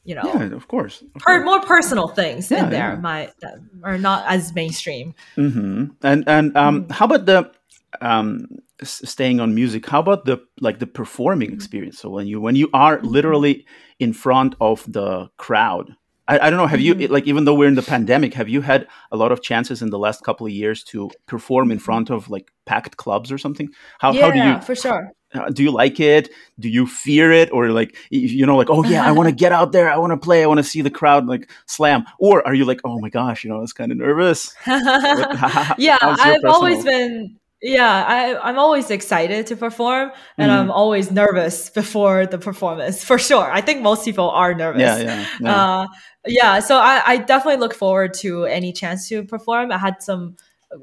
you 0.03 0.15
know 0.15 0.23
Yeah, 0.25 0.43
of 0.55 0.67
course. 0.67 1.01
of 1.01 1.13
per, 1.21 1.35
course. 1.37 1.45
more 1.45 1.61
personal 1.61 2.07
things 2.07 2.49
Yeah, 2.49 2.63
in 2.63 2.69
there 2.71 2.89
yeah. 2.93 2.95
my 2.95 3.31
that 3.41 3.55
are 3.83 3.97
not 3.99 4.25
as 4.27 4.53
mainstream 4.55 5.13
hmm 5.35 5.85
And 6.01 6.23
and 6.27 6.55
um, 6.57 6.85
Mm. 6.85 6.91
how 6.91 7.05
about 7.05 7.25
the 7.25 7.51
um, 7.99 8.47
staying 8.83 9.39
on 9.39 9.53
music? 9.53 9.87
How 9.87 9.99
about 9.99 10.25
the 10.25 10.39
like 10.59 10.79
the 10.79 10.87
performing 10.87 11.53
experience? 11.53 11.99
So 11.99 12.09
when 12.09 12.27
you 12.27 12.39
when 12.39 12.55
you 12.55 12.69
are 12.73 13.01
literally 13.01 13.65
in 13.99 14.13
front 14.13 14.55
of 14.59 14.83
the 14.91 15.29
crowd. 15.37 15.95
I, 16.27 16.39
I 16.39 16.49
don't 16.49 16.57
know. 16.57 16.67
Have 16.67 16.79
you 16.79 16.95
Mm-hmm. 16.95 17.11
like 17.11 17.27
even 17.27 17.45
though 17.45 17.55
we're 17.55 17.67
in 17.67 17.75
the 17.75 17.81
pandemic, 17.81 18.33
have 18.35 18.47
you 18.47 18.61
had 18.61 18.87
a 19.11 19.17
lot 19.17 19.31
of 19.31 19.41
chances 19.41 19.81
in 19.81 19.89
the 19.89 19.99
last 19.99 20.23
couple 20.23 20.45
of 20.45 20.53
years 20.53 20.83
to 20.85 21.09
perform 21.25 21.71
in 21.71 21.79
front 21.79 22.09
of 22.09 22.29
like 22.29 22.51
packed 22.65 22.97
clubs 22.97 23.31
or 23.31 23.37
something? 23.37 23.69
How 23.99 24.13
yeah 24.13 24.25
how 24.25 24.31
do 24.31 24.39
you 24.39 24.61
for 24.61 24.75
sure 24.75 25.11
uh, 25.33 25.49
do 25.49 25.63
you 25.63 25.71
like 25.71 25.99
it? 25.99 26.29
Do 26.59 26.69
you 26.69 26.85
fear 26.85 27.31
it, 27.31 27.51
or 27.53 27.69
like 27.69 27.95
you 28.09 28.45
know, 28.45 28.57
like 28.57 28.69
oh 28.69 28.83
yeah, 28.83 29.05
I 29.05 29.11
want 29.11 29.29
to 29.29 29.35
get 29.43 29.51
out 29.51 29.71
there, 29.71 29.89
I 29.89 29.97
want 29.97 30.11
to 30.11 30.17
play, 30.17 30.43
I 30.43 30.47
want 30.47 30.57
to 30.57 30.63
see 30.63 30.81
the 30.81 30.89
crowd 30.89 31.25
like 31.25 31.49
slam, 31.67 32.05
or 32.19 32.45
are 32.45 32.53
you 32.53 32.65
like 32.65 32.81
oh 32.83 32.99
my 32.99 33.09
gosh, 33.09 33.43
you 33.43 33.49
know, 33.49 33.57
I 33.57 33.61
was 33.61 33.73
kind 33.73 33.91
of 33.91 33.97
nervous? 33.97 34.53
yeah 35.77 35.97
i've 36.01 36.43
always 36.45 36.83
been 36.83 37.37
yeah 37.61 38.05
I, 38.07 38.49
i'm 38.49 38.57
always 38.57 38.89
excited 38.89 39.45
to 39.47 39.55
perform 39.55 40.11
and 40.37 40.49
Mhm. 40.51 40.55
i'm 40.57 40.71
always 40.71 41.11
nervous 41.11 41.69
before 41.69 42.25
the 42.25 42.37
performance 42.39 43.03
for 43.03 43.19
sure. 43.19 43.51
I 43.51 43.61
think 43.61 43.81
most 43.81 44.03
people 44.05 44.29
are 44.31 44.53
nervous. 44.53 44.81
Yeah, 44.81 44.97
yeah, 44.97 45.25
yeah. 45.39 45.55
uh 45.65 45.87
yeah 46.25 46.59
so 46.59 46.77
I, 46.77 47.01
I 47.05 47.17
definitely 47.17 47.59
look 47.59 47.73
forward 47.75 48.13
to 48.15 48.45
any 48.45 48.73
chance 48.73 49.07
to 49.09 49.23
perform. 49.23 49.71
I 49.71 49.77
had 49.77 50.01
some 50.01 50.35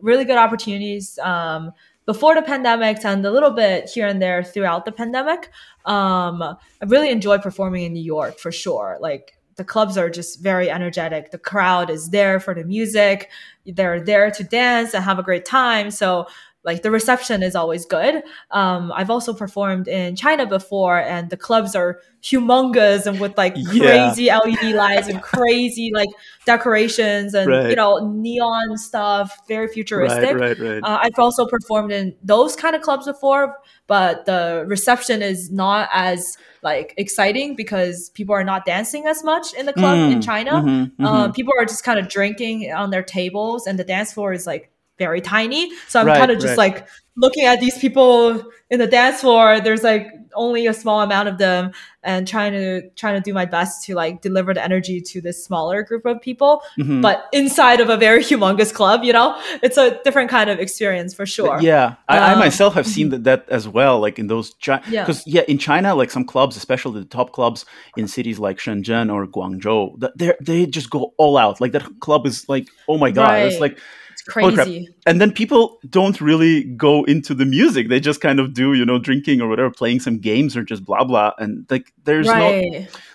really 0.02 0.24
good 0.24 0.36
opportunities 0.36 1.18
um 1.20 1.72
before 2.06 2.34
the 2.34 2.42
pandemic 2.42 3.04
and 3.04 3.24
a 3.26 3.30
little 3.30 3.50
bit 3.50 3.88
here 3.90 4.06
and 4.06 4.20
there 4.22 4.42
throughout 4.44 4.84
the 4.84 4.92
pandemic. 4.92 5.50
Um 5.84 6.42
i 6.42 6.56
really 6.86 7.10
enjoy 7.10 7.38
performing 7.38 7.82
in 7.84 7.92
new 7.92 8.02
york 8.16 8.38
for 8.38 8.52
sure. 8.52 8.98
Like 9.00 9.34
the 9.56 9.64
clubs 9.64 9.98
are 9.98 10.08
just 10.08 10.40
very 10.40 10.70
energetic. 10.70 11.32
The 11.32 11.38
crowd 11.38 11.90
is 11.90 12.10
there 12.10 12.38
for 12.38 12.54
the 12.54 12.62
music. 12.64 13.28
They're 13.66 14.00
there 14.00 14.30
to 14.30 14.44
dance 14.44 14.94
and 14.94 15.02
have 15.04 15.18
a 15.18 15.22
great 15.24 15.44
time. 15.44 15.90
So 15.90 16.26
like 16.64 16.82
the 16.82 16.90
reception 16.90 17.42
is 17.42 17.54
always 17.54 17.86
good 17.86 18.22
um, 18.50 18.92
i've 18.94 19.10
also 19.10 19.32
performed 19.32 19.88
in 19.88 20.16
china 20.16 20.44
before 20.46 20.98
and 21.00 21.30
the 21.30 21.36
clubs 21.36 21.74
are 21.74 22.00
humongous 22.22 23.06
and 23.06 23.20
with 23.20 23.36
like 23.38 23.54
Yeah. 23.56 24.12
crazy 24.12 24.30
led 24.30 24.74
lights 24.74 25.08
and 25.08 25.22
crazy 25.22 25.90
like 25.94 26.08
decorations 26.44 27.34
and 27.34 27.48
Right. 27.48 27.70
you 27.70 27.76
know 27.76 27.98
neon 28.14 28.76
stuff 28.76 29.38
very 29.48 29.68
futuristic 29.68 30.34
Right, 30.34 30.58
right, 30.58 30.80
uh, 30.82 30.98
I've 31.02 31.18
also 31.18 31.46
performed 31.46 31.92
in 31.92 32.14
those 32.22 32.56
kind 32.56 32.74
of 32.76 32.82
clubs 32.82 33.06
before, 33.06 33.56
but 33.86 34.26
the 34.26 34.64
reception 34.66 35.22
is 35.22 35.50
not 35.50 35.88
as 35.92 36.36
like 36.62 36.94
exciting 36.96 37.54
because 37.56 38.10
people 38.10 38.34
are 38.34 38.44
not 38.44 38.64
dancing 38.64 39.06
as 39.06 39.22
much 39.24 39.52
in 39.54 39.66
the 39.66 39.72
club 39.72 40.10
in 40.10 40.18
Mm, 40.18 40.24
China. 40.24 40.52
mhm, 40.62 40.90
Uh, 41.00 41.28
mhm. 41.28 41.34
people 41.34 41.52
are 41.58 41.64
just 41.64 41.84
kind 41.84 41.98
of 41.98 42.08
drinking 42.08 42.72
on 42.72 42.90
their 42.90 43.02
tables, 43.02 43.66
and 43.66 43.78
the 43.78 43.84
dance 43.84 44.12
floor 44.12 44.32
is 44.32 44.46
like 44.46 44.70
very 44.98 45.20
tiny. 45.20 45.70
So 45.88 46.00
I'm 46.00 46.06
Right, 46.06 46.18
kind 46.18 46.30
of 46.30 46.38
just 46.38 46.56
right. 46.58 46.74
like 46.74 46.88
looking 47.16 47.44
at 47.46 47.60
these 47.60 47.76
people 47.78 48.44
in 48.70 48.78
the 48.78 48.86
dance 48.86 49.20
floor. 49.20 49.60
There's 49.60 49.82
like 49.82 50.08
only 50.34 50.66
a 50.66 50.74
small 50.74 51.00
amount 51.00 51.28
of 51.28 51.38
them, 51.38 51.72
and 52.04 52.28
trying 52.28 52.52
to 52.52 52.88
trying 52.90 53.14
to 53.14 53.20
do 53.20 53.32
my 53.34 53.44
best 53.44 53.84
to 53.86 53.94
like 53.94 54.20
deliver 54.22 54.54
the 54.54 54.62
energy 54.62 55.00
to 55.00 55.20
this 55.20 55.42
smaller 55.44 55.82
group 55.82 56.04
of 56.06 56.20
people. 56.20 56.62
Mhm. 56.78 57.00
But 57.02 57.26
inside 57.32 57.80
of 57.80 57.88
a 57.88 57.96
very 57.96 58.22
humongous 58.30 58.72
club, 58.72 59.02
you 59.04 59.12
know, 59.12 59.40
it's 59.62 59.76
a 59.78 60.00
different 60.04 60.30
kind 60.30 60.48
of 60.50 60.58
experience 60.60 61.12
for 61.14 61.26
sure. 61.26 61.58
Yeah, 61.60 61.94
I, 62.08 62.18
I 62.18 62.32
Um, 62.34 62.38
myself 62.38 62.74
have 62.74 62.86
seen 62.86 63.08
that, 63.08 63.24
that 63.24 63.46
as 63.48 63.66
well. 63.66 63.98
Like 64.00 64.18
in 64.18 64.26
those, 64.28 64.54
Yeah. 64.66 64.78
because 64.86 65.24
yeah. 65.26 65.42
in 65.48 65.58
China, 65.58 65.94
like 65.94 66.10
some 66.10 66.24
clubs, 66.24 66.56
especially 66.56 67.00
the 67.00 67.06
top 67.08 67.32
clubs 67.32 67.64
in 67.96 68.06
cities 68.06 68.38
like 68.38 68.58
Shenzhen 68.58 69.12
or 69.12 69.26
Guangzhou, 69.26 69.98
th- 70.00 70.12
they 70.14 70.34
they 70.40 70.66
just 70.66 70.90
go 70.90 71.14
all 71.16 71.36
out. 71.36 71.60
Like 71.60 71.72
that 71.72 71.84
club 72.00 72.26
is 72.26 72.48
like, 72.48 72.68
oh 72.86 72.98
my 72.98 73.10
god, 73.10 73.40
it's 73.46 73.60
like, 73.60 73.78
It's 74.18 74.32
crazy. 74.32 74.88
and 75.06 75.20
then 75.20 75.32
people 75.32 75.78
don't 75.88 76.20
really 76.20 76.64
go 76.64 77.04
into 77.04 77.34
the 77.34 77.44
music. 77.44 77.88
They 77.88 78.00
just 78.00 78.20
kind 78.20 78.40
of 78.40 78.52
do, 78.52 78.74
you 78.74 78.84
know, 78.84 78.98
drinking 78.98 79.40
or 79.40 79.48
whatever, 79.48 79.70
playing 79.70 80.00
some 80.00 80.18
games 80.18 80.56
or 80.56 80.64
just 80.64 80.84
blah 80.84 81.04
blah. 81.04 81.32
And 81.38 81.66
like, 81.70 81.92
there's 82.02 82.26
no 82.26 82.62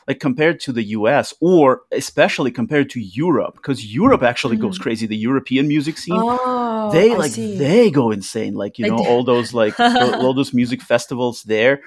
like 0.07 0.21
compared 0.21 0.61
to 0.61 0.71
the 0.71 0.83
US 0.83 1.33
or 1.41 1.81
especially 1.91 2.51
compared 2.51 2.89
to 2.91 3.01
Europe, 3.01 3.55
because 3.55 3.93
Europe 3.93 4.23
actually 4.23 4.55
goes 4.55 4.79
mm. 4.79 4.83
crazy. 4.83 5.05
The 5.05 5.17
European 5.17 5.67
music 5.67 5.97
scene. 5.97 6.15
Oh, 6.17 6.89
they 6.93 7.11
I 7.11 7.17
like 7.17 7.31
see. 7.31 7.57
they 7.57 7.91
go 7.91 8.11
insane 8.11 8.53
like 8.53 8.79
you 8.79 8.87
know 8.87 8.97
all 8.97 9.25
those 9.25 9.53
like 9.53 9.77
all 9.79 10.33
those 10.33 10.53
music 10.53 10.81
festivals 10.81 11.43
there 11.43 11.81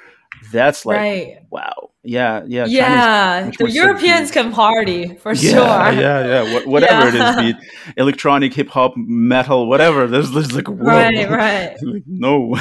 that's 0.52 0.84
like 0.86 0.96
right. 0.96 1.38
wow 1.50 1.90
yeah 2.04 2.44
yeah 2.46 2.66
Yeah, 2.66 3.50
the 3.58 3.68
Europeans 3.70 4.30
can 4.30 4.52
party 4.52 5.16
for 5.16 5.32
yeah, 5.32 5.50
sure. 5.50 6.00
yeah 6.00 6.24
yeah 6.26 6.52
what, 6.54 6.66
whatever 6.68 7.08
Yeah. 7.08 7.08
it 7.08 7.14
is 7.14 7.36
be 7.36 7.48
it 7.50 7.56
electronic 7.96 8.54
hip 8.54 8.68
hop 8.68 8.94
metal 8.96 9.66
whatever 9.68 10.06
there's, 10.06 10.30
there's 10.30 10.52
like 10.52 10.68
whoa. 10.68 10.84
Right, 10.86 11.28
right. 11.28 11.76
like, 11.82 12.04
no 12.06 12.56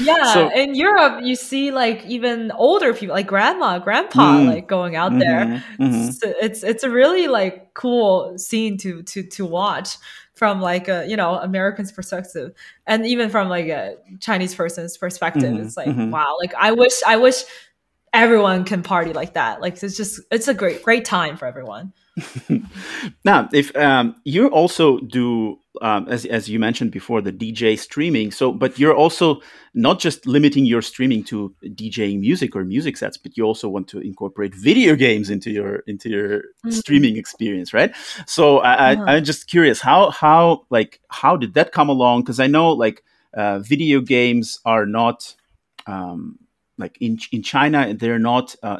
Yeah, 0.00 0.24
So- 0.32 0.48
in 0.54 0.74
Europe, 0.74 1.22
you 1.24 1.36
see 1.36 1.70
like 1.72 2.04
even 2.06 2.52
older 2.52 2.94
people, 2.94 3.14
like 3.14 3.26
grandma, 3.26 3.78
grandpa, 3.78 4.38
Mm. 4.38 4.46
like 4.54 4.66
going 4.66 4.96
out 4.96 5.12
there. 5.18 5.44
Mhm, 5.44 5.62
mhm. 5.78 6.08
It's, 6.08 6.20
it's 6.22 6.62
it's 6.64 6.84
a 6.84 6.90
really 6.90 7.26
like 7.28 7.74
cool 7.74 8.38
scene 8.38 8.78
to 8.78 9.02
to 9.02 9.22
to 9.36 9.44
watch 9.44 9.96
from 10.44 10.60
like 10.60 10.88
a 10.88 11.06
you 11.08 11.16
know 11.16 11.36
American's 11.36 11.90
perspective, 11.90 12.52
and 12.86 13.06
even 13.06 13.30
from 13.30 13.48
like 13.48 13.66
a 13.68 13.96
Chinese 14.20 14.54
person's 14.54 14.98
perspective. 14.98 15.54
Mhm, 15.54 15.64
It's 15.64 15.74
like 15.74 15.88
mhm. 15.88 16.10
wow, 16.10 16.36
like 16.38 16.52
I 16.54 16.72
wish 16.72 17.02
I 17.06 17.16
wish 17.16 17.44
everyone 18.12 18.64
can 18.64 18.82
party 18.82 19.14
like 19.14 19.32
that. 19.34 19.62
Like 19.62 19.82
it's 19.82 19.96
just 19.96 20.20
it's 20.30 20.46
a 20.48 20.52
great 20.54 20.82
great 20.82 21.06
time 21.06 21.38
for 21.38 21.46
everyone. 21.46 21.94
now 23.24 23.48
if 23.52 23.74
um, 23.76 24.14
you 24.24 24.46
also 24.48 24.98
do 24.98 25.58
um, 25.82 26.06
as, 26.08 26.24
as 26.26 26.48
you 26.48 26.60
mentioned 26.60 26.92
before 26.92 27.20
the 27.20 27.32
dj 27.32 27.76
streaming 27.76 28.30
so 28.30 28.52
but 28.52 28.78
you're 28.78 28.94
also 28.94 29.40
not 29.74 29.98
just 29.98 30.24
limiting 30.24 30.64
your 30.64 30.80
streaming 30.80 31.24
to 31.24 31.52
djing 31.64 32.20
music 32.20 32.54
or 32.54 32.64
music 32.64 32.96
sets 32.96 33.16
but 33.16 33.36
you 33.36 33.42
also 33.44 33.68
want 33.68 33.88
to 33.88 33.98
incorporate 33.98 34.54
video 34.54 34.94
games 35.06 35.28
into 35.28 35.50
your 35.50 35.78
into 35.88 36.08
your 36.08 36.42
streaming 36.70 37.16
experience 37.16 37.72
right? 37.74 37.92
So 38.26 38.58
I, 38.58 38.92
Uh-huh. 38.92 39.04
I, 39.06 39.16
i'm 39.16 39.24
just 39.24 39.48
curious 39.48 39.80
how 39.80 40.10
how 40.10 40.66
like 40.70 41.00
how 41.08 41.36
did 41.36 41.54
that 41.54 41.72
come 41.72 41.88
along? 41.88 42.22
Because 42.22 42.38
i 42.38 42.46
know 42.46 42.70
like 42.70 43.02
uh, 43.34 43.58
video 43.58 44.00
games 44.00 44.60
are 44.64 44.86
not 44.86 45.34
um, 45.88 46.38
like 46.76 46.98
in 47.00 47.18
in 47.30 47.42
China, 47.42 47.94
they're 47.94 48.18
not 48.18 48.56
uh, 48.64 48.78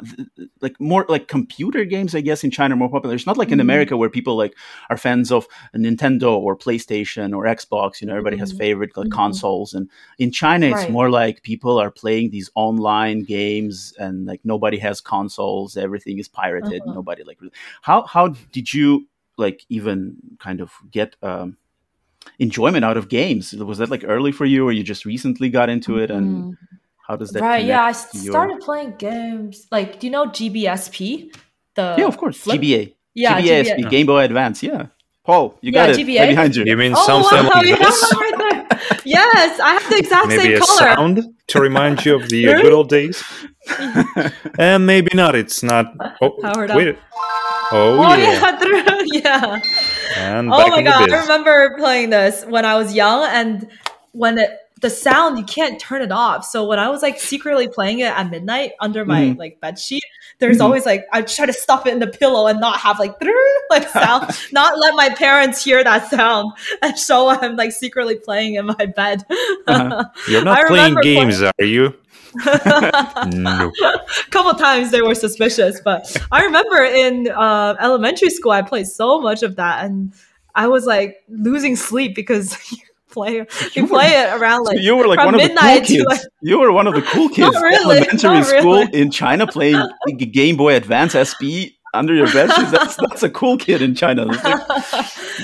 like 0.61 0.77
more 0.81 1.05
like 1.07 1.27
computer 1.29 1.85
games. 1.85 2.13
I 2.13 2.21
guess 2.21 2.43
in 2.43 2.51
China 2.51 2.73
are 2.75 2.77
more 2.77 2.89
popular. 2.89 3.15
It's 3.15 3.25
not 3.25 3.37
like 3.37 3.51
in 3.51 3.59
Mhm. 3.59 3.61
America 3.69 3.95
where 3.95 4.09
people 4.09 4.35
like 4.35 4.53
are 4.89 4.97
fans 4.97 5.31
of 5.31 5.47
Nintendo 5.73 6.31
or 6.35 6.57
PlayStation 6.57 7.33
or 7.35 7.45
Xbox. 7.45 8.01
You 8.01 8.07
know, 8.07 8.13
everybody 8.13 8.37
has 8.37 8.53
Mhm. 8.53 8.57
favorite 8.57 8.97
like 8.97 9.07
Mhm. 9.07 9.11
consoles. 9.11 9.73
And 9.73 9.89
in 10.19 10.31
China, 10.31 10.65
it's 10.67 10.89
more 10.89 11.09
like 11.09 11.41
people 11.43 11.77
are 11.79 11.89
playing 11.91 12.31
these 12.31 12.49
online 12.55 13.23
games, 13.23 13.93
and 13.97 14.25
like 14.25 14.41
nobody 14.43 14.77
has 14.79 14.99
consoles. 14.99 15.77
Everything 15.77 16.19
is 16.19 16.27
pirated. 16.27 16.81
Uh-huh. 16.81 16.95
Nobody 16.95 17.23
like 17.23 17.39
really- 17.39 17.53
how 17.81 18.03
how 18.03 18.25
did 18.51 18.73
you 18.73 19.07
like 19.37 19.65
even 19.69 20.15
kind 20.39 20.59
of 20.61 20.71
get 20.91 21.15
um, 21.23 21.57
enjoyment 22.39 22.83
out 22.83 22.97
of 22.97 23.07
games? 23.09 23.53
Was 23.53 23.77
that 23.77 23.89
like 23.89 24.03
early 24.05 24.31
for 24.31 24.45
you, 24.45 24.67
or 24.67 24.71
you 24.71 24.83
just 24.83 25.05
recently 25.05 25.49
got 25.49 25.69
into 25.69 25.97
it? 25.97 26.09
And 26.11 26.27
Mhm. 26.43 26.57
How 27.07 27.15
does 27.15 27.29
that 27.31 27.41
right 27.41 27.65
yeah 27.65 27.83
i 27.85 27.91
connect 27.93 28.11
to 28.11 28.17
your- 28.19 28.31
started 28.33 28.59
playing 28.61 28.93
games 28.97 29.67
like 29.71 29.99
do 29.99 30.07
you 30.07 30.11
know 30.11 30.25
gbsp 30.27 31.31
the 31.75 31.95
yeah, 31.97 32.05
of 32.05 32.17
course. 32.17 32.37
flip- 32.37 32.61
GBA. 32.61 32.93
yeah 33.13 33.41
GBA, 33.41 33.63
GBA. 33.83 33.89
Game 33.89 34.05
Boy 34.07 34.23
Advance. 34.23 34.63
Yeah. 34.63 34.87
Paul, 35.25 35.57
you 35.61 35.71
Yeah, 35.73 35.87
got 35.87 35.89
it. 35.89 35.97
GBA. 36.07 36.19
Right 36.19 36.29
behind 36.29 36.55
you. 36.55 36.63
You 36.65 36.77
mean 36.77 36.93
oh 36.95 37.05
something 37.05 37.43
wow 37.49 37.51
like 37.55 37.65
you 37.67 37.75
this? 37.77 38.13
one 38.13 38.21
right 38.21 38.37
there 38.69 38.79
yes 39.03 39.59
i 39.59 39.73
have 39.73 39.89
the 39.89 39.97
exact 39.97 40.27
Maybe 40.27 40.43
same 40.43 40.55
a 40.55 40.59
color 40.59 40.79
sound 40.95 41.15
to 41.47 41.59
remind 41.59 42.05
you 42.05 42.15
of 42.15 42.29
the 42.29 42.45
Really? 42.47 42.61
good 42.63 42.73
old 42.73 42.89
days? 42.89 43.21
And 43.77 44.33
eh, 44.59 44.77
maybe 44.77 45.09
not. 45.15 45.35
It's 45.35 45.63
not. 45.63 45.85
Oh, 46.21 46.29
Powered 46.41 46.71
up. 46.71 46.77
wait. 46.77 46.97
Oh, 47.71 47.97
oh 47.99 48.15
yeah. 48.15 48.59
yeah 49.11 49.59
yeah 49.59 49.59
And 50.37 50.49
oh 50.53 50.67
my 50.69 50.81
god 50.83 51.11
i 51.11 51.21
remember 51.21 51.75
playing 51.77 52.11
this 52.11 52.45
when 52.45 52.63
i 52.63 52.75
was 52.77 52.93
young 52.93 53.25
and 53.27 53.67
when 54.11 54.37
it 54.37 54.51
the 54.81 54.89
sound 54.89 55.37
you 55.37 55.43
can't 55.45 55.79
turn 55.79 56.01
it 56.01 56.11
off 56.11 56.43
so 56.45 56.65
when 56.67 56.77
i 56.79 56.89
was 56.89 57.01
like 57.01 57.19
secretly 57.19 57.67
playing 57.67 57.99
it 57.99 58.11
at 58.11 58.29
midnight 58.29 58.73
under 58.81 59.05
my 59.05 59.21
Mhm. 59.21 59.37
like 59.39 59.59
bed 59.61 59.79
sheet 59.79 60.03
there's 60.39 60.57
Mhm. 60.57 60.65
always 60.65 60.85
like 60.85 61.05
I 61.13 61.21
try 61.21 61.45
to 61.45 61.53
stuff 61.53 61.85
it 61.87 61.93
in 61.93 61.99
the 61.99 62.07
pillow 62.07 62.47
and 62.47 62.59
not 62.59 62.77
have 62.79 62.99
like 62.99 63.13
like 63.69 63.87
sound, 63.87 64.37
not 64.51 64.77
let 64.77 64.93
my 64.95 65.09
parents 65.09 65.63
hear 65.63 65.81
that 65.81 66.09
sound 66.09 66.51
and 66.81 66.99
so 66.99 67.29
I'm 67.29 67.55
like 67.55 67.71
secretly 67.71 68.17
playing 68.17 68.55
in 68.55 68.65
my 68.65 68.85
bed. 68.85 69.23
Uh-huh. 69.65 70.03
You're 70.27 70.43
not 70.51 70.67
playing 70.67 70.95
games, 71.01 71.41
are 71.41 71.53
you? 71.63 71.93
No. 73.27 73.71
A 73.83 74.29
couple 74.29 74.53
times 74.55 74.91
they 74.91 75.01
were 75.01 75.15
suspicious 75.15 75.79
but 75.83 76.03
i 76.33 76.43
remember 76.43 76.83
in 76.83 77.29
uh, 77.31 77.75
elementary 77.79 78.29
school 78.29 78.51
i 78.51 78.61
played 78.61 78.87
so 78.87 79.21
much 79.21 79.41
of 79.41 79.55
that 79.55 79.85
and 79.85 80.13
i 80.53 80.67
was 80.67 80.85
like 80.85 81.23
losing 81.29 81.75
sleep 81.77 82.13
because 82.13 82.57
play 83.15 83.33
you 83.75 83.87
play 83.87 84.09
it 84.21 84.29
around 84.37 84.61
like 84.67 84.79
you 84.87 84.95
were 84.97 85.07
like 85.07 85.17
from 85.19 85.27
one 85.31 85.35
of 85.35 85.41
the 85.41 85.47
cool 85.47 85.55
midnight 85.55 85.83
kids. 85.85 86.05
like- 86.11 86.21
you 86.41 86.59
were 86.59 86.71
one 86.71 86.87
of 86.87 86.93
the 86.93 87.01
cool 87.13 87.29
kids. 87.37 87.55
really, 87.69 87.97
Elementary 87.99 88.43
school 88.43 88.79
really. 88.85 89.01
in 89.01 89.09
China 89.11 89.47
playing 89.47 89.81
Game 90.39 90.55
Boy 90.57 90.75
Advance 90.75 91.13
SP 91.29 91.73
under 91.93 92.13
your 92.13 92.27
bed. 92.37 92.49
That's 92.75 92.97
that's 92.97 93.23
a 93.23 93.29
cool 93.29 93.57
kid 93.57 93.81
in 93.81 93.95
China. 93.95 94.25
Like- 94.25 94.41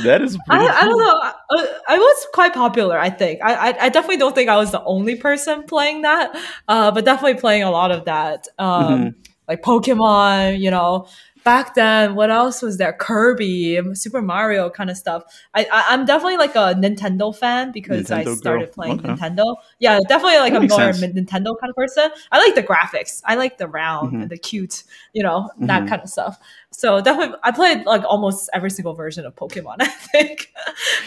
that 0.04 0.20
is 0.22 0.38
I, 0.50 0.58
pretty 0.58 0.68
I 0.82 0.84
don't 0.86 1.00
know. 1.00 1.20
I, 1.52 1.68
I 1.96 1.98
was 1.98 2.28
quite 2.34 2.54
popular. 2.54 2.98
I 3.00 3.10
think. 3.10 3.40
I, 3.44 3.54
I 3.70 3.86
I 3.86 3.90
definitely 3.90 4.18
don't 4.18 4.36
think 4.36 4.50
I 4.50 4.58
was 4.58 4.72
the 4.72 4.84
only 4.84 5.16
person 5.16 5.64
playing 5.64 6.02
that, 6.04 6.36
uh, 6.68 6.92
but 6.92 7.06
definitely 7.06 7.40
playing 7.40 7.64
a 7.64 7.72
lot 7.72 7.92
of 7.92 8.06
that. 8.06 8.48
Um, 8.60 8.84
Mm-hmm. 8.84 9.10
Like 9.48 9.64
Pokemon, 9.64 10.60
you 10.62 10.72
know. 10.72 11.08
Back 11.44 11.74
then, 11.74 12.14
what 12.14 12.30
else 12.30 12.62
was 12.62 12.78
there? 12.78 12.94
Kirby, 12.94 13.80
Super 13.96 14.22
Mario, 14.22 14.70
kind 14.70 14.92
of 14.92 14.98
stuff. 14.98 15.24
I, 15.56 15.64
I 15.72 15.86
I'm 15.90 16.06
definitely 16.06 16.38
like 16.38 16.56
a 16.56 16.76
Nintendo 16.76 17.36
fan 17.36 17.72
because 17.72 18.12
I 18.12 18.24
started 18.26 18.66
girl. 18.68 18.74
playing 18.74 19.00
Okay. 19.00 19.10
Nintendo. 19.10 19.56
Yeah, 19.80 20.00
definitely 20.08 20.38
like 20.38 20.54
That 20.54 20.64
a 20.64 20.68
more 20.68 20.94
sense. 20.94 21.02
Nintendo 21.02 21.58
kind 21.60 21.70
of 21.72 21.76
person. 21.76 22.12
I 22.32 22.38
like 22.38 22.54
the 22.54 22.62
graphics. 22.62 23.24
I 23.26 23.36
like 23.36 23.58
the 23.58 23.68
round 23.68 24.14
Mhm. 24.14 24.22
and 24.22 24.30
the 24.30 24.38
cute, 24.38 24.84
you 25.14 25.24
know, 25.24 25.50
that 25.62 25.84
Mhm. 25.84 25.88
kind 25.90 26.02
of 26.04 26.10
stuff. 26.10 26.38
So 26.70 27.02
definitely, 27.02 27.36
I 27.44 27.52
played 27.52 27.86
like 27.88 28.04
almost 28.04 28.48
every 28.54 28.70
single 28.70 28.94
version 28.94 29.26
of 29.26 29.36
Pokemon. 29.36 29.78
I 29.80 29.88
think, 29.88 30.54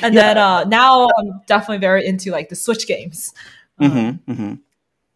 and 0.03 0.17
then 0.17 0.37
uh, 0.37 0.65
now 0.65 1.09
I'm 1.17 1.43
definitely 1.47 1.79
very 1.79 2.05
into 2.07 2.33
like 2.33 2.49
the 2.49 2.57
Switch 2.57 2.89
games. 2.89 3.33
Um, 3.79 3.91
Mm-hmm, 3.91 4.33
mm-hmm. 4.33 4.55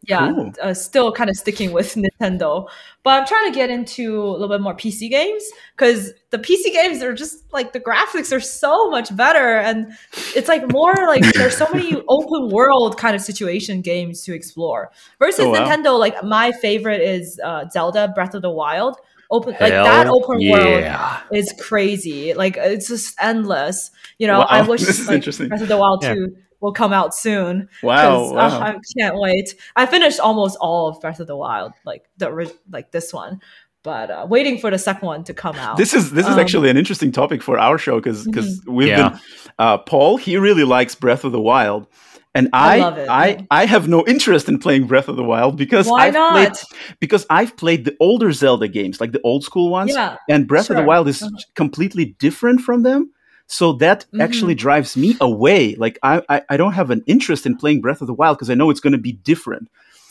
Yeah, 0.08 0.32
Cool. 0.32 0.52
uh, 0.62 0.74
still 0.74 1.12
kind 1.12 1.30
of 1.30 1.36
sticking 1.36 1.72
with 1.72 1.94
Nintendo, 2.20 2.66
but 3.04 3.20
I'm 3.20 3.26
trying 3.26 3.50
to 3.52 3.54
get 3.54 3.70
into 3.70 4.20
a 4.22 4.30
little 4.32 4.48
bit 4.48 4.60
more 4.60 4.74
PC 4.74 5.10
games 5.10 5.44
because 5.76 6.12
the 6.30 6.38
PC 6.38 6.72
games 6.72 7.02
are 7.02 7.12
just 7.12 7.44
like 7.52 7.72
the 7.72 7.80
graphics 7.80 8.34
are 8.34 8.40
so 8.40 8.90
much 8.90 9.14
better, 9.14 9.58
and 9.58 9.92
it's 10.34 10.48
like 10.48 10.70
more 10.72 10.92
like 11.06 11.22
there's 11.34 11.56
so 11.56 11.68
many 11.72 12.02
open 12.08 12.48
world 12.50 12.96
kind 12.98 13.14
of 13.14 13.22
situation 13.22 13.80
games 13.82 14.22
to 14.22 14.34
explore. 14.34 14.90
Versus 15.18 15.44
Oh, 15.44 15.50
wow. 15.50 15.66
Nintendo, 15.66 15.98
like 15.98 16.22
my 16.24 16.52
favorite 16.52 17.00
is 17.02 17.38
uh, 17.44 17.68
Zelda 17.70 18.08
Breath 18.14 18.34
of 18.34 18.42
the 18.42 18.50
Wild. 18.50 18.96
Open 19.30 19.50
like 19.60 19.72
that 19.72 20.06
open 20.06 20.38
world 20.50 20.84
is 21.32 21.52
crazy. 21.60 22.32
Like 22.32 22.56
it's 22.56 22.88
just 22.88 23.14
endless. 23.20 23.90
You 24.18 24.26
know, 24.26 24.40
I 24.40 24.62
wish 24.66 24.88
like, 25.06 25.16
interesting. 25.16 25.48
Breath 25.48 25.60
of 25.60 25.68
the 25.68 25.76
Wild 25.76 26.02
Yeah. 26.02 26.14
2 26.14 26.36
will 26.60 26.72
come 26.72 26.92
out 26.92 27.14
soon. 27.14 27.68
Wow, 27.82 28.02
'cause, 28.18 28.32
uh, 28.32 28.34
wow. 28.34 28.60
I 28.60 28.76
can't 28.98 29.16
wait. 29.18 29.54
I 29.76 29.86
finished 29.86 30.20
almost 30.20 30.56
all 30.60 30.88
of 30.88 31.00
Breath 31.00 31.20
of 31.20 31.26
the 31.26 31.36
Wild, 31.36 31.72
like 31.84 32.04
the 32.18 32.52
like 32.70 32.90
this 32.90 33.12
one, 33.12 33.40
but 33.82 34.10
uh, 34.10 34.26
waiting 34.28 34.58
for 34.58 34.70
the 34.70 34.78
second 34.78 35.06
one 35.06 35.24
to 35.24 35.34
come 35.34 35.56
out. 35.56 35.76
This 35.76 35.94
is 35.94 36.10
this 36.12 36.26
is 36.26 36.34
Um, 36.34 36.38
actually 36.40 36.70
an 36.70 36.76
interesting 36.76 37.12
topic 37.12 37.42
for 37.42 37.58
our 37.58 37.78
show 37.78 37.96
because 37.96 38.24
because 38.24 38.60
we've 38.66 38.88
Yeah. 38.88 39.10
been 39.10 39.18
uh, 39.58 39.78
Paul 39.78 40.16
he 40.16 40.36
really 40.36 40.64
likes 40.64 40.94
Breath 40.94 41.24
of 41.24 41.32
the 41.32 41.40
Wild, 41.40 41.86
and 42.34 42.48
I 42.52 42.80
I 42.80 43.06
I. 43.08 43.46
I 43.62 43.66
have 43.66 43.86
no 43.88 44.04
interest 44.06 44.48
in 44.48 44.58
playing 44.58 44.86
Breath 44.88 45.08
of 45.08 45.16
the 45.16 45.24
Wild 45.24 45.56
because 45.56 45.86
Why 45.86 46.06
I've 46.08 46.14
played 46.14 46.48
not? 46.48 46.62
because 47.00 47.24
I've 47.30 47.56
played 47.56 47.84
the 47.84 47.96
older 48.00 48.32
Zelda 48.32 48.68
games 48.68 49.00
like 49.00 49.12
the 49.12 49.20
old 49.22 49.44
school 49.44 49.70
ones, 49.70 49.92
Yeah, 49.94 50.16
and 50.28 50.46
Breath 50.48 50.70
of 50.70 50.76
the. 50.76 50.82
Wild 50.82 51.06
is 51.08 51.22
Uh-huh. 51.22 51.30
completely 51.54 52.16
different 52.18 52.60
from 52.62 52.82
them. 52.82 53.10
So 53.50 53.72
that 53.74 54.04
actually 54.20 54.54
Mm-hmm. 54.54 54.58
drives 54.60 54.96
me 54.96 55.16
away. 55.20 55.74
Like 55.76 55.98
I, 56.02 56.22
I, 56.28 56.42
I 56.50 56.56
don't 56.58 56.74
have 56.74 56.90
an 56.90 57.02
interest 57.06 57.46
in 57.46 57.56
playing 57.56 57.80
Breath 57.80 58.00
of 58.02 58.06
the 58.06 58.12
Wild 58.14 58.36
because 58.36 58.50
I 58.50 58.54
know 58.54 58.68
it's 58.70 58.80
going 58.80 58.92
to 58.92 58.98
be 58.98 59.12
different. 59.12 59.68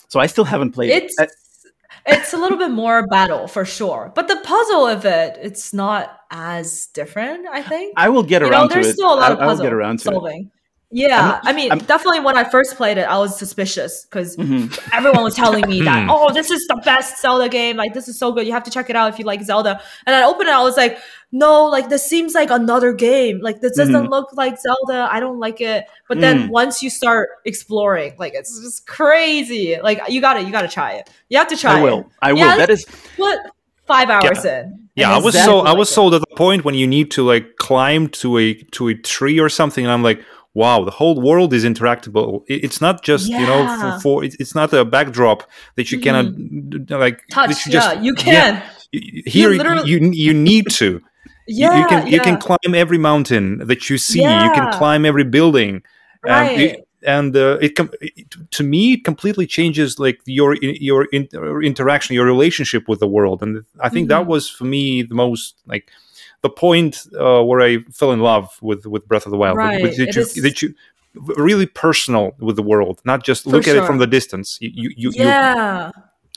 So 0.10 0.20
I 0.20 0.26
still 0.26 0.44
haven't 0.44 0.72
played 0.72 0.90
it's 0.90 1.20
it. 1.20 1.32
it's 2.08 2.34
a 2.34 2.38
little 2.38 2.58
bit 2.58 2.72
more 2.72 3.06
battle 3.08 3.48
for 3.48 3.64
sure, 3.66 4.12
but 4.16 4.28
the 4.28 4.38
puzzle 4.38 4.88
of 4.88 5.06
it, 5.06 5.38
it's 5.42 5.72
not 5.74 6.18
as 6.32 6.88
different. 6.88 7.48
I 7.48 7.62
think. 7.62 7.94
I, 7.96 8.06
I 8.06 8.10
will 8.10 8.24
get 8.24 8.42
you 8.42 8.48
around 8.50 8.64
know, 8.64 8.68
to 8.70 8.74
there's 8.74 8.88
it. 8.88 8.94
still 8.94 9.14
a 9.14 9.16
lot 9.16 9.30
I, 9.32 9.34
of 9.34 9.40
I 9.40 9.42
will 9.46 9.52
puzzle 9.52 9.66
get 9.66 9.74
around 9.74 10.00
to 10.00 10.10
it. 10.10 10.14
solving. 10.14 10.52
Yeah, 10.90 11.20
I'm 11.20 11.28
not- 11.28 11.42
I 11.44 11.52
mean, 11.54 11.70
I'm- 11.72 11.80
definitely 11.80 12.22
when 12.22 12.38
I 12.38 12.46
first 12.46 12.78
played 12.78 12.98
it, 12.98 13.02
I 13.02 13.18
was 13.18 13.38
suspicious 13.38 14.06
because 14.06 14.38
Mhm. 14.38 14.72
everyone 14.94 15.22
was 15.22 15.36
telling 15.36 15.68
me 15.68 15.82
that, 15.82 16.04
Hmm. 16.06 16.10
oh, 16.10 16.32
this 16.34 16.50
is 16.50 16.66
the 16.68 16.78
best 16.86 17.22
Zelda 17.22 17.50
game. 17.50 17.76
Like, 17.76 17.94
this 17.94 18.08
is 18.08 18.18
so 18.18 18.32
good. 18.32 18.48
You 18.48 18.54
have 18.54 18.64
to 18.64 18.72
check 18.72 18.90
it 18.90 18.96
out 18.96 19.12
if 19.12 19.20
you 19.20 19.26
like 19.26 19.42
Zelda. 19.44 19.82
And 20.06 20.16
I 20.16 20.24
opened 20.24 20.48
it, 20.48 20.56
I 20.56 20.64
was 20.64 20.78
like, 20.78 20.98
no, 21.32 21.66
like, 21.66 21.90
this 21.90 22.06
seems 22.06 22.34
like 22.34 22.50
another 22.50 22.94
game. 22.94 23.40
Like, 23.42 23.60
this 23.62 23.76
doesn't 23.76 23.94
Mhm. 24.06 24.10
look 24.10 24.30
like 24.34 24.58
Zelda. 24.60 25.10
I 25.12 25.20
don't 25.20 25.40
like 25.40 25.60
it. 25.62 25.86
But 26.08 26.22
then 26.22 26.44
Mm. 26.48 26.50
once 26.50 26.82
you 26.82 26.90
start 26.90 27.30
exploring, 27.46 28.14
like, 28.18 28.34
it's 28.34 28.60
just 28.62 28.88
crazy. 28.88 29.78
Like, 29.82 30.00
you 30.10 30.22
gotta, 30.22 30.42
you 30.44 30.52
gotta 30.52 30.68
try 30.70 30.94
it. 30.94 31.10
You 31.30 31.38
have 31.38 31.50
to 31.50 31.58
try 31.58 31.80
I 31.80 31.84
will. 31.84 32.00
it. 32.00 32.06
I 32.22 32.34
will. 32.34 32.40
Yeah, 32.40 32.58
that 32.58 32.70
is 32.70 32.86
what 33.18 33.40
five 33.86 34.10
hours 34.10 34.46
in. 34.46 34.80
Yeah, 34.96 35.12
I 35.14 35.18
was 35.18 35.36
exactly 35.36 35.54
so 35.54 35.60
I 35.60 35.74
was 35.74 35.90
it. 35.92 35.94
sold 35.94 36.14
at 36.16 36.22
the 36.22 36.36
point 36.36 36.66
when 36.66 36.76
you 36.76 36.88
need 36.88 37.12
to 37.12 37.24
like 37.24 37.56
climb 37.58 38.08
to 38.22 38.38
a 38.38 38.54
to 38.72 38.88
a 38.88 38.96
tree 38.96 39.40
or 39.40 39.50
something, 39.50 39.84
and 39.86 39.92
I'm 39.92 40.02
like, 40.04 40.22
wow, 40.56 40.84
the 40.84 40.92
whole 40.92 41.22
world 41.22 41.54
is 41.54 41.64
interactable. 41.64 42.44
It's 42.48 42.82
not 42.82 43.04
just 43.04 43.28
you 43.30 43.46
know 43.52 43.62
Mm-hmm. 43.68 43.82
for, 43.98 44.00
for 44.02 44.24
it's, 44.24 44.36
it's 44.40 44.56
not 44.56 44.74
a 44.74 44.84
backdrop 44.84 45.44
that 45.76 45.92
you 45.92 46.00
cannot 46.00 46.36
d- 46.36 46.80
d- 46.86 46.96
like 46.96 47.22
touch. 47.32 47.50
you 47.68 47.74
yeah, 47.74 47.80
just- 47.80 48.02
you 48.02 48.14
can. 48.16 48.56
y- 48.94 49.22
Here 49.28 49.52
you, 49.52 49.58
literally- 49.60 49.90
you 49.92 49.98
you 50.26 50.34
need 50.34 50.66
to. 50.82 51.02
You- 51.48 51.66
Yeah, 51.68 51.80
you 51.82 51.88
can 51.88 52.08
you 52.08 52.20
can 52.20 52.38
climb 52.40 52.74
every 52.76 52.98
mountain 52.98 53.60
that 53.68 53.90
you 53.90 53.98
see. 53.98 54.22
Yeah. 54.22 54.44
You 54.46 54.52
can 54.54 54.72
climb 54.74 55.06
every 55.06 55.24
building. 55.24 55.82
And 56.24 56.48
Right. 56.48 56.60
it, 56.60 56.88
and 57.04 57.36
uh, 57.38 57.58
it, 57.62 57.76
com- 57.76 57.92
it 58.02 58.26
to 58.52 58.64
me 58.64 58.94
it 58.94 59.04
completely 59.06 59.46
changes 59.48 60.00
like 60.00 60.20
your 60.26 60.56
your 60.62 61.06
in, 61.14 61.28
interaction, 61.64 62.16
your 62.16 62.26
relationship 62.26 62.84
with 62.90 63.00
the 63.00 63.08
world, 63.08 63.42
and 63.44 63.64
I 63.80 63.90
think 63.90 64.10
that 64.10 64.24
Mhm. 64.24 64.28
was 64.28 64.50
for 64.50 64.66
me 64.66 65.04
the 65.04 65.16
most 65.16 65.56
like 65.68 65.86
the 66.42 66.50
point 66.50 67.06
uh, 67.18 67.42
where 67.44 67.62
I 67.62 67.80
fell 67.94 68.12
in 68.12 68.20
love 68.20 68.46
with 68.62 68.86
with 68.86 69.08
Breath 69.08 69.26
of 69.28 69.32
the 69.32 69.38
Wild. 69.38 69.58
Right. 69.58 69.82
with 69.82 69.96
that, 69.98 70.16
you, 70.16 70.22
is- 70.22 70.34
that 70.42 70.62
you 70.62 70.74
really 71.38 71.66
personal 71.68 72.32
with 72.40 72.56
the 72.56 72.64
world, 72.64 73.00
not 73.06 73.24
just 73.24 73.44
For 73.44 73.52
look 73.52 73.68
at 73.68 73.76
it 73.76 73.86
from 73.86 74.00
the 74.00 74.08
distance. 74.08 74.58
You 74.60 74.72
you, 74.74 74.90
you, 74.98 75.10
you 75.16 75.24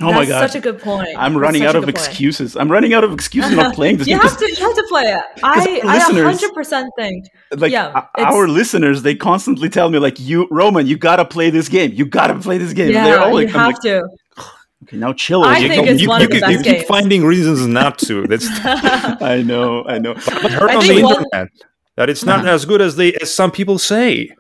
yeah. 0.01 0.07
Oh 0.07 0.13
my 0.13 0.25
god. 0.27 0.49
Such 0.51 0.59
a 0.59 0.61
good 0.61 0.79
point. 0.81 1.09
I'm 1.17 1.37
running 1.37 1.63
out 1.65 1.77
of 1.77 1.85
good 1.85 1.95
point. 1.95 2.07
excuses. 2.09 2.57
I'm 2.57 2.71
running 2.71 2.95
out 2.95 3.05
of 3.05 3.13
excuses 3.13 3.53
not 3.57 3.75
playing 3.79 3.97
this 3.99 4.07
game. 4.07 4.17
you 4.17 4.21
game. 4.23 4.29
have 4.31 4.39
to 4.39 4.47
you 4.51 4.67
have 4.67 4.77
to 4.77 4.85
play 4.89 5.03
it. 5.05 5.23
I 5.43 5.81
I 5.85 6.09
listeners- 6.09 6.41
100% 6.43 6.89
think. 6.97 7.27
like 7.57 7.73
yeah, 7.73 8.07
our 8.19 8.49
listeners, 8.49 9.03
they 9.03 9.15
constantly 9.15 9.69
tell 9.69 9.91
me 9.91 9.99
like, 9.99 10.19
"You, 10.21 10.49
Roman, 10.51 10.87
you 10.87 10.97
gotta 10.97 11.25
play 11.25 11.51
this 11.51 11.69
game. 11.69 11.93
You 11.93 12.07
gotta 12.07 12.39
play 12.39 12.59
this 12.59 12.73
game." 12.73 12.91
Yeah, 12.93 13.05
They're 13.05 13.21
all 13.21 13.35
like, 13.35 13.49
you 13.49 13.55
have 13.55 13.67
like, 13.67 13.81
to. 13.83 14.03
okay, 14.85 14.97
now 14.97 15.13
chill. 15.13 15.43
I 15.45 15.59
You 15.59 15.69
think 15.69 15.85
can- 15.85 15.93
it's 15.95 16.03
you, 16.03 16.09
one 16.09 16.21
you 16.21 16.27
of 16.27 16.31
the 16.31 16.37
keep- 16.37 16.41
best 16.43 16.53
you 16.53 16.59
keep 16.65 16.75
games. 16.79 16.85
finding 16.89 17.25
reasons 17.25 17.67
not 17.67 17.99
to. 18.01 18.27
That's 18.27 18.47
I 18.65 19.43
know, 19.45 19.85
I 19.85 19.99
know. 19.99 20.15
I 20.17 20.49
heard 20.49 20.71
I 20.71 20.77
on 20.77 20.83
think 20.83 21.01
the 21.01 21.03
one- 21.05 21.17
internet 21.25 21.49
that 21.97 22.09
it's 22.09 22.25
not 22.25 22.41
uh-huh. 22.41 22.51
as 22.55 22.65
good 22.65 22.81
as 22.81 22.97
they 22.97 23.13
as 23.15 23.35
some 23.35 23.51
people 23.51 23.79
say, 23.79 24.31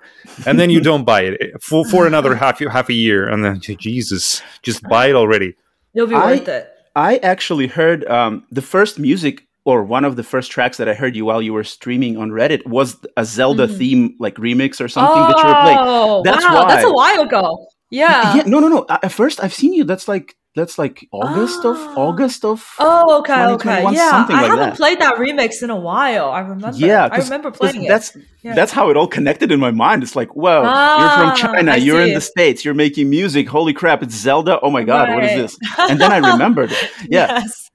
and 0.47 0.59
then 0.59 0.71
you 0.71 0.81
don't 0.81 1.05
buy 1.05 1.23
it 1.23 1.63
for 1.63 1.85
for 1.85 2.07
another 2.07 2.35
half 2.35 2.59
half 2.61 2.89
a 2.89 2.95
year, 2.95 3.29
and 3.29 3.45
then 3.45 3.61
Jesus, 3.61 4.43
just 4.63 4.83
buy 4.85 5.09
it 5.09 5.15
already. 5.15 5.55
You'll 5.95 6.07
be 6.07 6.15
I- 6.15 6.33
worth 6.33 6.49
it. 6.49 6.69
I 6.97 7.19
actually 7.19 7.69
heard 7.69 8.05
um, 8.09 8.45
the 8.51 8.63
first 8.63 8.99
music 8.99 9.47
or 9.65 9.85
one 9.85 10.05
of 10.05 10.17
the 10.17 10.25
first 10.25 10.51
tracks 10.51 10.77
that 10.79 10.89
I 10.89 10.95
heard 10.95 11.15
you 11.15 11.25
while 11.25 11.41
you 11.41 11.53
were 11.53 11.63
streaming 11.65 12.17
on 12.17 12.31
Reddit 12.31 12.67
was 12.67 12.97
a 13.17 13.25
Zelda 13.25 13.69
Mhm. 13.69 13.79
theme 13.79 14.17
like 14.19 14.35
remix 14.37 14.81
or 14.81 14.89
something 14.89 15.23
that 15.23 15.39
you 15.39 15.47
were 15.49 15.61
playing. 15.63 15.79
Oh, 15.81 16.23
That's 16.25 16.45
wow, 16.45 16.65
that's 16.67 16.85
a 16.85 16.93
while 16.93 17.21
ago. 17.21 17.67
Yeah. 17.91 18.35
Yeah, 18.37 18.43
no, 18.47 18.59
no, 18.59 18.69
no. 18.69 18.87
At 18.89 19.13
first, 19.13 19.43
I've 19.43 19.55
seen 19.55 19.73
you. 19.73 19.85
That's 19.85 20.09
like 20.09 20.35
that's 20.57 20.79
like 20.79 21.07
August 21.13 21.65
of 21.65 21.77
Ah. 21.79 21.95
August 21.97 22.45
of. 22.45 22.67
Oh, 22.79 23.19
okay, 23.21 23.45
okay. 23.55 23.83
Yeah, 23.93 24.11
something 24.11 24.35
I 24.37 24.41
like 24.43 24.51
haven't 24.51 24.69
that. 24.71 24.77
played 24.77 24.99
that 25.01 25.15
remix 25.15 25.63
in 25.63 25.71
a 25.71 25.77
while. 25.77 26.31
I 26.31 26.41
remember. 26.41 26.71
Yeah, 26.77 27.09
I 27.11 27.19
remember 27.19 27.51
playing 27.51 27.85
it. 27.85 27.89
That's 27.89 28.17
Yeah. 28.43 28.55
that's 28.55 28.73
how 28.73 28.91
it 28.91 28.97
all 28.97 29.07
connected 29.07 29.53
in 29.53 29.61
my 29.61 29.71
mind. 29.71 30.03
It's 30.03 30.17
like, 30.17 30.35
wow, 30.35 30.63
Ah, 30.65 30.99
you're 31.01 31.13
from 31.19 31.37
China, 31.37 31.73
I 31.73 31.77
you're 31.77 32.01
in 32.03 32.15
the 32.15 32.21
states, 32.21 32.65
you're 32.65 32.75
making 32.75 33.09
music. 33.11 33.49
Holy 33.49 33.73
crap, 33.73 34.03
it's 34.03 34.15
Zelda. 34.15 34.59
Oh 34.61 34.71
my 34.71 34.83
god, 34.83 35.11
what 35.15 35.25
is 35.25 35.35
this? 35.35 35.59
And 35.79 36.01
then 36.01 36.11
I 36.13 36.19
remembered. 36.19 36.73
it. 36.73 36.91
Yeah. 37.09 37.39
Yes. 37.41 37.71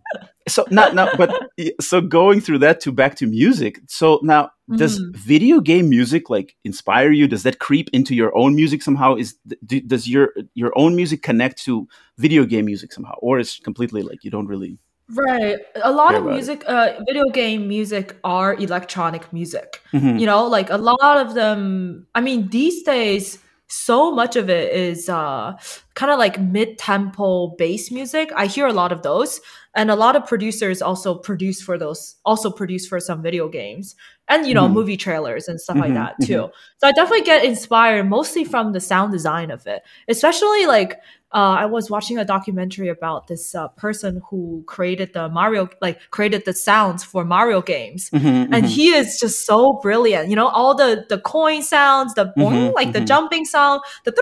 So 0.47 0.64
not 0.69 0.93
now 0.93 1.10
but 1.18 1.49
so 1.81 2.02
going 2.02 2.39
through 2.39 2.60
that 2.60 2.80
to 2.81 2.91
back 2.91 3.15
to 3.15 3.26
music. 3.26 3.80
So 3.88 4.19
now 4.22 4.52
does 4.74 5.00
Mhm. 5.00 5.16
video 5.16 5.60
game 5.60 5.90
music 5.90 6.30
like 6.30 6.56
inspire 6.64 7.12
you? 7.12 7.28
Does 7.28 7.44
that 7.44 7.60
creep 7.60 7.90
into 7.94 8.16
your 8.16 8.36
own 8.36 8.56
music 8.56 8.82
somehow? 8.82 9.16
Is 9.16 9.36
do, 9.66 9.80
does 9.82 10.08
your 10.10 10.34
your 10.56 10.72
own 10.76 10.96
music 10.96 11.22
connect 11.22 11.64
to 11.66 11.88
video 12.18 12.46
game 12.46 12.66
music 12.66 12.92
somehow, 12.94 13.16
or 13.22 13.40
is 13.40 13.60
completely 13.64 14.02
like 14.02 14.24
you 14.24 14.32
don't 14.32 14.48
really? 14.48 14.80
Right. 15.08 15.58
A 15.84 15.92
lot 15.92 16.16
of 16.16 16.26
music, 16.26 16.64
uh, 16.68 16.94
video 17.08 17.26
game 17.32 17.68
music 17.68 18.16
are 18.24 18.56
electronic 18.56 19.32
music. 19.32 19.82
Mhm. 19.94 20.20
You 20.20 20.26
know, 20.26 20.48
like 20.48 20.72
a 20.72 20.78
lot 20.78 21.18
of 21.18 21.36
them, 21.36 22.08
I 22.16 22.22
mean, 22.22 22.50
these 22.50 22.82
days, 22.82 23.38
so 23.68 24.12
much 24.12 24.36
of 24.36 24.50
it 24.50 24.74
is 24.74 25.08
uh, 25.10 25.54
kind 25.94 26.12
of 26.12 26.18
like 26.18 26.40
mid 26.42 26.80
tempo 26.80 27.54
bass 27.58 27.92
music. 27.92 28.32
I 28.36 28.48
hear 28.48 28.66
a 28.66 28.74
lot 28.74 28.92
of 28.92 29.02
those. 29.04 29.42
And 29.76 29.91
a 29.91 29.95
lot 29.95 30.15
of 30.15 30.26
producers 30.26 30.81
also 30.81 31.15
produce 31.15 31.61
for 31.61 31.77
those 31.77 32.15
also 32.26 32.49
produce 32.49 32.88
for 32.88 32.99
some 32.99 33.22
video 33.22 33.47
games 33.49 33.95
and 34.27 34.47
you 34.47 34.53
know 34.53 34.68
Mhm. 34.68 34.73
movie 34.73 34.97
trailers 34.97 35.47
and 35.47 35.60
stuff 35.61 35.77
like 35.77 35.91
Mhm, 35.91 35.95
that 35.95 36.15
too. 36.22 36.49
So 36.77 36.88
i 36.88 36.91
definitely 36.91 37.26
get 37.26 37.43
inspired 37.45 38.07
mostly 38.10 38.43
from 38.43 38.73
the 38.73 38.80
sound 38.80 39.11
design 39.11 39.52
of 39.52 39.68
it 39.68 39.84
especially 40.07 40.65
like 40.65 40.99
uh, 41.34 41.56
i 41.60 41.65
was 41.65 41.89
watching 41.89 42.18
a 42.18 42.26
documentary 42.26 42.88
about 42.89 43.27
this 43.27 43.53
uh, 43.56 43.68
person 43.69 44.22
who 44.30 44.64
created 44.68 45.11
the 45.14 45.27
mario 45.30 45.68
like 45.81 45.99
created 46.11 46.45
the 46.45 46.53
sounds 46.53 47.03
for 47.03 47.26
mario 47.26 47.61
games. 47.61 48.10
Mhm, 48.11 48.49
and 48.53 48.65
mhm. 48.65 48.68
he 48.68 48.89
is 48.93 49.18
just 49.19 49.45
so 49.45 49.80
brilliant 49.81 50.30
you 50.30 50.35
know 50.35 50.47
all 50.47 50.73
the 50.76 51.06
the 51.10 51.19
coin 51.19 51.61
sounds 51.61 52.14
the 52.14 52.31
boing, 52.38 52.73
like 52.76 52.93
the 52.93 53.02
jumping 53.02 53.45
sound 53.45 53.81
the 54.06 54.14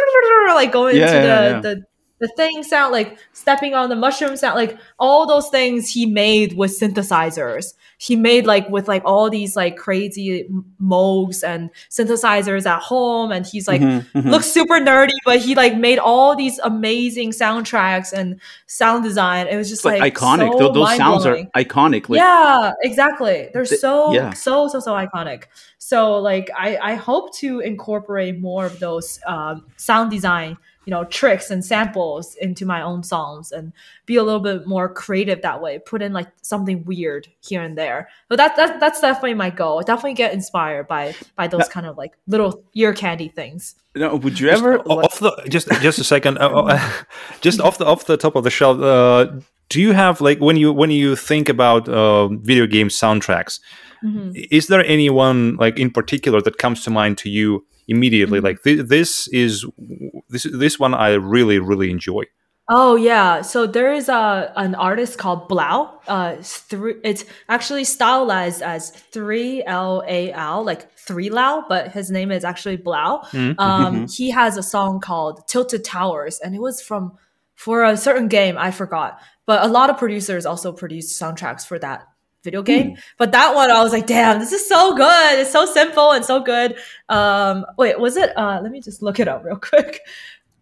like 0.56 0.72
going 0.72 0.96
Yeah, 0.98 1.08
into 1.08 1.20
the, 1.20 1.28
yeah, 1.28 1.50
yeah. 1.50 1.60
the 1.62 1.84
the 2.24 2.32
thing 2.38 2.64
sound 2.64 2.92
like 2.92 3.18
stepping 3.34 3.74
on 3.74 3.90
the 3.90 3.96
mushroom 4.06 4.36
sound 4.38 4.56
like 4.56 4.78
all 5.06 5.28
those 5.28 5.48
things 5.50 5.90
he 5.90 6.06
made 6.06 6.54
with 6.62 6.72
synthesizers 6.80 7.74
he 7.98 8.16
made 8.16 8.46
like 8.46 8.68
with 8.70 8.88
like 8.88 9.02
all 9.06 9.30
these 9.30 9.56
like 9.56 9.76
crazy 9.78 10.48
moogs 10.82 11.44
and 11.52 11.70
synthesizers 11.90 12.66
at 12.66 12.82
home 12.82 13.32
and 13.32 13.46
he's 13.46 13.68
like 13.68 13.82
Mhm, 13.82 14.06
mhm. 14.14 14.30
looks 14.32 14.48
super 14.48 14.76
nerdy 14.76 15.18
but 15.26 15.40
he 15.40 15.56
like 15.56 15.76
made 15.78 16.00
all 16.00 16.36
these 16.36 16.60
amazing 16.60 17.32
soundtracks 17.32 18.12
and 18.14 18.40
sound 18.68 19.04
design 19.04 19.48
it 19.48 19.56
was 19.58 19.70
just 19.70 19.86
like, 19.86 20.02
iconic. 20.02 20.52
so 20.54 20.58
Tho- 20.60 20.74
those 20.74 20.96
sounds 20.98 21.26
are 21.26 21.38
iconic. 21.56 22.10
Like, 22.10 22.18
yeah 22.20 22.72
exactly 22.84 23.50
they're 23.54 23.66
The- 23.66 23.78
so 23.78 24.14
yeah. 24.14 24.32
so 24.34 24.68
so 24.68 24.80
so 24.80 24.94
iconic 24.94 25.44
so 25.78 26.18
like 26.20 26.50
i 26.58 26.78
i 26.92 26.96
hope 26.96 27.34
to 27.36 27.60
incorporate 27.60 28.40
more 28.40 28.66
of 28.66 28.80
those 28.80 29.20
um, 29.28 29.66
sound 29.78 30.12
design 30.12 30.58
you 30.86 30.92
know 30.92 31.04
tricks 31.06 31.50
and 31.50 31.64
samples 31.64 32.36
into 32.36 32.66
my 32.66 32.82
own 32.82 33.04
songs 33.04 33.52
and 33.52 33.72
be 34.06 34.16
a 34.16 34.24
little 34.24 34.40
bit 34.40 34.68
more 34.68 34.90
creative 34.90 35.42
that 35.42 35.62
way 35.62 35.80
put 35.80 36.02
in 36.02 36.14
like 36.14 36.28
something 36.42 36.84
weird 36.86 37.28
here 37.42 37.62
and 37.62 37.78
there. 37.78 38.10
But 38.28 38.38
that, 38.38 38.56
that 38.56 38.80
that's 38.80 39.02
definitely 39.02 39.36
my 39.36 39.50
goal. 39.50 39.80
I 39.80 39.84
definitely 39.84 40.16
get 40.16 40.34
inspired 40.34 40.88
by 40.88 41.16
by 41.36 41.48
those 41.48 41.68
kind 41.68 41.86
of 41.86 41.98
like 41.98 42.14
little 42.28 42.64
ear 42.74 42.94
candy 42.94 43.30
things. 43.30 43.76
No, 43.96 44.16
would 44.16 44.40
you 44.40 44.50
ever? 44.50 44.80
Off 44.80 45.20
the 45.20 45.32
just 45.50 45.70
just 45.82 46.00
a 46.00 46.04
second. 46.04 46.38
Uh, 46.38 46.50
uh, 46.50 46.92
just 47.42 47.60
off 47.60 47.78
the 47.78 47.86
off 47.86 48.06
the 48.06 48.18
top 48.18 48.36
of 48.36 48.44
the 48.44 48.50
shelf 48.50 48.80
uh, 48.80 49.28
do 49.74 49.82
you 49.86 49.94
have 49.94 50.16
like 50.28 50.40
when 50.48 50.58
you 50.62 50.70
when 50.82 50.92
you 50.92 51.16
think 51.30 51.50
about 51.50 51.84
uh, 51.90 52.28
video 52.52 52.66
game 52.76 52.90
soundtracks 53.02 53.60
Mhm. 54.04 54.32
is 54.60 54.68
there 54.68 54.84
anyone 54.98 55.40
like 55.64 55.76
in 55.84 55.90
particular 56.00 56.40
that 56.46 56.56
comes 56.64 56.84
to 56.86 56.90
mind 57.00 57.18
to 57.24 57.30
you 57.38 57.48
immediately 57.88 58.40
Mhm. 58.40 58.44
like 58.48 58.58
thi- 58.64 58.84
this 58.96 59.12
is 59.44 59.54
this 60.34 60.44
this 60.64 60.76
one 60.86 60.94
i 61.08 61.10
really 61.36 61.60
really 61.70 61.90
enjoy 61.98 62.24
Oh 62.70 62.96
yeah, 62.96 63.42
so 63.52 63.68
there 63.68 63.92
is 64.00 64.08
a 64.08 64.24
an 64.56 64.74
artist 64.90 65.18
called 65.22 65.42
Blau. 65.50 65.80
Uh, 66.08 66.36
it's 66.40 66.60
three. 66.72 66.96
It's 67.04 67.26
actually 67.50 67.84
stylized 67.84 68.62
as 68.64 68.92
three 69.12 69.62
L 69.68 70.02
A 70.08 70.32
L, 70.32 70.64
like 70.72 70.82
three 71.08 71.30
Lao, 71.30 71.66
but 71.68 71.92
his 71.98 72.08
name 72.18 72.32
is 72.38 72.44
actually 72.52 72.78
Blau. 72.78 73.20
Mhm. 73.34 73.60
Um, 73.60 74.08
he 74.08 74.32
has 74.32 74.56
a 74.56 74.64
song 74.64 75.02
called 75.02 75.36
Tilted 75.52 75.84
Towers, 75.84 76.40
and 76.44 76.56
it 76.56 76.62
was 76.62 76.80
from 76.82 77.12
for 77.56 77.84
a 77.84 77.98
certain 77.98 78.28
game. 78.28 78.58
I 78.58 78.72
forgot, 78.72 79.20
but 79.46 79.64
a 79.64 79.68
lot 79.68 79.90
of 79.90 79.98
producers 79.98 80.46
also 80.46 80.72
produced 80.72 81.20
soundtracks 81.20 81.66
for 81.66 81.80
that 81.80 82.08
video 82.44 82.62
game. 82.62 82.98
But 83.18 83.32
that 83.32 83.56
one, 83.56 83.72
I 83.72 83.82
was 83.82 83.94
like, 83.94 84.06
damn, 84.06 84.40
this 84.40 84.52
is 84.52 84.68
so 84.68 84.96
good. 84.96 85.40
It's 85.40 85.52
so 85.52 85.66
simple 85.66 86.12
and 86.12 86.24
so 86.24 86.42
good. 86.42 86.78
Um, 87.10 87.66
wait, 87.78 88.00
was 88.00 88.18
it? 88.18 88.38
Uh, 88.38 88.60
let 88.62 88.72
me 88.72 88.82
just 88.82 89.02
look 89.02 89.20
it 89.20 89.28
up 89.28 89.44
real 89.44 89.58
quick. 89.58 90.02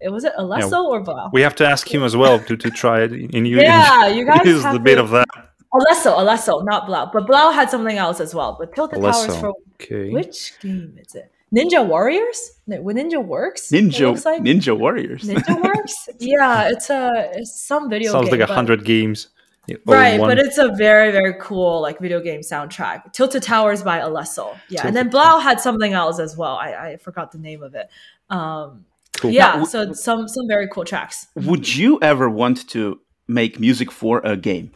It 0.04 0.12
was 0.12 0.24
it 0.24 0.34
Alesso 0.36 0.86
or 0.86 1.00
Blau? 1.02 1.30
we 1.32 1.44
have 1.44 1.54
to 1.58 1.68
ask 1.68 1.88
him 1.94 2.02
as 2.02 2.18
well 2.18 2.40
to, 2.46 2.58
to 2.58 2.72
try 2.72 3.04
it 3.04 3.14
in 3.14 3.46
you 3.46 3.62
Yeah, 3.62 4.08
you 4.08 4.26
guys 4.26 4.42
use 4.46 4.64
have 4.64 4.74
the 4.74 4.80
bit 4.80 4.98
of 4.98 5.12
that 5.12 5.28
Alesso, 5.74 6.18
Alesso, 6.18 6.66
not 6.66 6.88
Blau. 6.88 7.10
But 7.14 7.28
Blau 7.28 7.52
had 7.52 7.70
something 7.70 7.98
else 7.98 8.20
as 8.20 8.36
well. 8.36 8.58
But 8.60 8.74
Tilted 8.74 9.00
Towers 9.00 9.38
for 9.38 9.54
okay 9.76 10.10
which 10.10 10.60
game 10.60 10.98
is 10.98 11.14
it? 11.14 11.31
Ninja 11.54 11.86
Warriors? 11.86 12.52
No, 12.68 12.82
Ninja 12.84 13.24
Works? 13.24 13.72
Ninja 13.72 14.10
looks 14.12 14.26
like? 14.26 14.42
Ninja 14.42 14.78
Warriors. 14.78 15.24
Ninja 15.24 15.62
Works? 15.64 16.10
Yeah, 16.20 16.70
it's 16.70 16.90
a 16.90 17.32
it's 17.36 17.62
some 17.62 17.90
video 17.90 18.12
sounds 18.12 18.30
game. 18.30 18.40
like 18.40 18.50
a 18.50 18.54
hundred 18.54 18.86
games 18.86 19.28
Yeah, 19.68 19.76
all 19.86 19.94
in 19.94 20.00
Right, 20.00 20.20
one. 20.20 20.30
but 20.30 20.40
it's 20.40 20.58
a 20.58 20.70
very, 20.70 21.12
very 21.12 21.34
cool 21.42 21.82
like 21.82 22.00
video 22.00 22.22
game 22.22 22.40
soundtrack. 22.42 23.12
Tilted 23.12 23.44
Towers 23.44 23.84
by 23.84 24.00
Alesso. 24.00 24.58
Yeah. 24.70 24.88
and 24.88 24.96
then 24.96 25.10
Blau 25.10 25.40
had 25.40 25.60
something 25.60 25.92
else 25.94 26.20
as 26.20 26.38
well. 26.38 26.56
I, 26.56 26.70
I 26.92 26.98
forgot 26.98 27.32
the 27.34 27.38
name 27.40 27.64
of 27.64 27.76
it. 27.76 27.90
Um 28.30 28.86
Cool. 29.18 29.32
yeah, 29.32 29.58
Now, 29.58 29.66
so 29.66 29.92
some 29.94 30.28
some 30.30 30.48
very 30.48 30.68
cool 30.70 30.86
tracks. 30.86 31.28
Would 31.36 31.76
you 31.76 32.00
ever 32.02 32.30
want 32.30 32.68
to 32.70 33.02
make 33.28 33.60
music 33.60 33.92
for 33.92 34.20
a 34.24 34.36
game? 34.38 34.72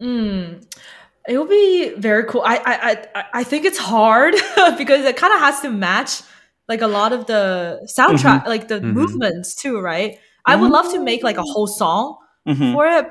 Mm, 0.00 0.64
it 1.28 1.38
would 1.38 1.48
be 1.48 1.94
very 1.96 2.24
cool. 2.24 2.42
I 2.44 2.56
I 2.56 2.90
I, 3.14 3.24
I 3.40 3.44
think 3.44 3.64
it's 3.64 3.78
hard 3.78 4.34
because 4.78 5.04
it 5.04 5.16
kind 5.16 5.32
of 5.34 5.40
has 5.40 5.60
to 5.60 5.70
match 5.70 6.22
like 6.68 6.80
a 6.82 6.86
lot 6.86 7.12
of 7.12 7.26
the 7.26 7.86
soundtrack, 7.96 8.46
like 8.46 8.68
the 8.68 8.80
Mhm. 8.80 8.92
movements 8.94 9.54
too, 9.54 9.80
right? 9.80 10.18
I 10.46 10.56
would 10.56 10.70
love 10.70 10.90
to 10.92 11.00
make 11.00 11.22
like 11.22 11.38
a 11.38 11.42
whole 11.42 11.66
song 11.66 12.16
Mhm. 12.48 12.72
for 12.72 12.86
it, 12.86 13.06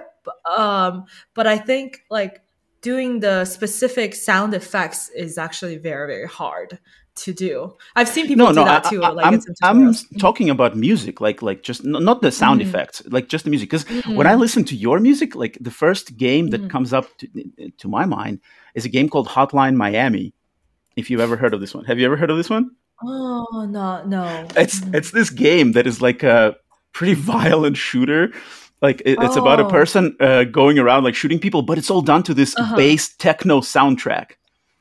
um, 0.58 1.06
but 1.34 1.48
I 1.48 1.58
think 1.58 2.02
like 2.10 2.42
doing 2.82 3.20
the 3.20 3.46
specific 3.46 4.16
sound 4.16 4.54
effects 4.54 5.10
is 5.10 5.38
actually 5.38 5.78
very 5.78 6.08
very 6.08 6.28
hard 6.28 6.80
to 7.16 7.34
do. 7.34 7.74
I've 7.96 8.08
seen 8.08 8.26
people 8.28 8.46
No, 8.46 8.52
do 8.52 8.56
no, 8.62 8.66
that 8.66 8.86
I, 8.86 8.90
too. 8.90 9.04
I, 9.04 9.10
like 9.10 9.26
I'm, 9.26 9.42
I'm 9.64 9.94
talking 10.20 10.50
about 10.50 10.76
music, 10.78 11.20
like 11.22 11.42
like 11.42 11.62
just 11.64 11.84
not 11.84 12.22
the 12.22 12.32
sound 12.32 12.62
Mhm. 12.62 12.66
effects, 12.66 13.02
like 13.10 13.28
just 13.28 13.44
the 13.44 13.50
music. 13.50 13.70
Because 13.70 13.86
Mhm. 13.86 14.16
when 14.16 14.28
I 14.28 14.36
listen 14.36 14.64
to 14.66 14.76
your 14.76 15.00
music, 15.00 15.36
like 15.36 15.58
the 15.62 15.72
first 15.72 16.18
game 16.18 16.48
that 16.52 16.62
Mhm. 16.64 16.70
comes 16.70 16.94
up 16.94 17.06
to, 17.20 17.28
to 17.78 17.88
my 17.88 18.06
mind 18.06 18.40
is 18.76 18.86
a 18.86 18.90
game 18.90 19.10
called 19.10 19.28
Hotline 19.28 19.76
Miami. 19.76 20.34
If 20.96 21.10
you've 21.10 21.22
ever 21.22 21.36
heard 21.38 21.54
of 21.54 21.60
this 21.62 21.74
one, 21.74 21.86
have 21.86 22.00
you 22.00 22.06
ever 22.06 22.18
heard 22.18 22.30
of 22.32 22.38
this 22.38 22.50
one? 22.50 22.72
Oh 23.04 23.66
no 23.70 24.04
no. 24.06 24.48
It's 24.56 24.82
it's 24.94 25.12
this 25.12 25.30
game 25.30 25.72
that 25.74 25.88
is 25.88 26.02
like 26.02 26.24
a 26.24 26.56
pretty 26.94 27.14
violent 27.34 27.78
shooter. 27.78 28.32
Like 28.82 29.02
it, 29.06 29.18
it's 29.22 29.36
about 29.36 29.60
a 29.60 29.66
Oh. 29.66 29.70
person 29.70 30.16
uh, 30.20 30.44
going 30.46 30.80
around 30.80 31.04
like 31.04 31.16
shooting 31.16 31.40
people, 31.40 31.62
but 31.62 31.78
it's 31.78 31.90
all 31.92 32.02
done 32.02 32.24
to 32.24 32.34
this 32.34 32.56
Uh-huh. 32.58 32.76
bass 32.76 33.16
techno 33.18 33.60
soundtrack 33.62 34.32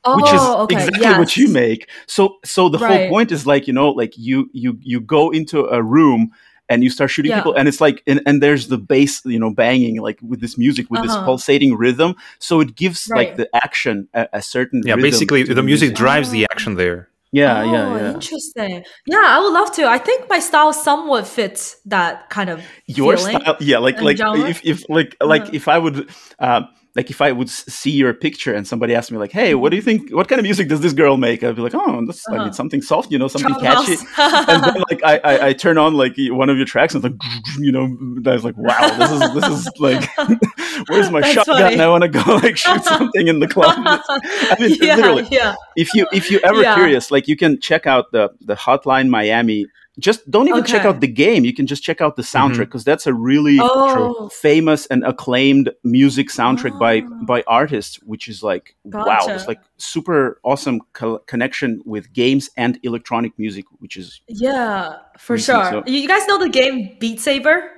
oh, 0.04 0.16
which 0.16 0.32
is 0.32 0.40
okay. 0.40 0.74
exactly 0.84 1.18
what 1.18 1.36
you 1.36 1.48
make. 1.48 1.88
So 2.06 2.38
so 2.44 2.68
the 2.68 2.78
whole 2.78 3.08
point 3.08 3.32
is 3.32 3.46
like 3.46 3.66
you 3.66 3.72
know 3.72 3.90
like 3.90 4.12
you 4.16 4.48
you 4.52 4.78
you 4.82 5.00
go 5.00 5.30
into 5.30 5.66
a 5.66 5.82
room 5.82 6.30
and 6.68 6.84
you 6.84 6.90
start 6.90 7.10
shooting 7.10 7.30
Yeah. 7.30 7.38
people 7.38 7.54
and 7.54 7.66
it's 7.66 7.80
like 7.80 8.02
and, 8.06 8.20
and 8.26 8.40
there's 8.42 8.68
the 8.68 8.78
bass 8.78 9.22
you 9.24 9.38
know 9.40 9.50
banging 9.52 10.00
like 10.00 10.18
with 10.22 10.40
this 10.40 10.56
music 10.56 10.86
with 10.90 11.02
this 11.02 11.10
Uh-huh. 11.12 11.24
pulsating 11.24 11.76
rhythm 11.76 12.14
so 12.38 12.60
it 12.60 12.76
gives 12.76 13.08
like 13.08 13.34
the 13.36 13.48
action 13.64 14.06
a, 14.14 14.28
a 14.34 14.40
certain 14.42 14.82
yeah 14.84 14.94
rhythm 14.94 15.10
basically 15.10 15.42
to 15.44 15.52
the 15.54 15.62
music 15.64 15.94
drives 15.96 16.30
the 16.30 16.42
Oh. 16.44 16.52
action 16.52 16.76
there 16.76 17.08
yeah 17.32 17.60
oh, 17.60 17.64
yeah 17.74 17.96
yeah 17.96 18.12
interesting. 18.14 18.84
Yeah, 19.06 19.22
I 19.24 19.38
would 19.40 19.52
love 19.52 19.70
to. 19.76 19.82
I 19.86 19.98
think 19.98 20.28
my 20.28 20.38
style 20.40 20.72
somewhat 20.72 21.26
fits 21.26 21.76
that 21.86 22.28
kind 22.30 22.50
of 22.50 22.62
your 22.86 23.16
feeling. 23.16 23.40
style 23.40 23.56
yeah 23.60 23.78
like 23.78 24.00
like 24.00 24.16
genre? 24.16 24.48
if, 24.48 24.60
if 24.64 24.88
like 24.88 25.16
like 25.20 25.42
Uh-huh. 25.42 25.50
if 25.54 25.66
i 25.68 25.78
would 25.78 26.08
uh 26.38 26.62
like 26.96 27.08
if 27.10 27.20
I 27.20 27.30
would 27.32 27.48
see 27.48 27.90
your 27.92 28.12
picture 28.12 28.52
and 28.54 28.66
somebody 28.66 28.94
asked 28.94 29.12
me 29.12 29.18
like, 29.18 29.32
"Hey, 29.32 29.54
what 29.54 29.70
do 29.70 29.76
you 29.76 29.82
think? 29.82 30.10
What 30.10 30.26
kind 30.28 30.38
of 30.40 30.44
music 30.44 30.68
does 30.68 30.80
this 30.80 30.92
girl 30.92 31.16
make?" 31.16 31.44
I'd 31.44 31.54
be 31.56 31.62
like, 31.62 31.74
"Oh, 31.74 32.04
that's 32.06 32.26
I 32.28 32.34
Uh-huh. 32.34 32.44
mean 32.44 32.52
something 32.52 32.82
soft, 32.82 33.10
you 33.12 33.18
know, 33.18 33.28
something 33.28 33.54
catchy." 33.60 33.96
and 34.18 34.62
then 34.64 34.74
like 34.90 35.00
I, 35.04 35.18
I 35.24 35.46
I 35.48 35.52
turn 35.52 35.78
on 35.78 35.94
like 35.94 36.14
one 36.18 36.50
of 36.50 36.56
your 36.56 36.66
tracks 36.66 36.94
and 36.94 37.04
it's 37.04 37.12
like 37.12 37.32
you 37.58 37.70
know 37.72 37.84
I 38.30 38.34
was 38.34 38.44
like 38.44 38.56
wow 38.56 38.88
this 38.98 39.10
is 39.10 39.20
this 39.34 39.46
is 39.46 39.70
like 39.78 40.02
where's 40.88 41.10
my 41.10 41.20
That's 41.20 41.32
shotgun 41.34 41.56
funny. 41.62 41.80
I 41.80 41.88
want 41.88 42.02
to 42.02 42.08
go 42.08 42.22
like 42.36 42.56
shoot 42.56 42.84
something 42.84 43.28
in 43.28 43.38
the 43.40 43.48
club 43.48 43.74
I 43.76 44.56
mean 44.60 44.76
yeah, 44.80 44.96
literally 44.96 45.26
yeah. 45.30 45.54
if 45.76 45.94
you 45.94 46.06
if 46.12 46.30
you 46.30 46.40
ever 46.40 46.62
Yeah. 46.62 46.74
curious 46.74 47.10
like 47.10 47.28
you 47.28 47.36
can 47.36 47.60
check 47.60 47.86
out 47.86 48.10
the 48.12 48.30
the 48.40 48.54
Hotline 48.54 49.08
Miami 49.08 49.66
just 49.98 50.30
don't 50.30 50.48
even 50.48 50.62
check 50.64 50.84
out 50.84 51.00
the 51.00 51.08
game 51.08 51.44
you 51.44 51.52
can 51.52 51.66
just 51.66 51.82
check 51.82 52.00
out 52.00 52.14
the 52.16 52.22
soundtrack 52.22 52.58
because 52.70 52.84
that's 52.84 53.06
a 53.06 53.12
really 53.12 53.58
Oh, 53.60 54.28
famous 54.28 54.86
and 54.86 55.04
acclaimed 55.04 55.70
music 55.84 56.28
soundtrack 56.28 56.78
by 56.78 57.00
Oh. 57.00 57.24
by 57.26 57.42
artists 57.46 57.96
which 58.04 58.28
is 58.28 58.42
like 58.42 58.76
wow 58.84 59.18
it's 59.28 59.48
like 59.48 59.58
super 59.78 60.40
awesome 60.44 60.80
co- 60.92 61.18
connection 61.26 61.82
with 61.84 62.12
games 62.12 62.48
and 62.56 62.78
electronic 62.84 63.32
music 63.38 63.64
which 63.80 63.96
is 63.96 64.20
yeah, 64.28 64.96
for 65.18 65.34
Recent, 65.34 65.62
sure. 65.70 65.82
so- 65.84 65.90
You 65.90 66.06
guys 66.08 66.26
know 66.28 66.38
the 66.38 66.48
game 66.48 66.96
Beat 67.00 67.18
Saber? 67.20 67.70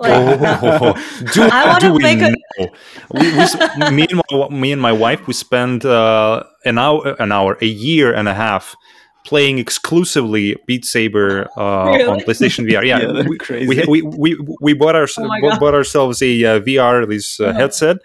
Like, 0.00 0.12
Oh, 0.14 0.94
do, 1.32 1.42
I 1.52 1.66
wanna 1.68 1.80
do 1.80 1.92
we 1.94 2.02
make 2.02 2.20
a- 2.20 2.30
know? 2.30 2.68
We, 3.14 3.30
we, 3.38 3.90
me, 3.92 4.06
and 4.10 4.20
my, 4.32 4.48
me 4.48 4.72
and 4.72 4.82
my 4.82 4.90
wife, 4.92 5.28
we 5.28 5.32
spent 5.32 5.84
uh, 5.84 6.42
an 6.64 6.76
hour, 6.78 7.14
an 7.20 7.30
hour, 7.30 7.56
a 7.60 7.66
year 7.66 8.12
and 8.12 8.26
a 8.28 8.34
half 8.34 8.74
playing 9.24 9.58
exclusively 9.58 10.56
Beat 10.66 10.84
Saber 10.84 11.48
uh, 11.56 12.10
on 12.10 12.20
PlayStation 12.20 12.66
VR. 12.70 12.84
Yeah, 12.86 13.00
Yeah, 13.12 13.22
we, 13.28 13.38
crazy. 13.38 13.66
we, 13.86 14.02
we, 14.02 14.34
we, 14.36 14.46
we 14.60 14.72
bought, 14.74 14.94
our, 14.96 15.06
Oh 15.18 15.28
bought, 15.40 15.60
bought 15.60 15.74
ourselves 15.74 16.20
a 16.22 16.44
uh, 16.44 16.60
VR 16.60 17.06
this 17.08 17.38
uh, 17.40 17.44
Uh-huh. 17.46 17.58
headset, 17.60 17.96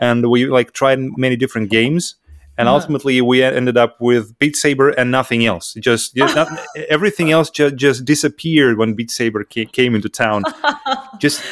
and 0.00 0.30
we 0.30 0.46
like 0.46 0.72
tried 0.72 0.98
many 1.16 1.36
different 1.36 1.70
games. 1.70 2.16
And 2.56 2.68
Uh-huh. 2.68 2.76
ultimately 2.76 3.20
we 3.20 3.42
ended 3.42 3.76
up 3.76 3.96
with 4.00 4.38
Beat 4.38 4.56
Saber 4.56 4.90
and 4.90 5.10
nothing 5.10 5.44
else. 5.44 5.74
Just, 5.80 6.14
just 6.14 6.34
not, 6.36 6.48
everything 6.88 7.30
else 7.32 7.50
just 7.50 7.76
just 7.76 8.04
disappeared 8.04 8.78
when 8.78 8.94
Beat 8.94 9.10
Saber 9.10 9.44
ca- 9.44 9.66
came 9.66 9.94
into 9.94 10.08
town. 10.08 10.44
just 11.18 11.42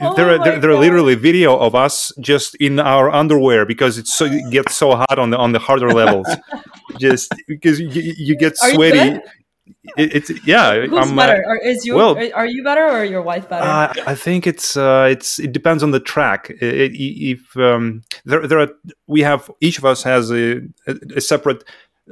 Oh 0.00 0.14
there 0.16 0.28
are 0.30 0.38
there, 0.44 0.58
there 0.58 0.70
are 0.70 0.78
literally 0.78 1.14
video 1.14 1.56
of 1.58 1.74
us 1.74 2.12
just 2.20 2.54
in 2.56 2.78
our 2.78 3.10
underwear 3.10 3.64
because 3.64 3.96
it's 3.98 4.12
so 4.12 4.26
it 4.26 4.50
gets 4.50 4.76
so 4.76 4.94
hot 4.96 5.18
on 5.18 5.30
the 5.30 5.38
on 5.38 5.52
the 5.52 5.58
harder 5.58 5.92
levels. 5.92 6.26
just 6.98 7.32
because 7.48 7.80
you, 7.80 7.88
you 8.16 8.36
get 8.36 8.52
Are 8.62 8.70
sweaty. 8.70 9.18
It, 9.96 10.14
it's 10.16 10.46
yeah. 10.46 10.86
Who's 10.86 10.98
I'm, 11.10 11.18
uh, 11.18 11.22
better? 11.26 11.44
Or 11.46 11.56
is 11.56 11.84
you? 11.84 11.94
well- 11.94 12.16
are 12.34 12.46
you 12.46 12.64
better 12.64 12.84
or 12.86 13.04
your 13.04 13.22
wife 13.22 13.48
better? 13.48 13.64
uh, 13.64 13.92
I 14.06 14.14
think 14.14 14.46
it's 14.46 14.76
uh, 14.76 15.06
it's 15.10 15.38
it 15.38 15.52
depends 15.52 15.82
on 15.82 15.90
the 15.92 16.00
track. 16.00 16.50
I- 16.60 16.66
I- 16.66 16.90
if 17.34 17.56
um, 17.56 18.02
there 18.24 18.46
there 18.46 18.58
are 18.60 18.68
we 19.06 19.20
have 19.22 19.50
each 19.60 19.78
of 19.78 19.84
us 19.84 20.02
has 20.02 20.30
a, 20.30 20.62
a, 20.86 20.94
a 21.16 21.20
separate 21.20 21.64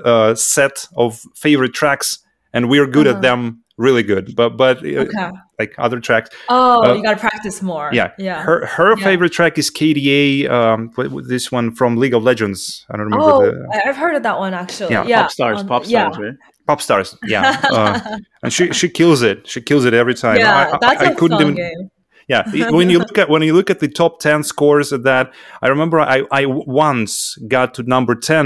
uh, 0.04 0.34
set 0.34 0.86
of 0.96 1.20
favorite 1.34 1.74
tracks, 1.74 2.18
and 2.52 2.68
we 2.70 2.78
are 2.78 2.86
good 2.86 3.06
Uh-huh. 3.06 3.16
at 3.16 3.22
them, 3.22 3.62
really 3.76 4.02
good. 4.04 4.36
But 4.36 4.56
but 4.56 4.78
uh, 4.84 5.06
okay. 5.06 5.30
Like 5.60 5.74
other 5.78 6.00
tracks, 6.00 6.30
Oh, 6.48 6.82
uh, 6.84 6.94
you 6.94 7.02
gotta 7.02 7.18
practice 7.18 7.60
more. 7.62 7.90
yeah, 7.92 8.08
Yeah. 8.18 8.42
Her 8.42 8.66
her 8.66 8.90
Yeah. 8.98 9.04
favorite 9.04 9.32
track 9.38 9.58
is 9.58 9.70
KDA. 9.70 10.48
Um, 10.48 10.90
what- 10.96 11.10
what- 11.12 11.28
this 11.28 11.52
one 11.52 11.66
from 11.78 11.96
League 12.02 12.14
of 12.14 12.22
Legends. 12.30 12.86
I 12.90 12.96
don't 12.96 13.06
remember 13.10 13.24
Oh, 13.24 13.40
the 13.44 13.52
I- 13.74 13.88
I've 13.88 13.96
heard 14.04 14.16
of 14.16 14.22
that 14.24 14.38
one 14.38 14.54
actually. 14.54 14.92
Yeah, 14.92 15.04
Yeah, 15.06 15.22
pop 15.22 15.30
stars, 15.30 15.60
um, 15.60 15.66
pop 15.68 15.82
yeah. 15.86 16.10
stars, 16.10 16.18
right? 16.26 16.34
Pop 16.66 16.80
Stars. 16.80 17.16
Yeah, 17.34 17.42
uh, 17.78 17.98
and 18.42 18.52
she 18.52 18.72
she 18.72 18.88
kills 18.88 19.22
it. 19.22 19.38
She 19.52 19.60
kills 19.60 19.84
it 19.84 19.92
every 20.02 20.14
time. 20.14 20.36
Yeah, 20.38 20.56
I, 20.56 20.74
I- 20.74 20.78
that's 20.80 21.02
I 21.02 21.10
a 21.10 21.14
couldn't 21.14 21.38
fun 21.38 21.42
even. 21.42 21.54
game. 21.56 21.90
Yeah, 22.28 22.42
when 22.70 22.88
you 22.90 22.98
look 23.00 23.18
at 23.18 23.28
when 23.28 23.42
you 23.42 23.54
look 23.58 23.70
at 23.70 23.80
the 23.80 23.88
top 23.88 24.20
ten 24.20 24.44
scores 24.44 24.92
at 24.92 25.02
that, 25.02 25.32
I 25.62 25.66
remember 25.68 25.98
I, 25.98 26.22
I 26.30 26.46
once 26.46 27.36
got 27.48 27.74
to 27.74 27.82
number 27.82 28.14
ten, 28.14 28.44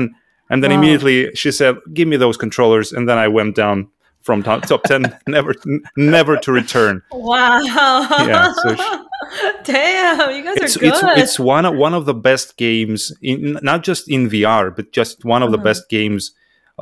and 0.49 0.63
then 0.63 0.71
Wow. 0.71 0.79
immediately 0.79 1.31
she 1.35 1.51
said, 1.53 1.77
"Give 1.93 2.09
me 2.09 2.17
those 2.17 2.39
controllers," 2.39 2.93
and 2.97 3.07
then 3.09 3.19
I 3.19 3.29
went 3.29 3.57
down 3.57 3.89
from 4.25 4.43
top, 4.43 4.63
top 4.67 4.83
ten, 4.85 5.17
never 5.29 5.55
n- 5.67 5.83
never 5.97 6.37
to 6.39 6.51
return. 6.53 7.03
Wow. 7.13 7.61
Yeah, 7.63 8.53
so 8.63 8.75
sh- 8.75 8.81
Damn, 9.65 10.35
you 10.37 10.43
guys 10.45 10.57
It's 10.57 10.77
are 10.77 10.81
good. 10.81 10.95
it's 10.95 11.21
it's 11.23 11.39
one 11.41 11.65
of 11.65 11.75
one 11.77 11.95
of 11.95 12.05
the 12.07 12.15
best 12.15 12.57
games 12.57 13.13
in 13.23 13.59
not 13.63 13.83
just 13.83 14.11
in 14.11 14.29
VR, 14.29 14.75
but 14.75 14.93
just 14.93 15.25
one 15.25 15.43
of 15.43 15.51
the 15.51 15.59
Uh-huh. 15.59 15.65
best 15.65 15.89
games 15.89 16.33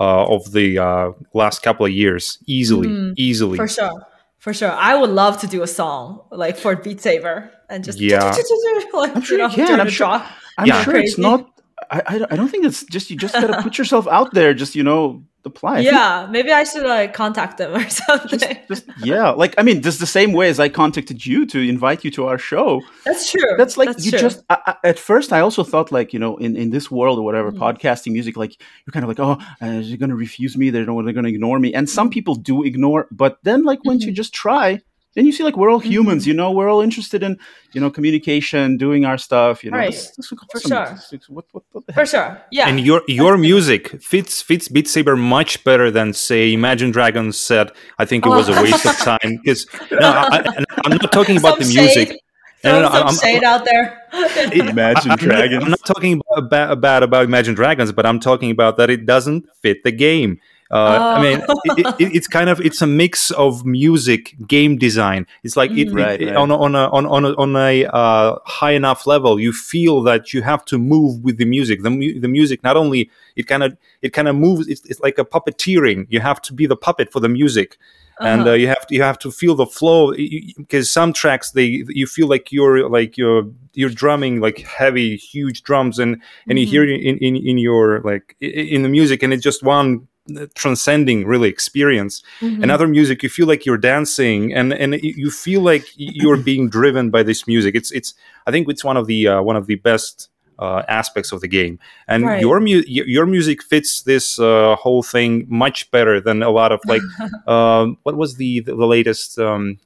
uh, 0.01 0.25
of 0.27 0.53
the 0.53 0.79
uh, 0.79 1.11
last 1.35 1.63
couple 1.63 1.85
of 1.85 1.93
years, 1.93 2.39
easily, 2.47 2.89
Mhm. 2.89 3.13
easily. 3.17 3.57
for 3.59 3.69
sure. 3.69 4.07
For 4.39 4.53
sure. 4.55 4.73
I 4.73 4.97
would 4.97 5.11
love 5.11 5.39
to 5.43 5.47
do 5.47 5.63
a 5.63 5.67
song 5.67 6.23
like 6.31 6.57
for 6.57 6.75
Beat 6.75 7.01
Saber 7.01 7.51
and 7.69 7.85
just 7.85 8.01
Yeah. 8.01 8.25
like, 8.95 9.15
I'm 9.15 9.23
sure 9.23 9.39
you 9.39 9.45
know, 9.45 9.51
can, 9.55 9.81
I'm 9.81 9.89
sure- 9.91 10.23
I'm 10.59 10.67
Yeah. 10.67 10.83
sure 10.83 10.97
it's 10.97 11.19
not. 11.19 11.47
I, 11.91 12.03
I, 12.07 12.19
don't- 12.19 12.33
I 12.33 12.37
don't 12.37 12.49
think 12.49 12.65
it's 12.65 12.83
just 12.85 13.11
you 13.11 13.17
just 13.17 13.35
gotta 13.35 13.63
put 13.63 13.77
yourself 13.79 14.07
out 14.09 14.33
there. 14.35 14.55
Just 14.55 14.75
you 14.75 14.83
know, 14.83 15.23
apply. 15.47 15.81
Yeah, 15.81 16.27
maybe 16.31 16.53
I 16.53 16.65
should 16.65 16.85
like 16.85 17.15
contact 17.15 17.59
them 17.59 17.75
or 17.75 17.89
something. 18.03 18.57
Just 18.69 18.85
yeah, 19.03 19.31
like 19.31 19.55
I 19.59 19.63
mean, 19.63 19.83
just 19.83 20.01
the 20.01 20.07
same 20.07 20.33
way 20.33 20.49
as 20.49 20.59
I 20.61 20.69
contacted 20.69 21.25
you 21.27 21.47
to 21.47 21.59
invite 21.61 22.05
you 22.05 22.11
to 22.13 22.27
our 22.27 22.39
show. 22.39 22.81
That's 23.05 23.31
true. 23.31 23.55
That's 23.59 23.77
like 23.77 23.89
That's 23.89 24.05
you 24.05 24.11
true. 24.13 24.21
just. 24.21 24.43
I, 24.51 24.59
I, 24.67 24.75
at 24.89 24.99
first, 24.99 25.33
I 25.33 25.41
also 25.41 25.65
thought 25.65 25.93
like 25.93 26.13
you 26.13 26.19
know, 26.19 26.37
in, 26.37 26.57
in 26.57 26.71
this 26.71 26.91
world 26.91 27.19
or 27.19 27.23
whatever, 27.25 27.51
Mhm. 27.53 27.59
podcasting 27.59 28.13
music, 28.13 28.37
like 28.37 28.57
you're 28.87 28.93
kind 28.93 29.05
of 29.05 29.09
like, 29.09 29.21
oh, 29.21 29.33
uh, 29.61 29.81
they're 29.83 29.97
gonna 29.97 30.17
refuse 30.17 30.57
me. 30.57 30.71
They're 30.71 30.85
they're 30.87 31.13
gonna 31.13 31.29
ignore 31.29 31.59
me. 31.59 31.73
And 31.75 31.87
Mm-hmm. 31.87 31.95
some 31.95 32.11
people 32.11 32.35
do 32.37 32.63
ignore, 32.65 33.09
but 33.11 33.39
then 33.43 33.65
like 33.65 33.85
once 33.85 34.05
you 34.05 34.13
just 34.13 34.33
try. 34.33 34.81
Then 35.15 35.27
you 35.27 35.33
see, 35.33 35.45
like 35.45 35.57
we're 35.59 35.71
all 35.71 35.79
humans, 35.79 36.25
Mhm. 36.25 36.27
you 36.29 36.35
know. 36.35 36.51
We're 36.53 36.71
all 36.71 36.81
interested 36.81 37.23
in, 37.23 37.37
you 37.75 37.81
know, 37.83 37.91
communication, 37.91 38.77
doing 38.79 39.05
our 39.05 39.19
stuff. 39.19 39.63
You 39.63 39.71
know, 39.71 39.77
Right. 39.79 39.91
This- 39.91 40.11
this 40.17 40.27
is 40.33 40.39
For 40.39 40.59
awesome. 40.59 40.71
sure. 40.71 40.87
This 40.95 41.13
is- 41.13 41.29
What, 41.29 41.45
what, 41.53 41.65
what 41.73 41.87
the 41.87 41.93
for 41.93 42.01
heck? 42.01 42.09
sure. 42.09 42.41
Yeah. 42.51 42.69
And 42.69 42.81
your 42.81 43.03
your 43.09 43.37
music 43.37 43.83
fits 44.03 44.41
fits 44.43 44.69
Beat 44.69 44.89
Saber 44.89 45.17
much 45.17 45.63
better 45.65 45.91
than 45.91 46.13
say 46.15 46.53
Imagine 46.53 46.91
Dragons 46.93 47.37
said. 47.39 47.71
I 47.99 48.05
think 48.07 48.25
it 48.27 48.31
was 48.31 48.49
a 48.49 48.57
waste 48.63 48.87
of 48.87 48.97
time 48.99 49.31
because 49.45 49.67
no, 49.91 49.99
I, 50.01 50.39
I, 50.39 50.65
I'm 50.85 50.93
not 50.97 51.13
talking 51.13 51.37
about 51.37 51.59
Some 51.59 51.69
the 51.69 51.75
music. 51.83 52.09
shade. 52.09 52.19
No, 52.65 52.71
no, 52.73 52.83
no, 52.83 52.89
some 52.95 53.07
I'm- 53.09 53.17
shade 53.25 53.43
out 53.45 53.65
there. 53.65 53.87
Imagine 54.53 55.11
I- 55.11 55.15
I'm 55.15 55.19
not- 55.19 55.19
Dragons. 55.19 55.65
I'm 55.65 55.71
not 55.71 55.85
talking 55.85 56.21
about, 56.39 56.71
about 56.73 57.03
about 57.03 57.25
Imagine 57.25 57.55
Dragons, 57.55 57.91
but 57.93 58.07
I'm 58.07 58.21
talking 58.21 58.51
about 58.51 58.77
that 58.79 58.89
it 58.89 59.05
doesn't 59.05 59.45
fit 59.63 59.83
the 59.85 59.91
game. 59.93 60.39
Uh, 60.73 61.15
I 61.19 61.23
mean, 61.23 61.43
Oh. 61.49 61.55
it, 61.77 61.87
it, 62.01 62.17
it's 62.17 62.27
kind 62.29 62.49
of 62.49 62.59
it's 62.61 62.81
a 62.81 62.87
mix 62.87 63.31
of 63.33 63.65
music, 63.67 64.35
game 64.47 64.79
design. 64.79 65.27
It's 65.45 65.57
like 65.57 65.71
it, 65.73 65.89
Mm. 65.89 65.95
Right, 65.95 66.21
it- 66.23 66.27
right. 66.29 66.37
on 66.37 66.51
a, 66.51 66.57
on 66.57 66.75
a, 66.75 66.89
on 66.89 67.05
on 67.07 67.25
a, 67.27 67.33
on 67.37 67.55
a 67.57 67.85
uh, 67.87 68.39
high 68.47 68.73
enough 68.73 69.07
level, 69.07 69.39
you 69.39 69.53
feel 69.53 70.03
that 70.05 70.33
you 70.33 70.41
have 70.43 70.65
to 70.67 70.79
move 70.79 71.23
with 71.23 71.37
the 71.37 71.45
music. 71.45 71.83
The, 71.83 71.91
mu- 71.91 72.19
the 72.21 72.29
music 72.29 72.63
not 72.63 72.77
only 72.77 73.11
it 73.37 73.47
kind 73.47 73.63
of 73.63 73.77
it 74.01 74.13
kind 74.15 74.29
of 74.29 74.37
moves. 74.37 74.67
It's, 74.67 74.83
it's 74.87 75.01
like 75.01 75.19
a 75.19 75.25
puppeteering. 75.25 76.07
You 76.09 76.21
have 76.21 76.41
to 76.43 76.55
be 76.55 76.67
the 76.67 76.77
puppet 76.77 77.13
for 77.13 77.21
the 77.21 77.29
music 77.29 77.77
and 78.21 78.43
Uh-huh. 78.43 78.51
uh, 78.51 78.55
you 78.55 78.69
have 78.69 78.87
to 78.87 78.95
you 78.95 79.03
have 79.03 79.19
to 79.19 79.31
feel 79.31 79.55
the 79.55 79.67
flow 79.67 80.13
because 80.57 80.91
some 80.91 81.13
tracks 81.13 81.51
they 81.53 81.83
you 81.89 82.07
feel 82.07 82.29
like 82.29 82.53
you're 82.53 82.89
like 82.89 83.17
you're 83.17 83.45
you're 83.75 83.95
drumming 84.03 84.41
like 84.41 84.59
heavy 84.81 85.17
huge 85.17 85.63
drums 85.63 85.99
and 85.99 86.21
and 86.49 86.59
you 86.59 86.67
hear 86.67 86.85
it 86.85 87.01
in, 87.01 87.17
in 87.19 87.37
in 87.37 87.57
your 87.59 88.01
like 88.11 88.37
in 88.41 88.83
the 88.83 88.89
music 88.89 89.23
and 89.23 89.33
it's 89.33 89.43
just 89.43 89.63
one 89.63 90.07
transcending 90.55 91.27
really 91.27 91.49
experience 91.49 92.23
Mhm. 92.41 92.63
and 92.63 92.71
other 92.71 92.87
music 92.87 93.23
you 93.23 93.29
feel 93.29 93.47
like 93.47 93.67
you're 93.67 93.77
dancing 93.93 94.55
and 94.55 94.73
and 94.73 94.95
you 95.03 95.31
feel 95.31 95.61
like 95.63 95.85
you're 95.97 96.37
being 96.51 96.69
driven 96.71 97.11
by 97.11 97.23
this 97.25 97.47
music 97.47 97.75
it's 97.75 97.91
it's 97.91 98.15
i 98.47 98.51
think 98.53 98.69
it's 98.69 98.85
one 98.85 98.97
of 98.97 99.07
the 99.07 99.27
uh, 99.27 99.43
one 99.43 99.57
of 99.57 99.67
the 99.67 99.75
best 99.77 100.29
uh, 100.61 100.83
aspects 100.89 101.33
of 101.33 101.41
the 101.41 101.49
game 101.49 101.77
and 102.07 102.25
Right. 102.25 102.41
your 102.41 102.61
mu- 102.61 102.85
your 102.87 103.27
music 103.27 103.63
fits 103.65 104.03
this 104.03 104.39
uh, 104.39 104.77
whole 104.77 105.03
thing 105.03 105.45
much 105.49 105.91
better 105.91 106.21
than 106.21 106.43
a 106.43 106.51
lot 106.51 106.71
of 106.71 106.81
like 106.87 107.03
um, 107.49 107.99
what 108.05 108.17
was 108.17 108.37
the 108.37 108.61
the, 108.61 108.77
the 108.77 108.87
latest 108.87 109.39
um, 109.41 109.79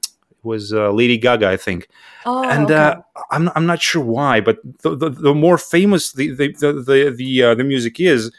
was 0.43 0.71
uh, 0.71 0.91
Lady 0.91 1.17
Gaga 1.17 1.49
I 1.49 1.57
think 1.57 1.87
Oh, 2.25 2.43
and 2.43 2.65
okay. 2.65 2.75
uh, 2.75 2.95
I'm 3.31 3.49
I'm 3.55 3.65
not 3.65 3.81
sure 3.81 4.03
why, 4.03 4.41
but 4.41 4.57
the 4.83 4.95
the, 4.95 5.09
the 5.09 5.33
more 5.33 5.57
famous 5.57 6.11
the 6.11 6.29
the 6.39 6.47
the 6.61 6.73
the 6.73 7.11
the, 7.15 7.43
uh, 7.43 7.55
the 7.55 7.63
music 7.63 7.99
is, 8.01 8.31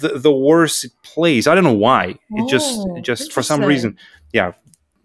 the 0.00 0.18
the 0.18 0.32
worse 0.32 0.84
it 0.84 0.92
plays. 1.02 1.46
I 1.46 1.54
don't 1.54 1.64
know 1.64 1.72
why. 1.72 2.16
It 2.30 2.48
just 2.48 2.78
Oh, 2.78 2.96
it 2.96 3.02
just 3.02 3.32
for 3.32 3.42
some 3.42 3.62
reason, 3.64 3.96
yeah. 4.32 4.52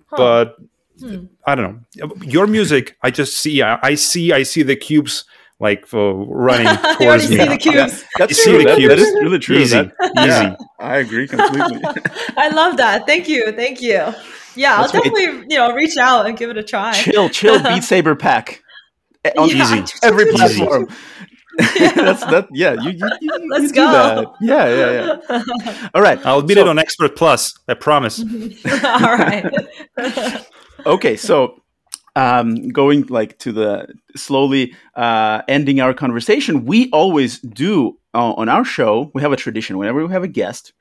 Huh. 0.07 0.17
But 0.17 0.55
Hmm. 0.99 1.25
I 1.45 1.53
don't 1.53 1.85
know. 1.99 2.11
Your 2.23 2.47
music, 2.47 2.97
I 3.03 3.11
just 3.11 3.37
see. 3.37 3.61
I, 3.61 3.77
I 3.83 3.93
see. 3.93 4.33
I 4.33 4.41
see 4.41 4.63
the 4.63 4.75
cubes 4.75 5.25
like 5.59 5.85
uh, 5.93 6.13
running 6.13 6.65
you 6.99 7.05
already 7.05 7.05
towards 7.05 7.29
me. 7.29 7.37
see 7.37 7.45
the 7.45 7.57
cubes. 7.57 8.03
That's 8.17 8.31
You 8.31 8.35
see 8.35 8.49
true. 8.51 8.57
the 8.59 8.63
That, 8.63 8.69
that 8.69 8.77
cubes. 8.79 9.01
is 9.03 9.13
really 9.21 9.39
true. 9.39 9.57
Easy, 9.57 9.75
That- 9.75 9.93
easy. 10.17 10.27
yeah, 10.27 10.55
I 10.79 10.97
agree 10.97 11.27
completely. 11.27 11.81
I 12.37 12.47
love 12.49 12.77
that. 12.77 13.05
Thank 13.05 13.29
you. 13.29 13.51
Thank 13.51 13.79
you. 13.79 14.07
Yeah, 14.55 14.77
I'll 14.77 14.87
That's 14.91 14.93
what- 15.11 15.21
you 15.21 15.45
know 15.57 15.71
reach 15.75 15.97
out 15.97 16.25
and 16.25 16.35
give 16.35 16.49
it 16.49 16.57
a 16.57 16.63
try. 16.63 16.93
chill, 16.93 17.29
chill, 17.29 17.61
Beat 17.69 17.83
Saber 17.83 18.15
pack. 18.15 18.63
On 19.37 19.49
Yeah. 19.49 19.63
Easy. 19.83 19.93
every 20.01 20.23
Easy. 20.29 20.35
platform. 20.35 20.87
That's 21.79 22.23
that. 22.25 22.47
Yeah, 22.53 22.73
you. 22.73 22.91
you, 22.91 23.07
you 23.21 23.31
you 23.41 23.49
Let's 23.51 23.71
do 23.71 23.75
go. 23.81 23.91
that. 23.91 24.27
Yeah, 24.41 24.67
yeah, 24.69 24.91
yeah. 25.29 25.89
All 25.93 26.01
right. 26.01 26.23
I'll 26.25 26.41
beat 26.41 26.55
so- 26.55 26.61
it 26.61 26.67
on 26.67 26.77
Expert 26.79 27.15
Plus. 27.15 27.53
I 27.67 27.73
promise. 27.73 28.19
All 28.19 29.17
right. 29.17 29.45
okay 30.85 31.17
so 31.17 31.59
um, 32.15 32.69
going 32.69 33.05
like 33.07 33.37
to 33.39 33.51
the 33.51 33.87
slowly 34.15 34.73
uh, 34.95 35.41
ending 35.47 35.79
our 35.81 35.93
conversation 35.93 36.65
we 36.65 36.89
always 36.91 37.39
do 37.39 37.97
uh, 38.13 38.33
on 38.33 38.47
our 38.47 38.63
show 38.63 39.09
we 39.15 39.21
have 39.23 39.31
a 39.31 39.35
tradition 39.35 39.77
whenever 39.77 40.05
we 40.05 40.11
have 40.13 40.23
a 40.23 40.27
guest 40.27 40.73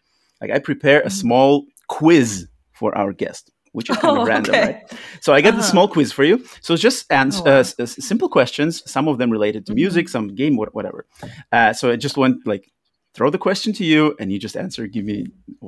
like 0.43 0.51
i 0.51 0.59
prepare 0.59 1.01
a 1.01 1.11
small 1.11 1.65
quiz 1.89 2.47
for 2.73 2.97
our 2.97 3.13
guest 3.13 3.51
which 3.77 3.89
is 3.91 3.97
kind 4.03 4.17
Mm-hmm. 4.17 4.19
Oh, 4.19 4.23
of 4.23 4.29
random 4.35 4.55
okay. 4.55 4.67
right 4.67 4.81
so 5.25 5.29
i 5.37 5.41
got 5.47 5.53
the 5.53 5.59
Uh-huh. 5.65 5.73
small 5.73 5.89
quiz 5.95 6.11
for 6.19 6.25
you 6.31 6.37
so 6.65 6.69
it's 6.75 6.83
just 6.89 7.01
ans- 7.21 7.41
Oh, 7.41 7.45
wow. 7.45 7.57
uh, 7.57 7.61
s- 7.69 7.75
s- 7.79 8.05
simple 8.11 8.29
questions 8.39 8.73
some 8.97 9.07
of 9.11 9.17
them 9.21 9.31
related 9.37 9.63
to 9.67 9.73
Mhm. 9.73 9.81
music 9.83 10.05
some 10.09 10.27
game 10.41 10.55
wha- 10.61 10.73
whatever 10.79 11.01
uh, 11.57 11.73
so 11.79 11.85
i 11.95 11.97
just 12.07 12.17
want 12.21 12.35
like 12.53 12.65
throw 13.17 13.31
the 13.37 13.43
question 13.49 13.71
to 13.79 13.85
you 13.93 14.01
and 14.21 14.27
you 14.33 14.39
just 14.47 14.57
answer 14.65 14.83
give 14.97 15.05
me 15.13 15.19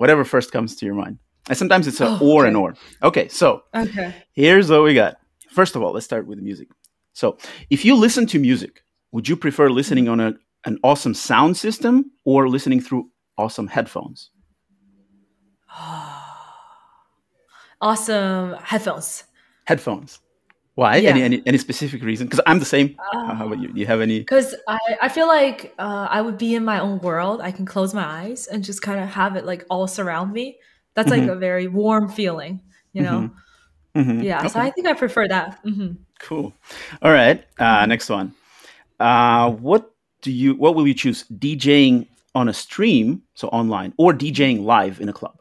whatever 0.01 0.23
first 0.35 0.49
comes 0.57 0.71
to 0.79 0.83
your 0.89 0.97
mind 1.05 1.17
and 1.49 1.57
sometimes 1.63 1.85
it's 1.91 2.01
a 2.01 2.09
Oh, 2.09 2.19
or 2.31 2.41
okay. 2.43 2.49
and 2.49 2.57
or 2.63 2.71
okay 3.09 3.27
so 3.41 3.49
okay. 3.85 4.09
Here's 4.43 4.69
what 4.73 4.83
we 4.89 4.93
got. 5.03 5.13
First 5.59 5.73
of 5.77 5.81
all, 5.83 5.93
let's 5.95 6.05
start 6.13 6.25
with 6.29 6.39
the 6.41 6.45
music. 6.51 6.69
So, 7.21 7.27
if 7.71 7.81
you 7.87 7.93
listen 8.07 8.25
to 8.33 8.39
music, 8.51 8.73
would 9.13 9.27
you 9.31 9.37
prefer 9.45 9.67
listening 9.81 10.07
on 10.13 10.19
a, 10.21 10.31
an 10.69 10.75
awesome 10.91 11.15
sound 11.15 11.57
system 11.57 11.95
or 12.31 12.39
listening 12.57 12.81
through 12.87 13.03
awesome 13.43 13.67
headphones? 13.77 14.31
Awesome 17.81 18.55
headphones. 18.63 19.25
Headphones. 19.65 20.21
Why? 20.75 20.97
Yeah. 20.97 21.11
Any, 21.11 21.23
any 21.23 21.43
any 21.47 21.59
specific 21.59 22.03
reason? 22.03 22.27
Because 22.27 22.41
I'm 22.47 22.59
the 22.61 22.65
same. 22.65 22.97
Uh, 23.13 23.35
How 23.35 23.47
about 23.47 23.59
you? 23.61 23.69
Do 23.73 23.81
you 23.81 23.87
have 23.87 24.01
any? 24.01 24.21
Because 24.21 24.55
I, 24.69 24.79
I 25.03 25.09
feel 25.09 25.27
like 25.27 25.75
uh, 25.79 26.07
I 26.09 26.21
would 26.23 26.39
be 26.39 26.55
in 26.55 26.65
my 26.65 26.79
own 26.81 26.99
world. 27.01 27.41
I 27.41 27.51
can 27.51 27.67
close 27.67 27.93
my 27.95 28.05
eyes 28.05 28.47
and 28.47 28.63
just 28.63 28.81
kind 28.83 29.01
of 29.01 29.09
have 29.09 29.35
it 29.37 29.45
like 29.45 29.65
all 29.71 29.87
surround 29.89 30.33
me. 30.33 30.59
That's 30.95 31.11
like 31.11 31.23
Mhm. 31.23 31.33
a 31.33 31.37
very 31.37 31.67
warm 31.69 32.09
feeling, 32.09 32.61
you 32.93 33.03
know? 33.03 33.31
Mhm. 33.95 34.23
Yeah. 34.23 34.47
So 34.47 34.59
I 34.61 34.71
think 34.71 34.87
I 34.87 34.95
prefer 34.95 35.27
that. 35.29 35.59
hmm 35.63 35.93
Cool. 36.21 36.53
All 37.03 37.13
right. 37.13 37.45
Uh, 37.59 37.87
next 37.87 38.09
one. 38.11 38.35
Uh, 38.99 39.51
what 39.51 39.91
do 40.23 40.31
you? 40.33 40.55
What 40.55 40.75
will 40.75 40.87
you 40.87 40.95
choose? 40.95 41.25
DJing 41.31 42.07
on 42.35 42.49
a 42.49 42.53
stream, 42.55 43.23
so 43.35 43.49
online, 43.49 43.95
or 43.97 44.13
DJing 44.13 44.63
live 44.65 45.01
in 45.01 45.09
a 45.09 45.13
club? 45.13 45.38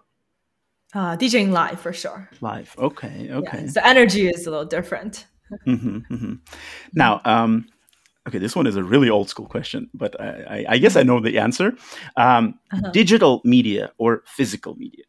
Uh, 0.94 1.18
DJing 1.18 1.52
live 1.52 1.80
for 1.80 1.94
sure. 1.94 2.30
Live. 2.42 2.74
Okay. 2.78 3.30
Okay. 3.32 3.64
Yeah, 3.66 3.72
the 3.74 3.86
energy 3.88 4.28
is 4.30 4.48
a 4.48 4.52
little 4.52 4.66
different. 4.66 5.26
hmm 5.66 6.00
hmm 6.10 6.34
Now, 6.94 7.22
um, 7.26 7.68
okay, 8.28 8.38
this 8.38 8.56
one 8.56 8.68
is 8.68 8.76
a 8.76 8.84
really 8.84 9.10
old 9.10 9.30
school 9.30 9.48
question, 9.48 9.90
but 9.94 10.20
I, 10.20 10.28
I, 10.28 10.66
I 10.70 10.78
guess 10.78 10.96
I 10.96 11.04
know 11.04 11.20
the 11.20 11.40
answer. 11.40 11.74
Um, 12.16 12.60
Uh-huh. 12.72 12.92
Digital 12.94 13.42
media 13.44 13.92
or 13.98 14.24
physical 14.26 14.76
media? 14.76 15.06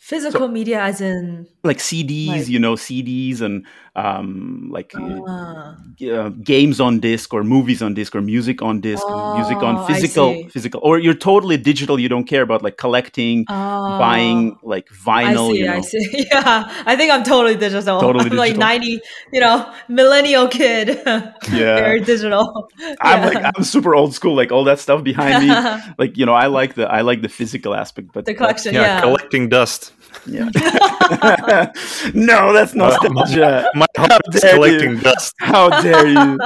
Physical 0.00 0.46
media, 0.48 0.80
as 0.80 1.00
in 1.00 1.46
Like 1.64 1.78
CDs, 1.78 2.28
Like- 2.28 2.48
you 2.48 2.58
know, 2.60 2.74
CDs 2.76 3.40
and 3.40 3.66
um, 3.96 4.68
like 4.70 4.92
uh, 4.94 5.02
uh, 5.02 5.74
uh, 6.14 6.28
games 6.28 6.80
on 6.80 7.00
disc 7.00 7.34
or 7.34 7.42
movies 7.42 7.82
on 7.82 7.94
disc 7.94 8.14
or 8.14 8.20
music 8.20 8.62
on 8.62 8.80
disc, 8.80 9.04
music 9.34 9.58
Oh, 9.60 9.66
on 9.66 9.86
physical, 9.88 10.48
physical, 10.50 10.80
or 10.84 11.00
you're 11.00 11.14
totally 11.14 11.56
digital. 11.56 11.98
You 11.98 12.08
don't 12.08 12.24
care 12.28 12.42
about 12.42 12.62
like 12.62 12.76
collecting, 12.76 13.44
oh, 13.48 13.98
buying 13.98 14.56
like 14.62 14.86
I 14.88 14.94
vinyl. 15.34 15.50
see, 15.50 15.58
you 15.58 15.66
know. 15.66 15.74
I 15.74 15.80
see. 15.80 16.26
Yeah, 16.30 16.82
I 16.86 16.94
think 16.94 17.10
I'm 17.12 17.24
totally 17.24 17.56
digital. 17.56 18.00
Totally 18.06 18.30
I'm 18.30 18.36
like 18.36 18.56
90, 18.56 19.00
you 19.32 19.40
know, 19.40 19.72
millennial 19.88 20.46
kid. 20.46 21.02
Yeah. 21.50 21.80
Very 21.80 22.00
digital. 22.00 22.68
I'm 23.00 23.20
Yeah. 23.22 23.26
like 23.30 23.52
I'm 23.56 23.64
super 23.64 23.96
old 23.96 24.14
school, 24.14 24.36
like 24.36 24.52
all 24.52 24.62
that 24.64 24.78
stuff 24.78 25.02
behind 25.02 25.48
me. 25.48 25.52
like 25.98 26.16
you 26.16 26.24
know, 26.24 26.34
I 26.34 26.46
like 26.46 26.74
the 26.74 26.86
I 26.86 27.00
like 27.00 27.20
the 27.22 27.28
physical 27.28 27.74
aspect, 27.74 28.12
but 28.12 28.26
the 28.26 28.34
collection, 28.34 28.74
Yeah, 28.74 28.82
yeah. 28.82 29.00
collecting 29.00 29.48
dust. 29.48 29.87
Yeah. 30.26 30.50
no, 32.14 32.52
that's 32.52 32.74
nostalgia. 32.74 33.70
My 33.74 33.86
heart 33.96 34.20
is 34.32 34.40
dare 34.40 34.82
you. 34.84 35.00
dust. 35.00 35.34
How 35.40 35.80
dare 35.82 36.06
you? 36.06 36.38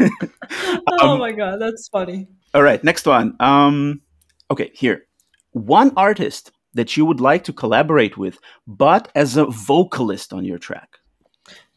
oh 1.00 1.12
Um, 1.12 1.18
my 1.18 1.32
god, 1.32 1.60
that's 1.60 1.88
funny. 1.88 2.28
All 2.54 2.62
right, 2.62 2.82
next 2.82 3.06
one. 3.06 3.36
Um, 3.40 4.00
okay, 4.50 4.70
here. 4.74 5.06
One 5.52 5.92
artist 5.96 6.52
that 6.74 6.96
you 6.96 7.04
would 7.04 7.20
like 7.20 7.44
to 7.44 7.52
collaborate 7.52 8.16
with, 8.16 8.38
but 8.66 9.10
as 9.14 9.36
a 9.36 9.46
vocalist 9.46 10.32
on 10.32 10.44
your 10.44 10.58
track. 10.58 10.98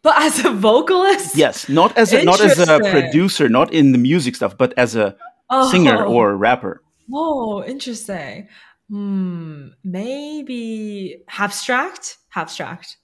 But 0.03 0.15
as 0.21 0.43
a 0.45 0.51
vocalist, 0.51 1.35
Yes, 1.35 1.69
not 1.69 1.95
as 1.97 2.11
a, 2.11 2.23
not 2.23 2.41
as 2.41 2.57
a 2.59 2.79
producer, 2.79 3.47
not 3.47 3.71
in 3.71 3.91
the 3.91 3.97
music 3.99 4.35
stuff, 4.35 4.57
but 4.57 4.73
as 4.75 4.95
a 4.95 5.15
oh. 5.49 5.69
singer 5.71 6.03
or 6.03 6.35
rapper. 6.35 6.81
Oh, 7.13 7.63
interesting. 7.63 8.47
Hmm, 8.91 9.67
maybe 9.85 11.23
Habstrakt, 11.29 12.17
Habstrakt. 12.35 12.97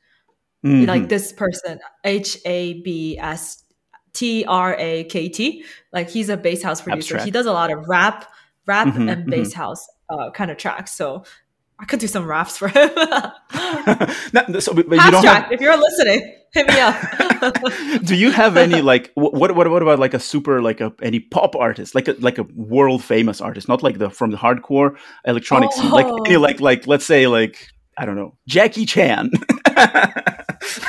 Mhm. 0.66 0.86
Like 0.86 1.08
this 1.08 1.32
person, 1.32 1.80
H 2.04 2.38
A 2.46 2.82
B 2.82 3.18
S 3.18 3.64
T 4.14 4.44
R 4.46 4.76
A 4.78 5.06
K 5.06 5.30
T. 5.30 5.64
Like 5.94 6.10
he's 6.10 6.28
a 6.28 6.36
bass 6.36 6.62
house 6.62 6.82
producer. 6.82 7.16
Habstrakt. 7.16 7.24
He 7.24 7.32
does 7.32 7.46
a 7.46 7.54
lot 7.54 7.72
of 7.72 7.88
rap, 7.88 8.30
rap 8.66 8.90
Mhm, 8.90 9.10
and 9.12 9.26
bass 9.30 9.54
house 9.54 9.88
uh, 10.10 10.32
kind 10.32 10.52
of 10.52 10.58
tracks. 10.58 10.92
So 10.92 11.24
I 11.80 11.86
could 11.86 12.00
do 12.00 12.08
some 12.08 12.26
raps 12.26 12.58
for 12.58 12.68
him. 12.70 12.90
No, 14.34 14.60
so, 14.60 14.74
but 14.74 14.90
but 14.90 14.96
you 15.06 15.12
don't 15.12 15.24
have. 15.26 15.52
If 15.52 15.62
you're 15.62 15.78
listening, 15.78 16.34
hit 16.54 16.68
me 16.68 16.80
up. 16.80 16.96
Do 18.04 18.16
you 18.16 18.32
have 18.32 18.58
any 18.58 18.82
like 18.82 19.12
what 19.16 19.34
what 19.56 19.68
what 19.68 19.82
about 19.82 20.00
like 20.00 20.14
a 20.14 20.20
super 20.20 20.62
like 20.62 20.82
a 20.82 20.92
any 21.02 21.20
pop 21.20 21.56
artist 21.56 21.96
like 21.96 22.08
a 22.08 22.14
like 22.20 22.38
a 22.38 22.44
world 22.56 23.04
famous 23.04 23.42
artist, 23.42 23.68
not 23.68 23.84
like 23.84 23.98
the 24.00 24.10
from 24.10 24.32
the 24.32 24.38
hardcore 24.38 24.98
electronic 25.26 25.72
scene, 25.72 25.90
like 25.92 26.06
Oh. 26.08 26.24
any 26.26 26.38
like 26.38 26.60
like 26.60 26.88
let's 26.88 27.06
say 27.06 27.28
like 27.28 27.68
I 27.98 28.06
don't 28.06 28.16
know 28.16 28.36
Jackie 28.48 28.86
Chan. 28.86 29.32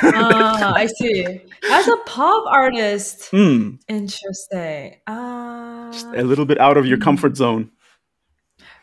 Ah, 0.02 0.72
I 0.74 0.86
see. 0.86 1.24
As 1.70 1.88
a 1.88 1.96
pop 2.06 2.44
artist, 2.46 3.28
Hmm, 3.30 3.74
interesting. 3.88 4.96
Uh, 5.06 5.92
a 6.16 6.22
little 6.22 6.44
bit 6.46 6.58
out 6.60 6.76
of 6.76 6.86
your 6.86 6.98
comfort 6.98 7.36
zone. 7.36 7.70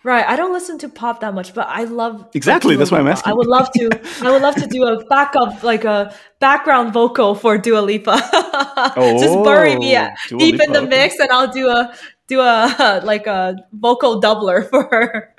Right. 0.05 0.23
I 0.23 0.35
don't 0.35 0.53
listen 0.53 0.77
to 0.79 0.87
pop 0.87 1.21
that 1.21 1.33
much, 1.33 1.55
but 1.55 1.65
I 1.67 1.85
love 1.85 2.29
Exactly, 2.35 2.75
that's 2.75 2.91
why 2.91 2.99
I'm 2.99 3.07
asking. 3.07 3.31
I 3.31 3.33
would 3.33 3.47
love 3.47 3.71
to. 3.71 3.89
I 4.21 4.29
would 4.29 4.43
love 4.43 4.53
to 4.53 4.67
do 4.67 4.83
a 4.85 5.03
backup, 5.05 5.63
like 5.63 5.83
a 5.83 6.13
background 6.39 6.93
vocal 6.93 7.33
for 7.33 7.57
Dua 7.57 7.79
Lipa. 7.79 8.13
Just 8.95 9.43
bury 9.43 9.75
me 9.77 9.97
Oh, 9.97 10.09
Dua 10.29 10.39
deep 10.39 10.53
in 10.53 10.59
Lipa, 10.59 10.73
the 10.73 10.79
okay. 10.81 10.89
mix, 10.89 11.19
and 11.19 11.31
I'll 11.31 11.51
do 11.51 11.69
a 11.69 11.91
do 12.27 12.39
a 12.39 13.01
like 13.03 13.25
a 13.25 13.55
vocal 13.73 14.21
doubler 14.21 14.69
for 14.69 14.83
her. 14.83 15.35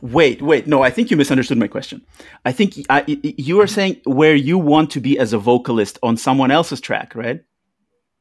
Wait, 0.00 0.40
wait, 0.40 0.68
no, 0.68 0.80
I 0.82 0.90
think 0.90 1.10
you 1.10 1.16
misunderstood 1.16 1.58
my 1.58 1.66
question. 1.66 2.06
I 2.44 2.52
think 2.52 2.74
I, 2.88 3.02
you 3.08 3.60
are 3.60 3.66
saying 3.66 4.02
where 4.04 4.36
you 4.36 4.56
want 4.56 4.92
to 4.92 5.00
be 5.00 5.18
as 5.18 5.32
a 5.32 5.38
vocalist 5.38 5.98
on 6.04 6.16
someone 6.16 6.52
else's 6.52 6.80
track, 6.80 7.16
right? 7.16 7.42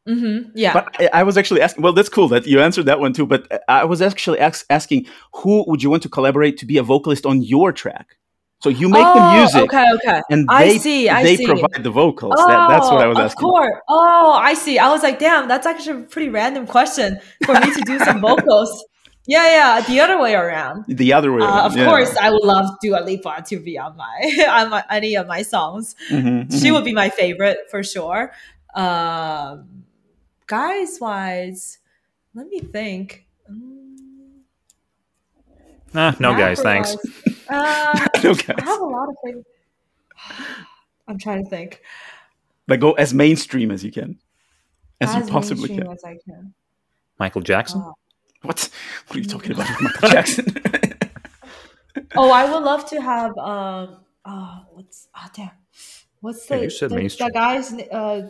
Hmm 0.08 0.38
Yeah. 0.56 0.74
But 0.74 0.96
I, 1.00 1.10
I 1.20 1.24
was 1.24 1.38
actually 1.38 1.62
asking. 1.62 1.84
Well, 1.84 1.94
that's 1.94 2.10
cool 2.10 2.28
that 2.30 2.46
you 2.48 2.60
answered 2.62 2.86
that 2.86 3.00
one 3.00 3.14
too. 3.14 3.26
But 3.26 3.64
I 3.68 3.84
was 3.86 4.02
actually 4.02 4.40
ask, 4.40 4.66
asking 4.70 5.06
who 5.34 5.64
would 5.68 5.84
you 5.84 5.90
want 5.90 6.04
to 6.04 6.10
collaborate 6.10 6.58
to 6.60 6.66
be 6.66 6.78
a 6.78 6.84
vocalist 6.84 7.26
on 7.26 7.42
your 7.42 7.72
track? 7.72 8.18
So 8.60 8.70
you 8.70 8.90
make 8.90 9.14
the 9.14 9.22
Oh, 9.22 9.30
music, 9.36 9.70
Okay. 9.70 9.86
Okay. 9.96 10.22
and 10.32 10.48
I 10.50 10.68
they 10.68 10.80
see, 10.80 11.10
I 11.10 11.24
they 11.24 11.38
see. 11.38 11.46
provide 11.46 11.84
the 11.84 11.92
vocals. 11.92 12.34
That, 12.48 12.68
that's 12.68 12.90
what 12.90 13.02
I 13.02 13.08
was 13.08 13.20
Oh, 13.20 13.24
asking. 13.24 13.48
Of 13.48 13.54
course. 13.54 13.76
Oh, 13.90 14.32
I 14.34 14.54
see. 14.56 14.80
I 14.80 14.90
was 14.90 15.04
like, 15.04 15.20
damn, 15.20 15.48
that's 15.48 15.68
actually 15.68 16.02
a 16.04 16.06
pretty 16.06 16.30
random 16.30 16.66
question 16.66 17.20
for 17.46 17.56
me 17.56 17.72
to 17.72 17.82
do 17.82 18.00
some 18.00 18.20
vocals. 18.22 18.84
Yeah, 19.30 19.46
yeah, 19.50 19.86
the 19.86 20.00
other 20.00 20.18
way 20.22 20.36
around. 20.36 20.86
The 20.88 21.12
other 21.12 21.34
way. 21.34 21.42
Uh, 21.42 21.66
of 21.66 21.76
yeah. 21.76 21.84
course, 21.84 22.16
I 22.16 22.30
would 22.30 22.44
love 22.46 22.66
Dua 22.82 23.02
Lipa 23.04 23.44
to 23.48 23.60
be 23.60 23.78
on 23.78 23.98
my 23.98 24.46
on 24.50 24.70
my, 24.70 24.86
any 24.90 25.16
of 25.16 25.28
my 25.28 25.42
songs. 25.42 25.96
Mhm, 26.10 26.50
She 26.50 26.70
mhm. 26.70 26.74
would 26.74 26.86
be 26.86 26.94
my 26.94 27.10
favorite 27.10 27.58
for 27.70 27.84
sure. 27.84 28.32
Um, 28.74 29.77
guys 30.48 30.98
wise, 31.00 31.80
let 32.34 32.48
me 32.48 32.60
think. 32.60 33.26
Mm, 33.52 33.94
Ah, 35.96 36.16
no, 36.20 36.34
guys, 36.34 36.62
thanks. 36.62 36.96
Uh, 37.50 38.08
No, 38.24 38.32
I 38.32 38.62
have 38.62 38.82
a 38.82 38.86
lot 38.86 39.10
of 39.10 39.16
things. 39.24 39.46
I'm 41.08 41.18
trying 41.18 41.44
to 41.46 41.50
think. 41.50 41.82
Like 42.68 42.82
go 42.82 42.92
as 42.94 43.14
mainstream 43.14 43.72
as 43.72 43.84
you 43.84 43.92
can, 43.92 44.20
as, 45.00 45.16
you 45.16 45.22
possibly 45.32 45.70
can. 45.70 45.88
as 45.88 46.04
I 46.04 46.18
can. 46.26 46.54
Michael 47.20 47.42
Jackson. 47.42 47.82
Oh. 47.84 47.94
What? 48.42 48.70
What 49.08 49.16
are 49.16 49.20
you 49.20 49.26
talking 49.26 49.54
about, 49.54 49.70
Michael 49.82 50.10
Jackson? 50.10 50.46
Oh, 52.16 52.30
I 52.32 52.46
would 52.52 52.64
love 52.64 52.88
to 52.92 53.02
have. 53.02 53.36
Um, 53.38 53.98
uh, 54.24 54.60
what's 54.72 55.08
ah 55.16 55.30
damn, 55.34 55.50
what's 56.22 56.46
the 56.46 56.56
Yeah, 56.58 56.62
you 56.64 56.70
said 56.70 56.92
the, 56.92 56.96
mainstream. 56.96 57.28
the 57.30 57.34
guy's 57.34 57.72
na- 57.74 57.84
uh, 57.92 58.30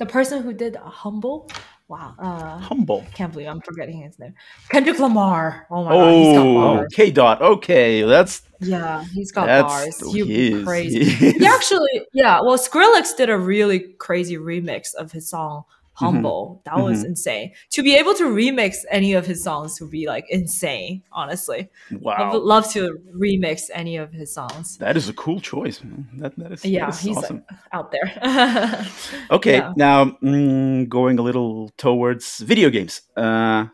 the 0.00 0.06
person 0.06 0.42
who 0.42 0.52
did 0.52 0.74
humble? 0.76 1.48
Wow, 1.86 2.14
uh, 2.18 2.58
Humble. 2.58 3.04
can't 3.14 3.32
believe 3.32 3.48
I'm 3.48 3.60
forgetting 3.60 4.00
his 4.00 4.18
name. 4.18 4.34
Kendrick 4.70 4.98
Lamar. 4.98 5.66
Oh 5.70 5.84
my 5.84 5.90
god, 5.90 6.14
he's 6.14 6.32
got 6.36 6.46
Oh, 6.46 6.54
bars. 6.54 6.92
K 6.94 7.10
dot. 7.10 7.42
Okay, 7.42 8.02
that's 8.02 8.42
Yeah, 8.60 9.04
he's 9.12 9.30
got 9.32 9.46
bars. 9.62 10.00
he 10.12 10.18
You 10.18 10.26
is, 10.58 10.64
crazy. 10.64 11.04
he. 11.04 11.32
He 11.38 11.46
actually, 11.46 12.06
yeah. 12.12 12.40
Well, 12.40 12.56
Skrillex 12.56 13.16
did 13.16 13.28
a 13.28 13.36
really 13.36 13.80
crazy 13.98 14.36
remix 14.36 14.94
of 14.94 15.12
his 15.12 15.28
song 15.28 15.64
Mm-hmm. 15.96 16.04
"Humble." 16.04 16.62
That 16.64 16.78
was 16.78 17.04
insane. 17.04 17.52
To 17.72 17.82
be 17.82 17.94
able 17.96 18.14
to 18.14 18.24
remix 18.24 18.76
any 18.90 19.12
of 19.14 19.26
his 19.26 19.42
songs 19.42 19.80
would 19.80 19.90
be 19.90 20.06
like 20.06 20.24
insane. 20.30 21.02
Honestly, 21.12 21.68
I'd 21.90 22.34
love 22.36 22.70
to 22.72 22.98
remix 23.14 23.68
any 23.74 23.96
of 23.96 24.12
his 24.12 24.32
songs. 24.32 24.78
That 24.78 24.96
is 24.96 25.08
a 25.08 25.12
cool 25.12 25.40
choice. 25.40 25.82
man. 25.82 26.08
That 26.18 26.36
that 26.38 26.52
is, 26.52 26.64
Yeah, 26.64 26.88
is 26.88 27.00
he's 27.00 27.16
awesome. 27.16 27.42
like, 27.50 27.58
out 27.72 27.92
there. 27.92 28.86
Okay, 29.30 29.56
Yeah. 29.58 29.72
now 29.76 30.04
mm, 30.22 30.88
going 30.88 31.18
a 31.18 31.22
little 31.22 31.70
towards 31.76 32.38
video 32.40 32.70
games. 32.70 33.02
Uh, 33.16 33.66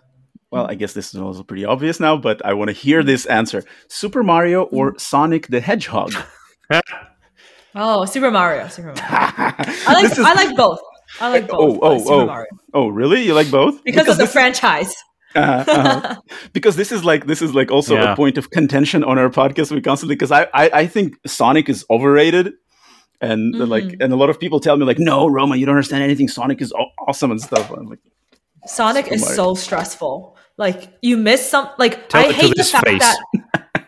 well, 0.50 0.66
I 0.70 0.74
guess 0.74 0.92
this 0.94 1.14
is 1.14 1.20
also 1.20 1.42
pretty 1.42 1.64
obvious 1.64 2.00
now, 2.00 2.16
but 2.16 2.40
I 2.44 2.54
want 2.54 2.68
to 2.68 2.74
hear 2.74 3.02
this 3.02 3.26
answer: 3.26 3.62
Super 3.88 4.22
Mario 4.22 4.62
or 4.64 4.92
Mm. 4.92 5.00
Sonic 5.00 5.46
the 5.48 5.60
Hedgehog? 5.60 6.12
oh, 7.74 8.04
Super 8.04 8.30
Mario. 8.30 8.68
Super 8.68 8.88
Mario. 8.88 9.02
I 9.08 9.92
like. 9.94 10.04
Is- 10.12 10.18
I 10.18 10.32
like 10.34 10.56
both. 10.56 10.80
I 11.20 11.28
like 11.30 11.48
both. 11.48 11.78
Oh, 11.82 11.98
oh, 11.98 12.04
oh. 12.08 12.26
Mario. 12.26 12.46
Oh, 12.74 12.88
really? 12.88 13.22
You 13.22 13.34
like 13.34 13.50
both? 13.50 13.82
Because, 13.84 14.08
of 14.08 14.18
the 14.18 14.26
franchise. 14.26 14.94
uh, 15.34 15.64
uh, 15.66 16.14
because 16.52 16.76
this 16.76 16.92
is 16.92 17.04
like 17.04 17.26
this 17.26 17.42
is 17.42 17.54
like 17.54 17.70
also 17.70 17.94
Yeah. 17.94 18.12
a 18.12 18.16
point 18.16 18.38
of 18.38 18.50
contention 18.50 19.04
on 19.04 19.18
our 19.18 19.28
podcast. 19.30 19.70
We 19.72 19.80
constantly 19.80 20.14
because 20.14 20.32
I, 20.32 20.44
I 20.54 20.70
I 20.82 20.86
think 20.86 21.16
Sonic 21.26 21.68
is 21.68 21.84
overrated, 21.90 22.52
and 23.20 23.54
uh, 23.54 23.66
like 23.66 23.84
Mm-hmm. 23.84 24.02
and 24.02 24.12
a 24.12 24.16
lot 24.16 24.30
of 24.30 24.38
people 24.40 24.60
tell 24.60 24.76
me 24.76 24.84
like, 24.86 24.98
no, 24.98 25.26
Roma, 25.26 25.56
you 25.56 25.66
don't 25.66 25.74
understand 25.76 26.02
anything. 26.02 26.28
Sonic 26.28 26.60
is 26.62 26.72
awesome 27.06 27.30
and 27.30 27.40
stuff. 27.40 27.70
I'm 27.70 27.86
like, 27.86 27.98
Sonic 28.66 29.04
Super 29.06 29.14
is 29.16 29.34
so 29.34 29.54
stressful. 29.54 30.36
Like 30.58 30.90
you 31.02 31.16
miss 31.16 31.48
some. 31.50 31.68
Like 31.78 32.08
Tell 32.08 32.24
I 32.24 32.32
hate 32.32 32.54
the 32.56 32.64
fact 32.64 32.86
face. 32.86 33.00
that 33.02 33.18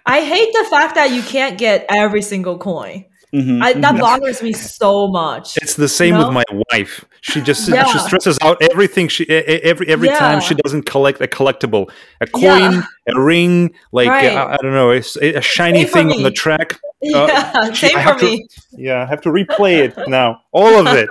I 0.07 0.23
hate 0.25 0.53
the 0.53 0.67
fact 0.71 0.95
that 0.97 1.11
you 1.13 1.23
can't 1.23 1.57
get 1.59 1.87
every 1.89 2.23
single 2.23 2.59
coin. 2.59 3.05
Mhm, 3.33 3.63
I, 3.63 3.73
that 3.75 3.95
mhm. 3.95 4.01
bothers 4.01 4.43
me 4.43 4.53
so 4.53 5.09
much. 5.09 5.57
It's 5.59 5.75
the 5.75 5.89
same 5.89 6.15
No? 6.15 6.25
with 6.27 6.35
my 6.35 6.45
wife. 6.73 7.05
She 7.21 7.41
just 7.41 7.69
Yeah. 7.69 7.85
she 7.85 7.99
stresses 7.99 8.39
out 8.43 8.57
everything. 8.63 9.09
She 9.09 9.29
every 9.29 9.89
every 9.89 10.09
time 10.09 10.41
she 10.41 10.55
doesn't 10.55 10.83
collect 10.85 11.21
a 11.21 11.27
collectible, 11.27 11.91
a 12.21 12.27
coin, 12.27 12.73
Yeah. 12.73 12.83
a 13.15 13.21
ring, 13.21 13.75
like 13.93 14.09
Right. 14.09 14.33
uh, 14.37 14.47
I 14.49 14.57
don't 14.63 14.73
know, 14.73 14.91
a 14.91 15.03
shiny 15.03 15.81
Same 15.83 15.87
for 15.87 15.93
thing 15.93 16.13
on 16.13 16.23
the 16.23 16.31
track. 16.31 16.79
yeah, 17.03 17.73
she- 17.73 17.89
same 17.89 17.97
I 17.97 18.03
for 18.03 18.09
have 18.09 18.19
to- 18.21 18.27
me. 18.27 18.47
Yeah, 18.73 19.03
I 19.03 19.07
have 19.07 19.21
to 19.23 19.31
replay 19.31 19.79
it 19.87 19.95
now. 20.09 20.43
All 20.53 20.75
of 20.87 20.95
it. 20.97 21.09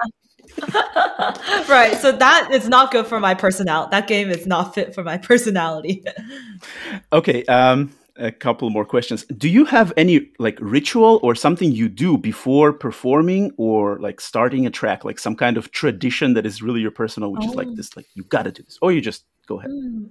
right. 1.70 1.96
So 2.02 2.12
that 2.14 2.50
is 2.52 2.68
not 2.68 2.92
good 2.92 3.06
for 3.06 3.20
my 3.20 3.36
personality. 3.36 3.90
That 3.92 4.08
game 4.08 4.30
is 4.30 4.48
not 4.48 4.74
fit 4.74 4.96
for 4.96 5.04
my 5.04 5.18
personality. 5.18 6.04
Okay, 7.14 7.44
um, 7.46 7.92
a 8.18 8.32
couple 8.32 8.70
more 8.70 8.86
questions. 8.86 9.26
Do 9.26 9.50
you 9.50 9.66
have 9.66 9.94
any 9.98 10.30
like 10.40 10.58
ritual 10.62 11.20
or 11.24 11.36
something 11.36 11.72
you 11.72 11.90
do 11.90 12.18
before 12.18 12.74
performing 12.74 13.52
or 13.58 14.00
like 14.00 14.20
starting 14.22 14.66
a 14.66 14.70
track, 14.70 15.04
like 15.06 15.20
some 15.20 15.36
kind 15.36 15.58
of 15.58 15.72
tradition 15.72 16.34
that 16.34 16.46
is 16.46 16.62
really 16.62 16.82
your 16.82 16.92
personal, 16.92 17.32
which 17.32 17.46
is 17.46 17.56
like 17.56 17.68
Oh. 17.68 17.76
this, 17.76 17.96
like 17.96 18.06
you 18.14 18.24
gotta 18.24 18.52
do 18.52 18.64
this, 18.64 18.78
or 18.82 18.92
you 18.92 19.02
just 19.02 19.26
go 19.48 19.60
ahead. 19.60 19.72
Hmm. 19.72 20.06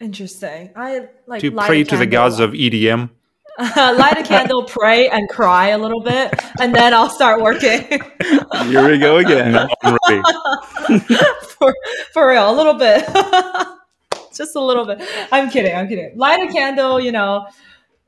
Interesting. 0.00 0.70
I 0.76 1.08
like 1.26 1.40
to 1.40 1.50
pray 1.50 1.82
to 1.84 1.96
the 1.96 2.06
gods 2.06 2.38
of 2.38 2.50
EDM. 2.52 3.10
light 3.58 4.18
a 4.18 4.22
candle, 4.22 4.64
pray, 4.64 5.08
and 5.08 5.26
cry 5.30 5.68
a 5.68 5.78
little 5.78 6.02
bit, 6.02 6.34
and 6.60 6.74
then 6.74 6.92
I'll 6.92 7.08
start 7.08 7.40
working. 7.40 7.80
Here 8.66 8.86
we 8.86 8.98
go 8.98 9.16
again. 9.16 9.66
For, 11.58 11.74
for 12.12 12.28
real, 12.28 12.50
a 12.50 12.54
little 12.54 12.74
bit. 12.74 13.08
Just 14.36 14.56
a 14.56 14.60
little 14.60 14.84
bit. 14.86 15.02
I'm 15.32 15.50
kidding. 15.50 15.74
I'm 15.74 15.88
kidding. 15.88 16.16
Light 16.16 16.48
a 16.48 16.52
candle, 16.52 17.00
you 17.00 17.12
know, 17.12 17.46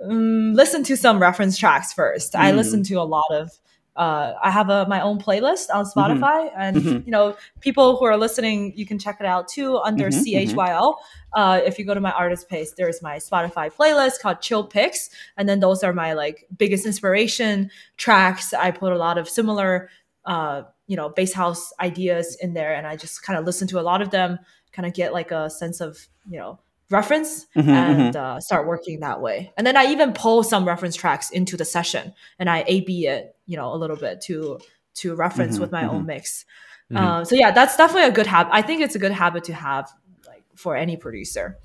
um, 0.04 0.54
listen 0.54 0.84
to 0.84 0.96
some 0.96 1.18
reference 1.20 1.58
tracks 1.58 1.92
first. 1.92 2.36
I 2.36 2.52
Mhm. 2.52 2.56
listen 2.56 2.82
to 2.84 2.94
a 2.94 3.02
lot 3.04 3.24
of. 3.30 3.50
Uh, 3.96 4.34
I 4.40 4.52
have 4.52 4.70
a, 4.70 4.86
my 4.86 5.00
own 5.00 5.18
playlist 5.18 5.74
on 5.74 5.84
Spotify, 5.84 6.52
and 6.56 6.76
Mhm. 6.76 7.04
you 7.06 7.10
know, 7.10 7.36
people 7.60 7.96
who 7.96 8.04
are 8.04 8.16
listening, 8.16 8.72
you 8.76 8.86
can 8.86 8.96
check 8.96 9.16
it 9.18 9.26
out 9.26 9.48
too 9.48 9.78
under 9.78 10.08
Mhm, 10.08 10.22
CHYL. 10.22 10.94
Uh, 11.32 11.60
if 11.66 11.80
you 11.80 11.84
go 11.84 11.94
to 11.94 12.00
my 12.00 12.12
artist 12.12 12.48
page, 12.48 12.68
there's 12.76 13.02
my 13.02 13.16
Spotify 13.16 13.72
playlist 13.74 14.20
called 14.20 14.40
Chill 14.40 14.62
Picks, 14.62 15.10
and 15.36 15.48
then 15.48 15.58
those 15.58 15.82
are 15.82 15.92
my 15.92 16.12
like 16.12 16.46
biggest 16.56 16.86
inspiration 16.86 17.72
tracks. 17.96 18.54
I 18.54 18.70
put 18.70 18.92
a 18.92 18.96
lot 18.98 19.18
of 19.18 19.28
similar, 19.28 19.90
uh, 20.24 20.62
you 20.86 20.96
know, 20.96 21.08
bass 21.08 21.32
house 21.32 21.72
ideas 21.80 22.36
in 22.40 22.54
there, 22.54 22.74
and 22.74 22.86
I 22.86 22.94
just 22.94 23.24
kind 23.24 23.36
of 23.36 23.44
listen 23.46 23.66
to 23.68 23.80
a 23.80 23.82
lot 23.82 24.00
of 24.00 24.10
them, 24.10 24.38
kind 24.70 24.86
of 24.86 24.94
get 24.94 25.12
like 25.12 25.32
a 25.32 25.50
sense 25.50 25.80
of 25.80 25.98
you 26.28 26.38
know 26.38 26.58
reference 26.90 27.46
Mhm, 27.54 27.68
and 27.68 28.16
uh, 28.16 28.40
start 28.40 28.66
working 28.66 29.00
that 29.00 29.20
way. 29.20 29.52
And 29.56 29.66
then 29.66 29.76
I 29.76 29.86
even 29.92 30.12
pull 30.14 30.42
some 30.42 30.66
reference 30.66 30.96
tracks 30.96 31.30
into 31.30 31.56
the 31.56 31.64
session, 31.64 32.14
and 32.38 32.48
I 32.48 32.64
A 32.66 32.80
B 32.82 33.06
it, 33.06 33.36
you 33.46 33.56
know, 33.56 33.74
a 33.74 33.76
little 33.76 33.96
bit 33.96 34.20
to 34.22 34.58
to 34.96 35.14
reference 35.14 35.56
Mhm, 35.56 35.60
with 35.60 35.72
my 35.72 35.86
own 35.86 36.06
mix. 36.06 36.44
Mhm. 36.90 36.96
Um, 36.98 37.24
so 37.24 37.34
yeah, 37.34 37.50
that's 37.50 37.76
definitely 37.76 38.08
a 38.08 38.12
good 38.12 38.26
habit. 38.26 38.50
I 38.54 38.62
think 38.62 38.80
it's 38.80 38.94
a 38.94 38.98
good 38.98 39.12
habit 39.12 39.44
to 39.44 39.52
have, 39.52 39.90
like 40.26 40.42
for 40.56 40.74
any 40.76 40.96
producer. 40.96 41.58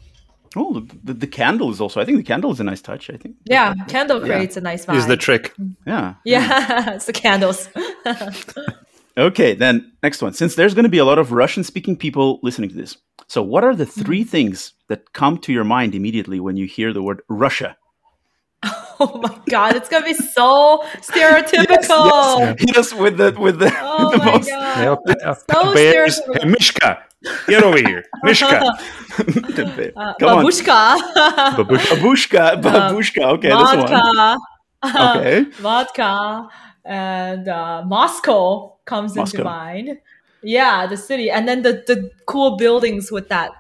Oh, 0.56 0.74
the, 0.74 0.98
the, 1.04 1.14
the 1.14 1.28
candle 1.28 1.72
is 1.72 1.82
also. 1.82 2.00
I 2.00 2.06
think 2.06 2.18
the 2.18 2.24
candle 2.24 2.52
is 2.52 2.60
a 2.60 2.64
nice 2.64 2.82
touch. 2.82 3.10
I 3.10 3.18
think. 3.18 3.38
Yeah, 3.46 3.74
candle 3.88 4.20
Yeah. 4.20 4.28
creates 4.36 4.58
a 4.58 4.62
nice 4.62 4.86
vibe. 4.86 4.98
Is 4.98 5.08
the 5.08 5.18
trick. 5.18 5.52
Yeah. 5.88 6.14
yeah, 6.26 6.92
it's 6.96 7.06
the 7.06 7.14
candles. 7.14 7.70
Okay, 9.16 9.54
then 9.54 9.92
next 10.02 10.24
one. 10.24 10.34
Since 10.34 10.56
there's 10.56 10.74
going 10.74 10.86
to 10.86 10.90
be 10.90 10.98
a 10.98 11.06
lot 11.06 11.20
of 11.20 11.32
Russian-speaking 11.32 11.98
people 11.98 12.40
listening 12.42 12.70
to 12.70 12.76
this, 12.76 12.98
so 13.28 13.42
what 13.42 13.64
are 13.64 13.76
the 13.76 13.86
3 13.86 14.24
things 14.24 14.74
that 14.88 15.14
come 15.14 15.38
to 15.40 15.54
your 15.54 15.64
mind 15.64 15.96
immediately 15.96 16.40
when 16.40 16.56
you 16.58 16.66
hear 16.68 16.94
the 16.94 17.02
word 17.02 17.22
Russia? 17.30 17.78
oh 19.00 19.20
my 19.22 19.38
god, 19.50 19.76
it's 19.76 19.90
gonna 19.90 20.06
be 20.06 20.14
so 20.14 20.84
stereotypical. 21.02 22.40
Yes, 22.40 22.56
hit 22.60 22.78
us 22.78 22.94
with 22.94 23.18
the 23.18 23.36
with 23.38 23.60
the, 23.60 23.72
Oh 23.82 24.12
the 24.12 24.18
my 24.20 24.26
most. 24.26 24.48
god. 24.50 24.98
Yeah, 25.20 25.34
so 25.34 25.74
stereotypical. 25.74 26.42
Hey, 26.42 26.48
Mishka, 26.48 27.04
get 27.48 27.64
over 27.64 27.78
here. 27.78 28.06
Mishka. 28.24 28.64
Uh, 29.96 30.14
Come 30.20 30.30
on, 30.40 30.46
babushka. 30.46 30.98
Babushka. 31.56 32.62
babushka, 32.62 32.62
babushka. 32.62 33.24
Okay, 33.36 33.50
this 33.50 33.76
one. 33.76 33.88
vodka. 33.88 34.38
Okay. 35.20 35.42
vodka 35.62 36.50
and 36.86 37.48
uh, 37.48 37.84
Moscow 37.86 38.76
comes 38.86 39.16
Moscow. 39.16 39.38
into 39.38 39.44
mind. 39.44 40.00
Yeah, 40.44 40.86
the 40.88 40.98
city, 40.98 41.30
and 41.32 41.48
then 41.48 41.62
the 41.62 41.84
the 41.88 42.12
cool 42.26 42.58
buildings 42.58 43.12
with 43.12 43.30
that 43.30 43.52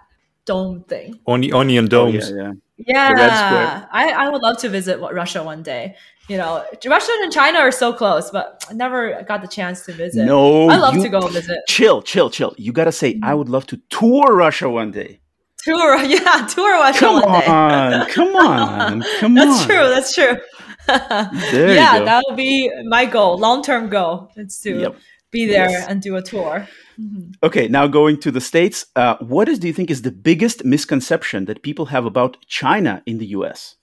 dome 0.45 0.83
thing. 0.87 1.19
Oni- 1.27 1.51
onion 1.51 1.85
Oh, 1.85 1.87
domes. 1.87 2.29
yeah, 2.29 2.35
yeah. 2.35 2.51
Yeah, 2.77 3.11
Red 3.13 3.35
Square. 3.37 3.87
I, 3.91 4.09
I 4.11 4.29
would 4.29 4.41
love 4.41 4.57
to 4.59 4.69
visit 4.69 4.99
Russia 4.99 5.43
one 5.43 5.63
day. 5.63 5.95
You 6.27 6.37
know, 6.37 6.65
Russia 6.85 7.11
and 7.21 7.31
China 7.31 7.59
are 7.59 7.71
so 7.71 7.93
close, 7.93 8.31
but 8.31 8.63
I 8.69 8.73
never 8.73 9.23
got 9.23 9.41
the 9.41 9.47
chance 9.47 9.85
to 9.85 9.93
visit. 9.93 10.25
No, 10.25 10.67
I 10.69 10.77
love 10.77 10.95
you- 10.95 11.03
to 11.03 11.09
go 11.09 11.21
visit. 11.27 11.59
Chill, 11.67 12.01
chill, 12.01 12.29
chill. 12.29 12.53
You 12.57 12.71
gotta 12.73 12.91
say, 12.91 13.19
I 13.23 13.33
would 13.35 13.47
love 13.49 13.65
to 13.67 13.77
tour 13.89 14.35
Russia 14.35 14.69
one 14.69 14.91
day. 14.91 15.19
Tour, 15.63 15.97
yeah, 16.03 16.45
tour 16.47 16.71
Russia 16.73 16.99
Come 16.99 17.21
one 17.21 17.39
day. 17.39 17.45
on, 17.47 18.05
come 18.09 18.35
on, 18.35 19.03
come 19.19 19.33
That's 19.35 19.61
on. 19.61 19.67
That's 19.67 19.67
true. 19.67 19.89
That's 19.93 20.15
true. 20.15 20.37
There 21.53 21.69
you 21.69 21.75
yeah, 21.75 21.99
go. 21.99 22.05
that 22.05 22.23
would 22.27 22.35
be 22.35 22.69
my 22.89 23.05
goal, 23.05 23.37
long 23.37 23.63
term 23.63 23.87
goal. 23.89 24.29
It's 24.35 24.59
to 24.61 24.79
Yep. 24.81 24.95
Be 25.33 25.45
there 25.45 25.69
Yes. 25.69 25.87
and 25.89 26.01
do 26.01 26.15
a 26.15 26.21
tour. 26.21 26.67
Okay, 27.41 27.67
now 27.67 27.87
going 27.87 28.17
to 28.21 28.31
the 28.31 28.39
states. 28.39 28.85
Uh, 28.95 29.15
what 29.19 29.49
is 29.49 29.57
do 29.59 29.67
you 29.67 29.73
think 29.73 29.89
is 29.91 30.03
the 30.03 30.11
biggest 30.11 30.63
misconception 30.63 31.45
that 31.45 31.61
people 31.63 31.87
have 31.87 32.05
about 32.05 32.37
China 32.47 33.01
in 33.05 33.17
the 33.17 33.25
U.S.? 33.37 33.75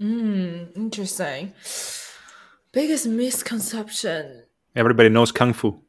Mm, 0.00 0.76
interesting. 0.76 1.52
Biggest 2.72 3.06
misconception. 3.06 4.42
Everybody 4.74 5.08
knows 5.08 5.32
kung 5.32 5.52
fu. 5.54 5.80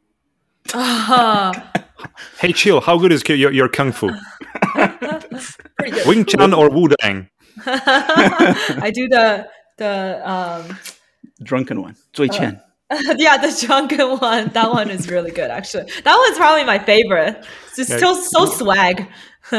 Ah, 0.74 1.52
Hey, 2.40 2.54
chill. 2.54 2.80
How 2.80 2.98
good 2.98 3.12
is 3.12 3.24
your, 3.28 3.52
your 3.52 3.68
kung 3.68 3.92
fu? 3.92 4.08
Wing 6.06 6.26
Chun 6.26 6.54
or 6.54 6.70
Wu 6.70 6.88
Dang? 7.02 7.28
I 7.66 8.92
do 8.94 9.08
the 9.10 9.48
the 9.78 10.22
um 10.24 10.78
Drunken 11.44 11.82
one, 11.82 11.96
Zui 12.14 12.30
Chen. 12.32 12.62
yeah 13.18 13.38
the 13.38 13.66
drunken 13.66 14.18
one. 14.20 14.48
That 14.50 14.72
one 14.72 14.90
is 14.90 15.10
really 15.10 15.32
good 15.32 15.52
actually. 15.52 15.92
That 16.04 16.18
one's 16.18 16.38
probably 16.38 16.64
my 16.64 16.80
favorite. 16.80 17.46
It's 17.78 17.94
still 17.94 18.16
so 18.16 18.46
swag. 18.46 19.08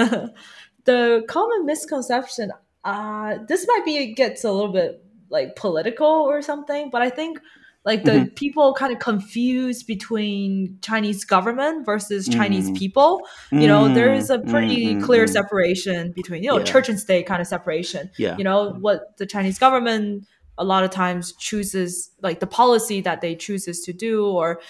the 0.84 1.24
common 1.28 1.66
misconception. 1.66 2.52
Uh, 2.84 3.38
this 3.46 3.66
might 3.66 3.84
be 3.84 3.96
it 3.98 4.14
gets 4.14 4.44
a 4.44 4.52
little 4.52 4.72
bit 4.72 5.02
like 5.30 5.56
political 5.56 6.06
or 6.06 6.40
something, 6.40 6.88
but 6.90 7.02
I 7.02 7.10
think 7.10 7.38
like 7.84 8.04
the 8.04 8.12
Mm-hmm. 8.12 8.34
people 8.34 8.74
kind 8.74 8.92
of 8.92 8.98
confused 8.98 9.86
between 9.86 10.78
Chinese 10.82 11.24
government 11.24 11.86
versus 11.86 12.28
Chinese 12.28 12.70
Mm. 12.70 12.76
people. 12.76 13.20
You 13.52 13.66
know, 13.66 13.92
there 13.92 14.12
is 14.12 14.30
a 14.30 14.38
Mm, 14.38 14.50
pretty 14.50 14.94
mm, 14.94 15.02
clear 15.02 15.24
mm. 15.26 15.30
separation 15.30 16.12
between 16.12 16.42
you 16.42 16.50
know 16.50 16.58
Yeah. 16.58 16.64
church 16.64 16.88
and 16.88 16.98
state 16.98 17.26
kind 17.26 17.40
of 17.40 17.46
separation 17.46 18.10
Yeah. 18.18 18.36
you 18.38 18.44
know 18.44 18.72
what 18.80 19.16
the 19.18 19.26
chinese 19.26 19.58
government 19.58 20.26
a 20.58 20.64
lot 20.64 20.84
of 20.84 20.90
times 20.90 21.32
chooses 21.32 22.10
like 22.20 22.40
the 22.40 22.46
policy 22.46 23.00
that 23.00 23.20
they 23.20 23.34
chooses 23.34 23.80
to 23.80 23.92
do 23.92 24.26
or 24.26 24.60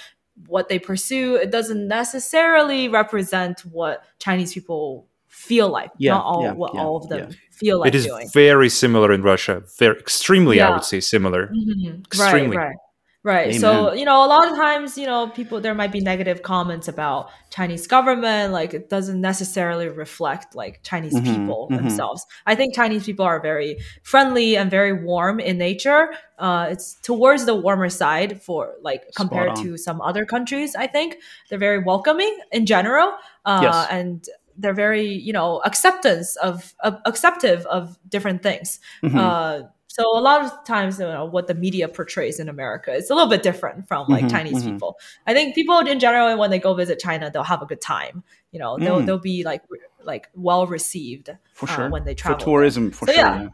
what 0.47 0.69
they 0.69 0.79
pursue 0.79 1.35
it 1.35 1.51
doesn't 1.51 1.89
necessarily 1.89 2.89
represent 2.89 3.61
what 3.73 4.05
chinese 4.19 4.55
people 4.55 5.09
feel 5.27 5.69
like 5.69 5.91
Yeah, 5.99 6.13
not 6.13 6.25
all 6.25 6.43
yeah, 6.45 6.53
what 6.53 6.75
yeah, 6.75 6.81
all 6.81 6.97
of 6.97 7.09
them 7.09 7.31
feel 7.51 7.81
like 7.81 7.89
it 7.89 7.95
is 7.95 8.07
doing 8.07 8.29
very 8.33 8.69
similar 8.69 9.13
in 9.13 9.23
Russia. 9.23 9.63
Very 9.79 9.99
extremely, 9.99 10.61
I 10.61 10.71
would 10.71 10.85
say, 10.85 11.01
similar. 11.01 11.49
Mhm. 11.49 12.05
Extremely. 12.07 12.57
Right, 12.57 12.67
right. 12.69 12.77
Right. 13.25 13.53
So, 13.53 13.93
you 13.93 14.05
know, 14.05 14.25
a 14.25 14.29
lot 14.29 14.49
of 14.49 14.57
times, 14.57 14.97
you 14.97 15.05
know, 15.05 15.29
people 15.29 15.61
there 15.61 15.75
might 15.75 15.91
be 15.91 16.01
negative 16.01 16.43
comments 16.43 16.87
about 16.87 17.31
Chinese 17.51 17.87
government, 17.89 18.53
like 18.53 18.73
it 18.75 18.89
doesn't 18.89 19.21
necessarily 19.21 19.89
reflect 19.89 20.55
like 20.55 20.81
Chinese 20.85 21.15
Mhm, 21.15 21.25
people 21.25 21.69
mhm. 21.69 21.77
themselves. 21.77 22.25
I 22.47 22.55
think 22.55 22.75
Chinese 22.77 23.05
people 23.05 23.25
are 23.25 23.41
very 23.41 23.77
friendly 24.05 24.57
and 24.57 24.71
very 24.71 24.93
warm 24.93 25.41
in 25.41 25.59
nature. 25.59 26.11
Uh, 26.39 26.69
it's 26.71 26.95
towards 27.03 27.45
the 27.45 27.57
warmer 27.57 27.89
side 27.89 28.41
for 28.41 28.77
like 28.83 29.03
compared 29.17 29.57
to 29.57 29.77
some 29.77 30.01
other 30.01 30.25
countries, 30.25 30.77
I 30.77 30.87
think. 30.87 31.19
They're 31.51 31.59
very 31.59 31.81
welcoming 31.81 32.39
in 32.53 32.67
general. 32.67 33.15
Uh, 33.45 33.61
Yes. 33.61 33.89
and 33.91 34.27
they're 34.57 34.75
very, 34.75 35.07
you 35.07 35.33
know, 35.33 35.61
acceptance 35.65 36.37
of, 36.37 36.75
of 36.85 36.99
acceptive 37.05 37.67
of 37.67 37.99
different 38.09 38.43
things. 38.45 38.79
Mhm. 39.03 39.19
Uh, 39.19 39.63
so 39.99 40.17
a 40.17 40.21
lot 40.21 40.45
of 40.45 40.65
times, 40.65 40.99
you 40.99 41.07
know, 41.07 41.25
what 41.25 41.47
the 41.49 41.55
media 41.55 41.89
portrays 41.89 42.39
in 42.39 42.49
America 42.49 42.93
is 42.93 43.11
a 43.11 43.15
little 43.15 43.29
bit 43.31 43.43
different 43.43 43.89
from 43.89 44.07
like 44.09 44.25
Mhm, 44.27 44.31
Chinese 44.31 44.63
mhm. 44.63 44.73
people. 44.73 44.99
I 45.27 45.35
think 45.35 45.55
people 45.55 45.79
in 45.81 45.99
general, 45.99 46.39
when 46.39 46.51
they 46.51 46.59
go 46.59 46.75
visit 46.75 46.99
China, 46.99 47.31
they'll 47.31 47.43
have 47.43 47.63
a 47.63 47.67
good 47.67 47.81
time. 47.81 48.23
You 48.53 48.61
know, 48.61 48.79
they'll 48.79 49.01
Mm. 49.03 49.07
they'll 49.07 49.19
be 49.19 49.43
like 49.45 49.63
like 50.05 50.29
well 50.35 50.67
received 50.67 51.31
for 51.55 51.69
uh, 51.69 51.75
sure. 51.75 51.89
when 51.91 52.05
they 52.05 52.15
for 52.15 52.21
travel. 52.21 52.39
there. 52.39 52.45
tourism, 52.47 52.91
for 52.93 53.07
So, 53.07 53.13
sure. 53.13 53.23
yeah. 53.25 53.49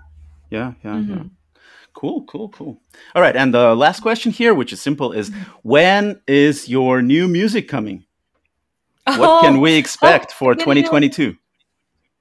Yeah, 0.51 0.73
yeah, 0.85 0.99
yeah. 0.99 1.15
yeah. 1.17 1.23
Cool, 1.95 2.25
cool, 2.25 2.49
cool. 2.51 2.81
All 3.15 3.23
right, 3.23 3.35
and 3.37 3.53
the 3.55 3.75
last 3.75 4.01
question 4.01 4.31
here, 4.33 4.53
which 4.55 4.73
is 4.73 4.81
simple, 4.83 5.13
is 5.13 5.31
Mm-hmm. 5.31 5.51
when 5.63 6.21
is 6.27 6.69
your 6.69 7.03
new 7.03 7.27
music 7.29 7.69
coming? 7.69 8.05
What 9.07 9.19
Oh, 9.31 9.41
can 9.43 9.61
we 9.61 9.75
expect 9.77 10.33
for 10.33 10.55
2022? 10.65 11.37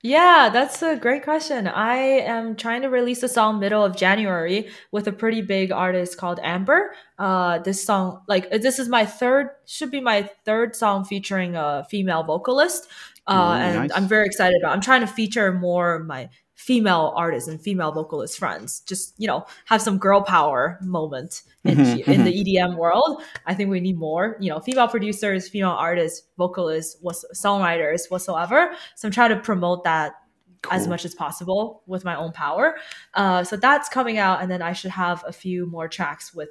Yeah, 0.05 0.49
that's 0.51 0.81
a 0.81 0.97
great 0.97 1.23
question. 1.23 1.65
I 1.65 1.95
am 1.95 2.57
trying 2.57 2.81
to 2.81 2.89
release 2.89 3.23
a 3.23 3.29
song 3.29 3.57
middle 3.59 3.85
of 3.85 3.95
January 3.95 4.69
with 4.91 5.07
a 5.07 5.13
pretty 5.13 5.41
big 5.41 5.71
artist 5.71 6.17
called 6.17 6.41
Amber. 6.43 6.93
Uh, 7.17 7.59
this 7.59 7.81
song, 7.81 8.21
like 8.27 8.47
uh, 8.51 8.57
this 8.57 8.79
is 8.79 8.89
my 8.89 9.05
third, 9.05 9.47
should 9.65 9.91
be 9.91 10.01
my 10.01 10.29
third 10.43 10.75
song 10.75 11.05
featuring 11.05 11.55
a 11.55 11.85
female 11.89 12.23
vocalist. 12.23 12.87
Uh, 13.27 13.57
and 13.61 13.75
nice. 13.77 13.91
I'm 13.95 14.09
very 14.09 14.25
excited 14.25 14.59
about. 14.61 14.73
I'm 14.73 14.81
trying 14.81 14.99
to 15.01 15.07
feature 15.07 15.53
more 15.53 15.99
my 15.99 16.27
female 16.63 17.11
artists 17.15 17.49
and 17.49 17.59
female 17.61 17.91
vocalist 17.91 18.39
friends. 18.39 18.79
Just 18.81 19.13
you 19.17 19.27
know, 19.27 19.45
have 19.65 19.81
some 19.81 19.97
girl 19.97 20.21
power 20.21 20.77
moment 20.81 21.41
in, 21.65 21.77
Mhm, 21.77 22.07
in 22.07 22.23
the 22.23 22.31
EDM 22.31 22.77
world. 22.77 23.21
I 23.45 23.53
think 23.53 23.69
we 23.69 23.79
need 23.81 23.97
more, 23.97 24.37
you 24.39 24.49
know, 24.49 24.59
female 24.59 24.87
producers, 24.87 25.49
female 25.49 25.71
artists, 25.89 26.27
vocalists, 26.37 26.97
what's, 27.01 27.25
songwriters, 27.35 28.09
whatsoever. 28.09 28.71
So 28.95 29.07
I'm 29.07 29.11
trying 29.11 29.31
to 29.31 29.39
promote 29.39 29.83
that 29.83 30.13
as 30.71 30.87
much 30.87 31.03
as 31.03 31.13
possible 31.13 31.83
with 31.87 32.05
my 32.05 32.15
own 32.15 32.31
power. 32.31 32.77
Uh, 33.13 33.43
so 33.43 33.57
that's 33.57 33.89
coming 33.89 34.17
out, 34.17 34.41
and 34.41 34.49
then 34.49 34.61
I 34.61 34.71
should 34.71 34.91
have 34.91 35.21
a 35.27 35.33
few 35.33 35.65
more 35.65 35.89
tracks 35.89 36.33
with 36.33 36.49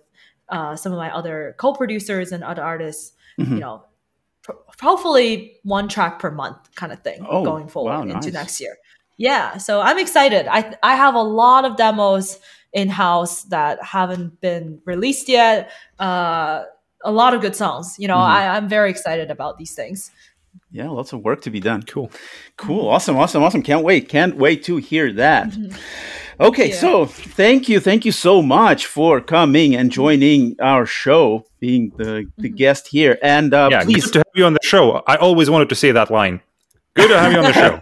uh, 0.50 0.76
some 0.76 0.92
of 0.92 0.98
my 0.98 1.10
other 1.14 1.54
co-producers 1.56 2.30
and 2.32 2.44
other 2.44 2.62
artists. 2.62 3.12
Mhm. 3.40 3.48
You 3.52 3.60
know, 3.60 3.84
hopefully 4.82 5.56
one 5.62 5.88
track 5.88 6.18
per 6.18 6.30
month 6.30 6.74
kind 6.74 6.92
of 6.92 7.00
thing 7.00 7.24
Oh, 7.28 7.44
going 7.44 7.68
forward 7.68 7.90
wow, 7.92 8.02
into 8.02 8.12
nice. 8.30 8.32
next 8.32 8.60
year. 8.60 8.76
Yeah, 9.22 9.56
so 9.58 9.80
I'm 9.80 9.98
excited. 9.98 10.44
I 10.50 10.60
I 10.82 10.96
have 10.96 11.14
a 11.14 11.22
lot 11.42 11.64
of 11.64 11.76
demos 11.76 12.38
in 12.72 12.88
house 12.88 13.44
that 13.54 13.78
haven't 13.96 14.40
been 14.40 14.80
released 14.84 15.28
yet. 15.28 15.70
Uh, 15.98 16.64
a 17.04 17.12
lot 17.12 17.32
of 17.34 17.40
good 17.40 17.54
songs. 17.54 17.86
You 17.98 18.08
know, 18.08 18.16
Mhm. 18.18 18.36
I, 18.38 18.56
I'm 18.56 18.68
very 18.68 18.90
excited 18.90 19.30
about 19.30 19.58
these 19.58 19.74
things. 19.80 20.10
Yeah, 20.72 20.88
lots 20.88 21.12
of 21.12 21.20
work 21.22 21.40
to 21.42 21.50
be 21.50 21.60
done. 21.60 21.82
Cool. 21.82 22.10
Cool. 22.56 22.88
Awesome. 22.88 23.16
Awesome. 23.16 23.42
Awesome. 23.44 23.62
Can't 23.62 23.84
wait. 23.84 24.08
Can't 24.08 24.34
wait 24.36 24.64
to 24.64 24.76
hear 24.90 25.12
that. 25.24 25.46
Okay, 26.40 26.68
Yeah. 26.70 26.76
so 26.84 27.06
thank 27.36 27.68
you, 27.68 27.78
thank 27.80 28.04
you 28.04 28.12
so 28.12 28.42
much 28.42 28.86
for 28.86 29.20
coming 29.20 29.76
and 29.76 29.92
joining 29.92 30.56
our 30.60 30.84
show, 30.86 31.44
being 31.60 31.92
the, 31.98 32.24
the 32.38 32.48
guest 32.48 32.88
here. 32.88 33.18
And 33.22 33.52
uh, 33.54 33.68
yeah, 33.70 33.84
please, 33.84 34.04
good 34.06 34.12
to 34.14 34.18
have 34.20 34.34
you 34.34 34.44
on 34.46 34.54
the 34.54 34.64
show. 34.74 35.02
I 35.06 35.16
always 35.16 35.48
wanted 35.50 35.68
to 35.68 35.74
say 35.76 35.92
that 35.92 36.10
line. 36.10 36.40
Good 36.94 37.08
to 37.08 37.18
have 37.20 37.32
you 37.32 37.38
on 37.38 37.44
the 37.44 37.52
show. 37.62 37.80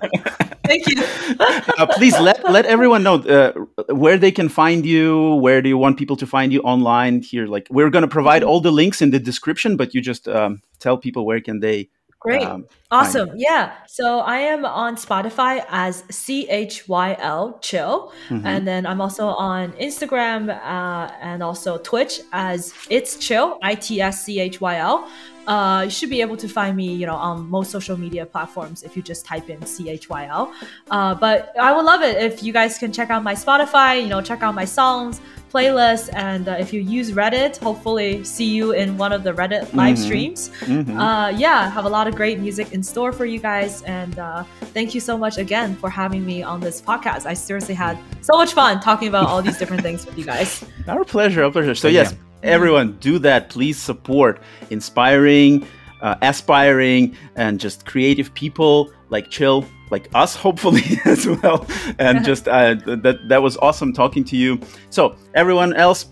Thank 0.70 0.88
you. 0.88 1.02
uh, 1.78 1.86
please 1.98 2.16
let 2.20 2.48
let 2.48 2.64
everyone 2.64 3.02
know 3.02 3.16
uh, 3.16 3.52
where 3.92 4.16
they 4.16 4.30
can 4.30 4.48
find 4.48 4.86
you. 4.86 5.34
Where 5.34 5.60
do 5.62 5.68
you 5.68 5.76
want 5.76 5.98
people 5.98 6.16
to 6.16 6.26
find 6.26 6.52
you 6.52 6.60
online? 6.62 7.22
Here, 7.22 7.46
like 7.48 7.66
we're 7.70 7.90
going 7.90 8.06
to 8.08 8.14
provide 8.18 8.44
all 8.44 8.60
the 8.60 8.70
links 8.70 9.02
in 9.02 9.10
the 9.10 9.18
description, 9.18 9.76
but 9.76 9.94
you 9.94 10.00
just 10.00 10.28
um, 10.28 10.60
tell 10.78 10.96
people 10.96 11.26
where 11.26 11.40
can 11.40 11.58
they. 11.58 11.88
Great. 12.20 12.42
Um, 12.44 12.66
Awesome. 12.92 13.30
Yeah. 13.36 13.72
So 13.86 14.18
I 14.18 14.38
am 14.38 14.64
on 14.64 14.96
Spotify 14.96 15.64
as 15.70 16.02
C 16.10 16.48
H 16.50 16.88
Y 16.88 17.16
L 17.20 17.58
Chill. 17.62 18.12
Mhm. 18.28 18.44
And 18.44 18.66
then 18.66 18.84
I'm 18.84 19.00
also 19.00 19.28
on 19.28 19.72
Instagram 19.74 20.50
uh, 20.50 21.10
and 21.22 21.40
also 21.42 21.78
Twitch 21.78 22.20
as 22.32 22.74
It's 22.90 23.16
Chill, 23.16 23.58
I 23.62 23.74
T 23.76 24.00
S 24.00 24.24
C 24.24 24.40
H 24.40 24.60
Y 24.60 24.76
L. 24.76 25.08
Uh, 25.46 25.82
you 25.84 25.90
should 25.90 26.10
be 26.10 26.20
able 26.20 26.36
to 26.36 26.48
find 26.48 26.76
me, 26.76 26.92
you 26.92 27.06
know, 27.06 27.14
on 27.14 27.48
most 27.48 27.70
social 27.70 27.96
media 27.96 28.26
platforms 28.26 28.82
if 28.82 28.96
you 28.96 29.02
just 29.02 29.24
type 29.24 29.48
in 29.48 29.64
C 29.64 29.88
H 29.88 30.10
Y 30.10 30.26
L. 30.26 30.52
Uh, 30.90 31.14
but 31.14 31.54
I 31.58 31.72
would 31.74 31.84
love 31.84 32.02
it 32.02 32.16
if 32.20 32.42
you 32.42 32.52
guys 32.52 32.76
can 32.76 32.92
check 32.92 33.10
out 33.10 33.22
my 33.22 33.34
Spotify, 33.34 34.02
you 34.02 34.08
know, 34.08 34.20
check 34.20 34.42
out 34.42 34.54
my 34.54 34.64
songs, 34.66 35.20
playlist, 35.52 36.10
and 36.14 36.48
uh, 36.48 36.52
if 36.58 36.72
you 36.72 36.80
use 36.80 37.12
Reddit, 37.12 37.56
hopefully 37.58 38.22
see 38.24 38.44
you 38.46 38.72
in 38.72 38.96
one 38.96 39.12
of 39.12 39.22
the 39.24 39.32
Reddit 39.32 39.72
live 39.74 39.96
Mhm. 39.96 40.04
streams 40.06 40.50
mhm. 40.60 40.96
uh, 40.98 41.36
yeah, 41.36 41.68
have 41.70 41.84
a 41.84 41.88
lot 41.88 42.06
of 42.06 42.14
great 42.14 42.38
music 42.38 42.72
in 42.72 42.82
store 42.82 43.12
for 43.12 43.24
you 43.26 43.38
guys. 43.40 43.82
And 43.82 44.18
uh, 44.18 44.44
thank 44.74 44.94
you 44.94 45.00
so 45.00 45.18
much 45.18 45.36
again 45.38 45.76
for 45.76 45.90
having 45.90 46.24
me 46.24 46.42
on 46.42 46.60
this 46.60 46.80
podcast. 46.80 47.26
I 47.26 47.34
seriously 47.34 47.74
had 47.74 47.98
so 48.20 48.36
much 48.36 48.52
fun 48.52 48.80
talking 48.80 49.08
about 49.08 49.26
all 49.26 49.42
these 49.42 49.58
different 49.58 49.82
things 49.82 50.06
with 50.06 50.16
you 50.16 50.24
guys. 50.24 50.64
Our 50.88 51.04
pleasure, 51.04 51.42
our 51.44 51.50
pleasure. 51.50 51.74
So 51.74 51.88
Yeah. 51.88 52.02
yes, 52.02 52.14
everyone, 52.42 52.96
do 53.00 53.18
that. 53.20 53.50
Please 53.50 53.78
support 53.78 54.40
inspiring, 54.70 55.66
uh, 56.02 56.14
aspiring, 56.22 57.14
and 57.36 57.60
just 57.60 57.84
creative 57.86 58.32
people 58.34 58.90
like 59.10 59.30
Chill, 59.30 59.66
like 59.90 60.08
us, 60.14 60.34
hopefully 60.46 61.00
as 61.04 61.26
well. 61.26 61.66
And 61.98 62.24
just 62.30 62.48
uh, 62.48 62.74
that 62.74 63.28
that 63.28 63.42
was 63.42 63.56
awesome 63.58 63.92
talking 63.92 64.24
to 64.24 64.36
you. 64.36 64.60
So 64.88 65.16
everyone 65.34 65.74
else, 65.74 66.06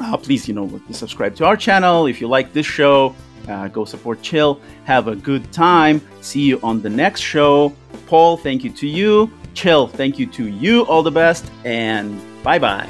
uh, 0.00 0.16
please, 0.16 0.46
you 0.46 0.54
know, 0.54 0.80
subscribe 0.90 1.34
to 1.36 1.46
our 1.46 1.56
channel 1.56 2.06
if 2.06 2.20
you 2.20 2.28
like 2.28 2.52
this 2.52 2.66
show. 2.66 3.14
Uh, 3.48 3.66
go 3.68 3.84
support 3.84 4.22
Chill. 4.22 4.60
Have 4.84 5.08
a 5.08 5.16
good 5.16 5.50
time. 5.52 6.00
See 6.20 6.42
you 6.42 6.60
on 6.62 6.80
the 6.80 6.90
next 6.90 7.20
show. 7.20 7.74
Paul, 8.06 8.36
thank 8.36 8.62
you 8.62 8.70
to 8.70 8.86
you. 8.86 9.30
Chill, 9.54 9.88
thank 9.88 10.18
you 10.18 10.26
to 10.26 10.46
you. 10.48 10.82
All 10.86 11.02
the 11.02 11.10
best, 11.10 11.50
and 11.64 12.20
bye 12.42 12.58
bye. 12.58 12.88